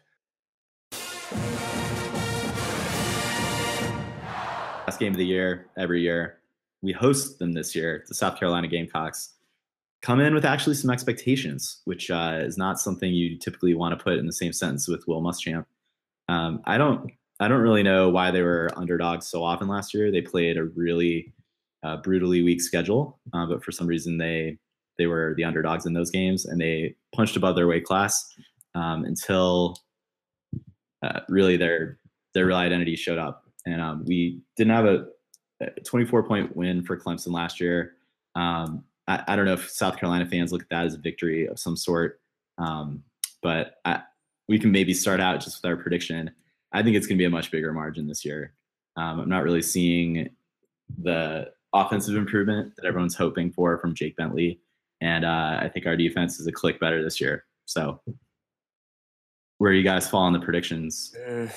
Last 4.85 4.99
game 4.99 5.13
of 5.13 5.17
the 5.17 5.25
year, 5.25 5.67
every 5.77 6.01
year. 6.01 6.39
We 6.81 6.91
host 6.91 7.39
them 7.39 7.53
this 7.53 7.75
year. 7.75 8.03
The 8.07 8.13
South 8.13 8.37
Carolina 8.37 8.67
Gamecocks 8.67 9.33
come 10.01 10.19
in 10.19 10.33
with 10.33 10.43
actually 10.43 10.75
some 10.75 10.91
expectations, 10.91 11.81
which 11.85 12.11
uh, 12.11 12.39
is 12.41 12.57
not 12.57 12.79
something 12.79 13.11
you 13.11 13.37
typically 13.37 13.73
want 13.73 13.97
to 13.97 14.03
put 14.03 14.17
in 14.17 14.27
the 14.27 14.33
same 14.33 14.51
sentence 14.51 14.87
with 14.87 15.07
Will 15.07 15.21
Muschamp. 15.21 15.65
Um, 16.27 16.61
I 16.65 16.77
don't, 16.77 17.09
I 17.39 17.47
don't 17.47 17.61
really 17.61 17.84
know 17.84 18.09
why 18.09 18.31
they 18.31 18.41
were 18.41 18.69
underdogs 18.75 19.27
so 19.27 19.43
often 19.43 19.67
last 19.67 19.93
year. 19.93 20.11
They 20.11 20.21
played 20.21 20.57
a 20.57 20.65
really 20.65 21.34
uh, 21.84 21.97
brutally 21.97 22.43
weak 22.43 22.61
schedule, 22.61 23.19
uh, 23.34 23.45
but 23.45 23.63
for 23.63 23.71
some 23.71 23.88
reason 23.88 24.17
they 24.17 24.57
they 24.97 25.07
were 25.07 25.34
the 25.36 25.43
underdogs 25.43 25.86
in 25.86 25.93
those 25.93 26.11
games, 26.11 26.45
and 26.45 26.61
they 26.61 26.95
punched 27.15 27.36
above 27.36 27.55
their 27.55 27.67
weight 27.67 27.84
class 27.84 28.25
um, 28.75 29.05
until 29.05 29.77
uh, 31.03 31.21
really 31.29 31.57
their 31.57 31.99
their 32.34 32.45
real 32.45 32.57
identity 32.57 32.95
showed 32.95 33.17
up. 33.17 33.43
And 33.65 33.81
um, 33.81 34.03
we 34.05 34.41
didn't 34.57 34.73
have 34.73 34.86
a, 34.86 35.05
a 35.61 35.81
24 35.81 36.23
point 36.23 36.55
win 36.55 36.84
for 36.84 36.97
Clemson 36.97 37.31
last 37.31 37.59
year. 37.59 37.93
Um, 38.36 38.84
I, 39.07 39.23
I 39.27 39.36
don't 39.36 39.45
know 39.45 39.53
if 39.53 39.69
South 39.69 39.97
Carolina 39.97 40.25
fans 40.25 40.51
look 40.51 40.63
at 40.63 40.69
that 40.69 40.86
as 40.86 40.95
a 40.95 40.99
victory 40.99 41.47
of 41.47 41.59
some 41.59 41.77
sort, 41.77 42.19
um, 42.57 43.03
but 43.41 43.75
I, 43.86 44.01
we 44.47 44.59
can 44.59 44.71
maybe 44.71 44.93
start 44.93 45.19
out 45.19 45.41
just 45.41 45.61
with 45.61 45.69
our 45.69 45.77
prediction. 45.77 46.31
I 46.74 46.82
think 46.82 46.95
it's 46.95 47.07
going 47.07 47.17
to 47.17 47.21
be 47.21 47.26
a 47.26 47.30
much 47.30 47.51
bigger 47.51 47.71
margin 47.71 48.07
this 48.07 48.26
year. 48.26 48.53
Um, 48.97 49.19
I'm 49.19 49.30
not 49.30 49.43
really 49.43 49.61
seeing 49.61 50.30
the 51.01 51.51
offensive 51.74 52.15
improvement 52.15 52.76
that 52.76 52.86
everyone's 52.86 53.15
hoping 53.15 53.51
for 53.51 53.78
from 53.78 53.95
Jake 53.95 54.15
Bentley, 54.15 54.59
and 55.01 55.26
uh, 55.26 55.59
I 55.61 55.69
think 55.74 55.86
our 55.86 55.97
defense 55.97 56.39
is 56.39 56.47
a 56.47 56.51
click 56.51 56.80
better 56.80 57.03
this 57.03 57.21
year. 57.21 57.45
So, 57.65 58.01
where 59.57 59.71
you 59.71 59.84
guys 59.84 60.07
fall 60.09 60.24
on 60.24 60.34
the 60.34 60.39
predictions? 60.39 61.15
Uh, 61.15 61.47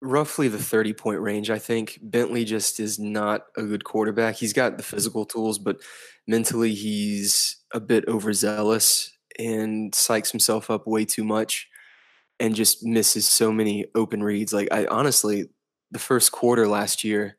roughly 0.00 0.48
the 0.48 0.58
30 0.58 0.92
point 0.92 1.20
range, 1.20 1.50
I 1.50 1.58
think. 1.58 1.98
Bentley 2.02 2.44
just 2.44 2.80
is 2.80 2.98
not 2.98 3.46
a 3.56 3.62
good 3.62 3.84
quarterback. 3.84 4.36
He's 4.36 4.52
got 4.52 4.76
the 4.76 4.82
physical 4.82 5.24
tools, 5.24 5.58
but 5.58 5.80
mentally 6.26 6.74
he's 6.74 7.56
a 7.72 7.80
bit 7.80 8.06
overzealous 8.08 9.12
and 9.38 9.92
psychs 9.92 10.30
himself 10.30 10.70
up 10.70 10.86
way 10.86 11.04
too 11.04 11.24
much 11.24 11.68
and 12.38 12.54
just 12.54 12.84
misses 12.84 13.26
so 13.26 13.52
many 13.52 13.86
open 13.94 14.22
reads. 14.22 14.52
Like 14.52 14.68
I 14.70 14.86
honestly, 14.86 15.48
the 15.90 15.98
first 15.98 16.32
quarter 16.32 16.66
last 16.66 17.04
year, 17.04 17.36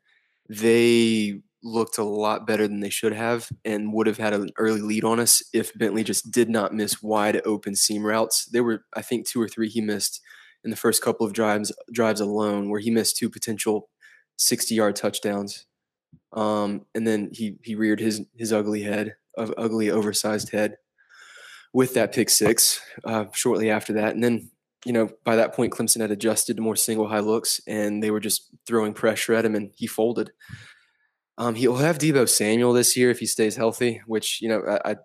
they 0.48 1.40
looked 1.62 1.98
a 1.98 2.04
lot 2.04 2.46
better 2.46 2.68
than 2.68 2.80
they 2.80 2.88
should 2.90 3.12
have 3.12 3.48
and 3.64 3.92
would 3.92 4.06
have 4.06 4.18
had 4.18 4.32
an 4.32 4.48
early 4.58 4.80
lead 4.80 5.04
on 5.04 5.18
us 5.18 5.42
if 5.52 5.76
Bentley 5.76 6.04
just 6.04 6.30
did 6.30 6.48
not 6.48 6.72
miss 6.72 7.02
wide 7.02 7.40
open 7.44 7.74
seam 7.74 8.04
routes. 8.06 8.46
There 8.46 8.62
were, 8.62 8.84
I 8.94 9.02
think, 9.02 9.26
two 9.26 9.40
or 9.40 9.48
three 9.48 9.68
he 9.68 9.80
missed 9.80 10.20
in 10.64 10.70
the 10.70 10.76
first 10.76 11.02
couple 11.02 11.26
of 11.26 11.32
drives 11.32 11.72
drives 11.92 12.20
alone, 12.20 12.70
where 12.70 12.80
he 12.80 12.90
missed 12.90 13.16
two 13.16 13.30
potential 13.30 13.88
sixty 14.36 14.74
yard 14.74 14.96
touchdowns. 14.96 15.66
Um, 16.32 16.86
and 16.94 17.06
then 17.06 17.30
he 17.32 17.56
he 17.62 17.74
reared 17.74 18.00
his 18.00 18.22
his 18.36 18.52
ugly 18.52 18.82
head, 18.82 19.16
of 19.36 19.54
ugly 19.56 19.90
oversized 19.90 20.50
head, 20.50 20.76
with 21.72 21.94
that 21.94 22.12
pick 22.12 22.30
six 22.30 22.80
uh, 23.04 23.26
shortly 23.32 23.70
after 23.70 23.92
that. 23.94 24.14
And 24.14 24.22
then 24.22 24.50
you 24.84 24.92
know 24.92 25.10
by 25.24 25.36
that 25.36 25.54
point 25.54 25.72
Clemson 25.72 26.00
had 26.00 26.10
adjusted 26.10 26.56
to 26.56 26.62
more 26.62 26.76
single 26.76 27.08
high 27.08 27.20
looks, 27.20 27.60
and 27.66 28.02
they 28.02 28.10
were 28.10 28.20
just 28.20 28.50
throwing 28.66 28.92
pressure 28.92 29.34
at 29.34 29.44
him, 29.44 29.54
and 29.54 29.70
he 29.76 29.86
folded. 29.86 30.32
Um, 31.36 31.54
he'll 31.54 31.76
have 31.76 31.98
Deebo 31.98 32.28
Samuel 32.28 32.72
this 32.72 32.96
year 32.96 33.10
if 33.10 33.20
he 33.20 33.26
stays 33.26 33.56
healthy, 33.56 34.00
which 34.06 34.40
you 34.40 34.48
know 34.48 34.62
I, 34.62 34.92
I 34.92 34.96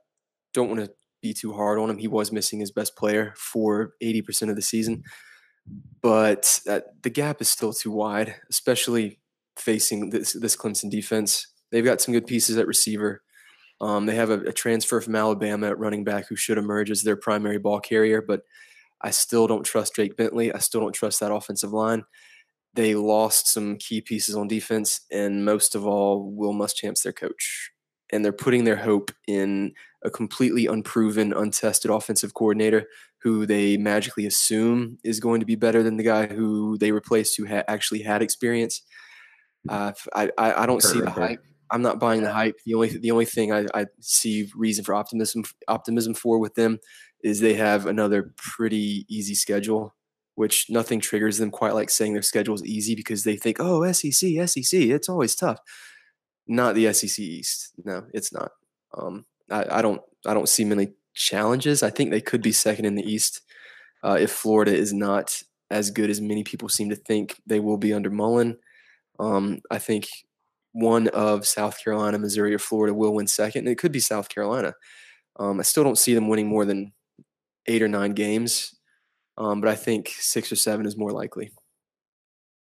don't 0.54 0.70
want 0.70 0.82
to 0.82 0.92
be 1.22 1.34
too 1.34 1.54
hard 1.54 1.80
on 1.80 1.90
him. 1.90 1.98
He 1.98 2.08
was 2.08 2.32
missing 2.32 2.60
his 2.60 2.72
best 2.72 2.96
player 2.96 3.34
for 3.38 3.94
eighty 4.02 4.22
percent 4.22 4.50
of 4.50 4.56
the 4.56 4.62
season 4.62 5.04
but 6.02 6.60
uh, 6.70 6.82
the 7.02 7.10
gap 7.10 7.42
is 7.42 7.50
still 7.50 7.74
too 7.74 7.92
wide, 7.92 8.36
especially 8.50 9.20
facing 9.58 10.10
this 10.10 10.34
this 10.34 10.56
Clemson 10.56 10.90
defense. 10.90 11.48
They've 11.72 11.86
got 11.86 12.02
some 12.02 12.14
good 12.14 12.28
pieces 12.28 12.58
at 12.58 12.68
receiver. 12.68 13.24
Um, 13.82 14.06
they 14.06 14.16
have 14.16 14.30
a, 14.30 14.40
a 14.42 14.54
transfer 14.54 15.02
from 15.02 15.16
Alabama 15.16 15.68
at 15.68 15.80
running 15.80 16.04
back 16.04 16.28
who 16.28 16.36
should 16.36 16.58
emerge 16.58 16.92
as 16.92 17.02
their 17.02 17.16
primary 17.16 17.58
ball 17.58 17.80
carrier, 17.80 18.22
but 18.22 18.42
I 19.04 19.12
still 19.12 19.48
don't 19.48 19.66
trust 19.66 19.96
Jake 19.96 20.16
Bentley. 20.16 20.54
I 20.54 20.60
still 20.60 20.82
don't 20.82 20.94
trust 20.94 21.20
that 21.20 21.34
offensive 21.34 21.74
line. 21.74 22.04
They 22.74 22.96
lost 22.96 23.48
some 23.48 23.78
key 23.78 24.02
pieces 24.02 24.36
on 24.36 24.48
defense, 24.48 25.02
and 25.12 25.46
most 25.46 25.76
of 25.76 25.86
all, 25.86 26.32
Will 26.32 26.54
Muschamp's 26.54 27.04
their 27.04 27.14
coach. 27.14 27.72
And 28.12 28.24
they're 28.24 28.32
putting 28.32 28.64
their 28.64 28.78
hope 28.78 29.12
in 29.28 29.74
a 30.04 30.10
completely 30.10 30.68
unproven, 30.68 31.34
untested 31.34 31.90
offensive 31.92 32.34
coordinator 32.34 32.86
who 33.22 33.46
they 33.46 33.78
magically 33.78 34.26
assume 34.26 35.00
is 35.04 35.20
going 35.20 35.40
to 35.40 35.46
be 35.46 35.56
better 35.56 35.82
than 35.82 35.98
the 35.98 36.04
guy 36.04 36.28
who 36.28 36.78
they 36.78 36.92
replaced 36.92 37.38
who 37.38 37.48
ha- 37.48 37.64
actually 37.68 38.02
had 38.02 38.22
experience. 38.22 38.82
Uh, 39.68 39.94
I, 40.14 40.30
I, 40.38 40.64
I 40.64 40.66
don't 40.66 40.84
see 40.84 41.00
the 41.00 41.10
hype. 41.10 41.44
I'm 41.72 41.82
not 41.82 42.00
buying 42.00 42.22
the 42.22 42.32
hype. 42.32 42.60
The 42.66 42.76
only 42.76 42.98
the 42.98 43.12
only 43.12 43.26
thing 43.26 43.52
I, 43.52 43.66
I 43.74 43.86
see 44.02 44.52
reason 44.56 44.84
for 44.84 44.94
optimism 44.94 45.44
optimism 45.68 46.14
for 46.14 46.38
with 46.38 46.54
them 46.56 46.80
is 47.24 47.40
they 47.40 47.54
have 47.56 47.86
another 47.86 48.34
pretty 48.38 49.06
easy 49.08 49.34
schedule, 49.34 49.96
which 50.36 50.68
nothing 50.70 51.00
triggers 51.00 51.38
them 51.38 51.50
quite 51.50 51.74
like 51.74 51.90
saying 51.90 52.14
their 52.14 52.22
schedule 52.22 52.54
is 52.54 52.66
easy 52.66 52.96
because 52.96 53.24
they 53.24 53.38
think, 53.38 53.58
oh, 53.60 53.90
SEC, 53.92 54.14
SEC, 54.48 54.80
it's 54.80 55.10
always 55.10 55.36
tough. 55.36 55.60
Not 56.48 56.76
the 56.76 56.92
SEC 56.94 57.20
East. 57.20 57.72
No, 57.86 58.04
it's 58.14 58.34
not. 58.34 58.52
Um, 58.98 59.26
I, 59.50 59.80
I 59.80 59.82
don't 59.82 60.02
I 60.26 60.34
don't 60.34 60.50
see 60.50 60.66
many 60.66 60.90
challenges. 61.14 61.82
I 61.82 61.90
think 61.90 62.12
they 62.12 62.22
could 62.22 62.42
be 62.42 62.52
second 62.52 62.86
in 62.86 62.96
the 62.96 63.10
East 63.10 63.42
uh, 64.04 64.18
if 64.20 64.32
Florida 64.32 64.76
is 64.76 64.94
not 64.94 65.42
as 65.70 65.90
good 65.90 66.10
as 66.10 66.22
many 66.22 66.44
people 66.44 66.70
seem 66.70 66.90
to 66.90 66.96
think 66.96 67.42
they 67.48 67.60
will 67.60 67.78
be 67.78 67.94
under 67.94 68.10
Mullen. 68.10 68.58
Um, 69.20 69.60
I 69.72 69.80
think 69.80 70.08
one 70.74 71.08
of 71.10 71.48
South 71.48 71.82
Carolina, 71.82 72.20
Missouri, 72.20 72.54
or 72.54 72.60
Florida 72.60 72.94
will 72.94 73.14
win 73.14 73.28
second, 73.28 73.60
and 73.60 73.70
it 73.70 73.78
could 73.78 73.92
be 73.92 74.00
South 74.00 74.28
Carolina. 74.30 74.74
Um, 75.40 75.60
I 75.60 75.64
still 75.64 75.84
don't 75.84 75.98
see 75.98 76.14
them 76.14 76.28
winning 76.28 76.48
more 76.48 76.66
than 76.66 76.92
eight 77.68 77.82
or 77.82 77.88
nine 77.88 78.14
games, 78.14 78.76
um, 79.38 79.62
but 79.62 79.70
I 79.70 79.76
think 79.76 80.10
six 80.10 80.52
or 80.52 80.56
seven 80.56 80.86
is 80.86 80.98
more 80.98 81.12
likely. 81.12 81.52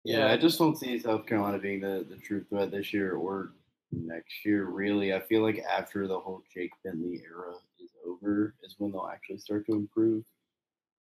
Yeah, 0.04 0.32
I 0.32 0.36
just 0.36 0.58
don't 0.58 0.76
see 0.76 0.98
South 0.98 1.26
Carolina 1.26 1.58
being 1.58 1.80
the, 1.80 2.04
the 2.08 2.16
true 2.16 2.44
threat 2.48 2.70
this 2.70 2.92
year 2.92 3.14
or 3.14 3.52
next 3.92 4.44
year, 4.44 4.64
really. 4.64 5.14
I 5.14 5.20
feel 5.20 5.42
like 5.42 5.60
after 5.60 6.08
the 6.08 6.18
whole 6.18 6.42
Jake 6.52 6.72
Bentley 6.82 7.22
era 7.24 7.54
is 7.78 7.90
over 8.06 8.54
is 8.64 8.74
when 8.78 8.90
they'll 8.90 9.10
actually 9.12 9.38
start 9.38 9.64
to 9.66 9.72
improve. 9.72 10.24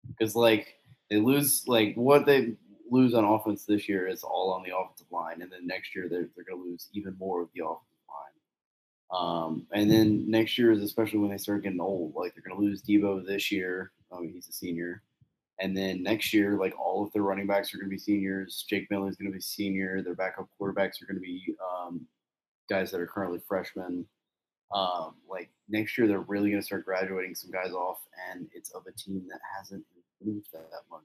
Because, 0.06 0.34
like, 0.34 0.74
they 1.08 1.16
lose, 1.16 1.66
like, 1.66 1.94
what 1.94 2.26
they 2.26 2.54
lose 2.90 3.14
on 3.14 3.24
offense 3.24 3.64
this 3.64 3.88
year 3.88 4.06
is 4.06 4.22
all 4.22 4.52
on 4.52 4.62
the 4.64 4.76
offensive 4.76 5.06
line. 5.10 5.40
And 5.40 5.50
then 5.50 5.66
next 5.66 5.94
year, 5.94 6.08
they're, 6.08 6.28
they're 6.34 6.44
going 6.44 6.62
to 6.62 6.70
lose 6.70 6.88
even 6.92 7.16
more 7.18 7.42
of 7.42 7.48
the 7.54 7.64
offensive 7.64 7.86
line. 7.88 7.89
Um, 9.12 9.66
and 9.72 9.90
then 9.90 10.30
next 10.30 10.56
year 10.56 10.70
is 10.70 10.82
especially 10.82 11.18
when 11.18 11.30
they 11.30 11.38
start 11.38 11.62
getting 11.62 11.80
old. 11.80 12.14
Like, 12.14 12.34
they're 12.34 12.42
going 12.42 12.60
to 12.60 12.64
lose 12.64 12.82
Deebo 12.82 13.26
this 13.26 13.50
year. 13.50 13.92
Mean, 14.12 14.32
he's 14.32 14.48
a 14.48 14.52
senior. 14.52 15.02
And 15.60 15.76
then 15.76 16.02
next 16.02 16.32
year, 16.32 16.56
like 16.58 16.74
all 16.78 17.04
of 17.04 17.12
their 17.12 17.22
running 17.22 17.46
backs 17.46 17.72
are 17.74 17.76
going 17.76 17.88
to 17.88 17.94
be 17.94 17.98
seniors. 17.98 18.64
Jake 18.68 18.88
Bentley 18.88 19.10
is 19.10 19.16
going 19.16 19.30
to 19.30 19.36
be 19.36 19.42
senior. 19.42 20.02
Their 20.02 20.14
backup 20.14 20.48
quarterbacks 20.58 21.02
are 21.02 21.06
going 21.06 21.16
to 21.16 21.20
be 21.20 21.54
um, 21.60 22.06
guys 22.68 22.90
that 22.90 23.00
are 23.00 23.06
currently 23.06 23.40
freshmen. 23.46 24.06
Um, 24.74 25.16
like 25.28 25.50
next 25.68 25.98
year, 25.98 26.06
they're 26.08 26.20
really 26.20 26.50
going 26.50 26.62
to 26.62 26.66
start 26.66 26.86
graduating 26.86 27.34
some 27.34 27.50
guys 27.50 27.72
off, 27.72 27.98
and 28.30 28.48
it's 28.54 28.70
of 28.70 28.84
a 28.88 28.92
team 28.92 29.26
that 29.28 29.40
hasn't 29.56 29.84
improved 30.20 30.48
that 30.52 30.62
much. 30.90 31.02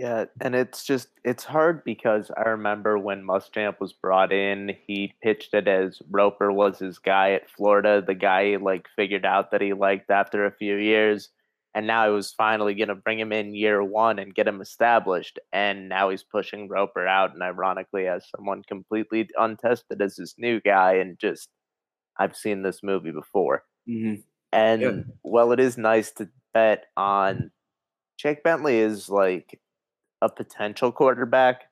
Yeah, 0.00 0.24
and 0.40 0.54
it's 0.54 0.86
just 0.86 1.08
it's 1.24 1.44
hard 1.44 1.84
because 1.84 2.30
I 2.34 2.48
remember 2.48 2.96
when 2.96 3.22
Muschamp 3.22 3.80
was 3.80 3.92
brought 3.92 4.32
in, 4.32 4.74
he 4.86 5.12
pitched 5.22 5.52
it 5.52 5.68
as 5.68 6.00
Roper 6.10 6.50
was 6.50 6.78
his 6.78 6.98
guy 6.98 7.32
at 7.32 7.50
Florida, 7.50 8.00
the 8.00 8.14
guy 8.14 8.52
he 8.52 8.56
like 8.56 8.86
figured 8.96 9.26
out 9.26 9.50
that 9.50 9.60
he 9.60 9.74
liked 9.74 10.10
after 10.10 10.46
a 10.46 10.52
few 10.56 10.76
years, 10.76 11.28
and 11.74 11.86
now 11.86 12.06
he 12.08 12.14
was 12.14 12.32
finally 12.32 12.74
gonna 12.74 12.94
bring 12.94 13.20
him 13.20 13.30
in 13.30 13.54
year 13.54 13.84
one 13.84 14.18
and 14.18 14.34
get 14.34 14.48
him 14.48 14.62
established, 14.62 15.38
and 15.52 15.90
now 15.90 16.08
he's 16.08 16.22
pushing 16.22 16.66
Roper 16.66 17.06
out, 17.06 17.34
and 17.34 17.42
ironically 17.42 18.06
as 18.06 18.26
someone 18.34 18.62
completely 18.66 19.28
untested 19.38 20.00
as 20.00 20.16
his 20.16 20.34
new 20.38 20.62
guy, 20.62 20.94
and 20.94 21.18
just 21.18 21.50
I've 22.18 22.36
seen 22.36 22.62
this 22.62 22.82
movie 22.82 23.12
before, 23.12 23.64
Mm-hmm. 23.86 24.22
and 24.50 25.04
well, 25.24 25.52
it 25.52 25.60
is 25.60 25.76
nice 25.76 26.10
to 26.12 26.30
bet 26.54 26.86
on. 26.96 27.50
Jake 28.16 28.42
Bentley 28.42 28.78
is 28.78 29.10
like 29.10 29.60
a 30.22 30.28
potential 30.28 30.92
quarterback. 30.92 31.62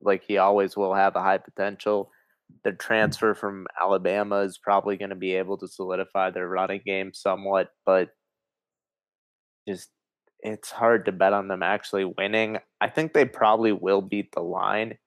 Like 0.00 0.24
he 0.26 0.38
always 0.38 0.76
will 0.76 0.94
have 0.94 1.16
a 1.16 1.22
high 1.22 1.38
potential. 1.38 2.10
The 2.62 2.72
transfer 2.72 3.34
from 3.34 3.66
Alabama 3.80 4.40
is 4.40 4.58
probably 4.58 4.96
going 4.96 5.10
to 5.10 5.16
be 5.16 5.34
able 5.34 5.56
to 5.58 5.68
solidify 5.68 6.30
their 6.30 6.48
running 6.48 6.82
game 6.84 7.12
somewhat, 7.14 7.70
but 7.86 8.10
just 9.66 9.90
it's 10.40 10.70
hard 10.70 11.06
to 11.06 11.12
bet 11.12 11.32
on 11.32 11.48
them 11.48 11.62
actually 11.62 12.04
winning. 12.04 12.58
I 12.80 12.90
think 12.90 13.12
they 13.12 13.24
probably 13.24 13.72
will 13.72 14.02
beat 14.02 14.32
the 14.32 14.42
line. 14.42 14.98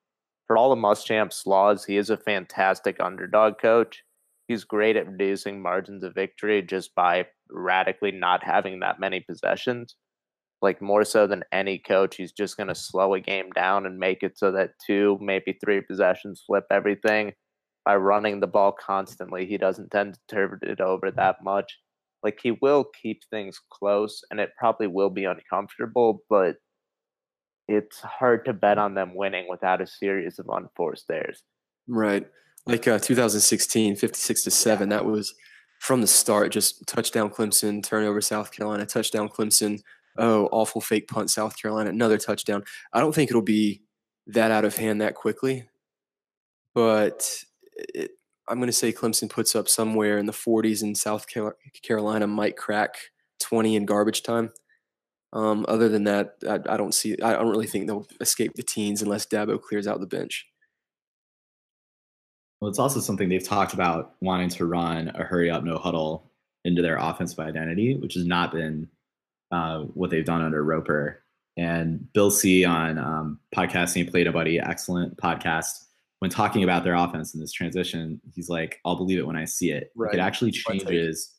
For 0.47 0.57
all 0.57 0.71
of 0.71 0.79
Muschamp's 0.79 1.41
flaws, 1.41 1.85
he 1.85 1.97
is 1.97 2.09
a 2.09 2.17
fantastic 2.17 2.99
underdog 2.99 3.59
coach. 3.59 4.03
He's 4.47 4.63
great 4.63 4.95
at 4.95 5.07
reducing 5.07 5.61
margins 5.61 6.03
of 6.03 6.15
victory 6.15 6.61
just 6.63 6.95
by 6.95 7.27
radically 7.51 8.11
not 8.11 8.43
having 8.43 8.79
that 8.79 8.99
many 8.99 9.19
possessions 9.19 9.95
like 10.61 10.81
more 10.81 11.03
so 11.03 11.27
than 11.27 11.43
any 11.51 11.77
coach, 11.77 12.15
he's 12.15 12.31
just 12.31 12.57
going 12.57 12.67
to 12.67 12.75
slow 12.75 13.13
a 13.13 13.19
game 13.19 13.49
down 13.55 13.85
and 13.85 13.99
make 13.99 14.23
it 14.23 14.37
so 14.37 14.51
that 14.51 14.71
two, 14.85 15.17
maybe 15.21 15.57
three 15.63 15.81
possessions 15.81 16.43
flip 16.45 16.65
everything. 16.71 17.33
By 17.85 17.95
running 17.95 18.39
the 18.39 18.47
ball 18.47 18.73
constantly, 18.73 19.45
he 19.45 19.57
doesn't 19.57 19.91
tend 19.91 20.15
to 20.15 20.19
turn 20.29 20.59
it 20.63 20.81
over 20.81 21.11
that 21.11 21.37
much. 21.43 21.77
Like 22.23 22.39
he 22.41 22.51
will 22.51 22.85
keep 23.01 23.21
things 23.29 23.61
close, 23.71 24.21
and 24.29 24.39
it 24.39 24.49
probably 24.57 24.87
will 24.87 25.11
be 25.11 25.25
uncomfortable, 25.25 26.23
but 26.29 26.55
it's 27.67 27.99
hard 28.01 28.45
to 28.45 28.53
bet 28.53 28.77
on 28.77 28.95
them 28.95 29.15
winning 29.15 29.47
without 29.49 29.81
a 29.81 29.87
series 29.87 30.39
of 30.39 30.49
unforced 30.49 31.05
errors. 31.11 31.43
Right. 31.87 32.27
Like 32.65 32.87
uh, 32.87 32.99
2016, 32.99 33.95
56 33.95 34.43
to 34.43 34.51
7, 34.51 34.89
that 34.89 35.05
was 35.05 35.33
from 35.79 36.01
the 36.01 36.07
start 36.07 36.51
just 36.51 36.85
touchdown 36.87 37.29
Clemson, 37.29 37.83
turnover 37.83 38.19
South 38.19 38.51
Carolina, 38.51 38.85
touchdown 38.85 39.29
Clemson, 39.29 39.81
oh, 40.17 40.47
awful 40.51 40.81
fake 40.81 41.07
punt, 41.07 41.29
South 41.29 41.59
Carolina, 41.59 41.89
another 41.89 42.17
touchdown. 42.17 42.63
I 42.93 42.99
don't 42.99 43.13
think 43.13 43.29
it'll 43.29 43.41
be 43.41 43.83
that 44.27 44.51
out 44.51 44.65
of 44.65 44.75
hand 44.75 45.01
that 45.01 45.15
quickly, 45.15 45.67
but 46.73 47.43
it, 47.75 48.11
I'm 48.47 48.57
going 48.59 48.67
to 48.67 48.73
say 48.73 48.93
Clemson 48.93 49.29
puts 49.29 49.55
up 49.55 49.67
somewhere 49.67 50.17
in 50.17 50.25
the 50.25 50.33
40s, 50.33 50.81
and 50.81 50.97
South 50.97 51.25
Carolina 51.83 52.27
might 52.27 52.57
crack 52.57 52.97
20 53.41 53.75
in 53.75 53.85
garbage 53.85 54.23
time. 54.23 54.51
Um, 55.33 55.65
other 55.67 55.89
than 55.89 56.05
that, 56.05 56.35
I, 56.47 56.59
I, 56.69 56.77
don't 56.77 56.93
see. 56.93 57.17
I 57.21 57.33
don't 57.33 57.49
really 57.49 57.67
think 57.67 57.87
they'll 57.87 58.07
escape 58.21 58.53
the 58.55 58.63
teens 58.63 59.01
unless 59.01 59.25
Dabo 59.25 59.61
clears 59.61 59.85
out 59.85 59.99
the 59.99 60.07
bench. 60.07 60.47
Well, 62.61 62.69
it's 62.69 62.79
also 62.79 63.01
something 63.01 63.29
they've 63.29 63.43
talked 63.43 63.73
about 63.73 64.15
wanting 64.21 64.49
to 64.49 64.65
run 64.65 65.11
a 65.13 65.23
hurry 65.23 65.51
up, 65.51 65.63
no 65.63 65.77
huddle 65.77 66.31
into 66.63 66.81
their 66.81 66.97
offensive 66.97 67.39
identity, 67.39 67.95
which 67.95 68.15
has 68.15 68.25
not 68.25 68.51
been 68.51 68.87
uh, 69.51 69.81
what 69.93 70.09
they've 70.09 70.25
done 70.25 70.41
under 70.41 70.63
Roper. 70.63 71.23
And 71.57 72.11
Bill 72.13 72.29
C 72.29 72.65
on 72.65 72.97
um, 72.99 73.39
Podcast 73.55 73.97
Ain't 73.97 74.11
Played 74.11 74.27
Nobody, 74.27 74.59
excellent 74.59 75.17
podcast. 75.17 75.85
When 76.19 76.31
talking 76.31 76.63
about 76.63 76.83
their 76.83 76.95
offense 76.95 77.33
in 77.33 77.39
this 77.41 77.51
transition, 77.51 78.21
he's 78.33 78.49
like, 78.49 78.79
"I'll 78.85 78.95
believe 78.95 79.19
it 79.19 79.25
when 79.27 79.35
I 79.35 79.45
see 79.45 79.71
it." 79.71 79.91
Right. 79.95 80.13
It 80.13 80.19
actually 80.19 80.51
changes. 80.51 81.33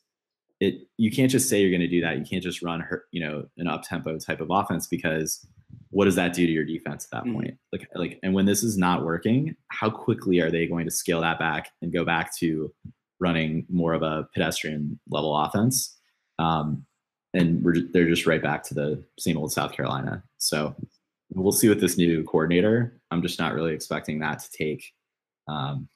It 0.59 0.87
you 0.97 1.09
can't 1.11 1.31
just 1.31 1.49
say 1.49 1.61
you're 1.61 1.69
going 1.69 1.81
to 1.81 1.87
do 1.87 2.01
that. 2.01 2.17
You 2.17 2.25
can't 2.25 2.43
just 2.43 2.61
run 2.61 2.81
her, 2.81 3.05
you 3.11 3.21
know, 3.21 3.45
an 3.57 3.67
up 3.67 3.83
tempo 3.83 4.17
type 4.19 4.41
of 4.41 4.49
offense 4.51 4.87
because 4.87 5.45
what 5.91 6.05
does 6.05 6.15
that 6.15 6.33
do 6.33 6.45
to 6.45 6.51
your 6.51 6.65
defense 6.65 7.05
at 7.05 7.11
that 7.11 7.23
mm-hmm. 7.23 7.35
point? 7.35 7.57
Like, 7.71 7.87
like, 7.95 8.19
and 8.23 8.33
when 8.33 8.45
this 8.45 8.63
is 8.63 8.77
not 8.77 9.05
working, 9.05 9.55
how 9.69 9.89
quickly 9.89 10.39
are 10.39 10.51
they 10.51 10.67
going 10.67 10.85
to 10.85 10.91
scale 10.91 11.21
that 11.21 11.39
back 11.39 11.71
and 11.81 11.93
go 11.93 12.05
back 12.05 12.35
to 12.37 12.73
running 13.19 13.65
more 13.69 13.93
of 13.93 14.01
a 14.01 14.27
pedestrian 14.33 14.99
level 15.09 15.35
offense? 15.35 15.97
Um, 16.37 16.85
and 17.33 17.63
they're 17.93 18.09
just 18.09 18.25
right 18.25 18.41
back 18.41 18.63
to 18.63 18.73
the 18.73 19.03
same 19.17 19.37
old 19.37 19.51
South 19.51 19.71
Carolina. 19.71 20.23
So 20.37 20.75
we'll 21.33 21.51
see 21.51 21.69
with 21.69 21.79
this 21.79 21.97
new 21.97 22.23
coordinator. 22.23 22.99
I'm 23.11 23.21
just 23.21 23.39
not 23.39 23.53
really 23.53 23.73
expecting 23.73 24.19
that 24.19 24.39
to 24.39 24.51
take 24.51 24.93
um, 25.47 25.87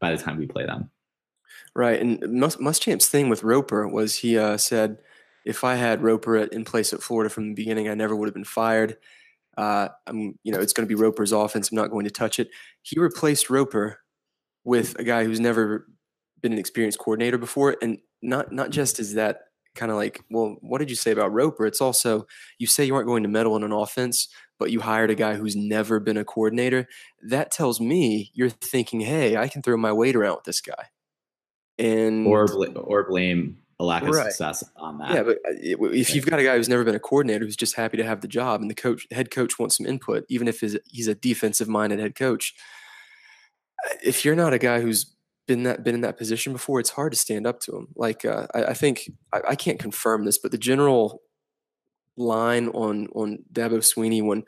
by 0.00 0.14
the 0.14 0.22
time 0.22 0.38
we 0.38 0.46
play 0.46 0.66
them. 0.66 0.90
Right, 1.76 2.00
and 2.00 2.20
Mus- 2.32 2.56
Muschamp's 2.56 3.08
thing 3.08 3.28
with 3.28 3.42
Roper 3.42 3.86
was 3.86 4.16
he 4.16 4.38
uh, 4.38 4.56
said, 4.56 4.98
if 5.44 5.62
I 5.62 5.74
had 5.74 6.02
Roper 6.02 6.38
in 6.38 6.64
place 6.64 6.92
at 6.92 7.02
Florida 7.02 7.28
from 7.28 7.48
the 7.48 7.54
beginning, 7.54 7.88
I 7.88 7.94
never 7.94 8.16
would 8.16 8.26
have 8.26 8.34
been 8.34 8.44
fired. 8.44 8.96
Uh, 9.56 9.88
I'm, 10.06 10.38
you 10.42 10.52
know, 10.52 10.58
it's 10.58 10.72
going 10.72 10.88
to 10.88 10.92
be 10.92 11.00
Roper's 11.00 11.32
offense. 11.32 11.70
I'm 11.70 11.76
not 11.76 11.90
going 11.90 12.04
to 12.04 12.10
touch 12.10 12.40
it. 12.40 12.48
He 12.82 12.98
replaced 12.98 13.50
Roper 13.50 14.00
with 14.64 14.98
a 14.98 15.04
guy 15.04 15.24
who's 15.24 15.40
never 15.40 15.86
been 16.40 16.52
an 16.52 16.58
experienced 16.58 16.98
coordinator 16.98 17.38
before, 17.38 17.76
and 17.82 17.98
not 18.22 18.52
not 18.52 18.70
just 18.70 18.98
is 18.98 19.14
that 19.14 19.42
kind 19.74 19.90
of 19.90 19.96
like, 19.96 20.22
well, 20.30 20.56
what 20.60 20.78
did 20.78 20.90
you 20.90 20.96
say 20.96 21.10
about 21.10 21.32
Roper? 21.32 21.66
It's 21.66 21.80
also 21.80 22.26
you 22.58 22.66
say 22.66 22.84
you 22.84 22.94
aren't 22.94 23.08
going 23.08 23.22
to 23.22 23.28
meddle 23.28 23.56
in 23.56 23.62
an 23.62 23.72
offense, 23.72 24.28
but 24.58 24.70
you 24.70 24.80
hired 24.80 25.10
a 25.10 25.14
guy 25.14 25.34
who's 25.34 25.56
never 25.56 26.00
been 26.00 26.16
a 26.16 26.24
coordinator. 26.24 26.88
That 27.22 27.50
tells 27.50 27.80
me 27.80 28.30
you're 28.34 28.50
thinking, 28.50 29.00
hey, 29.00 29.36
I 29.36 29.48
can 29.48 29.62
throw 29.62 29.76
my 29.76 29.92
weight 29.92 30.16
around 30.16 30.36
with 30.36 30.44
this 30.44 30.60
guy, 30.60 30.90
and 31.78 32.26
or 32.26 32.46
bl- 32.46 32.78
or 32.78 33.04
blame 33.08 33.58
a 33.80 33.84
lack 33.84 34.02
of 34.02 34.10
right. 34.10 34.26
success 34.26 34.62
on 34.76 34.98
that. 34.98 35.14
Yeah, 35.14 35.22
but 35.24 35.36
uh, 35.38 35.90
if 35.92 36.14
you've 36.14 36.26
got 36.26 36.38
a 36.38 36.44
guy 36.44 36.56
who's 36.56 36.68
never 36.68 36.84
been 36.84 36.94
a 36.94 37.00
coordinator 37.00 37.44
who's 37.44 37.56
just 37.56 37.74
happy 37.76 37.96
to 37.96 38.04
have 38.04 38.20
the 38.20 38.28
job, 38.28 38.60
and 38.60 38.70
the 38.70 38.74
coach, 38.74 39.06
head 39.10 39.30
coach 39.30 39.58
wants 39.58 39.76
some 39.76 39.86
input, 39.86 40.24
even 40.28 40.48
if 40.48 40.60
he's 40.60 41.08
a 41.08 41.14
defensive 41.14 41.68
minded 41.68 41.98
head 41.98 42.14
coach. 42.14 42.54
Uh, 43.84 43.96
if 44.04 44.24
you're 44.24 44.36
not 44.36 44.52
a 44.52 44.58
guy 44.58 44.80
who's 44.80 45.13
been 45.46 45.64
that 45.64 45.84
been 45.84 45.94
in 45.94 46.00
that 46.02 46.18
position 46.18 46.52
before, 46.52 46.80
it's 46.80 46.90
hard 46.90 47.12
to 47.12 47.18
stand 47.18 47.46
up 47.46 47.60
to 47.60 47.76
him. 47.76 47.88
Like 47.96 48.24
uh, 48.24 48.46
I, 48.54 48.64
I, 48.66 48.74
think 48.74 49.10
I, 49.32 49.40
I, 49.50 49.54
can't 49.56 49.78
confirm 49.78 50.24
this, 50.24 50.38
but 50.38 50.50
the 50.50 50.58
general 50.58 51.22
line 52.16 52.68
on 52.68 53.08
on 53.14 53.40
Dabo 53.52 53.78
Swinney 53.78 54.22
when 54.22 54.44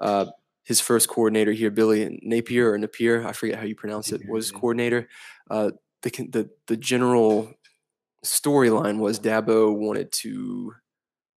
uh, 0.00 0.26
his 0.64 0.80
first 0.80 1.08
coordinator 1.08 1.52
here, 1.52 1.70
Billy 1.70 2.20
Napier 2.22 2.72
or 2.72 2.78
Napier, 2.78 3.26
I 3.26 3.32
forget 3.32 3.58
how 3.58 3.64
you 3.64 3.74
pronounce 3.74 4.12
it, 4.12 4.28
was 4.28 4.50
coordinator. 4.50 5.08
Uh, 5.50 5.72
the 6.02 6.10
the 6.10 6.50
the 6.66 6.76
general 6.76 7.52
storyline 8.24 8.98
was 8.98 9.20
Dabo 9.20 9.74
wanted 9.74 10.12
to 10.12 10.74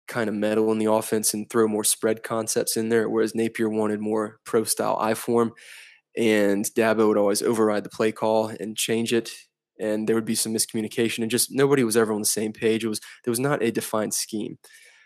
kind 0.07 0.27
of 0.27 0.35
meddle 0.35 0.71
in 0.71 0.77
the 0.77 0.91
offense 0.91 1.33
and 1.33 1.49
throw 1.49 1.67
more 1.67 1.85
spread 1.85 2.23
concepts 2.23 2.75
in 2.75 2.89
there, 2.89 3.09
whereas 3.09 3.33
Napier 3.33 3.69
wanted 3.69 4.01
more 4.01 4.39
pro 4.43 4.63
style 4.63 4.97
I 4.99 5.13
form 5.13 5.53
and 6.17 6.65
Dabo 6.65 7.07
would 7.07 7.17
always 7.17 7.41
override 7.41 7.83
the 7.83 7.89
play 7.89 8.11
call 8.11 8.51
and 8.59 8.77
change 8.77 9.13
it, 9.13 9.31
and 9.79 10.07
there 10.07 10.15
would 10.15 10.25
be 10.25 10.35
some 10.35 10.53
miscommunication, 10.53 11.19
and 11.19 11.31
just 11.31 11.49
nobody 11.51 11.83
was 11.83 11.97
ever 11.97 12.13
on 12.13 12.21
the 12.21 12.25
same 12.25 12.53
page. 12.53 12.83
It 12.83 12.89
was 12.89 12.99
there 13.23 13.31
was 13.31 13.39
not 13.39 13.63
a 13.63 13.71
defined 13.71 14.13
scheme. 14.13 14.57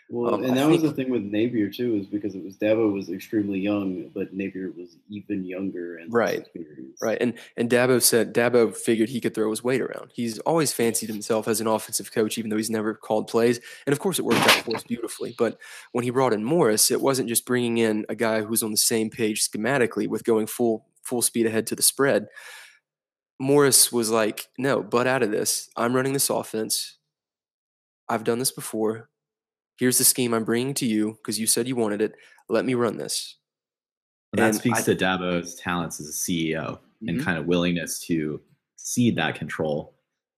Well, 0.08 0.34
um, 0.34 0.44
and 0.44 0.56
that 0.56 0.68
was 0.68 0.82
the 0.82 0.92
thing 0.92 1.10
with 1.10 1.22
Napier 1.22 1.68
too, 1.68 1.96
is 1.96 2.06
because 2.06 2.36
it 2.36 2.44
was 2.44 2.56
Dabo 2.56 2.92
was 2.92 3.10
extremely 3.10 3.58
young, 3.58 4.08
but 4.14 4.32
Napier 4.32 4.70
was 4.70 4.96
even 5.08 5.44
younger 5.44 5.96
and 5.96 6.12
right, 6.12 6.46
right. 7.02 7.18
And 7.20 7.34
and 7.56 7.68
Dabo 7.68 8.00
said 8.00 8.32
Dabo 8.32 8.74
figured 8.74 9.08
he 9.08 9.20
could 9.20 9.34
throw 9.34 9.50
his 9.50 9.64
weight 9.64 9.80
around. 9.80 10.12
He's 10.14 10.38
always 10.40 10.72
fancied 10.72 11.08
himself 11.08 11.48
as 11.48 11.60
an 11.60 11.66
offensive 11.66 12.12
coach, 12.12 12.38
even 12.38 12.50
though 12.50 12.56
he's 12.56 12.70
never 12.70 12.94
called 12.94 13.26
plays. 13.26 13.58
And 13.84 13.92
of 13.92 13.98
course, 13.98 14.20
it 14.20 14.24
worked 14.24 14.46
out 14.46 14.62
for 14.64 14.76
us 14.76 14.84
beautifully. 14.84 15.34
But 15.36 15.58
when 15.90 16.04
he 16.04 16.10
brought 16.10 16.32
in 16.32 16.44
Morris, 16.44 16.92
it 16.92 17.00
wasn't 17.00 17.28
just 17.28 17.44
bringing 17.44 17.78
in 17.78 18.06
a 18.08 18.14
guy 18.14 18.42
who's 18.42 18.62
on 18.62 18.70
the 18.70 18.76
same 18.76 19.10
page 19.10 19.48
schematically 19.48 20.06
with 20.06 20.22
going 20.22 20.46
full 20.46 20.86
full 21.02 21.22
speed 21.22 21.46
ahead 21.46 21.66
to 21.68 21.74
the 21.74 21.82
spread. 21.82 22.28
Morris 23.40 23.90
was 23.90 24.10
like, 24.10 24.46
no, 24.56 24.82
butt 24.82 25.08
out 25.08 25.24
of 25.24 25.32
this. 25.32 25.68
I'm 25.76 25.94
running 25.94 26.12
this 26.12 26.30
offense. 26.30 26.98
I've 28.08 28.24
done 28.24 28.38
this 28.38 28.52
before. 28.52 29.10
Here's 29.78 29.98
the 29.98 30.04
scheme 30.04 30.32
I'm 30.32 30.44
bringing 30.44 30.74
to 30.74 30.86
you 30.86 31.12
because 31.12 31.38
you 31.38 31.46
said 31.46 31.68
you 31.68 31.76
wanted 31.76 32.00
it. 32.00 32.14
Let 32.48 32.64
me 32.64 32.74
run 32.74 32.96
this. 32.96 33.36
And 34.32 34.40
that 34.40 34.54
speaks 34.54 34.80
I, 34.80 34.94
to 34.94 34.96
Dabo's 34.96 35.54
talents 35.54 36.00
as 36.00 36.08
a 36.08 36.12
CEO 36.12 36.52
mm-hmm. 36.52 37.08
and 37.08 37.24
kind 37.24 37.38
of 37.38 37.46
willingness 37.46 37.98
to 38.00 38.40
cede 38.76 39.16
that 39.16 39.34
control 39.34 39.94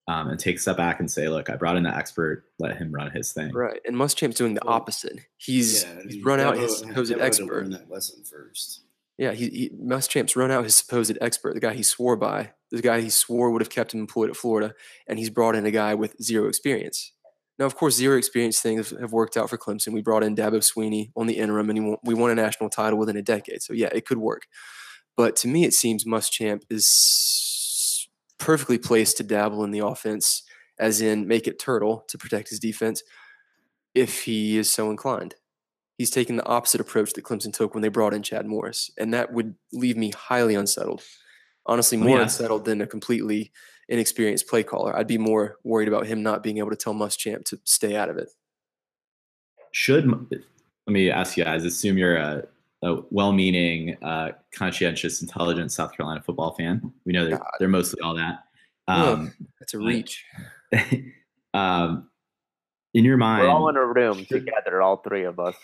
um, 0.08 0.28
and 0.28 0.38
take 0.38 0.56
a 0.56 0.58
step 0.58 0.76
back 0.76 1.00
and 1.00 1.10
say, 1.10 1.28
look, 1.28 1.50
I 1.50 1.56
brought 1.56 1.76
in 1.76 1.86
an 1.86 1.94
expert, 1.94 2.44
let 2.58 2.76
him 2.76 2.92
run 2.92 3.10
his 3.10 3.32
thing. 3.32 3.52
Right. 3.52 3.80
And 3.84 3.96
Muschamp's 3.96 4.36
doing 4.36 4.54
the 4.54 4.66
opposite. 4.66 5.20
He's, 5.36 5.84
yeah, 5.84 6.02
he's 6.08 6.24
run 6.24 6.38
Dabo, 6.38 6.44
out 6.44 6.56
his 6.58 6.78
supposed 6.78 7.12
expert. 7.18 7.62
Learn 7.62 7.70
that 7.70 7.90
lesson 7.90 8.24
first. 8.24 8.82
Yeah, 9.18 9.32
he, 9.32 9.48
he 9.48 9.70
Muschamp's 9.70 10.36
run 10.36 10.50
out 10.50 10.64
his 10.64 10.76
supposed 10.76 11.18
expert, 11.20 11.54
the 11.54 11.60
guy 11.60 11.74
he 11.74 11.82
swore 11.82 12.16
by 12.16 12.52
the 12.70 12.82
guy 12.82 13.00
he 13.00 13.10
swore 13.10 13.50
would 13.50 13.62
have 13.62 13.70
kept 13.70 13.94
him 13.94 14.00
employed 14.00 14.30
at 14.30 14.36
Florida, 14.36 14.74
and 15.06 15.18
he's 15.18 15.30
brought 15.30 15.54
in 15.54 15.66
a 15.66 15.70
guy 15.70 15.94
with 15.94 16.20
zero 16.22 16.48
experience. 16.48 17.12
Now, 17.58 17.66
of 17.66 17.74
course, 17.74 17.96
zero 17.96 18.16
experience 18.16 18.60
things 18.60 18.90
have 19.00 19.12
worked 19.12 19.36
out 19.36 19.50
for 19.50 19.58
Clemson. 19.58 19.92
We 19.92 20.02
brought 20.02 20.22
in 20.22 20.36
Dabo 20.36 20.62
Swinney 20.62 21.10
on 21.16 21.26
the 21.26 21.38
interim, 21.38 21.70
and 21.70 21.88
won, 21.88 21.96
we 22.04 22.14
won 22.14 22.30
a 22.30 22.34
national 22.34 22.70
title 22.70 22.98
within 22.98 23.16
a 23.16 23.22
decade. 23.22 23.62
So, 23.62 23.72
yeah, 23.72 23.88
it 23.92 24.06
could 24.06 24.18
work. 24.18 24.42
But 25.16 25.34
to 25.36 25.48
me, 25.48 25.64
it 25.64 25.74
seems 25.74 26.04
Muschamp 26.04 26.62
is 26.70 28.08
perfectly 28.38 28.78
placed 28.78 29.16
to 29.16 29.24
dabble 29.24 29.64
in 29.64 29.72
the 29.72 29.84
offense, 29.84 30.44
as 30.78 31.00
in 31.00 31.26
make 31.26 31.48
it 31.48 31.58
turtle 31.58 32.04
to 32.08 32.16
protect 32.16 32.50
his 32.50 32.60
defense, 32.60 33.02
if 33.94 34.22
he 34.22 34.56
is 34.56 34.72
so 34.72 34.90
inclined. 34.90 35.34
He's 35.96 36.10
taking 36.10 36.36
the 36.36 36.46
opposite 36.46 36.80
approach 36.80 37.14
that 37.14 37.24
Clemson 37.24 37.52
took 37.52 37.74
when 37.74 37.82
they 37.82 37.88
brought 37.88 38.14
in 38.14 38.22
Chad 38.22 38.46
Morris, 38.46 38.92
and 38.96 39.12
that 39.12 39.32
would 39.32 39.56
leave 39.72 39.96
me 39.96 40.12
highly 40.16 40.54
unsettled. 40.54 41.02
Honestly, 41.66 41.98
more 41.98 42.16
yeah. 42.16 42.22
unsettled 42.22 42.64
than 42.64 42.80
a 42.80 42.86
completely 42.86 43.50
inexperienced 43.88 44.48
play 44.48 44.62
caller. 44.62 44.96
I'd 44.96 45.06
be 45.06 45.18
more 45.18 45.58
worried 45.64 45.88
about 45.88 46.06
him 46.06 46.22
not 46.22 46.42
being 46.42 46.58
able 46.58 46.70
to 46.70 46.76
tell 46.76 46.94
Muschamp 46.94 47.44
to 47.46 47.58
stay 47.64 47.96
out 47.96 48.08
of 48.08 48.18
it. 48.18 48.28
Should 49.72 50.06
let 50.10 50.92
me 50.92 51.10
ask 51.10 51.36
you 51.36 51.44
guys? 51.44 51.64
Assume 51.64 51.98
you're 51.98 52.16
a, 52.16 52.44
a 52.82 52.96
well-meaning, 53.10 53.96
uh, 54.02 54.30
conscientious, 54.54 55.20
intelligent 55.20 55.72
South 55.72 55.94
Carolina 55.96 56.22
football 56.22 56.54
fan. 56.54 56.92
We 57.04 57.12
know 57.12 57.28
they're, 57.28 57.40
they're 57.58 57.68
mostly 57.68 58.00
all 58.00 58.14
that. 58.14 58.44
Um, 58.86 59.34
That's 59.60 59.74
a 59.74 59.78
reach. 59.78 60.24
um, 61.54 62.08
in 62.94 63.04
your 63.04 63.18
mind, 63.18 63.42
We're 63.42 63.50
all 63.50 63.68
in 63.68 63.76
a 63.76 63.84
room 63.84 64.24
together, 64.24 64.80
all 64.80 64.96
three 64.98 65.24
of 65.24 65.38
us. 65.38 65.56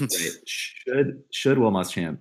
right, 0.00 0.12
should 0.46 1.22
should 1.30 1.58
Will 1.58 1.70
Muschamp's 1.70 2.18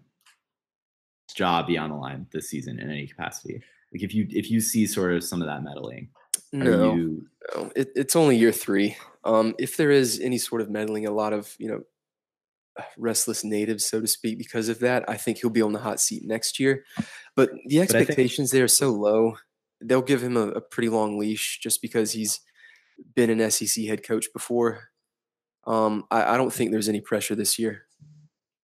job 1.36 1.68
be 1.68 1.78
on 1.78 1.90
the 1.90 1.96
line 1.96 2.28
this 2.32 2.50
season 2.50 2.80
in 2.80 2.90
any 2.90 3.08
capacity? 3.08 3.62
Like 3.96 4.04
if 4.04 4.14
you 4.14 4.28
if 4.30 4.52
you 4.52 4.60
see 4.60 4.86
sort 4.88 5.14
of 5.14 5.24
some 5.24 5.42
of 5.42 5.48
that 5.48 5.64
meddling, 5.64 6.10
No, 6.52 6.94
you 6.94 7.28
no. 7.56 7.72
It, 7.78 7.92
it's 7.96 8.14
only 8.18 8.36
year 8.36 8.52
three. 8.52 8.98
Um, 9.24 9.56
if 9.58 9.78
there 9.78 9.90
is 9.90 10.20
any 10.20 10.38
sort 10.38 10.60
of 10.60 10.70
meddling, 10.70 11.06
a 11.06 11.12
lot 11.12 11.32
of 11.32 11.56
you 11.58 11.70
know 11.70 11.82
restless 12.98 13.46
natives, 13.46 13.86
so 13.86 14.02
to 14.02 14.08
speak, 14.08 14.38
because 14.38 14.68
of 14.68 14.80
that, 14.80 15.10
I 15.10 15.16
think 15.16 15.38
he'll 15.38 15.50
be 15.50 15.62
on 15.62 15.72
the 15.72 15.80
hot 15.80 16.02
seat 16.02 16.24
next 16.26 16.60
year. 16.60 16.84
But 17.38 17.52
the 17.68 17.82
I 17.82 17.86
think- 17.86 18.02
expectations 18.02 18.52
there 18.52 18.66
are 18.66 18.68
so 18.68 18.92
low. 18.92 19.38
They'll 19.80 20.02
give 20.02 20.22
him 20.22 20.36
a, 20.36 20.48
a 20.50 20.62
pretty 20.62 20.90
long 20.90 21.18
leash 21.18 21.60
just 21.64 21.82
because 21.82 22.12
he's 22.12 22.42
been 23.16 23.30
an 23.30 23.50
SEC 23.50 23.86
head 23.86 24.04
coach 24.04 24.26
before. 24.34 24.90
Um, 25.66 26.04
I, 26.12 26.34
I 26.34 26.38
don't 26.38 26.52
think 26.52 26.72
there's 26.72 26.90
any 26.90 27.00
pressure 27.02 27.36
this 27.36 27.58
year. 27.58 27.85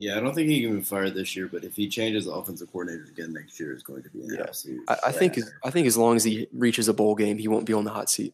Yeah, 0.02 0.18
I 0.18 0.19
don't 0.19 0.34
think 0.34 0.49
he 0.49 0.61
can 0.64 0.78
be 0.78 0.82
fired 0.82 1.14
this 1.14 1.36
year, 1.36 1.48
but 1.48 1.64
if 1.64 1.76
he 1.76 1.88
changes 1.88 2.26
offensive 2.26 2.72
coordinator 2.72 3.03
again 3.03 3.32
next 3.34 3.60
year, 3.60 3.72
it's 3.72 3.84
going 3.84 4.02
to 4.02 4.10
be 4.10 4.22
an 4.23 4.34
Yeah. 4.34 4.41
absolute. 4.41 4.82
I, 4.88 4.98
I 5.06 5.11
think 5.11 5.38
as. 5.38 5.52
I 5.64 5.69
think 5.69 5.86
as 5.86 5.95
long 5.95 6.15
as 6.15 6.23
he 6.23 6.48
reaches 6.52 6.88
a 6.88 6.94
bowl 6.94 7.14
game, 7.14 7.38
he 7.38 7.48
won't 7.48 7.68
be 7.68 7.73
on 7.73 7.84
the 7.84 7.91
hot 7.91 8.10
seat. 8.10 8.34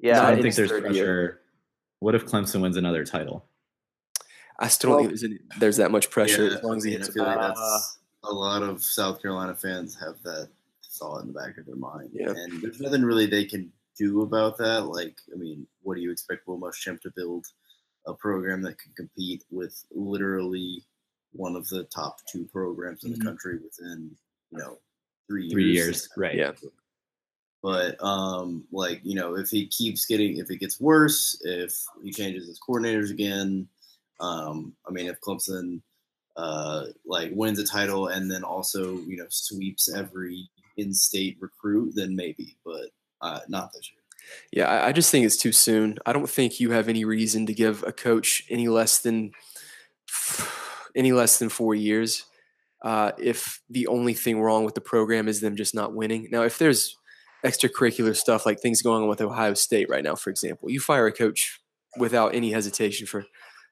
Yeah, 0.00 0.22
I 0.26 0.30
don't 0.30 0.40
think 0.42 0.54
there's 0.54 0.70
third 0.70 0.84
pressure. 0.84 0.96
year. 0.96 1.40
What 2.00 2.14
if 2.14 2.24
Clemson 2.24 2.62
wins 2.62 2.78
another 2.78 3.04
title? 3.04 3.44
I 4.58 4.68
still 4.68 4.90
don't 4.90 4.96
Well- 5.02 5.08
think 5.10 5.20
there's, 5.20 5.24
any, 5.24 5.38
there's 5.60 5.76
that 5.76 5.90
much 5.90 6.08
pressure 6.08 6.46
Yeah, 6.46 6.56
as 6.56 6.62
long 6.62 6.78
as 6.78 6.84
he 6.84 6.94
and 6.94 7.02
I 7.02 7.06
hits 7.06 7.08
a 7.10 7.12
feel 7.12 7.24
like 7.24 7.36
Uh, 7.38 7.48
that's 7.48 7.98
a 8.24 8.32
lot 8.32 8.62
of 8.62 8.82
South 8.82 9.20
Carolina 9.20 9.54
fans 9.54 9.94
have 10.00 10.22
that 10.22 10.48
thought 10.92 11.20
in 11.20 11.28
the 11.28 11.34
back 11.34 11.58
of 11.58 11.66
their 11.66 11.76
mind. 11.76 12.08
Yeah. 12.14 12.30
And 12.30 12.62
there's 12.62 12.80
nothing 12.80 13.02
really 13.02 13.26
they 13.26 13.44
can 13.44 13.70
do 13.98 14.22
about 14.22 14.56
that. 14.58 14.86
Like, 14.86 15.20
I 15.30 15.36
mean, 15.36 15.66
what 15.82 15.96
do 15.96 16.00
you 16.00 16.10
expect 16.10 16.46
Will 16.48 16.58
Muschamp 16.58 17.02
to 17.02 17.10
build 17.14 17.46
a 18.06 18.14
program 18.14 18.62
that 18.62 18.78
can 18.78 18.92
compete 18.96 19.44
with 19.50 19.84
literally 19.92 20.82
one 21.32 21.56
of 21.56 21.68
the 21.68 21.84
top 21.84 22.18
two 22.30 22.48
programs 22.52 23.04
in 23.04 23.12
the 23.12 23.24
country 23.24 23.58
within, 23.58 24.10
you 24.50 24.58
know, 24.58 24.78
three 25.28 25.44
years? 25.44 25.52
Three 25.52 25.72
years, 25.72 26.08
right? 26.16 26.34
Yeah. 26.34 26.52
But 27.62 28.02
um, 28.02 28.64
like 28.70 29.00
you 29.02 29.14
know, 29.14 29.36
if 29.36 29.48
he 29.48 29.66
keeps 29.66 30.06
getting, 30.06 30.36
if 30.36 30.50
it 30.50 30.58
gets 30.58 30.80
worse, 30.80 31.40
if 31.44 31.74
he 32.02 32.12
changes 32.12 32.46
his 32.46 32.60
coordinators 32.60 33.10
again, 33.10 33.66
um, 34.20 34.74
I 34.88 34.92
mean, 34.92 35.06
if 35.06 35.20
Clemson 35.20 35.80
uh, 36.36 36.84
like 37.04 37.32
wins 37.34 37.58
a 37.58 37.66
title 37.66 38.08
and 38.08 38.30
then 38.30 38.44
also 38.44 38.98
you 38.98 39.16
know 39.16 39.26
sweeps 39.30 39.92
every 39.92 40.48
in-state 40.76 41.38
recruit, 41.40 41.94
then 41.96 42.14
maybe, 42.14 42.56
but 42.64 42.90
uh, 43.22 43.40
not 43.48 43.72
this 43.72 43.90
year. 43.90 43.95
Yeah, 44.52 44.68
I, 44.68 44.88
I 44.88 44.92
just 44.92 45.10
think 45.10 45.24
it's 45.26 45.36
too 45.36 45.52
soon. 45.52 45.98
I 46.06 46.12
don't 46.12 46.28
think 46.28 46.60
you 46.60 46.70
have 46.70 46.88
any 46.88 47.04
reason 47.04 47.46
to 47.46 47.54
give 47.54 47.82
a 47.86 47.92
coach 47.92 48.44
any 48.50 48.68
less 48.68 48.98
than 48.98 49.32
any 50.96 51.12
less 51.12 51.38
than 51.38 51.48
four 51.48 51.74
years. 51.74 52.26
Uh, 52.82 53.12
if 53.18 53.62
the 53.70 53.86
only 53.86 54.14
thing 54.14 54.40
wrong 54.40 54.64
with 54.64 54.74
the 54.74 54.80
program 54.80 55.28
is 55.28 55.40
them 55.40 55.56
just 55.56 55.74
not 55.74 55.94
winning. 55.94 56.28
Now, 56.30 56.42
if 56.42 56.58
there's 56.58 56.96
extracurricular 57.44 58.14
stuff 58.14 58.46
like 58.46 58.60
things 58.60 58.82
going 58.82 59.02
on 59.02 59.08
with 59.08 59.20
Ohio 59.20 59.54
State 59.54 59.88
right 59.88 60.04
now, 60.04 60.14
for 60.14 60.30
example, 60.30 60.70
you 60.70 60.80
fire 60.80 61.06
a 61.06 61.12
coach 61.12 61.60
without 61.98 62.34
any 62.34 62.52
hesitation 62.52 63.06
for 63.06 63.24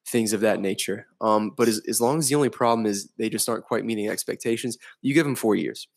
things 0.07 0.33
of 0.33 0.41
that 0.41 0.61
nature. 0.61 1.07
Um, 1.21 1.51
but 1.57 1.69
as, 1.69 1.81
as 1.89 2.01
long 2.01 2.19
as 2.19 2.29
the 2.29 2.35
only 2.35 2.49
problem 2.49 2.87
is 2.87 3.09
they 3.19 3.29
just 3.29 3.49
aren't 3.49 3.65
quite 3.65 3.85
meeting 3.85 4.09
expectations, 4.09 4.79
you 5.03 5.15
give 5.15 5.25
them 5.27 5.37
four 5.37 5.55
years. 5.55 5.89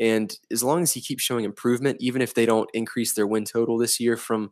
And 0.00 0.34
as 0.50 0.64
long 0.64 0.82
as 0.82 0.94
he 0.94 1.02
keeps 1.02 1.22
showing 1.22 1.44
improvement, 1.44 1.98
even 2.00 2.22
if 2.22 2.34
they 2.34 2.46
don't 2.46 2.70
increase 2.72 3.12
their 3.12 3.26
win 3.26 3.44
total 3.44 3.76
this 3.76 4.00
year 4.00 4.16
from 4.16 4.50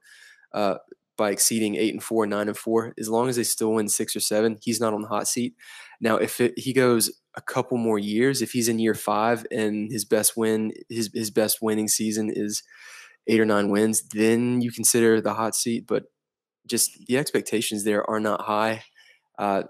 uh, 0.52 0.76
by 1.16 1.30
exceeding 1.30 1.74
eight 1.74 1.94
and 1.94 2.02
four, 2.02 2.26
nine 2.26 2.48
and 2.48 2.56
four, 2.56 2.92
as 2.98 3.08
long 3.08 3.28
as 3.28 3.36
they 3.36 3.42
still 3.42 3.72
win 3.72 3.88
six 3.88 4.14
or 4.14 4.20
seven, 4.20 4.58
he's 4.62 4.80
not 4.80 4.92
on 4.92 5.02
the 5.02 5.08
hot 5.08 5.26
seat. 5.26 5.54
Now, 6.00 6.16
if 6.16 6.40
it, 6.40 6.52
he 6.56 6.72
goes 6.74 7.10
a 7.34 7.40
couple 7.40 7.78
more 7.78 7.98
years, 7.98 8.42
if 8.42 8.52
he's 8.52 8.68
in 8.68 8.78
year 8.78 8.94
five 8.94 9.46
and 9.50 9.90
his 9.90 10.04
best 10.04 10.36
win, 10.36 10.72
his 10.88 11.10
his 11.14 11.30
best 11.30 11.58
winning 11.62 11.88
season 11.88 12.30
is 12.32 12.62
eight 13.26 13.40
or 13.40 13.46
nine 13.46 13.70
wins, 13.70 14.02
then 14.10 14.60
you 14.60 14.70
consider 14.70 15.20
the 15.20 15.34
hot 15.34 15.54
seat. 15.54 15.86
But 15.86 16.04
just 16.66 17.06
the 17.06 17.16
expectations 17.16 17.84
there 17.84 18.08
are 18.08 18.20
not 18.20 18.42
high. 18.42 18.84
Uh, 19.38 19.62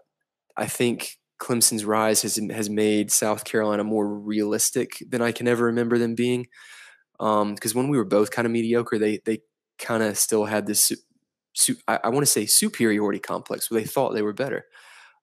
I 0.56 0.66
think 0.66 1.18
Clemson's 1.38 1.84
rise 1.84 2.22
has 2.22 2.40
has 2.50 2.68
made 2.68 3.12
South 3.12 3.44
Carolina 3.44 3.84
more 3.84 4.08
realistic 4.08 5.02
than 5.08 5.22
I 5.22 5.32
can 5.32 5.46
ever 5.48 5.64
remember 5.66 5.98
them 5.98 6.14
being. 6.14 6.46
Because 7.18 7.74
when 7.74 7.88
we 7.88 7.96
were 7.96 8.04
both 8.04 8.30
kind 8.30 8.46
of 8.46 8.52
mediocre, 8.52 8.98
they 8.98 9.20
they 9.24 9.40
kind 9.78 10.02
of 10.02 10.18
still 10.18 10.44
had 10.44 10.66
this, 10.66 10.84
su- 10.84 10.96
su- 11.54 11.76
I, 11.86 12.00
I 12.04 12.08
want 12.08 12.26
to 12.26 12.32
say 12.32 12.46
superiority 12.46 13.20
complex, 13.20 13.70
where 13.70 13.80
they 13.80 13.86
thought 13.86 14.14
they 14.14 14.22
were 14.22 14.32
better. 14.32 14.66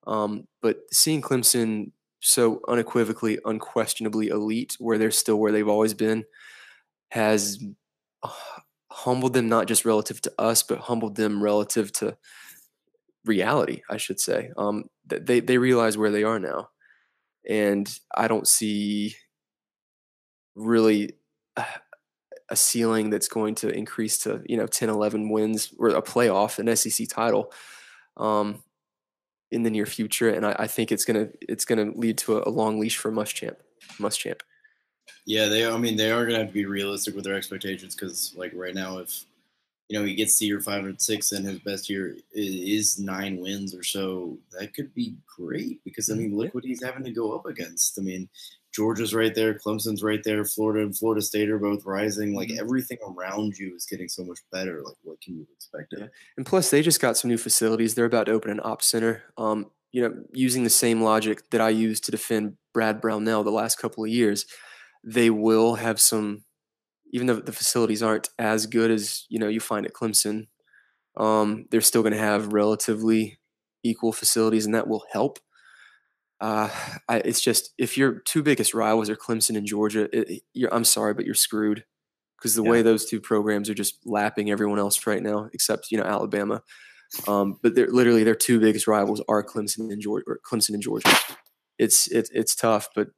Um, 0.06 0.46
but 0.62 0.78
seeing 0.92 1.20
Clemson 1.20 1.92
so 2.20 2.60
unequivocally, 2.68 3.38
unquestionably 3.44 4.28
elite, 4.28 4.76
where 4.78 4.98
they're 4.98 5.10
still 5.10 5.36
where 5.36 5.52
they've 5.52 5.68
always 5.68 5.94
been, 5.94 6.24
has 7.10 7.62
uh, 8.22 8.30
humbled 8.90 9.34
them 9.34 9.48
not 9.48 9.66
just 9.66 9.84
relative 9.84 10.20
to 10.22 10.32
us, 10.38 10.62
but 10.62 10.78
humbled 10.78 11.16
them 11.16 11.42
relative 11.42 11.92
to 11.92 12.16
reality, 13.26 13.82
I 13.90 13.96
should 13.96 14.20
say. 14.20 14.50
Um, 14.56 14.84
they 15.06 15.40
they 15.40 15.58
realize 15.58 15.98
where 15.98 16.10
they 16.10 16.24
are 16.24 16.38
now, 16.38 16.70
and 17.48 17.92
I 18.14 18.28
don't 18.28 18.48
see 18.48 19.16
really 20.54 21.12
a- 21.56 21.66
ceiling 22.56 23.10
that's 23.10 23.28
going 23.28 23.54
to 23.56 23.68
increase 23.68 24.18
to 24.18 24.42
you 24.46 24.56
know 24.56 24.66
10 24.66 24.88
11 24.88 25.30
wins 25.30 25.72
or 25.78 25.88
a 25.88 26.02
playoff 26.02 26.58
an 26.58 26.74
sec 26.76 27.08
title 27.08 27.52
um, 28.16 28.62
in 29.50 29.64
the 29.64 29.70
near 29.70 29.84
future 29.84 30.30
and 30.30 30.46
I, 30.46 30.56
I 30.60 30.66
think 30.66 30.92
it's 30.92 31.04
gonna 31.04 31.28
it's 31.40 31.64
gonna 31.64 31.90
lead 31.94 32.18
to 32.18 32.38
a, 32.38 32.48
a 32.48 32.50
long 32.50 32.78
leash 32.78 32.96
for 32.96 33.10
Muschamp 33.12 33.56
Muschamp 33.98 34.40
Yeah, 35.24 35.46
they. 35.46 35.66
I 35.66 35.76
mean, 35.76 35.96
they 35.96 36.10
are 36.10 36.24
gonna 36.24 36.38
have 36.38 36.48
to 36.48 36.52
be 36.52 36.66
realistic 36.66 37.14
with 37.14 37.24
their 37.24 37.34
expectations 37.34 37.94
because, 37.94 38.34
like, 38.36 38.52
right 38.54 38.74
now, 38.74 38.98
if 38.98 39.24
you 39.88 39.98
know 39.98 40.04
he 40.04 40.14
gets 40.14 40.38
to 40.38 40.46
year 40.46 40.60
five 40.60 40.84
and 40.84 41.00
six 41.00 41.32
and 41.32 41.46
his 41.46 41.60
best 41.60 41.88
year 41.88 42.16
is 42.32 42.98
nine 42.98 43.40
wins 43.40 43.74
or 43.74 43.82
so, 43.82 44.38
that 44.58 44.74
could 44.74 44.92
be 44.94 45.14
great. 45.38 45.82
Because 45.84 46.10
I 46.10 46.14
mean, 46.14 46.36
look 46.36 46.54
what 46.54 46.64
he's 46.64 46.82
having 46.82 47.04
to 47.04 47.12
go 47.12 47.34
up 47.34 47.46
against. 47.46 47.98
I 47.98 48.02
mean, 48.02 48.28
Georgia's 48.76 49.14
right 49.14 49.34
there, 49.34 49.54
Clemson's 49.54 50.02
right 50.02 50.22
there, 50.22 50.44
Florida 50.44 50.84
and 50.84 50.96
Florida 50.96 51.22
State 51.22 51.48
are 51.48 51.58
both 51.58 51.86
rising. 51.86 52.34
Like 52.34 52.50
everything 52.58 52.98
around 53.06 53.56
you 53.56 53.74
is 53.74 53.86
getting 53.86 54.08
so 54.08 54.22
much 54.22 54.40
better. 54.52 54.82
Like, 54.84 54.96
what 55.02 55.20
can 55.22 55.36
you 55.36 55.46
expect? 55.56 55.94
Yeah. 55.96 56.08
And 56.36 56.44
plus, 56.44 56.68
they 56.70 56.82
just 56.82 57.00
got 57.00 57.16
some 57.16 57.30
new 57.30 57.38
facilities. 57.38 57.94
They're 57.94 58.04
about 58.04 58.26
to 58.26 58.32
open 58.32 58.50
an 58.50 58.60
op 58.62 58.82
center. 58.82 59.22
Um, 59.38 59.70
you 59.92 60.02
know, 60.02 60.14
using 60.32 60.62
the 60.62 60.70
same 60.70 61.00
logic 61.00 61.48
that 61.50 61.62
I 61.62 61.70
used 61.70 62.04
to 62.04 62.10
defend 62.10 62.58
Brad 62.74 63.00
Brownell 63.00 63.44
the 63.44 63.50
last 63.50 63.78
couple 63.78 64.04
of 64.04 64.10
years, 64.10 64.44
they 65.02 65.30
will 65.30 65.76
have 65.76 66.00
some. 66.00 66.42
Even 67.12 67.26
though 67.26 67.36
the 67.36 67.52
facilities 67.52 68.02
aren't 68.02 68.28
as 68.38 68.66
good 68.66 68.90
as 68.90 69.26
you 69.28 69.38
know 69.38 69.48
you 69.48 69.60
find 69.60 69.86
at 69.86 69.92
Clemson, 69.94 70.48
um, 71.16 71.66
they're 71.70 71.80
still 71.80 72.02
going 72.02 72.12
to 72.12 72.18
have 72.18 72.52
relatively 72.52 73.38
equal 73.82 74.12
facilities, 74.12 74.66
and 74.66 74.74
that 74.74 74.88
will 74.88 75.04
help. 75.12 75.38
Uh, 76.40 76.68
I, 77.08 77.18
it's 77.18 77.40
just 77.40 77.72
if 77.78 77.96
your 77.96 78.20
two 78.20 78.42
biggest 78.42 78.74
rivals 78.74 79.08
are 79.08 79.16
Clemson 79.16 79.56
and 79.56 79.66
Georgia, 79.66 80.08
it, 80.12 80.42
you're, 80.52 80.72
I'm 80.74 80.84
sorry, 80.84 81.14
but 81.14 81.24
you're 81.24 81.34
screwed 81.34 81.84
because 82.38 82.54
the 82.54 82.62
Yeah. 82.62 82.70
way 82.70 82.82
those 82.82 83.06
two 83.06 83.20
programs 83.20 83.70
are 83.70 83.74
just 83.74 83.98
lapping 84.06 84.50
everyone 84.50 84.78
else 84.78 85.06
right 85.06 85.22
now, 85.22 85.48
except 85.54 85.90
you 85.90 85.98
know 85.98 86.04
Alabama. 86.04 86.62
Um, 87.28 87.58
but 87.62 87.74
they're 87.74 87.88
literally 87.88 88.24
their 88.24 88.34
two 88.34 88.60
biggest 88.60 88.86
rivals 88.86 89.22
are 89.28 89.42
Clemson 89.44 89.90
and 89.92 90.02
Georgia. 90.02 90.24
Or 90.28 90.40
Clemson 90.50 90.70
and 90.74 90.82
Georgia. 90.82 91.16
It's 91.78 92.08
it's 92.08 92.30
it's 92.30 92.54
tough, 92.54 92.88
but 92.94 93.08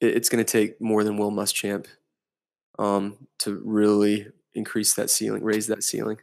it, 0.00 0.16
it's 0.16 0.28
going 0.28 0.44
to 0.44 0.50
take 0.50 0.80
more 0.80 1.04
than 1.04 1.16
Will 1.16 1.30
Muschamp 1.32 1.86
um, 2.80 3.18
to 3.38 3.60
really 3.64 4.26
increase 4.54 4.94
that 4.94 5.10
ceiling, 5.10 5.44
raise 5.44 5.66
that 5.68 5.84
ceiling. 5.84 6.16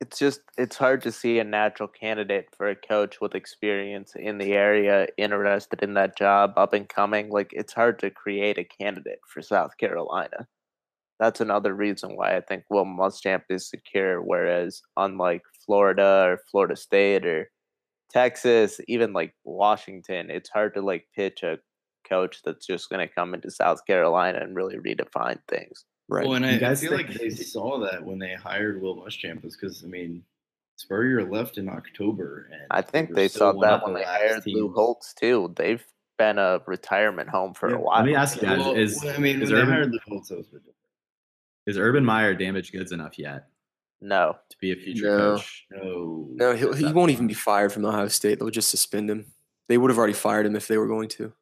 It's 0.00 0.18
just 0.18 0.40
it's 0.58 0.76
hard 0.76 1.02
to 1.02 1.12
see 1.12 1.38
a 1.38 1.44
natural 1.44 1.88
candidate 1.88 2.48
for 2.56 2.68
a 2.68 2.74
coach 2.74 3.20
with 3.20 3.34
experience 3.34 4.14
in 4.16 4.38
the 4.38 4.52
area 4.52 5.06
interested 5.16 5.82
in 5.82 5.94
that 5.94 6.16
job, 6.18 6.54
up 6.56 6.72
and 6.72 6.88
coming. 6.88 7.30
Like 7.30 7.50
it's 7.52 7.74
hard 7.74 7.98
to 8.00 8.10
create 8.10 8.58
a 8.58 8.64
candidate 8.64 9.20
for 9.28 9.42
South 9.42 9.76
Carolina. 9.78 10.48
That's 11.20 11.40
another 11.40 11.74
reason 11.74 12.16
why 12.16 12.34
I 12.36 12.40
think 12.40 12.64
Will 12.70 12.86
Muschamp 12.86 13.42
is 13.50 13.68
secure. 13.68 14.22
Whereas 14.22 14.80
unlike 14.96 15.42
Florida 15.66 16.24
or 16.26 16.40
Florida 16.50 16.76
State 16.76 17.26
or 17.26 17.50
Texas, 18.10 18.80
even 18.88 19.12
like 19.12 19.34
Washington, 19.44 20.30
it's 20.30 20.48
hard 20.48 20.74
to 20.74 20.80
like 20.80 21.06
pitch 21.14 21.42
a 21.42 21.58
coach 22.08 22.40
that's 22.42 22.66
just 22.66 22.88
going 22.88 23.06
to 23.06 23.14
come 23.14 23.34
into 23.34 23.50
South 23.50 23.84
Carolina 23.86 24.38
and 24.40 24.56
really 24.56 24.78
redefine 24.78 25.38
things. 25.46 25.84
Right. 26.10 26.26
Well, 26.26 26.34
and 26.42 26.60
You 26.60 26.66
I, 26.66 26.72
I 26.72 26.74
feel 26.74 26.92
like 26.92 27.08
they 27.14 27.30
saw 27.30 27.78
that 27.80 28.04
when 28.04 28.18
they 28.18 28.34
hired 28.34 28.82
Will 28.82 28.96
Muschamp, 28.96 29.44
is 29.44 29.56
because 29.56 29.84
I 29.84 29.86
mean, 29.86 30.24
Spurrier 30.76 31.24
left 31.24 31.56
in 31.56 31.68
October, 31.68 32.48
and 32.52 32.62
I 32.70 32.82
think 32.82 33.14
they 33.14 33.28
saw 33.28 33.52
that 33.52 33.84
when 33.84 33.92
the 33.92 34.00
they 34.00 34.04
last 34.04 34.18
hired 34.20 34.46
Lou 34.46 34.62
teams. 34.64 34.74
Holtz 34.74 35.14
too. 35.14 35.52
They've 35.54 35.84
been 36.18 36.38
a 36.38 36.60
retirement 36.66 37.28
home 37.28 37.54
for 37.54 37.68
Yeah, 37.70 37.76
a 37.76 37.78
let 37.78 37.84
while. 37.84 38.04
me 38.04 38.14
ask 38.16 38.36
you 38.36 38.42
guys, 38.42 38.58
Well, 38.58 38.74
is- 38.74 39.00
well, 39.04 39.14
I 39.14 39.18
mean, 39.18 39.40
is 39.40 39.52
Urban- 39.52 39.68
hired 39.68 39.92
Lou 39.92 39.98
Holtz, 40.08 40.30
was 40.30 40.48
a 40.48 40.50
bit 40.50 40.58
different. 40.58 40.76
Is 41.66 41.78
Urban 41.78 42.04
Meyer 42.04 42.34
damaged 42.34 42.72
goods 42.72 42.90
enough 42.90 43.16
yet 43.18 43.46
No, 44.00 44.36
to 44.48 44.58
be 44.58 44.72
a 44.72 44.76
future 44.76 45.16
No. 45.16 45.36
coach? 45.36 45.66
No, 45.70 46.26
No, 46.32 46.54
he'll, 46.56 46.72
he 46.72 46.84
won't 46.86 46.94
fine. 46.96 47.10
even 47.10 47.26
be 47.28 47.34
fired 47.34 47.72
from 47.72 47.84
Ohio 47.84 48.08
State. 48.08 48.38
They'll 48.40 48.50
just 48.50 48.70
suspend 48.70 49.08
him. 49.08 49.26
They 49.68 49.78
would 49.78 49.90
have 49.90 49.98
already 49.98 50.14
fired 50.14 50.46
him 50.46 50.56
if 50.56 50.66
they 50.66 50.76
were 50.76 50.88
going 50.88 51.08
to. 51.10 51.32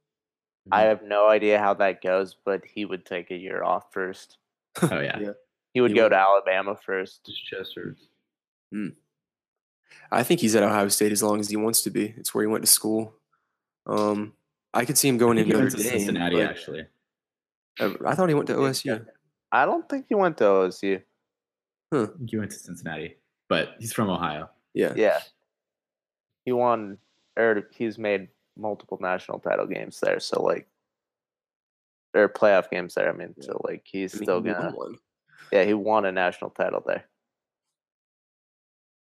I 0.71 0.83
hmm. 0.83 0.89
have 0.89 1.03
no 1.03 1.29
idea 1.29 1.59
how 1.59 1.73
that 1.75 2.03
goes, 2.03 2.37
but 2.45 2.63
he 2.67 2.85
would 2.85 3.07
take 3.07 3.31
a 3.31 3.37
year 3.37 3.63
off 3.65 3.91
first. 3.93 4.37
Oh 4.93 5.01
yeah. 5.01 5.19
Yeah. 5.19 5.31
He 5.75 5.81
would 5.81 5.91
He 5.91 5.97
go 5.97 6.05
would. 6.05 6.11
to 6.11 6.17
Alabama 6.17 6.77
first. 6.77 7.25
Just 7.27 7.45
Chester. 7.47 7.97
I 10.11 10.23
think 10.23 10.41
he's 10.41 10.55
at 10.57 10.63
Ohio 10.63 10.89
State 10.89 11.13
as 11.13 11.23
long 11.23 11.41
as 11.41 11.49
he 11.49 11.57
wants 11.57 11.83
to 11.83 11.91
be. 11.91 12.15
It's 12.17 12.35
where 12.35 12.43
he 12.43 12.49
went 12.49 12.65
to 12.65 12.71
school. 12.71 13.15
Um, 13.87 14.35
I 14.75 14.85
could 14.85 14.99
see 14.99 15.09
him 15.09 15.19
going 15.19 15.37
think 15.37 15.49
to 15.49 15.55
he 15.57 15.63
Notre 15.63 15.77
to 15.77 15.83
Dame. 15.83 15.93
Cincinnati 15.99 16.43
actually. 16.43 16.87
Uh, 17.81 17.93
I 18.07 18.15
thought 18.15 18.29
he 18.29 18.35
went 18.35 18.49
to 18.49 18.55
OSU. 18.55 19.07
I 19.53 19.65
don't 19.65 19.89
think 19.89 20.07
he 20.09 20.15
went 20.15 20.37
to 20.39 20.45
OSU. 20.45 21.03
I 21.93 22.07
think 22.07 22.31
he 22.31 22.37
went 22.37 22.51
to 22.51 22.59
Cincinnati, 22.59 23.17
but 23.49 23.71
he's 23.79 23.93
from 23.95 24.11
Ohio. 24.11 24.51
Yeah. 24.75 24.93
Yeah, 24.95 25.21
he 26.45 26.53
won, 26.53 26.99
or 27.37 27.67
he's 27.73 27.97
made 27.99 28.29
multiple 28.59 28.99
national 29.01 29.39
title 29.39 29.67
games 29.67 29.99
there. 30.01 30.21
So 30.21 30.43
like, 30.43 30.69
or 32.15 32.29
playoff 32.29 32.71
games 32.71 32.95
there. 32.95 33.09
I 33.13 33.17
mean, 33.17 33.35
so 33.41 33.61
like 33.65 33.83
he's 33.85 34.15
I 34.15 34.19
mean, 34.19 34.25
still 34.25 34.43
he 34.43 34.51
gonna. 34.53 34.71
one. 34.75 34.97
Yeah, 35.53 35.65
he 35.65 35.75
won 35.75 36.05
a 36.05 36.13
national 36.13 36.51
title 36.51 36.83
there. 36.87 37.05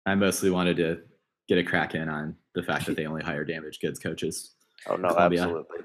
I 0.06 0.16
mostly 0.16 0.50
wanted 0.50 0.78
to 0.78 1.00
get 1.48 1.58
a 1.58 1.64
crack 1.64 1.96
in 1.96 2.10
on 2.10 2.36
the 2.54 2.64
fact 2.64 2.86
that 2.86 2.96
they 2.98 3.06
only 3.06 3.24
hire 3.24 3.44
damaged 3.46 3.82
goods 3.82 4.00
coaches. 4.00 4.54
Oh 4.88 4.96
no, 4.96 5.10
Columbia. 5.10 5.42
absolutely. 5.44 5.80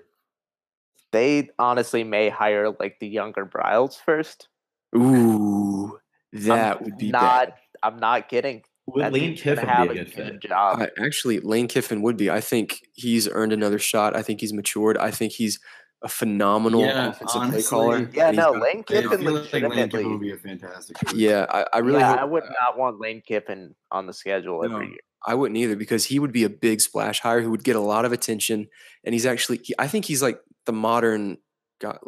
They 1.12 1.50
honestly 1.58 2.04
may 2.04 2.28
hire 2.28 2.70
like 2.78 2.98
the 3.00 3.08
younger 3.08 3.44
Briles 3.46 3.96
first. 4.04 4.48
Ooh, 4.96 5.98
I'm 6.34 6.42
that 6.42 6.82
would 6.82 6.98
be 6.98 7.10
not. 7.10 7.20
bad. 7.48 7.54
I'm 7.82 7.96
not 7.98 8.28
kidding. 8.28 8.62
Would 8.86 9.04
That 9.04 9.12
Lane 9.12 9.36
Kiffin 9.36 9.66
have 9.68 9.90
be 9.90 9.98
a 9.98 10.04
good 10.04 10.12
fit? 10.12 10.40
job. 10.42 10.80
I, 10.80 10.88
actually, 11.04 11.38
Lane 11.40 11.68
Kiffin 11.68 12.02
would 12.02 12.16
be. 12.16 12.30
I 12.30 12.40
think 12.40 12.80
he's 12.94 13.28
earned 13.28 13.52
another 13.52 13.78
shot. 13.78 14.16
I 14.16 14.22
think 14.22 14.40
he's 14.40 14.52
matured. 14.52 14.98
I 14.98 15.10
think 15.10 15.32
he's 15.32 15.60
a 16.02 16.08
phenomenal 16.08 16.80
Yeah, 16.80 17.08
offensive 17.10 17.40
honestly, 17.42 17.62
play 17.62 17.68
caller. 17.68 18.10
Yeah, 18.12 18.30
no, 18.30 18.52
got- 18.54 18.62
Lane 18.62 18.82
Kiffin 18.84 19.18
feel 19.18 19.32
like 19.34 19.52
Lane. 19.52 19.88
Kiffin 19.90 20.10
would 20.12 20.20
be 20.20 20.32
a 20.32 20.36
fantastic. 20.36 20.96
coach. 20.98 21.14
Yeah, 21.14 21.46
I, 21.50 21.66
I 21.74 21.78
really 21.80 21.98
yeah, 22.00 22.12
hope. 22.12 22.20
I 22.20 22.24
would 22.24 22.44
not 22.44 22.78
want 22.78 23.00
Lane 23.00 23.22
Kiffin 23.26 23.74
on 23.90 24.06
the 24.06 24.12
schedule 24.12 24.64
every 24.64 24.86
No. 24.86 24.90
year. 24.92 25.00
I 25.26 25.34
wouldn't 25.34 25.58
either 25.58 25.76
because 25.76 26.06
he 26.06 26.18
would 26.18 26.32
be 26.32 26.44
a 26.44 26.48
big 26.48 26.80
splash 26.80 27.20
hire 27.20 27.42
who 27.42 27.50
would 27.50 27.62
get 27.64 27.76
a 27.76 27.80
lot 27.80 28.06
of 28.06 28.12
attention, 28.12 28.68
and 29.04 29.12
he's 29.14 29.26
actually. 29.26 29.60
He, 29.62 29.74
I 29.78 29.86
think 29.86 30.06
he's 30.06 30.22
like 30.22 30.40
the 30.64 30.72
modern. 30.72 31.36
God, 31.78 31.98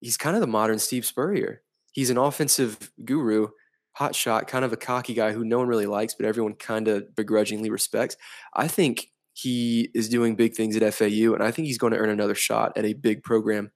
he's 0.00 0.18
kind 0.18 0.36
of 0.36 0.40
the 0.42 0.46
modern 0.46 0.78
Steve 0.78 1.06
Spurrier. 1.06 1.62
He's 1.92 2.10
an 2.10 2.18
offensive 2.18 2.90
guru, 3.02 3.48
hot 3.92 4.14
shot, 4.14 4.46
kind 4.46 4.62
of 4.64 4.74
a 4.74 4.76
cocky 4.76 5.14
guy 5.14 5.32
who 5.32 5.42
no 5.44 5.56
one 5.58 5.68
really 5.68 5.86
likes, 5.86 6.12
but 6.14 6.26
everyone 6.26 6.52
kind 6.54 6.88
of 6.88 7.14
begrudgingly 7.16 7.70
respects. 7.70 8.16
I 8.52 8.68
think 8.68 9.06
he 9.34 9.90
is 9.94 10.08
doing 10.08 10.34
big 10.36 10.54
things 10.54 10.76
at 10.76 10.94
FAU, 10.94 11.34
and 11.34 11.42
I 11.42 11.50
think 11.50 11.66
he's 11.66 11.78
going 11.78 11.92
to 11.92 11.98
earn 11.98 12.08
another 12.10 12.34
shot 12.34 12.72
at 12.78 12.84
a 12.86 12.92
big 12.94 13.22
program. 13.22 13.70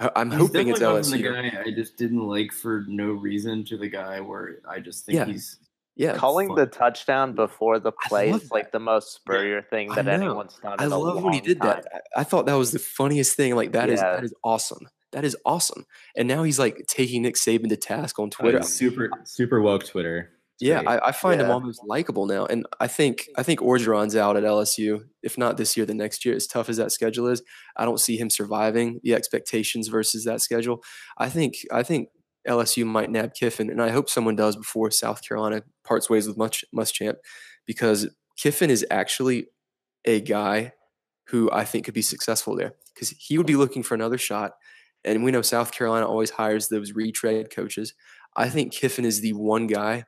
I- 0.00 0.10
I'm 0.16 0.30
He's 0.30 0.40
hoping 0.40 0.68
it's 0.68 0.80
definitely 0.80 1.18
LSU. 1.20 1.22
The 1.22 1.50
guy 1.52 1.62
I 1.66 1.70
just 1.70 1.96
didn't 1.96 2.26
like 2.26 2.50
for 2.52 2.84
no 2.88 3.12
reason 3.12 3.64
to 3.66 3.76
the 3.76 3.88
guy 3.88 4.20
where 4.20 4.58
I 4.68 4.80
just 4.80 5.04
think 5.06 5.16
Yeah. 5.16 5.26
he's 5.26 5.58
Yeah, 5.94 6.16
Calling 6.16 6.48
fun. 6.48 6.56
the 6.56 6.66
touchdown 6.66 7.34
before 7.34 7.78
the 7.78 7.92
play 7.92 8.30
is 8.30 8.50
like 8.50 8.72
the 8.72 8.80
most 8.80 9.12
Spurrier 9.14 9.60
thing 9.60 9.90
that 9.94 10.08
anyone's 10.08 10.58
done. 10.62 10.76
I 10.80 10.86
in 10.86 10.92
a 10.92 10.96
love 10.96 11.22
when 11.22 11.34
he 11.34 11.40
did 11.42 11.60
time. 11.60 11.82
that. 11.82 12.02
I, 12.16 12.20
I 12.22 12.24
thought 12.24 12.46
that 12.46 12.54
was 12.54 12.70
the 12.72 12.78
funniest 12.78 13.36
thing. 13.36 13.54
Like 13.54 13.72
that 13.72 13.90
is 13.90 14.00
Yeah. 14.00 14.12
that 14.16 14.24
is 14.24 14.32
awesome. 14.42 14.88
That 15.12 15.24
is 15.24 15.36
awesome. 15.44 15.84
And 16.16 16.26
now 16.26 16.44
he's 16.44 16.58
like 16.58 16.86
taking 16.88 17.20
Nick 17.20 17.34
Saban 17.34 17.68
to 17.68 17.76
task 17.76 18.18
on 18.18 18.30
Twitter, 18.30 18.60
Twitter. 18.60 18.66
super 18.72 19.10
super 19.24 19.60
woke 19.60 19.84
Twitter. 19.84 20.30
Yeah. 20.60 20.82
I, 20.86 21.08
I 21.08 21.12
find 21.12 21.40
him 21.40 21.50
almost 21.50 21.82
likable 21.84 22.26
now, 22.26 22.46
and 22.46 22.66
I 22.78 22.86
think 22.86 23.28
I 23.36 23.42
think 23.42 23.60
Orgeron's 23.60 24.14
out 24.14 24.36
at 24.36 24.44
LSU. 24.44 25.04
If 25.22 25.36
not 25.36 25.56
this 25.56 25.76
year, 25.76 25.86
the 25.86 25.94
next 25.94 26.24
year. 26.24 26.36
As 26.36 26.46
tough 26.46 26.68
as 26.68 26.76
that 26.76 26.92
schedule 26.92 27.26
is, 27.28 27.42
I 27.76 27.84
don't 27.84 27.98
see 27.98 28.16
him 28.16 28.30
surviving 28.30 29.00
the 29.02 29.14
expectations 29.14 29.88
versus 29.88 30.24
that 30.24 30.40
schedule. 30.40 30.82
I 31.18 31.28
think 31.28 31.56
I 31.72 31.82
think 31.82 32.08
LSU 32.46 32.86
might 32.86 33.10
nab 33.10 33.34
Kiffin, 33.34 33.70
and 33.70 33.82
I 33.82 33.90
hope 33.90 34.08
someone 34.08 34.36
does 34.36 34.56
before 34.56 34.90
South 34.90 35.26
Carolina 35.26 35.62
parts 35.84 36.08
ways 36.08 36.28
with 36.28 36.36
Much 36.36 36.64
Muschamp, 36.74 37.16
because 37.66 38.08
Kiffin 38.36 38.70
is 38.70 38.86
actually 38.90 39.46
a 40.04 40.20
guy 40.20 40.72
who 41.28 41.50
I 41.52 41.64
think 41.64 41.84
could 41.84 41.94
be 41.94 42.02
successful 42.02 42.56
there 42.56 42.74
because 42.94 43.10
he 43.10 43.38
would 43.38 43.46
be 43.46 43.56
looking 43.56 43.82
for 43.82 43.94
another 43.94 44.18
shot. 44.18 44.52
And 45.04 45.24
we 45.24 45.30
know 45.30 45.42
South 45.42 45.72
Carolina 45.72 46.06
always 46.06 46.30
hires 46.30 46.68
those 46.68 46.92
retread 46.92 47.50
coaches. 47.50 47.94
I 48.36 48.48
think 48.48 48.72
Kiffin 48.72 49.04
is 49.04 49.20
the 49.20 49.32
one 49.32 49.66
guy 49.66 50.04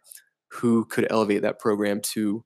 who 0.55 0.85
could 0.85 1.07
elevate 1.11 1.43
that 1.43 1.59
program 1.59 2.01
to 2.01 2.45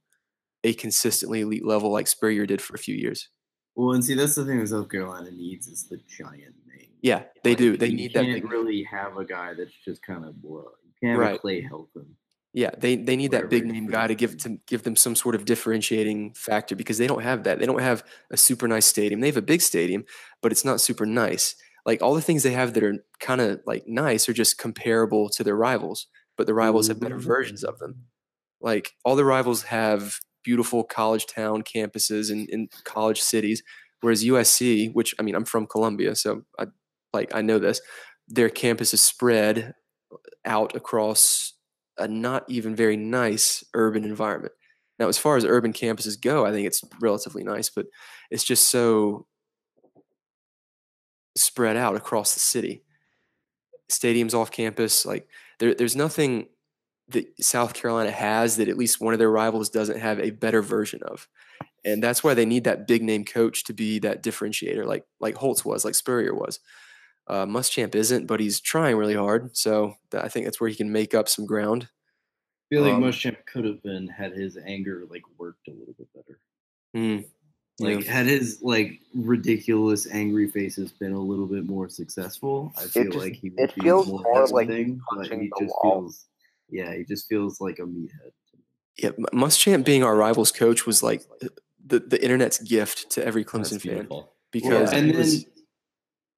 a 0.64 0.72
consistently 0.74 1.40
elite 1.42 1.64
level 1.64 1.92
like 1.92 2.06
Spurrier 2.06 2.46
did 2.46 2.60
for 2.60 2.74
a 2.74 2.78
few 2.78 2.94
years. 2.94 3.28
well, 3.76 3.94
and 3.94 4.04
see 4.04 4.14
that's 4.14 4.34
the 4.34 4.44
thing 4.44 4.58
that 4.60 4.68
South 4.68 4.88
Carolina 4.88 5.30
needs 5.30 5.68
is 5.68 5.84
the 5.88 6.00
giant 6.08 6.54
name. 6.66 6.88
Yeah, 7.00 7.24
they 7.44 7.54
do. 7.54 7.76
They 7.76 7.92
need 7.92 8.12
that 8.14 8.24
can't 8.24 8.44
really 8.44 8.82
have 8.90 9.16
a 9.16 9.24
guy 9.24 9.54
that's 9.54 9.72
just 9.84 10.02
kind 10.02 10.24
of 10.24 10.40
blah. 10.42 10.62
You 10.62 10.92
can't 11.00 11.18
Right. 11.18 11.40
Clay 11.40 11.62
Helton. 11.62 12.06
Yeah, 12.54 12.70
they 12.76 12.96
they 12.96 13.14
need 13.14 13.30
that 13.32 13.50
big 13.50 13.66
name 13.66 13.86
guy 13.86 14.06
to 14.08 14.14
give 14.14 14.36
to 14.38 14.58
give 14.66 14.82
them 14.82 14.96
some 14.96 15.14
sort 15.14 15.34
of 15.34 15.44
differentiating 15.44 16.32
factor 16.34 16.74
because 16.74 16.98
they 16.98 17.06
don't 17.06 17.22
have 17.22 17.44
that. 17.44 17.60
They 17.60 17.66
don't 17.66 17.80
have 17.80 18.02
a 18.32 18.36
super 18.36 18.66
nice 18.66 18.86
stadium. 18.86 19.20
They 19.20 19.28
have 19.28 19.36
a 19.36 19.42
big 19.42 19.60
stadium, 19.60 20.04
but 20.42 20.50
it's 20.50 20.64
not 20.64 20.80
super 20.80 21.06
nice. 21.06 21.54
Like 21.86 22.02
all 22.02 22.14
the 22.14 22.22
things 22.22 22.42
they 22.42 22.52
have 22.52 22.72
that 22.74 22.82
are 22.82 23.04
kind 23.20 23.40
of 23.40 23.60
like 23.66 23.86
nice 23.86 24.28
are 24.28 24.32
just 24.32 24.58
comparable 24.58 25.28
to 25.28 25.44
their 25.44 25.56
rivals, 25.56 26.06
but 26.38 26.46
the 26.46 26.54
rivals 26.54 26.88
have 26.88 27.00
better 27.00 27.18
mm. 27.18 27.22
versions 27.22 27.64
of 27.64 27.78
them. 27.80 28.04
Like 28.60 28.92
all 29.04 29.16
the 29.16 29.24
rivals 29.24 29.64
have 29.64 30.20
beautiful 30.44 30.84
college 30.84 31.26
town 31.26 31.62
campuses 31.62 32.30
in, 32.30 32.46
in 32.48 32.68
college 32.84 33.20
cities, 33.20 33.62
whereas 34.00 34.24
USC, 34.24 34.94
which 34.94 35.14
I 35.18 35.22
mean 35.22 35.34
I'm 35.34 35.44
from 35.44 35.66
Columbia, 35.66 36.14
so 36.14 36.44
I 36.58 36.66
like 37.12 37.34
I 37.34 37.42
know 37.42 37.58
this, 37.58 37.80
their 38.28 38.48
campus 38.48 38.94
is 38.94 39.02
spread 39.02 39.74
out 40.44 40.74
across 40.74 41.54
a 41.98 42.06
not 42.06 42.44
even 42.48 42.76
very 42.76 42.96
nice 42.96 43.64
urban 43.74 44.04
environment. 44.04 44.52
Now, 44.98 45.08
as 45.08 45.18
far 45.18 45.36
as 45.36 45.44
urban 45.44 45.72
campuses 45.72 46.20
go, 46.20 46.44
I 46.44 46.52
think 46.52 46.66
it's 46.66 46.82
relatively 47.00 47.44
nice, 47.44 47.68
but 47.68 47.86
it's 48.30 48.44
just 48.44 48.68
so 48.68 49.26
spread 51.36 51.76
out 51.76 51.96
across 51.96 52.34
the 52.34 52.40
city. 52.40 52.82
Stadiums 53.90 54.34
off 54.34 54.50
campus, 54.50 55.06
like 55.06 55.28
there, 55.58 55.74
there's 55.74 55.96
nothing 55.96 56.48
that 57.08 57.26
South 57.42 57.74
Carolina 57.74 58.10
has 58.10 58.56
that 58.56 58.68
at 58.68 58.76
least 58.76 59.00
one 59.00 59.14
of 59.14 59.18
their 59.18 59.30
rivals 59.30 59.70
doesn't 59.70 59.98
have 59.98 60.20
a 60.20 60.30
better 60.30 60.62
version 60.62 61.02
of. 61.02 61.26
And 61.84 62.02
that's 62.02 62.22
why 62.22 62.34
they 62.34 62.44
need 62.44 62.64
that 62.64 62.86
big 62.86 63.02
name 63.02 63.24
coach 63.24 63.64
to 63.64 63.72
be 63.72 63.98
that 64.00 64.22
differentiator, 64.22 64.84
like 64.84 65.04
like 65.20 65.36
Holtz 65.36 65.64
was, 65.64 65.84
like 65.84 65.94
Spurrier 65.94 66.34
was. 66.34 66.60
Uh, 67.26 67.46
Muschamp 67.46 67.94
isn't, 67.94 68.26
but 68.26 68.40
he's 68.40 68.60
trying 68.60 68.96
really 68.96 69.14
hard. 69.14 69.56
So 69.56 69.94
that, 70.10 70.24
I 70.24 70.28
think 70.28 70.44
that's 70.46 70.60
where 70.60 70.70
he 70.70 70.76
can 70.76 70.90
make 70.92 71.14
up 71.14 71.28
some 71.28 71.46
ground. 71.46 71.88
I 72.70 72.74
feel 72.74 72.82
like 72.82 72.94
Um, 72.94 73.02
Muschamp 73.02 73.46
could 73.46 73.64
have 73.64 73.82
been 73.82 74.08
had 74.08 74.32
his 74.32 74.58
anger 74.58 75.06
like 75.08 75.22
worked 75.38 75.68
a 75.68 75.70
little 75.70 75.94
bit 75.96 76.08
better. 76.14 76.40
Mm, 76.96 77.26
Like 77.80 78.04
yeah. 78.04 78.12
had 78.12 78.26
his 78.26 78.58
like 78.60 79.00
ridiculous 79.14 80.08
angry 80.10 80.48
faces 80.50 80.90
been 80.90 81.12
a 81.12 81.20
little 81.20 81.46
bit 81.46 81.64
more 81.66 81.88
successful, 81.88 82.72
I 82.76 82.82
feel 82.82 83.04
just- 83.04 83.16
like 83.16 83.34
he 83.34 83.50
would 83.50 83.60
it 83.60 83.74
be 83.76 83.82
feels 83.82 84.08
more, 84.08 84.20
more 84.22 84.46
like 84.48 84.68
hesitant, 84.68 85.00
but 85.10 85.16
punching 85.18 85.40
he 85.42 85.46
the 85.48 85.64
just 85.64 85.74
wall. 85.82 86.00
feels 86.00 86.24
yeah, 86.70 86.94
he 86.94 87.04
just 87.04 87.28
feels 87.28 87.60
like 87.60 87.78
a 87.78 87.82
meathead. 87.82 88.32
Yeah, 88.98 89.10
M- 89.16 89.26
Muschamp 89.32 89.84
being 89.84 90.02
our 90.02 90.16
rivals 90.16 90.50
coach 90.50 90.86
was 90.86 91.02
like 91.02 91.22
the, 91.86 92.00
the 92.00 92.22
internet's 92.22 92.58
gift 92.58 93.10
to 93.10 93.24
every 93.24 93.44
Clemson 93.44 93.80
fan 93.80 93.92
beautiful. 93.94 94.32
because 94.50 94.92
and 94.92 95.14
was, 95.14 95.44
then 95.44 95.52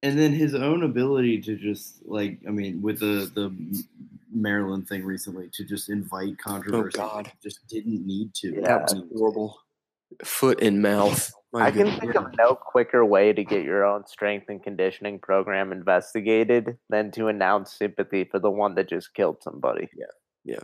and 0.02 0.18
then 0.18 0.32
his 0.32 0.54
own 0.54 0.82
ability 0.82 1.40
to 1.42 1.56
just 1.56 2.06
like 2.06 2.38
I 2.46 2.50
mean 2.50 2.82
with 2.82 3.00
the 3.00 3.30
the 3.34 3.84
Maryland 4.32 4.88
thing 4.88 5.04
recently 5.04 5.48
to 5.54 5.64
just 5.64 5.88
invite 5.88 6.36
oh, 6.40 6.50
controversy. 6.50 6.98
God. 6.98 7.32
just 7.42 7.66
didn't 7.68 8.06
need 8.06 8.34
to. 8.34 8.54
Yeah. 8.54 8.60
That 8.60 8.82
was 8.82 9.02
horrible. 9.16 9.58
Foot 10.24 10.60
in 10.60 10.82
mouth. 10.82 11.32
My 11.52 11.66
I 11.66 11.70
can 11.70 11.86
good 11.86 12.00
think 12.00 12.14
of 12.14 12.26
no 12.36 12.54
quicker 12.54 13.04
way 13.04 13.32
to 13.32 13.42
get 13.42 13.64
your 13.64 13.84
own 13.84 14.06
strength 14.06 14.46
and 14.48 14.62
conditioning 14.62 15.18
program 15.18 15.72
investigated 15.72 16.76
than 16.88 17.10
to 17.12 17.26
announce 17.26 17.72
sympathy 17.72 18.24
for 18.24 18.38
the 18.38 18.50
one 18.50 18.76
that 18.76 18.88
just 18.88 19.14
killed 19.14 19.42
somebody. 19.42 19.88
Yeah. 19.96 20.06
Yeah. 20.44 20.60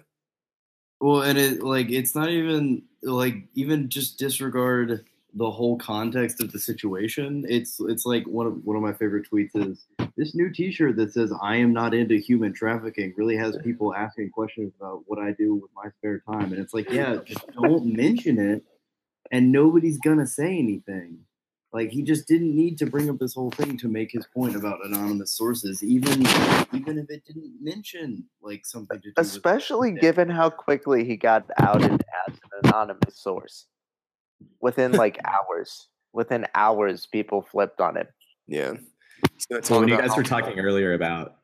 Well, 1.00 1.22
and 1.22 1.38
it 1.38 1.62
like 1.62 1.90
it's 1.90 2.14
not 2.14 2.30
even 2.30 2.82
like 3.02 3.34
even 3.54 3.88
just 3.88 4.18
disregard 4.18 5.04
the 5.34 5.50
whole 5.50 5.76
context 5.76 6.42
of 6.42 6.50
the 6.50 6.58
situation. 6.58 7.44
It's 7.48 7.78
it's 7.80 8.06
like 8.06 8.26
one 8.26 8.46
of 8.46 8.64
one 8.64 8.76
of 8.76 8.82
my 8.82 8.94
favorite 8.94 9.26
tweets 9.30 9.50
is 9.54 9.86
this 10.16 10.34
new 10.34 10.50
T-shirt 10.50 10.96
that 10.96 11.12
says 11.12 11.32
"I 11.42 11.56
am 11.56 11.74
not 11.74 11.92
into 11.92 12.16
human 12.16 12.54
trafficking" 12.54 13.12
really 13.16 13.36
has 13.36 13.58
people 13.62 13.94
asking 13.94 14.30
questions 14.30 14.72
about 14.80 15.02
what 15.06 15.18
I 15.18 15.32
do 15.32 15.54
with 15.54 15.70
my 15.76 15.90
spare 15.98 16.20
time, 16.20 16.52
and 16.52 16.58
it's 16.58 16.72
like, 16.72 16.90
yeah, 16.90 17.18
just 17.26 17.46
don't 17.52 17.84
mention 17.84 18.38
it, 18.38 18.64
and 19.30 19.52
nobody's 19.52 19.98
gonna 19.98 20.26
say 20.26 20.58
anything. 20.58 21.18
Like 21.72 21.90
he 21.90 22.02
just 22.02 22.26
didn't 22.26 22.54
need 22.56 22.78
to 22.78 22.86
bring 22.86 23.10
up 23.10 23.18
this 23.18 23.34
whole 23.34 23.50
thing 23.50 23.76
to 23.78 23.88
make 23.88 24.10
his 24.10 24.26
point 24.26 24.56
about 24.56 24.78
anonymous 24.84 25.32
sources, 25.32 25.82
even 25.82 26.20
even 26.72 26.98
if 26.98 27.10
it 27.10 27.22
didn't 27.26 27.52
mention 27.60 28.24
like 28.40 28.64
something 28.64 28.98
to 29.00 29.08
do 29.08 29.12
Especially 29.16 29.92
Yeah. 29.92 30.00
given 30.00 30.28
how 30.30 30.48
quickly 30.48 31.04
he 31.04 31.16
got 31.16 31.44
outed 31.58 31.92
as 31.92 32.34
an 32.34 32.50
anonymous 32.64 33.18
source. 33.18 33.66
Within 34.60 34.92
like 35.04 35.18
hours. 35.24 35.88
Within 36.12 36.46
hours, 36.54 37.06
people 37.06 37.42
flipped 37.42 37.80
on 37.80 37.96
him. 37.98 38.06
Yeah. 38.46 38.74
He's 39.34 39.46
So 39.50 39.60
talk 39.60 39.80
when 39.80 39.88
you 39.88 39.98
guys 39.98 40.16
were 40.16 40.22
talking 40.22 40.58
earlier 40.58 40.94
about 40.94 41.26
like 41.26 41.36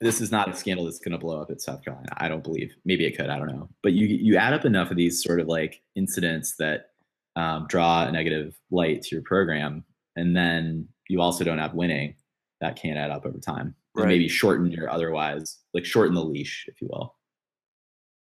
this 0.00 0.20
is 0.20 0.30
not 0.30 0.48
a 0.48 0.54
scandal 0.54 0.84
that's 0.84 0.98
going 1.00 1.12
to 1.12 1.18
blow 1.18 1.40
up 1.40 1.50
at 1.50 1.60
South 1.60 1.84
Carolina. 1.84 2.08
I 2.16 2.28
don't 2.28 2.44
believe. 2.44 2.74
Maybe 2.84 3.04
it 3.04 3.16
could. 3.16 3.28
I 3.30 3.38
don't 3.38 3.48
know. 3.48 3.68
But 3.82 3.92
you 3.94 4.06
you 4.06 4.36
add 4.36 4.52
up 4.54 4.64
enough 4.64 4.90
of 4.90 4.96
these 4.96 5.22
sort 5.22 5.40
of 5.40 5.48
like 5.48 5.80
incidents 5.96 6.56
that 6.56 6.90
um, 7.36 7.66
draw 7.68 8.06
a 8.06 8.12
negative 8.12 8.58
light 8.70 9.02
to 9.02 9.14
your 9.16 9.22
program, 9.22 9.84
and 10.16 10.36
then 10.36 10.88
you 11.08 11.20
also 11.20 11.44
don't 11.44 11.58
have 11.58 11.74
winning. 11.74 12.14
That 12.60 12.76
can't 12.76 12.98
add 12.98 13.10
up 13.10 13.24
over 13.26 13.38
time. 13.38 13.74
And 13.94 14.04
Right. 14.04 14.08
maybe 14.08 14.28
shorten 14.28 14.70
your 14.70 14.88
otherwise 14.90 15.58
like 15.74 15.84
shorten 15.84 16.14
the 16.14 16.22
leash, 16.24 16.66
if 16.68 16.80
you 16.80 16.88
will. 16.90 17.16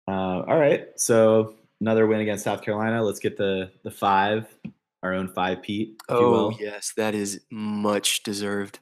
Uh, 0.07 0.43
all 0.47 0.57
right. 0.59 0.87
So 0.97 1.55
another 1.81 2.07
win 2.07 2.19
against 2.21 2.43
South 2.43 2.61
Carolina. 2.61 3.03
Let's 3.03 3.19
get 3.19 3.35
the 3.37 3.71
the 3.83 3.91
five, 3.91 4.45
our 5.03 5.13
own 5.13 5.27
five, 5.27 5.61
Pete. 5.61 6.01
Oh 6.09 6.51
yes, 6.57 6.93
that 6.95 7.15
is 7.15 7.41
much 7.51 8.23
deserved. 8.23 8.79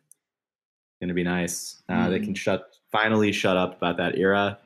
Gonna 1.02 1.14
be 1.14 1.24
nice. 1.24 1.82
Uh, 1.90 2.10
They 2.10 2.20
can 2.20 2.34
shut 2.36 2.73
finally 2.94 3.34
shut 3.34 3.58
up 3.58 3.76
about 3.76 3.98
that 3.98 4.18
era. 4.18 4.58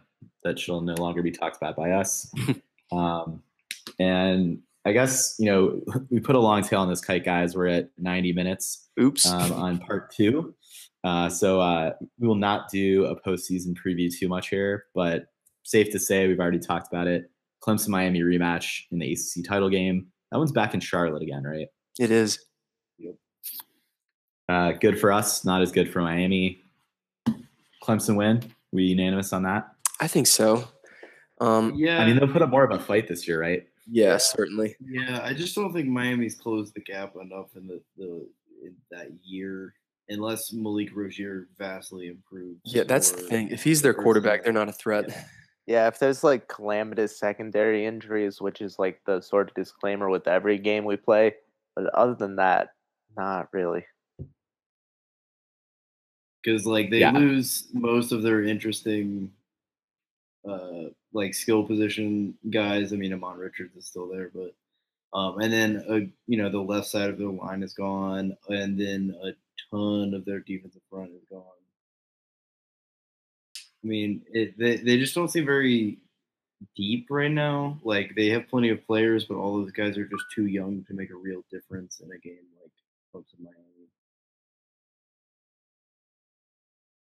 That 0.44 0.60
shall 0.60 0.82
no 0.82 0.94
longer 0.94 1.24
be 1.24 1.32
talked 1.32 1.58
about 1.58 1.76
by 1.76 1.92
us. 1.92 2.32
um, 2.92 3.42
and 3.98 4.60
I 4.86 4.92
guess 4.92 5.36
you 5.40 5.46
know 5.48 5.82
we 6.12 6.20
put 6.20 6.36
a 6.36 6.40
long 6.40 6.62
tail 6.62 6.82
on 6.82 6.90
this 6.90 7.02
kite, 7.02 7.26
guys. 7.26 7.56
We're 7.56 7.68
at 7.68 7.90
90 7.98 8.34
minutes 8.34 8.90
Oops. 9.00 9.26
um, 9.26 9.52
on 9.54 9.80
part 9.80 10.12
two. 10.12 10.54
Uh, 11.04 11.30
so 11.30 11.60
uh, 11.62 11.94
we 12.20 12.28
will 12.28 12.36
not 12.36 12.70
do 12.70 13.06
a 13.06 13.20
postseason 13.20 13.76
preview 13.76 14.14
too 14.14 14.28
much 14.28 14.50
here, 14.50 14.86
but 14.94 15.28
safe 15.64 15.92
to 15.92 16.00
say 16.00 16.28
we've 16.28 16.40
already 16.40 16.60
talked 16.60 16.88
about 16.92 17.08
it. 17.08 17.32
Clemson 17.62 17.90
Miami 17.90 18.22
rematch 18.22 18.82
in 18.92 19.00
the 19.00 19.14
ACC 19.14 19.46
title 19.48 19.70
game. 19.70 20.08
That 20.32 20.38
one's 20.38 20.52
back 20.52 20.74
in 20.74 20.80
Charlotte 20.80 21.24
again, 21.24 21.44
right? 21.44 21.68
it 22.00 22.12
is. 22.12 22.40
Uh, 24.50 24.72
good 24.74 25.00
for 25.00 25.12
us, 25.12 25.44
not 25.44 25.62
as 25.62 25.72
good 25.72 25.92
for 25.92 26.02
Miami. 26.02 26.62
Clemson 27.88 28.16
win. 28.16 28.44
We 28.72 28.84
unanimous 28.84 29.32
on 29.32 29.44
that. 29.44 29.72
I 30.00 30.08
think 30.08 30.28
so. 30.28 30.68
Um, 31.40 31.74
Yeah, 31.76 32.00
I 32.00 32.06
mean, 32.06 32.18
they'll 32.18 32.28
put 32.28 32.42
up 32.42 32.50
more 32.50 32.64
of 32.64 32.72
a 32.72 32.84
fight 32.84 33.08
this 33.08 33.28
year, 33.28 33.40
right? 33.40 33.66
yeah, 33.90 34.18
certainly. 34.18 34.76
Yeah, 34.82 35.22
I 35.24 35.34
just 35.34 35.56
don't 35.56 35.72
think 35.72 35.88
Miami's 35.88 36.36
closed 36.36 36.74
the 36.76 36.82
gap 36.82 37.16
enough 37.16 37.56
in 37.56 37.68
the, 37.68 37.82
the 37.98 38.28
in 38.62 38.76
that 38.92 39.08
year, 39.24 39.74
unless 40.10 40.52
Malik 40.52 40.90
Rosier 40.94 41.48
vastly 41.58 42.08
improves. 42.08 42.60
Yeah, 42.66 42.84
that's 42.84 43.12
the 43.12 43.22
thing. 43.22 43.50
If 43.50 43.64
he's 43.64 43.82
their 43.82 43.94
quarterback, 43.94 44.44
they're 44.44 44.52
not 44.52 44.68
a 44.68 44.74
threat. 44.74 45.06
Yeah, 45.68 45.88
if 45.88 46.00
there's 46.00 46.24
like 46.24 46.48
calamitous 46.48 47.20
secondary 47.20 47.86
injuries, 47.86 48.42
which 48.42 48.62
is 48.62 48.80
like 48.80 49.02
the 49.06 49.22
sort 49.22 49.50
of 49.50 49.56
disclaimer 49.56 50.10
with 50.10 50.28
every 50.28 50.58
game 50.58 50.86
we 50.86 50.96
play, 50.96 51.36
but 51.76 51.94
other 51.94 52.16
than 52.16 52.38
that, 52.38 52.70
not 53.18 53.50
really. 53.52 53.86
Because 56.48 56.66
like 56.66 56.90
they 56.90 57.00
Yeah. 57.00 57.12
lose 57.12 57.68
most 57.74 58.14
of 58.14 58.22
their 58.24 58.42
interesting 58.42 59.34
uh 60.48 60.86
like 61.12 61.34
skill 61.34 61.66
position 61.66 62.38
guys. 62.50 62.94
I 62.94 62.96
mean 62.96 63.12
Ahmmon 63.12 63.38
Richards 63.38 63.76
is 63.76 63.86
still 63.86 64.08
there, 64.08 64.32
but 64.34 64.56
um 65.12 65.40
and 65.42 65.52
then 65.52 65.84
uh, 65.90 66.00
you 66.26 66.38
know 66.38 66.50
the 66.50 66.60
left 66.62 66.88
side 66.88 67.10
of 67.10 67.18
their 67.18 67.28
line 67.28 67.64
is 67.64 67.74
gone 67.74 68.38
and 68.48 68.80
then 68.80 69.14
a 69.22 69.32
ton 69.70 70.14
of 70.14 70.24
their 70.24 70.40
defensive 70.40 70.82
front 70.90 71.12
is 71.12 71.26
gone. 71.30 71.44
I 73.84 73.88
mean, 73.88 74.24
it, 74.32 74.58
they 74.58 74.78
they 74.78 74.98
just 74.98 75.16
don't 75.16 75.28
seem 75.30 75.46
very 75.46 75.98
deep 76.76 77.08
right 77.10 77.32
now. 77.32 77.80
Like 77.84 78.16
they 78.16 78.28
have 78.30 78.48
plenty 78.48 78.70
of 78.70 78.86
players, 78.88 79.26
but 79.26 79.36
all 79.36 79.58
those 79.58 79.72
guys 79.72 79.98
are 79.98 80.08
just 80.08 80.26
too 80.34 80.46
young 80.48 80.84
to 80.86 80.94
make 80.94 81.10
a 81.12 81.16
real 81.16 81.44
difference 81.52 82.00
in 82.00 82.10
a 82.12 82.18
game 82.18 82.46
like 82.62 82.72
Clemson 83.14 83.40
Miami. 83.44 83.77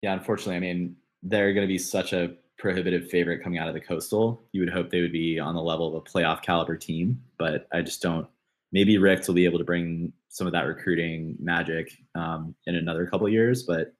Yeah, 0.02 0.12
unfortunately, 0.12 0.56
I 0.56 0.60
mean, 0.60 0.96
they're 1.22 1.52
going 1.52 1.66
to 1.66 1.72
be 1.72 1.78
such 1.78 2.12
a 2.12 2.34
prohibitive 2.58 3.08
favorite 3.08 3.42
coming 3.42 3.58
out 3.58 3.68
of 3.68 3.74
the 3.74 3.80
coastal. 3.80 4.42
You 4.52 4.60
would 4.60 4.70
hope 4.70 4.90
they 4.90 5.00
would 5.00 5.12
be 5.12 5.38
on 5.38 5.54
the 5.54 5.62
level 5.62 5.88
of 5.88 5.94
a 5.94 6.00
playoff 6.00 6.42
caliber 6.42 6.76
team, 6.76 7.22
but 7.38 7.66
I 7.72 7.82
just 7.82 8.02
don't. 8.02 8.26
Maybe 8.72 8.98
Rick 8.98 9.26
will 9.26 9.34
be 9.34 9.44
able 9.44 9.58
to 9.58 9.64
bring 9.64 10.12
some 10.28 10.46
of 10.46 10.52
that 10.52 10.66
recruiting 10.66 11.36
magic 11.40 11.90
um, 12.14 12.54
in 12.66 12.74
another 12.74 13.06
couple 13.06 13.28
years, 13.28 13.62
but 13.62 13.94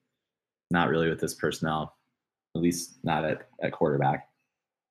not 0.71 0.89
really 0.89 1.09
with 1.09 1.21
this 1.21 1.35
personnel, 1.35 1.97
at 2.55 2.61
least 2.61 2.99
not 3.03 3.25
at, 3.25 3.49
at 3.63 3.73
quarterback, 3.73 4.29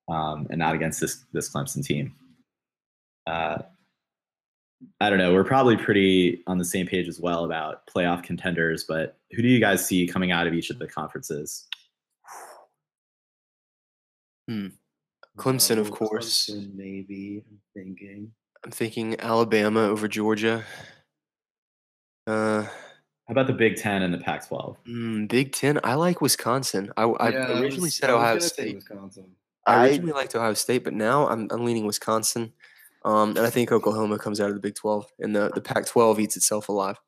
um, 0.08 0.46
and 0.50 0.58
not 0.58 0.74
against 0.74 1.00
this 1.00 1.24
this 1.32 1.50
Clemson 1.50 1.84
team. 1.84 2.12
Uh, 3.26 3.58
I 5.00 5.10
don't 5.10 5.18
know. 5.18 5.32
We're 5.34 5.44
probably 5.44 5.76
pretty 5.76 6.42
on 6.46 6.58
the 6.58 6.64
same 6.64 6.86
page 6.86 7.08
as 7.08 7.18
well 7.20 7.44
about 7.44 7.86
playoff 7.86 8.22
contenders, 8.22 8.84
but 8.84 9.16
who 9.32 9.42
do 9.42 9.48
you 9.48 9.58
guys 9.60 9.84
see 9.84 10.06
coming 10.06 10.30
out 10.30 10.46
of 10.46 10.54
each 10.54 10.70
of 10.70 10.78
the 10.78 10.86
conferences? 10.86 11.66
Clemson, 15.36 15.78
of 15.78 15.90
course. 15.90 16.46
Clemson, 16.50 16.74
maybe. 16.74 17.44
I'm 17.48 17.58
thinking. 17.74 18.32
I'm 18.64 18.70
thinking 18.70 19.20
Alabama 19.20 19.80
over 19.82 20.08
Georgia. 20.08 20.64
Uh, 22.26 22.62
How 22.62 22.68
about 23.28 23.46
the 23.46 23.52
Big 23.52 23.76
Ten 23.76 24.02
and 24.02 24.12
the 24.12 24.18
Pac-12? 24.18 24.76
mm, 24.88 25.28
Big 25.28 25.52
Ten. 25.52 25.78
I 25.84 25.94
like 25.94 26.20
Wisconsin. 26.20 26.92
I, 26.96 27.04
I 27.04 27.28
Yeah, 27.30 27.38
I 27.38 27.60
originally 27.60 27.86
was- 27.86 27.96
said 27.96 28.10
I 28.10 28.14
Ohio 28.14 28.34
gonna 28.34 28.40
State. 28.40 28.74
Wisconsin. 28.76 29.26
I 29.66 29.74
I 29.74 29.88
originally 29.88 30.12
liked 30.12 30.34
Ohio 30.34 30.54
State, 30.54 30.82
but 30.82 30.94
now 30.94 31.28
I'm, 31.28 31.46
I'm 31.50 31.64
leaning 31.64 31.84
Wisconsin. 31.86 32.52
Um, 33.04 33.30
and 33.30 33.40
I 33.40 33.50
think 33.50 33.72
Oklahoma 33.72 34.18
comes 34.18 34.40
out 34.40 34.48
of 34.50 34.54
the 34.54 34.60
Big 34.60 34.74
12, 34.74 35.06
and 35.18 35.34
the, 35.34 35.50
the 35.54 35.60
Pac 35.60 35.86
12 35.86 36.18
eats 36.20 36.36
itself 36.36 36.68
alive. 36.68 36.98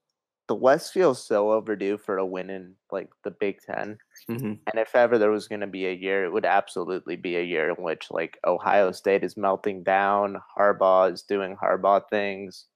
the 0.49 0.55
West 0.55 0.93
feels 0.93 1.25
so 1.25 1.53
overdue 1.53 1.97
for 1.99 2.19
a 2.19 2.27
win 2.27 2.51
in 2.51 2.77
like 2.91 3.11
the 3.25 3.31
Big 3.31 3.61
Ten. 3.61 3.99
hmm 4.29 4.55
And 4.67 4.81
if 4.81 4.95
ever 4.97 5.19
there 5.19 5.31
was 5.31 5.49
going 5.49 5.61
to 5.63 5.67
be 5.69 5.87
a 5.87 5.93
year, 5.95 6.25
it 6.25 6.33
would 6.33 6.47
absolutely 6.47 7.17
be 7.17 7.37
a 7.37 7.43
year 7.43 7.71
in 7.71 7.83
which 7.83 8.11
like 8.11 8.39
Ohio 8.47 8.93
State 8.93 9.25
is 9.25 9.37
melting 9.37 9.83
down, 9.85 10.39
Harbaugh 10.59 11.13
is 11.13 11.23
doing 11.23 11.57
Harbaugh 11.57 12.03
things. 12.11 12.67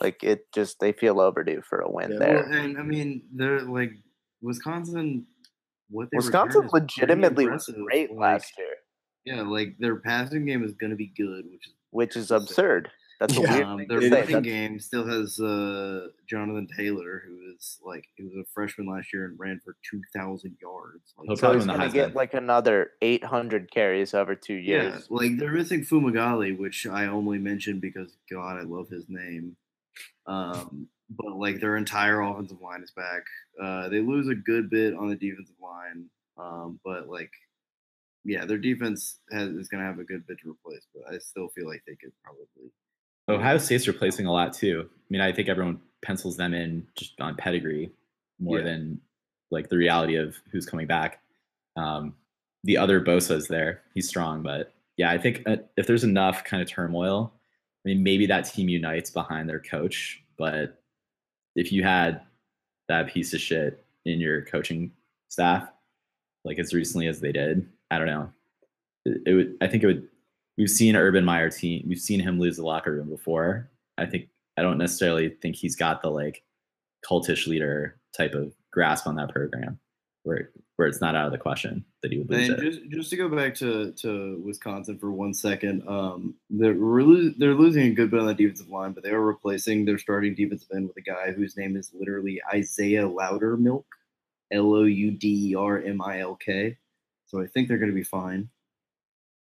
Like 0.00 0.22
it 0.24 0.46
just 0.54 0.80
they 0.80 0.92
feel 0.92 1.20
overdue 1.20 1.62
for 1.62 1.80
a 1.80 1.90
win 1.90 2.12
Yeah. 2.12 2.18
there. 2.18 2.44
Well, 2.48 2.52
and 2.52 2.78
I 2.78 2.82
mean, 2.82 3.22
they're 3.32 3.62
like 3.62 3.92
Wisconsin. 4.42 5.26
What 5.90 6.10
they 6.10 6.18
Wisconsin 6.18 6.62
legitimately 6.72 7.46
was 7.46 7.66
impressive. 7.66 7.76
great 7.90 8.10
Like, 8.10 8.18
last 8.20 8.52
year, 8.58 8.74
Yeah, 9.24 9.42
like 9.42 9.76
their 9.78 9.96
passing 9.96 10.46
game 10.46 10.64
is 10.64 10.74
going 10.74 10.90
to 10.90 10.96
be 10.96 11.12
good, 11.16 11.46
which 11.50 11.66
is 11.68 11.74
which 11.96 12.14
is 12.16 12.30
absurd. 12.30 12.90
That's 13.18 13.34
a 13.38 13.40
Yeah. 13.40 13.52
weird 13.54 13.64
um, 13.66 13.78
thing 13.78 13.88
their 13.88 13.98
running 13.98 14.10
That's- 14.10 14.42
game 14.42 14.78
still 14.78 15.06
has 15.06 15.40
uh, 15.40 16.08
Jonathan 16.28 16.68
Taylor, 16.76 17.22
who 17.26 17.54
is 17.56 17.78
like 17.82 18.04
he 18.14 18.24
was 18.24 18.34
a 18.34 18.44
freshman 18.52 18.86
last 18.86 19.10
year 19.14 19.24
and 19.24 19.38
ran 19.38 19.58
for 19.64 19.74
two 19.90 20.02
thousand 20.14 20.58
yards. 20.60 21.14
Like, 21.16 21.26
He'll 21.28 21.36
So 21.36 21.40
probably 21.40 21.58
he's 21.60 21.66
going 21.66 21.80
to 21.80 21.88
get 21.88 22.10
Heisman. 22.10 22.14
like 22.14 22.34
another 22.34 22.90
800 23.00 23.70
carries 23.70 24.12
over 24.12 24.34
two 24.34 24.52
years. 24.54 24.84
Yeah, 24.84 24.90
years. 24.90 25.06
like 25.08 25.38
they're 25.38 25.50
missing 25.52 25.80
Fumagalli, 25.80 26.58
which 26.58 26.86
I 26.86 27.06
only 27.06 27.38
mentioned 27.38 27.80
because 27.80 28.18
God, 28.30 28.58
I 28.58 28.64
love 28.64 28.90
his 28.90 29.06
name. 29.08 29.56
Um, 30.26 30.86
but 31.08 31.38
like 31.38 31.58
their 31.60 31.76
entire 31.78 32.20
offensive 32.20 32.60
line 32.60 32.82
is 32.82 32.90
back. 32.90 33.22
Uh, 33.62 33.88
they 33.88 34.00
lose 34.00 34.28
a 34.28 34.34
good 34.34 34.68
bit 34.68 34.92
on 34.94 35.08
the 35.08 35.16
defensive 35.16 35.54
line, 35.62 36.04
um, 36.36 36.78
but 36.84 37.08
like, 37.08 37.30
yeah, 38.26 38.44
their 38.44 38.58
defense 38.58 39.18
has, 39.30 39.48
is 39.50 39.68
going 39.68 39.80
to 39.82 39.86
have 39.86 39.98
a 39.98 40.04
good 40.04 40.26
bit 40.26 40.38
to 40.42 40.50
replace. 40.50 40.86
But 40.94 41.14
I 41.14 41.18
still 41.18 41.48
feel 41.48 41.66
like 41.66 41.82
they 41.86 41.94
could 41.94 42.12
probably. 42.22 42.72
Ohio 43.28 43.58
State's 43.58 43.88
replacing 43.88 44.26
a 44.26 44.32
lot 44.32 44.52
too. 44.52 44.84
I 44.88 45.06
mean, 45.10 45.20
I 45.20 45.32
think 45.32 45.48
everyone 45.48 45.80
pencils 46.04 46.36
them 46.36 46.54
in 46.54 46.86
just 46.96 47.20
on 47.20 47.36
pedigree. 47.36 47.90
more 48.38 48.58
Yeah. 48.58 48.64
than 48.64 49.00
like 49.50 49.68
the 49.70 49.76
reality 49.76 50.16
of 50.16 50.36
who's 50.52 50.66
coming 50.66 50.86
back. 50.86 51.20
Um, 51.76 52.14
the 52.64 52.76
other 52.76 53.00
Bosa's 53.00 53.48
there. 53.48 53.82
He's 53.94 54.08
strong, 54.08 54.42
but 54.42 54.74
yeah, 54.96 55.10
I 55.10 55.18
think 55.18 55.42
uh, 55.46 55.56
if 55.76 55.86
there's 55.86 56.04
enough 56.04 56.44
kind 56.44 56.62
of 56.62 56.68
turmoil, 56.68 57.32
I 57.84 57.88
mean, 57.88 58.02
maybe 58.02 58.26
that 58.26 58.42
team 58.42 58.68
unites 58.68 59.10
behind 59.10 59.48
their 59.48 59.60
coach. 59.60 60.22
But 60.36 60.82
if 61.54 61.72
you 61.72 61.82
had 61.82 62.22
that 62.88 63.08
piece 63.08 63.32
of 63.34 63.40
shit 63.40 63.84
in 64.04 64.20
your 64.20 64.44
coaching 64.44 64.92
staff, 65.28 65.68
like 66.44 66.58
as 66.58 66.74
recently 66.74 67.06
as 67.06 67.20
they 67.20 67.32
did, 67.32 67.66
I 67.90 67.98
don't 67.98 68.06
know. 68.06 68.30
It, 69.04 69.22
it 69.26 69.34
would. 69.34 69.56
I 69.60 69.66
think 69.66 69.82
it 69.82 69.86
would. 69.86 70.08
We've 70.58 70.70
seen 70.70 70.96
Urban 70.96 71.24
Meyer 71.24 71.50
team. 71.50 71.84
We've 71.88 71.98
seen 71.98 72.20
him 72.20 72.40
lose 72.40 72.56
the 72.56 72.64
locker 72.64 72.92
room 72.92 73.08
before. 73.08 73.70
I 73.98 74.06
think 74.06 74.28
I 74.56 74.62
don't 74.62 74.78
necessarily 74.78 75.30
think 75.42 75.56
he's 75.56 75.76
got 75.76 76.02
the 76.02 76.10
like 76.10 76.42
cultish 77.08 77.46
leader 77.46 77.98
type 78.16 78.34
of 78.34 78.52
grasp 78.72 79.06
on 79.06 79.16
that 79.16 79.28
program, 79.30 79.78
where 80.22 80.50
where 80.76 80.88
it's 80.88 81.00
not 81.00 81.14
out 81.14 81.26
of 81.26 81.32
the 81.32 81.38
question 81.38 81.82
that 82.02 82.12
he 82.12 82.18
would 82.18 82.30
lose 82.30 82.48
And 82.48 82.58
it. 82.58 82.70
just 82.70 82.90
just 82.90 83.10
to 83.10 83.16
go 83.16 83.28
back 83.28 83.54
to, 83.56 83.92
to 83.92 84.42
Wisconsin 84.44 84.98
for 84.98 85.10
one 85.10 85.32
second, 85.32 85.86
um, 85.88 86.34
they're 86.50 86.74
we're 86.74 87.32
they're 87.38 87.54
losing 87.54 87.84
a 87.84 87.94
good 87.94 88.10
bit 88.10 88.20
on 88.20 88.26
the 88.26 88.34
defensive 88.34 88.68
line, 88.68 88.92
but 88.92 89.02
they 89.02 89.10
are 89.10 89.20
replacing 89.22 89.84
their 89.84 89.98
starting 89.98 90.34
defensive 90.34 90.68
end 90.74 90.88
with 90.88 90.96
a 90.96 91.02
guy 91.02 91.32
whose 91.32 91.56
name 91.56 91.76
is 91.76 91.90
literally 91.94 92.40
Isaiah 92.52 93.08
Loudermilk, 93.08 93.84
L 94.52 94.74
O 94.74 94.84
U 94.84 95.10
D 95.12 95.50
E 95.50 95.54
R 95.54 95.80
M 95.80 96.00
I 96.02 96.20
L 96.20 96.36
K. 96.36 96.76
So 97.26 97.40
I 97.40 97.46
think 97.46 97.68
they're 97.68 97.78
going 97.78 97.90
to 97.90 97.94
be 97.94 98.02
fine. 98.04 98.48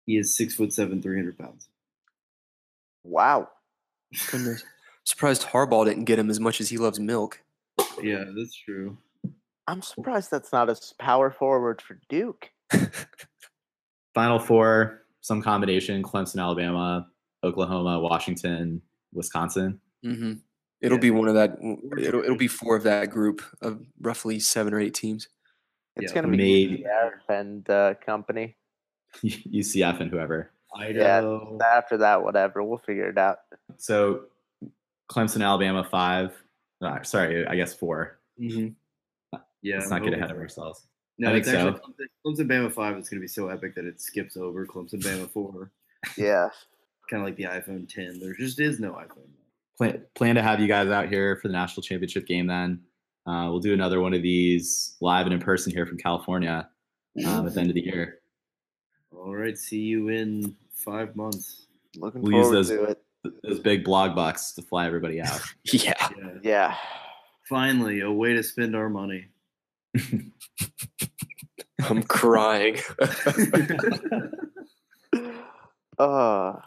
He 0.05 0.17
is 0.17 0.35
six 0.35 0.55
foot 0.55 0.73
seven, 0.73 1.01
three 1.01 1.15
hundred 1.17 1.37
pounds. 1.37 1.67
Wow. 3.03 3.49
Goodness. 4.29 4.63
Surprised 5.03 5.43
Harbaugh 5.47 5.85
didn't 5.85 6.05
get 6.05 6.19
him 6.19 6.29
as 6.29 6.39
much 6.39 6.61
as 6.61 6.69
he 6.69 6.77
loves 6.77 6.99
milk. 6.99 7.41
Yeah, 8.01 8.25
that's 8.35 8.55
true. 8.55 8.97
I'm 9.67 9.81
surprised 9.81 10.29
that's 10.31 10.51
not 10.51 10.69
a 10.69 10.75
power 10.99 11.31
forward 11.31 11.81
for 11.81 11.99
Duke. 12.09 12.49
Final 14.13 14.39
four, 14.39 15.03
some 15.21 15.41
combination: 15.41 16.03
Clemson, 16.03 16.39
Alabama, 16.41 17.07
Oklahoma, 17.43 17.99
Washington, 17.99 18.81
Wisconsin. 19.13 19.79
hmm 20.03 20.33
It'll 20.81 20.97
Yeah. 20.97 21.01
be 21.01 21.11
one 21.11 21.27
of 21.27 21.35
that. 21.35 21.57
It'll 21.97 22.23
it'll 22.23 22.35
be 22.37 22.47
four 22.47 22.75
of 22.75 22.83
that 22.83 23.09
group 23.11 23.41
of 23.61 23.85
roughly 23.99 24.39
seven 24.39 24.73
or 24.73 24.79
eight 24.79 24.93
teams. 24.93 25.27
It's 25.97 26.13
Yeah, 26.13 26.22
gonna 26.22 26.35
be 26.35 26.38
maybe. 26.38 26.84
UCF 26.84 27.39
and 27.39 27.69
uh, 27.69 27.93
company. 28.05 28.55
UCF 29.23 29.99
and 29.99 30.09
whoever. 30.11 30.51
Idaho. 30.76 31.59
After 31.61 31.97
that, 31.97 32.23
whatever, 32.23 32.63
we'll 32.63 32.77
figure 32.77 33.09
it 33.09 33.18
out. 33.18 33.39
So 33.77 34.22
Clemson, 35.09 35.43
Alabama, 35.43 35.84
five. 35.84 36.34
Uh, 36.81 37.01
sorry, 37.03 37.45
I 37.45 37.55
guess 37.55 37.73
four. 37.73 38.19
hmm 38.38 38.69
yeah, 39.63 39.77
Let's 39.77 39.91
not 39.91 40.03
get 40.03 40.13
ahead 40.13 40.31
of 40.31 40.38
ourselves. 40.38 40.88
No, 41.19 41.30
I 41.30 41.34
think 41.34 41.45
it's 41.45 41.53
actually 41.53 41.80
so. 42.26 42.35
Clemson, 42.35 42.47
Clemson 42.47 42.47
Bama 42.49 42.72
five 42.73 42.97
is 42.97 43.09
going 43.09 43.19
to 43.19 43.22
be 43.22 43.27
so 43.27 43.49
epic 43.49 43.76
that 43.76 43.85
it 43.85 44.01
skips 44.01 44.35
over 44.38 44.65
Clemson 44.65 44.95
Bama 45.01 45.30
four. 45.30 45.72
Yeah. 46.18 46.49
Kind 47.09 47.22
of 47.22 47.27
like 47.27 47.35
the 47.35 47.43
iPhone 47.43 47.88
10. 47.88 48.19
There 48.19 48.34
just 48.34 48.59
is 48.59 48.80
no 48.80 48.93
iPhone. 48.93 49.27
Plan, 49.77 50.01
plan 50.15 50.34
to 50.35 50.41
have 50.41 50.59
you 50.59 50.68
guys 50.68 50.88
out 50.89 51.09
here 51.09 51.35
for 51.35 51.47
the 51.49 51.51
national 51.51 51.84
championship 51.84 52.26
game. 52.26 52.47
Then 52.47 52.81
uh, 53.27 53.48
we'll 53.49 53.60
do 53.60 53.73
another 53.73 54.02
one 54.02 54.14
of 54.14 54.22
these 54.22 54.95
live 55.02 55.26
and 55.26 55.34
in 55.34 55.39
person 55.39 55.72
here 55.72 55.85
from 55.85 55.98
California 55.98 56.68
um, 57.26 57.45
at 57.48 57.53
the 57.53 57.60
end 57.61 57.69
of 57.69 57.76
the 57.76 57.85
year. 57.85 58.19
All 59.15 59.35
right, 59.35 59.57
see 59.57 59.80
you 59.81 60.10
in 60.10 60.56
five 60.73 61.15
months. 61.15 61.68
Looking 61.98 62.22
We'll 62.22 62.34
use 62.34 62.41
forward 62.43 62.56
those- 62.57 62.69
to 62.69 62.84
it. 62.85 63.02
Those 63.43 63.60
big 63.60 63.84
blog 63.84 64.15
bucks 64.15 64.52
to 64.53 64.64
fly 64.64 64.88
everybody 64.88 65.22
out. 65.22 65.39
Yeah. 65.72 65.93
Yeah. 66.18 66.30
Yeah. 66.41 66.76
Finally, 67.48 67.99
a 67.99 68.11
way 68.11 68.34
to 68.34 68.41
spend 68.41 68.76
our 68.76 68.89
money. 68.89 69.27
I'm 71.84 72.02
crying. 72.03 72.77
Uh, 75.98 75.99
All 75.99 76.61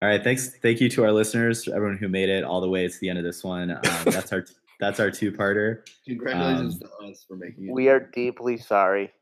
right, 0.00 0.22
thanks. 0.24 0.56
Thank 0.62 0.80
you 0.80 0.88
to 0.90 1.04
our 1.04 1.12
listeners, 1.12 1.68
everyone 1.68 1.98
who 1.98 2.08
made 2.08 2.28
it 2.28 2.42
all 2.42 2.60
the 2.60 2.68
way 2.68 2.88
to 2.88 3.00
the 3.00 3.08
end 3.08 3.18
of 3.18 3.24
this 3.24 3.44
one. 3.44 3.70
Um, 3.70 3.80
that's 4.06 4.32
our 4.32 4.44
that's 4.82 4.98
our 4.98 5.12
two 5.12 5.30
parter. 5.30 5.86
Congratulations 6.08 6.74
Um, 6.74 6.80
to 7.06 7.10
us 7.12 7.24
for 7.26 7.36
making 7.36 7.68
it. 7.68 7.72
we 7.72 7.88
are 7.88 8.00
deeply 8.12 8.58
sorry. 8.58 9.12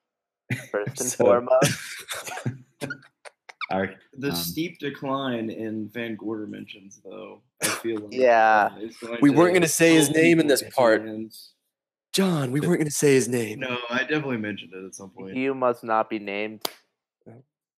First 0.73 0.89
and 1.01 1.11
So- 1.11 1.25
foremost. 1.25 1.79
Our 3.71 3.95
the 4.15 4.31
um, 4.31 4.35
steep 4.35 4.79
decline 4.81 5.49
in 5.49 5.89
Van 5.91 6.17
Gorder 6.17 6.47
mentions, 6.49 7.01
though. 7.05 7.43
I 7.63 7.67
feel 7.69 8.01
like 8.01 8.13
Yeah. 8.13 8.77
is 8.79 8.97
going 8.97 9.19
We 9.23 9.31
weren't 9.31 9.55
gonna 9.55 9.69
say 9.69 9.95
his 9.95 10.11
name 10.11 10.41
in 10.41 10.49
this 10.49 10.65
part. 10.75 11.03
fans. 11.05 11.53
John, 12.13 12.51
we 12.51 12.59
weren't 12.61 12.79
going 12.81 12.89
to 12.89 12.91
say 12.91 13.15
his 13.15 13.29
name. 13.29 13.61
No, 13.61 13.79
I 13.89 13.99
definitely 14.01 14.39
mentioned 14.39 14.73
it 14.75 14.85
at 14.85 14.97
some 14.97 15.11
point. 15.11 15.37
You 15.37 15.55
must 15.55 15.85
not 15.85 16.11
be 16.11 16.19
named. 16.19 16.61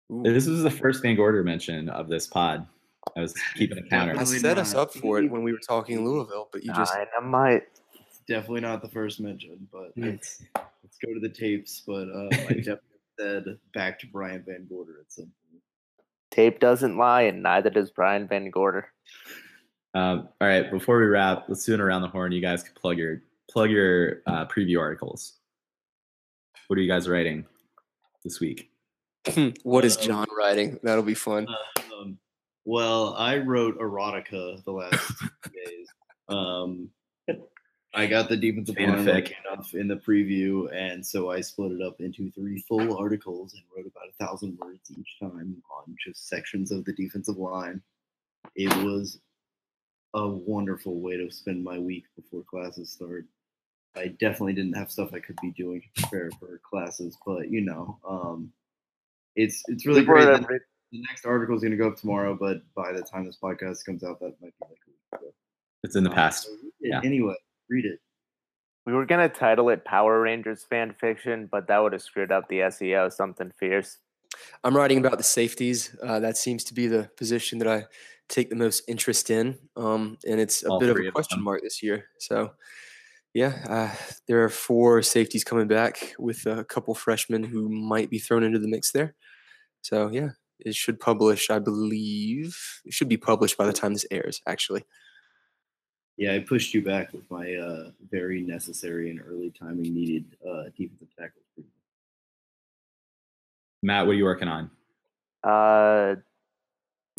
Ooh. 0.10 0.24
this 0.24 0.48
is 0.48 0.64
the 0.64 0.72
first 0.72 1.02
Van 1.02 1.18
Gorder 1.18 1.44
mention 1.44 1.90
of 1.90 2.08
this 2.08 2.28
pod. 2.28 2.66
I 3.16 3.22
was 3.22 3.34
keeping 3.56 3.78
a 3.78 3.84
counter. 3.84 4.18
I 4.18 4.24
set 4.24 4.58
us 4.58 4.74
up 4.74 4.94
for 4.94 5.20
it 5.20 5.30
when 5.30 5.44
we 5.44 5.52
were 5.52 5.60
talking 5.68 6.06
Louisville, 6.06 6.50
but 6.52 6.64
you 6.64 6.74
just 6.74 6.94
Dynamite. 6.94 7.64
It's 7.94 8.20
definitely 8.28 8.62
not 8.62 8.82
the 8.82 8.90
first 8.90 9.20
mention, 9.20 9.68
but 9.72 9.92
let's, 9.98 10.42
let's 10.56 10.98
go 11.04 11.14
to 11.14 11.20
the 11.20 11.30
tapes. 11.30 11.82
But 11.86 12.10
uh, 12.10 12.30
I 12.32 12.54
definitely 12.54 12.80
said 13.20 13.46
back 13.74 14.00
to 14.00 14.08
Brian 14.08 14.44
Van 14.46 14.66
Gorder 14.70 15.00
at 15.02 15.12
some 15.12 15.26
point. 15.26 15.64
Tape 16.30 16.60
doesn't 16.60 16.98
lie, 16.98 17.24
and 17.24 17.44
neither 17.44 17.70
does 17.70 17.92
Brian 17.92 18.28
Van 18.28 18.50
Gorder. 18.50 18.88
Um, 19.94 20.30
all 20.40 20.48
right, 20.48 20.72
before 20.72 21.00
we 21.00 21.06
wrap, 21.06 21.46
let's 21.50 21.66
do 21.66 21.74
it 21.74 21.82
around 21.82 22.04
the 22.04 22.08
horn. 22.08 22.32
You 22.32 22.42
guys 22.42 22.64
can 22.64 22.74
plug 22.76 22.98
your 22.98 23.22
plug 23.50 23.70
your 23.70 24.22
uh, 24.26 24.46
preview 24.46 24.80
articles. 24.80 25.34
What 26.68 26.80
are 26.80 26.82
you 26.82 26.90
guys 26.90 27.10
writing 27.10 27.46
this 28.24 28.40
week? 28.40 28.72
what 29.64 29.84
is 29.84 29.98
Uh, 29.98 30.02
John 30.02 30.28
writing? 30.38 30.80
That'll 30.84 31.04
be 31.04 31.14
fun. 31.14 31.48
Um, 31.50 31.81
well, 32.66 33.14
I 33.16 33.38
wrote 33.38 33.80
erotica 33.80 34.64
the 34.64 34.72
last 34.72 35.14
days. 35.54 35.88
Um, 36.30 36.90
I 37.94 38.08
got 38.08 38.30
the 38.30 38.38
defensive 38.38 38.78
line 38.78 39.06
Fanfic. 39.06 39.34
enough 39.46 39.74
in 39.74 39.88
the 39.90 39.98
preview, 39.98 40.74
and 40.74 41.06
so 41.06 41.30
I 41.30 41.42
split 41.42 41.74
it 41.74 41.82
up 41.82 42.00
into 42.00 42.32
three 42.32 42.60
full 42.62 42.98
articles 42.98 43.54
and 43.54 43.64
wrote 43.76 43.86
about 43.92 44.08
a 44.10 44.26
thousand 44.26 44.58
words 44.60 44.90
each 44.98 45.18
time 45.20 45.62
on 45.78 45.96
just 46.06 46.30
sections 46.30 46.72
of 46.72 46.86
the 46.86 46.94
defensive 46.94 47.38
line. 47.38 47.82
It 48.56 48.74
was 48.86 49.20
a 50.14 50.26
wonderful 50.28 51.02
way 51.02 51.18
to 51.18 51.30
spend 51.32 51.64
my 51.64 51.78
week 51.80 52.06
before 52.16 52.44
classes 52.44 52.92
start. 52.92 53.26
I 53.96 54.08
definitely 54.08 54.54
didn't 54.54 54.78
have 54.78 54.90
stuff 54.90 55.14
I 55.14 55.20
could 55.20 55.38
be 55.42 55.52
doing 55.52 55.82
to 55.82 56.02
prepare 56.02 56.32
for 56.40 56.62
classes, 56.64 57.18
but 57.26 57.50
you 57.52 57.60
know, 57.62 57.98
um, 58.08 58.54
it's 59.36 59.64
it's 59.68 59.86
really 59.86 60.02
We 60.02 60.06
great. 60.08 60.26
that- 60.26 60.44
every- 60.44 60.60
the 60.92 61.02
next 61.10 61.26
article 61.26 61.56
is 61.56 61.62
going 61.62 61.72
to 61.72 61.78
go 61.78 61.88
up 61.88 61.98
tomorrow, 61.98 62.38
but 62.40 62.62
by 62.76 62.92
the 62.92 63.02
time 63.02 63.26
this 63.26 63.38
podcast 63.42 63.86
comes 63.86 64.04
out, 64.04 64.20
that 64.20 64.34
might 64.42 64.54
be 64.60 64.66
like 64.70 64.78
a 64.88 64.90
week 64.90 65.22
ago. 65.22 65.34
It's 65.84 65.96
in 65.96 66.04
the 66.04 66.10
past. 66.10 66.44
So 66.44 66.52
read 66.52 66.72
Yeah. 66.82 67.02
Anyway, 67.04 67.36
read 67.70 67.86
it. 67.86 68.00
We 68.86 68.94
were 68.94 69.06
gonna 69.06 69.30
title 69.30 69.70
it 69.70 69.86
Power 69.86 70.22
Rangers 70.22 70.64
fan 70.64 70.94
fiction, 71.00 71.48
but 71.52 71.68
that 71.68 71.78
would 71.78 71.94
have 71.94 72.02
screwed 72.02 72.32
up 72.32 72.48
the 72.50 72.62
SEO 72.62 73.14
something 73.14 73.52
fierce. 73.60 74.00
I'm 74.64 74.76
writing 74.76 74.98
about 74.98 75.18
the 75.18 75.24
safeties. 75.24 75.96
Uh, 76.02 76.20
that 76.20 76.36
seems 76.36 76.64
to 76.66 76.74
be 76.74 76.88
the 76.88 77.10
position 77.16 77.60
that 77.60 77.68
I 77.68 77.86
take 78.28 78.50
the 78.50 78.56
most 78.56 78.84
interest 78.88 79.30
in, 79.30 79.58
um, 79.76 80.18
and 80.28 80.40
it's 80.40 80.64
a 80.64 80.70
All 80.70 80.80
bit 80.80 80.90
of 80.90 80.98
a 80.98 81.12
question 81.12 81.38
them. 81.38 81.44
mark 81.44 81.62
this 81.62 81.84
year. 81.84 82.06
So, 82.18 82.54
yeah, 83.34 83.64
uh, 83.70 83.96
there 84.28 84.44
are 84.44 84.50
four 84.50 85.04
safeties 85.04 85.44
coming 85.44 85.68
back 85.68 86.14
with 86.18 86.46
a 86.48 86.64
couple 86.64 86.96
freshmen 86.96 87.44
who 87.44 87.70
might 87.70 88.10
be 88.10 88.18
thrown 88.20 88.44
into 88.44 88.58
the 88.60 88.68
mix 88.68 88.92
there. 88.92 89.14
So, 89.82 90.10
yeah, 90.10 90.30
it 90.66 90.76
should 90.76 91.00
publish. 91.00 91.50
I 91.50 91.60
believe 91.60 92.58
it 92.86 92.94
should 92.94 93.10
be 93.10 93.18
published 93.18 93.58
by 93.58 93.66
the 93.66 93.74
time 93.74 93.94
this 93.94 94.06
airs. 94.12 94.42
Actually, 94.48 94.84
Yeah, 96.18 96.34
I 96.34 96.40
pushed 96.40 96.74
you 96.74 96.84
back 96.84 97.14
with 97.14 97.30
my 97.30 97.56
uh, 97.56 97.92
very 98.10 98.42
necessary 98.42 99.10
and 99.10 99.22
early 99.26 99.52
timing 99.52 99.94
needed 99.94 100.26
uh, 100.48 100.64
defensive 100.78 101.08
tackles. 101.18 101.44
Preview. 101.58 101.66
Matt, 103.84 104.06
what 104.06 104.14
are 104.14 104.16
you 104.16 104.26
working 104.26 104.48
on? 104.48 104.70
Uh, 105.44 106.16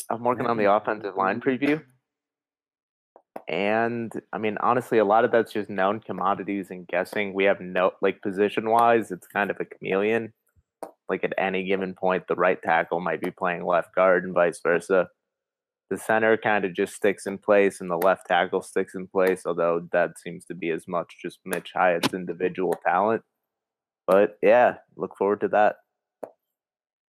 I'm 0.09 0.23
working 0.23 0.45
on 0.45 0.57
the 0.57 0.71
offensive 0.71 1.15
line 1.15 1.41
preview. 1.41 1.83
And 3.47 4.11
I 4.31 4.37
mean, 4.37 4.57
honestly, 4.61 4.99
a 4.99 5.05
lot 5.05 5.25
of 5.25 5.31
that's 5.31 5.51
just 5.51 5.69
known 5.69 5.99
commodities 5.99 6.67
and 6.69 6.87
guessing. 6.87 7.33
We 7.33 7.43
have 7.45 7.59
no, 7.59 7.91
like, 8.01 8.21
position 8.21 8.69
wise, 8.69 9.11
it's 9.11 9.27
kind 9.27 9.51
of 9.51 9.57
a 9.59 9.65
chameleon. 9.65 10.33
Like, 11.09 11.23
at 11.23 11.33
any 11.37 11.63
given 11.63 11.93
point, 11.93 12.27
the 12.27 12.35
right 12.35 12.61
tackle 12.61 12.99
might 12.99 13.21
be 13.21 13.31
playing 13.31 13.65
left 13.65 13.93
guard 13.95 14.23
and 14.23 14.33
vice 14.33 14.59
versa. 14.61 15.07
The 15.89 15.97
center 15.97 16.37
kind 16.37 16.65
of 16.65 16.73
just 16.73 16.95
sticks 16.95 17.27
in 17.27 17.37
place 17.37 17.81
and 17.81 17.91
the 17.91 17.97
left 17.97 18.27
tackle 18.27 18.61
sticks 18.61 18.95
in 18.95 19.07
place, 19.07 19.43
although 19.45 19.87
that 19.91 20.17
seems 20.17 20.45
to 20.45 20.55
be 20.55 20.69
as 20.71 20.87
much 20.87 21.17
just 21.21 21.39
Mitch 21.45 21.71
Hyatt's 21.73 22.13
individual 22.13 22.75
talent. 22.85 23.21
But 24.07 24.37
yeah, 24.41 24.77
look 24.95 25.15
forward 25.17 25.41
to 25.41 25.49
that. 25.49 25.75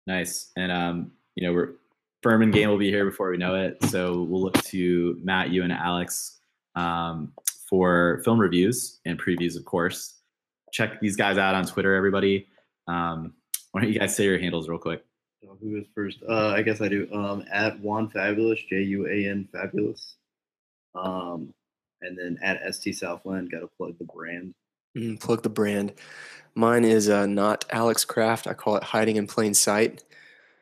Nice. 0.08 0.52
And 0.56 0.72
um, 0.72 1.12
you 1.36 1.46
know, 1.46 1.54
we're 1.54 1.74
Furman 2.22 2.52
game 2.52 2.70
will 2.70 2.78
be 2.78 2.90
here 2.90 3.06
before 3.06 3.30
we 3.30 3.38
know 3.38 3.56
it. 3.56 3.78
So 3.86 4.24
we'll 4.24 4.42
look 4.42 4.62
to 4.66 5.18
Matt, 5.24 5.52
you 5.52 5.64
and 5.64 5.72
Alex 5.72 6.40
um, 6.76 7.32
for 7.70 8.22
film 8.26 8.40
reviews 8.40 9.00
and 9.06 9.20
previews, 9.20 9.56
of 9.56 9.66
course. 9.66 10.16
Check 10.74 11.00
these 11.00 11.16
guys 11.16 11.38
out 11.38 11.56
on 11.56 11.66
Twitter, 11.66 11.96
everybody. 11.96 12.48
Um, 12.88 13.34
why 13.72 13.82
don't 13.82 13.92
you 13.92 14.00
guys 14.00 14.16
say 14.16 14.26
your 14.26 14.40
handles 14.40 14.68
real 14.68 14.80
quick? 14.80 15.04
So 15.42 15.58
who 15.62 15.78
is 15.78 15.86
first? 15.96 16.20
Uh, 16.28 16.50
I 16.50 16.62
guess 16.62 16.82
I 16.82 16.90
do. 16.90 17.08
Um, 17.14 17.46
at 17.52 17.80
Juan 17.80 18.10
Fabulous, 18.10 18.60
J 18.70 18.82
U 18.82 19.08
A 19.08 19.30
N 19.30 19.48
Fabulous. 19.52 20.16
Um, 20.96 21.54
and 22.02 22.18
then 22.18 22.38
at 22.42 22.74
ST 22.74 22.96
Southland, 22.96 23.52
got 23.52 23.60
to 23.60 23.70
plug 23.78 23.98
the 24.00 24.06
brand. 24.06 24.54
Mm, 24.98 25.20
plug 25.20 25.44
the 25.44 25.50
brand. 25.50 25.94
Mine 26.56 26.84
is 26.84 27.10
uh, 27.10 27.26
not 27.26 27.66
Alex 27.70 28.06
Craft. 28.06 28.48
I 28.48 28.54
call 28.54 28.76
it 28.76 28.84
hiding 28.84 29.16
in 29.16 29.28
plain 29.28 29.54
sight. 29.54 30.04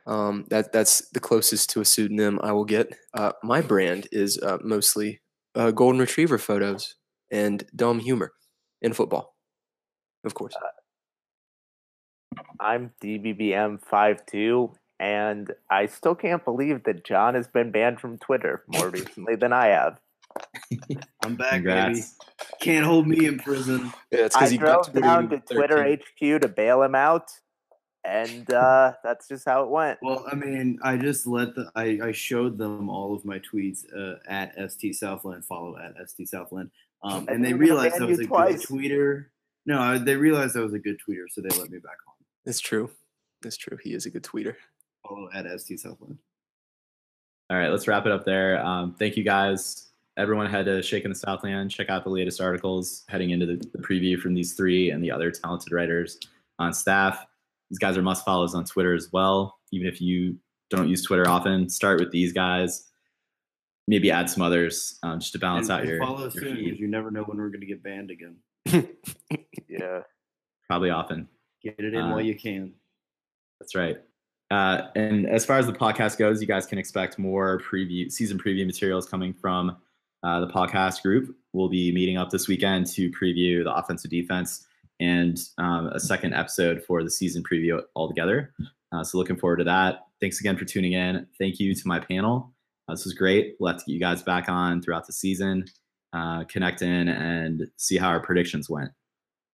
Um, 0.06 0.46
that 0.50 0.72
that's 0.72 1.10
the 1.10 1.20
closest 1.20 1.70
to 1.72 1.82
a 1.82 1.86
pseudonym 1.86 2.40
I 2.42 2.52
will 2.52 2.66
get. 2.66 2.94
Uh, 3.14 3.34
my 3.44 3.62
brand 3.62 4.08
is 4.12 4.38
uh, 4.40 4.58
mostly 4.64 5.22
uh, 5.56 5.72
golden 5.72 6.00
retriever 6.00 6.38
photos 6.38 6.96
and 7.32 7.64
dumb 7.76 8.00
humor 8.00 8.34
in 8.82 8.94
football, 8.94 9.36
of 10.24 10.34
course. 10.34 10.56
I'm 12.60 12.92
DBBM52, 13.02 14.74
and 15.00 15.52
I 15.70 15.86
still 15.86 16.16
can't 16.16 16.44
believe 16.44 16.84
that 16.84 17.04
John 17.04 17.36
has 17.36 17.48
been 17.48 17.72
banned 17.72 18.00
from 18.00 18.18
Twitter 18.18 18.64
more 18.68 18.90
recently 18.90 19.36
than 19.36 19.54
I 19.54 19.68
have. 19.68 20.00
I'm 21.24 21.36
back, 21.36 21.64
baby. 21.64 22.02
Can't 22.62 22.86
hold 22.86 23.08
me 23.08 23.26
in 23.26 23.40
prison. 23.40 23.92
Yeah, 24.12 24.26
it's 24.26 24.36
I 24.36 24.40
because 24.40 24.52
he 24.52 24.58
drove 24.58 24.94
down 24.94 25.30
to 25.30 25.40
Twitter 25.40 25.78
13. 25.78 26.36
HQ 26.36 26.42
to 26.42 26.48
bail 26.48 26.84
him 26.84 26.96
out, 26.96 27.32
and 28.04 28.52
uh, 28.54 28.94
that's 29.04 29.28
just 29.28 29.46
how 29.46 29.64
it 29.64 29.70
went. 29.70 30.00
Well, 30.02 30.26
I 30.32 30.36
mean, 30.36 30.80
I 30.84 30.98
just 30.98 31.26
let 31.28 31.56
the 31.56 31.72
I, 31.76 32.00
I 32.04 32.12
showed 32.12 32.58
them 32.58 32.90
all 32.90 33.16
of 33.16 33.26
my 33.26 33.40
tweets 33.40 33.84
uh, 33.96 34.18
at 34.28 34.54
ST 34.72 34.96
Southland. 34.96 35.46
Follow 35.46 35.76
at 35.78 35.96
ST 36.10 36.30
Southland, 36.30 36.70
um, 37.04 37.28
And 37.28 37.30
and 37.30 37.46
they 37.46 37.50
they 37.50 37.54
were 37.54 37.66
gonna 37.66 37.82
realized 37.82 38.02
I 38.02 38.06
was 38.06 38.20
a 38.20 38.26
twice. 38.26 38.66
good 38.66 38.78
tweeter. 38.78 39.26
No, 39.66 39.82
I, 39.82 39.98
they 39.98 40.16
realized 40.16 40.56
I 40.56 40.62
was 40.62 40.74
a 40.74 40.80
good 40.80 40.98
tweeter, 41.08 41.26
so 41.30 41.42
they 41.42 41.50
let 41.58 41.70
me 41.70 41.80
back 41.80 41.98
on. 42.08 42.14
It's 42.48 42.60
true. 42.60 42.90
It's 43.46 43.58
true. 43.58 43.78
He 43.84 43.94
is 43.94 44.06
a 44.06 44.10
good 44.10 44.24
tweeter. 44.24 44.56
Follow 45.08 45.30
at 45.34 45.46
ST 45.60 45.80
Southland. 45.80 46.18
All 47.50 47.58
right, 47.58 47.70
let's 47.70 47.88
wrap 47.88 48.06
it 48.06 48.12
up 48.12 48.26
there. 48.26 48.64
Um, 48.66 48.96
thank 48.98 49.16
you 49.18 49.24
guys. 49.24 49.90
Everyone 50.18 50.48
head 50.50 50.66
to 50.66 50.82
Shaking 50.82 51.10
the 51.10 51.16
Southland. 51.16 51.70
Check 51.70 51.90
out 51.90 52.04
the 52.04 52.10
latest 52.10 52.42
articles 52.42 53.04
heading 53.10 53.30
into 53.30 53.46
the, 53.46 53.58
the 53.74 53.78
preview 53.80 54.18
from 54.20 54.34
these 54.34 54.54
three 54.54 54.90
and 54.92 55.04
the 55.04 55.12
other 55.12 55.30
talented 55.30 55.72
writers 55.72 56.18
on 56.58 56.74
staff. 56.74 57.26
These 57.70 57.80
guys 57.80 57.98
are 57.98 58.02
must 58.02 58.26
follows 58.26 58.56
on 58.56 58.64
Twitter 58.66 58.94
as 58.96 59.10
well. 59.12 59.60
Even 59.72 59.88
if 59.88 60.02
you 60.02 60.38
don't 60.70 60.90
use 60.90 61.04
Twitter 61.04 61.28
often, 61.28 61.70
start 61.70 62.00
with 62.00 62.12
these 62.12 62.34
guys. 62.34 62.90
Maybe 63.90 64.10
add 64.12 64.30
some 64.30 64.42
others 64.42 64.98
um, 65.04 65.20
just 65.20 65.34
to 65.34 65.40
balance 65.40 65.68
And- 65.70 65.74
out 65.74 65.80
and 65.82 65.90
your, 65.90 66.00
follow 66.00 66.22
your 66.22 66.32
soon 66.32 66.56
feed. 66.56 66.64
because 66.66 66.80
you 66.80 66.88
never 66.88 67.12
know 67.12 67.24
when 67.24 67.38
we're 67.38 67.50
going 67.50 67.62
to 67.62 67.68
get 67.68 67.84
banned 67.84 68.10
again. 68.12 68.38
Yeah. 69.70 70.02
Probably 70.68 70.90
often. 70.90 71.28
Get 71.64 71.76
it 71.80 71.94
in 71.94 72.02
Uh, 72.02 72.12
while 72.12 72.22
you 72.22 72.36
can. 72.36 72.74
That's 73.60 73.76
right. 73.76 73.98
Uh, 74.50 74.88
and 74.96 75.28
as 75.28 75.46
far 75.46 75.58
as 75.58 75.66
the 75.66 75.74
podcast 75.74 76.18
goes, 76.18 76.40
you 76.40 76.48
guys 76.48 76.66
can 76.66 76.78
expect 76.78 77.20
more 77.20 77.60
preview 77.60 78.10
season 78.12 78.38
preview 78.38 78.66
materials 78.66 79.08
coming 79.08 79.34
from 79.34 79.76
uh, 80.24 80.40
the 80.40 80.48
podcast 80.48 81.02
group. 81.02 81.36
We'll 81.54 81.70
be 81.70 81.92
meeting 81.92 82.18
up 82.18 82.30
this 82.30 82.48
weekend 82.48 82.88
to 82.88 83.12
preview 83.12 83.64
the 83.64 83.76
offensive 83.76 84.12
defense 84.12 84.66
and 85.00 85.38
um, 85.58 85.88
a 85.88 86.00
second 86.00 86.34
episode 86.34 86.84
for 86.84 87.04
the 87.04 87.12
season 87.12 87.44
preview 87.44 87.82
altogether. 87.96 88.54
Uh, 88.92 89.04
so 89.04 89.18
looking 89.18 89.36
forward 89.36 89.58
to 89.58 89.64
that. 89.66 90.06
Thanks 90.22 90.40
again 90.40 90.58
for 90.58 90.66
tuning 90.66 90.94
in. 90.94 91.28
Thank 91.38 91.60
you 91.60 91.76
to 91.76 91.88
my 91.88 92.00
panel. 92.00 92.54
Uh, 92.88 92.94
this 92.94 93.04
was 93.04 93.14
great. 93.14 93.56
We'll 93.60 93.74
have 93.74 93.80
to 93.80 93.86
get 93.86 93.94
you 93.94 94.00
guys 94.00 94.24
back 94.24 94.48
on 94.50 94.82
throughout 94.82 95.06
the 95.06 95.14
season, 95.14 95.66
uh, 96.14 96.46
connect 96.46 96.82
in, 96.82 97.10
and 97.10 97.68
see 97.76 97.98
how 97.98 98.08
our 98.08 98.22
predictions 98.22 98.70
went. 98.70 98.92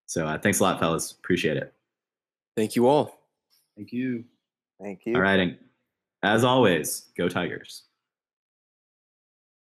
So 0.06 0.28
uh, 0.28 0.38
thanks 0.38 0.60
a 0.60 0.64
lot, 0.64 0.80
fellas. 0.80 1.12
Appreciate 1.12 1.58
it. 1.58 1.74
Thank 2.56 2.76
you 2.76 2.88
all. 2.88 3.20
Thank 3.76 3.92
you. 3.92 4.26
Thank 4.82 5.02
you. 5.06 5.16
All 5.16 5.22
right. 5.22 5.40
And 5.40 5.58
as 6.24 6.44
always, 6.44 7.12
go 7.18 7.28
Tigers. 7.30 7.84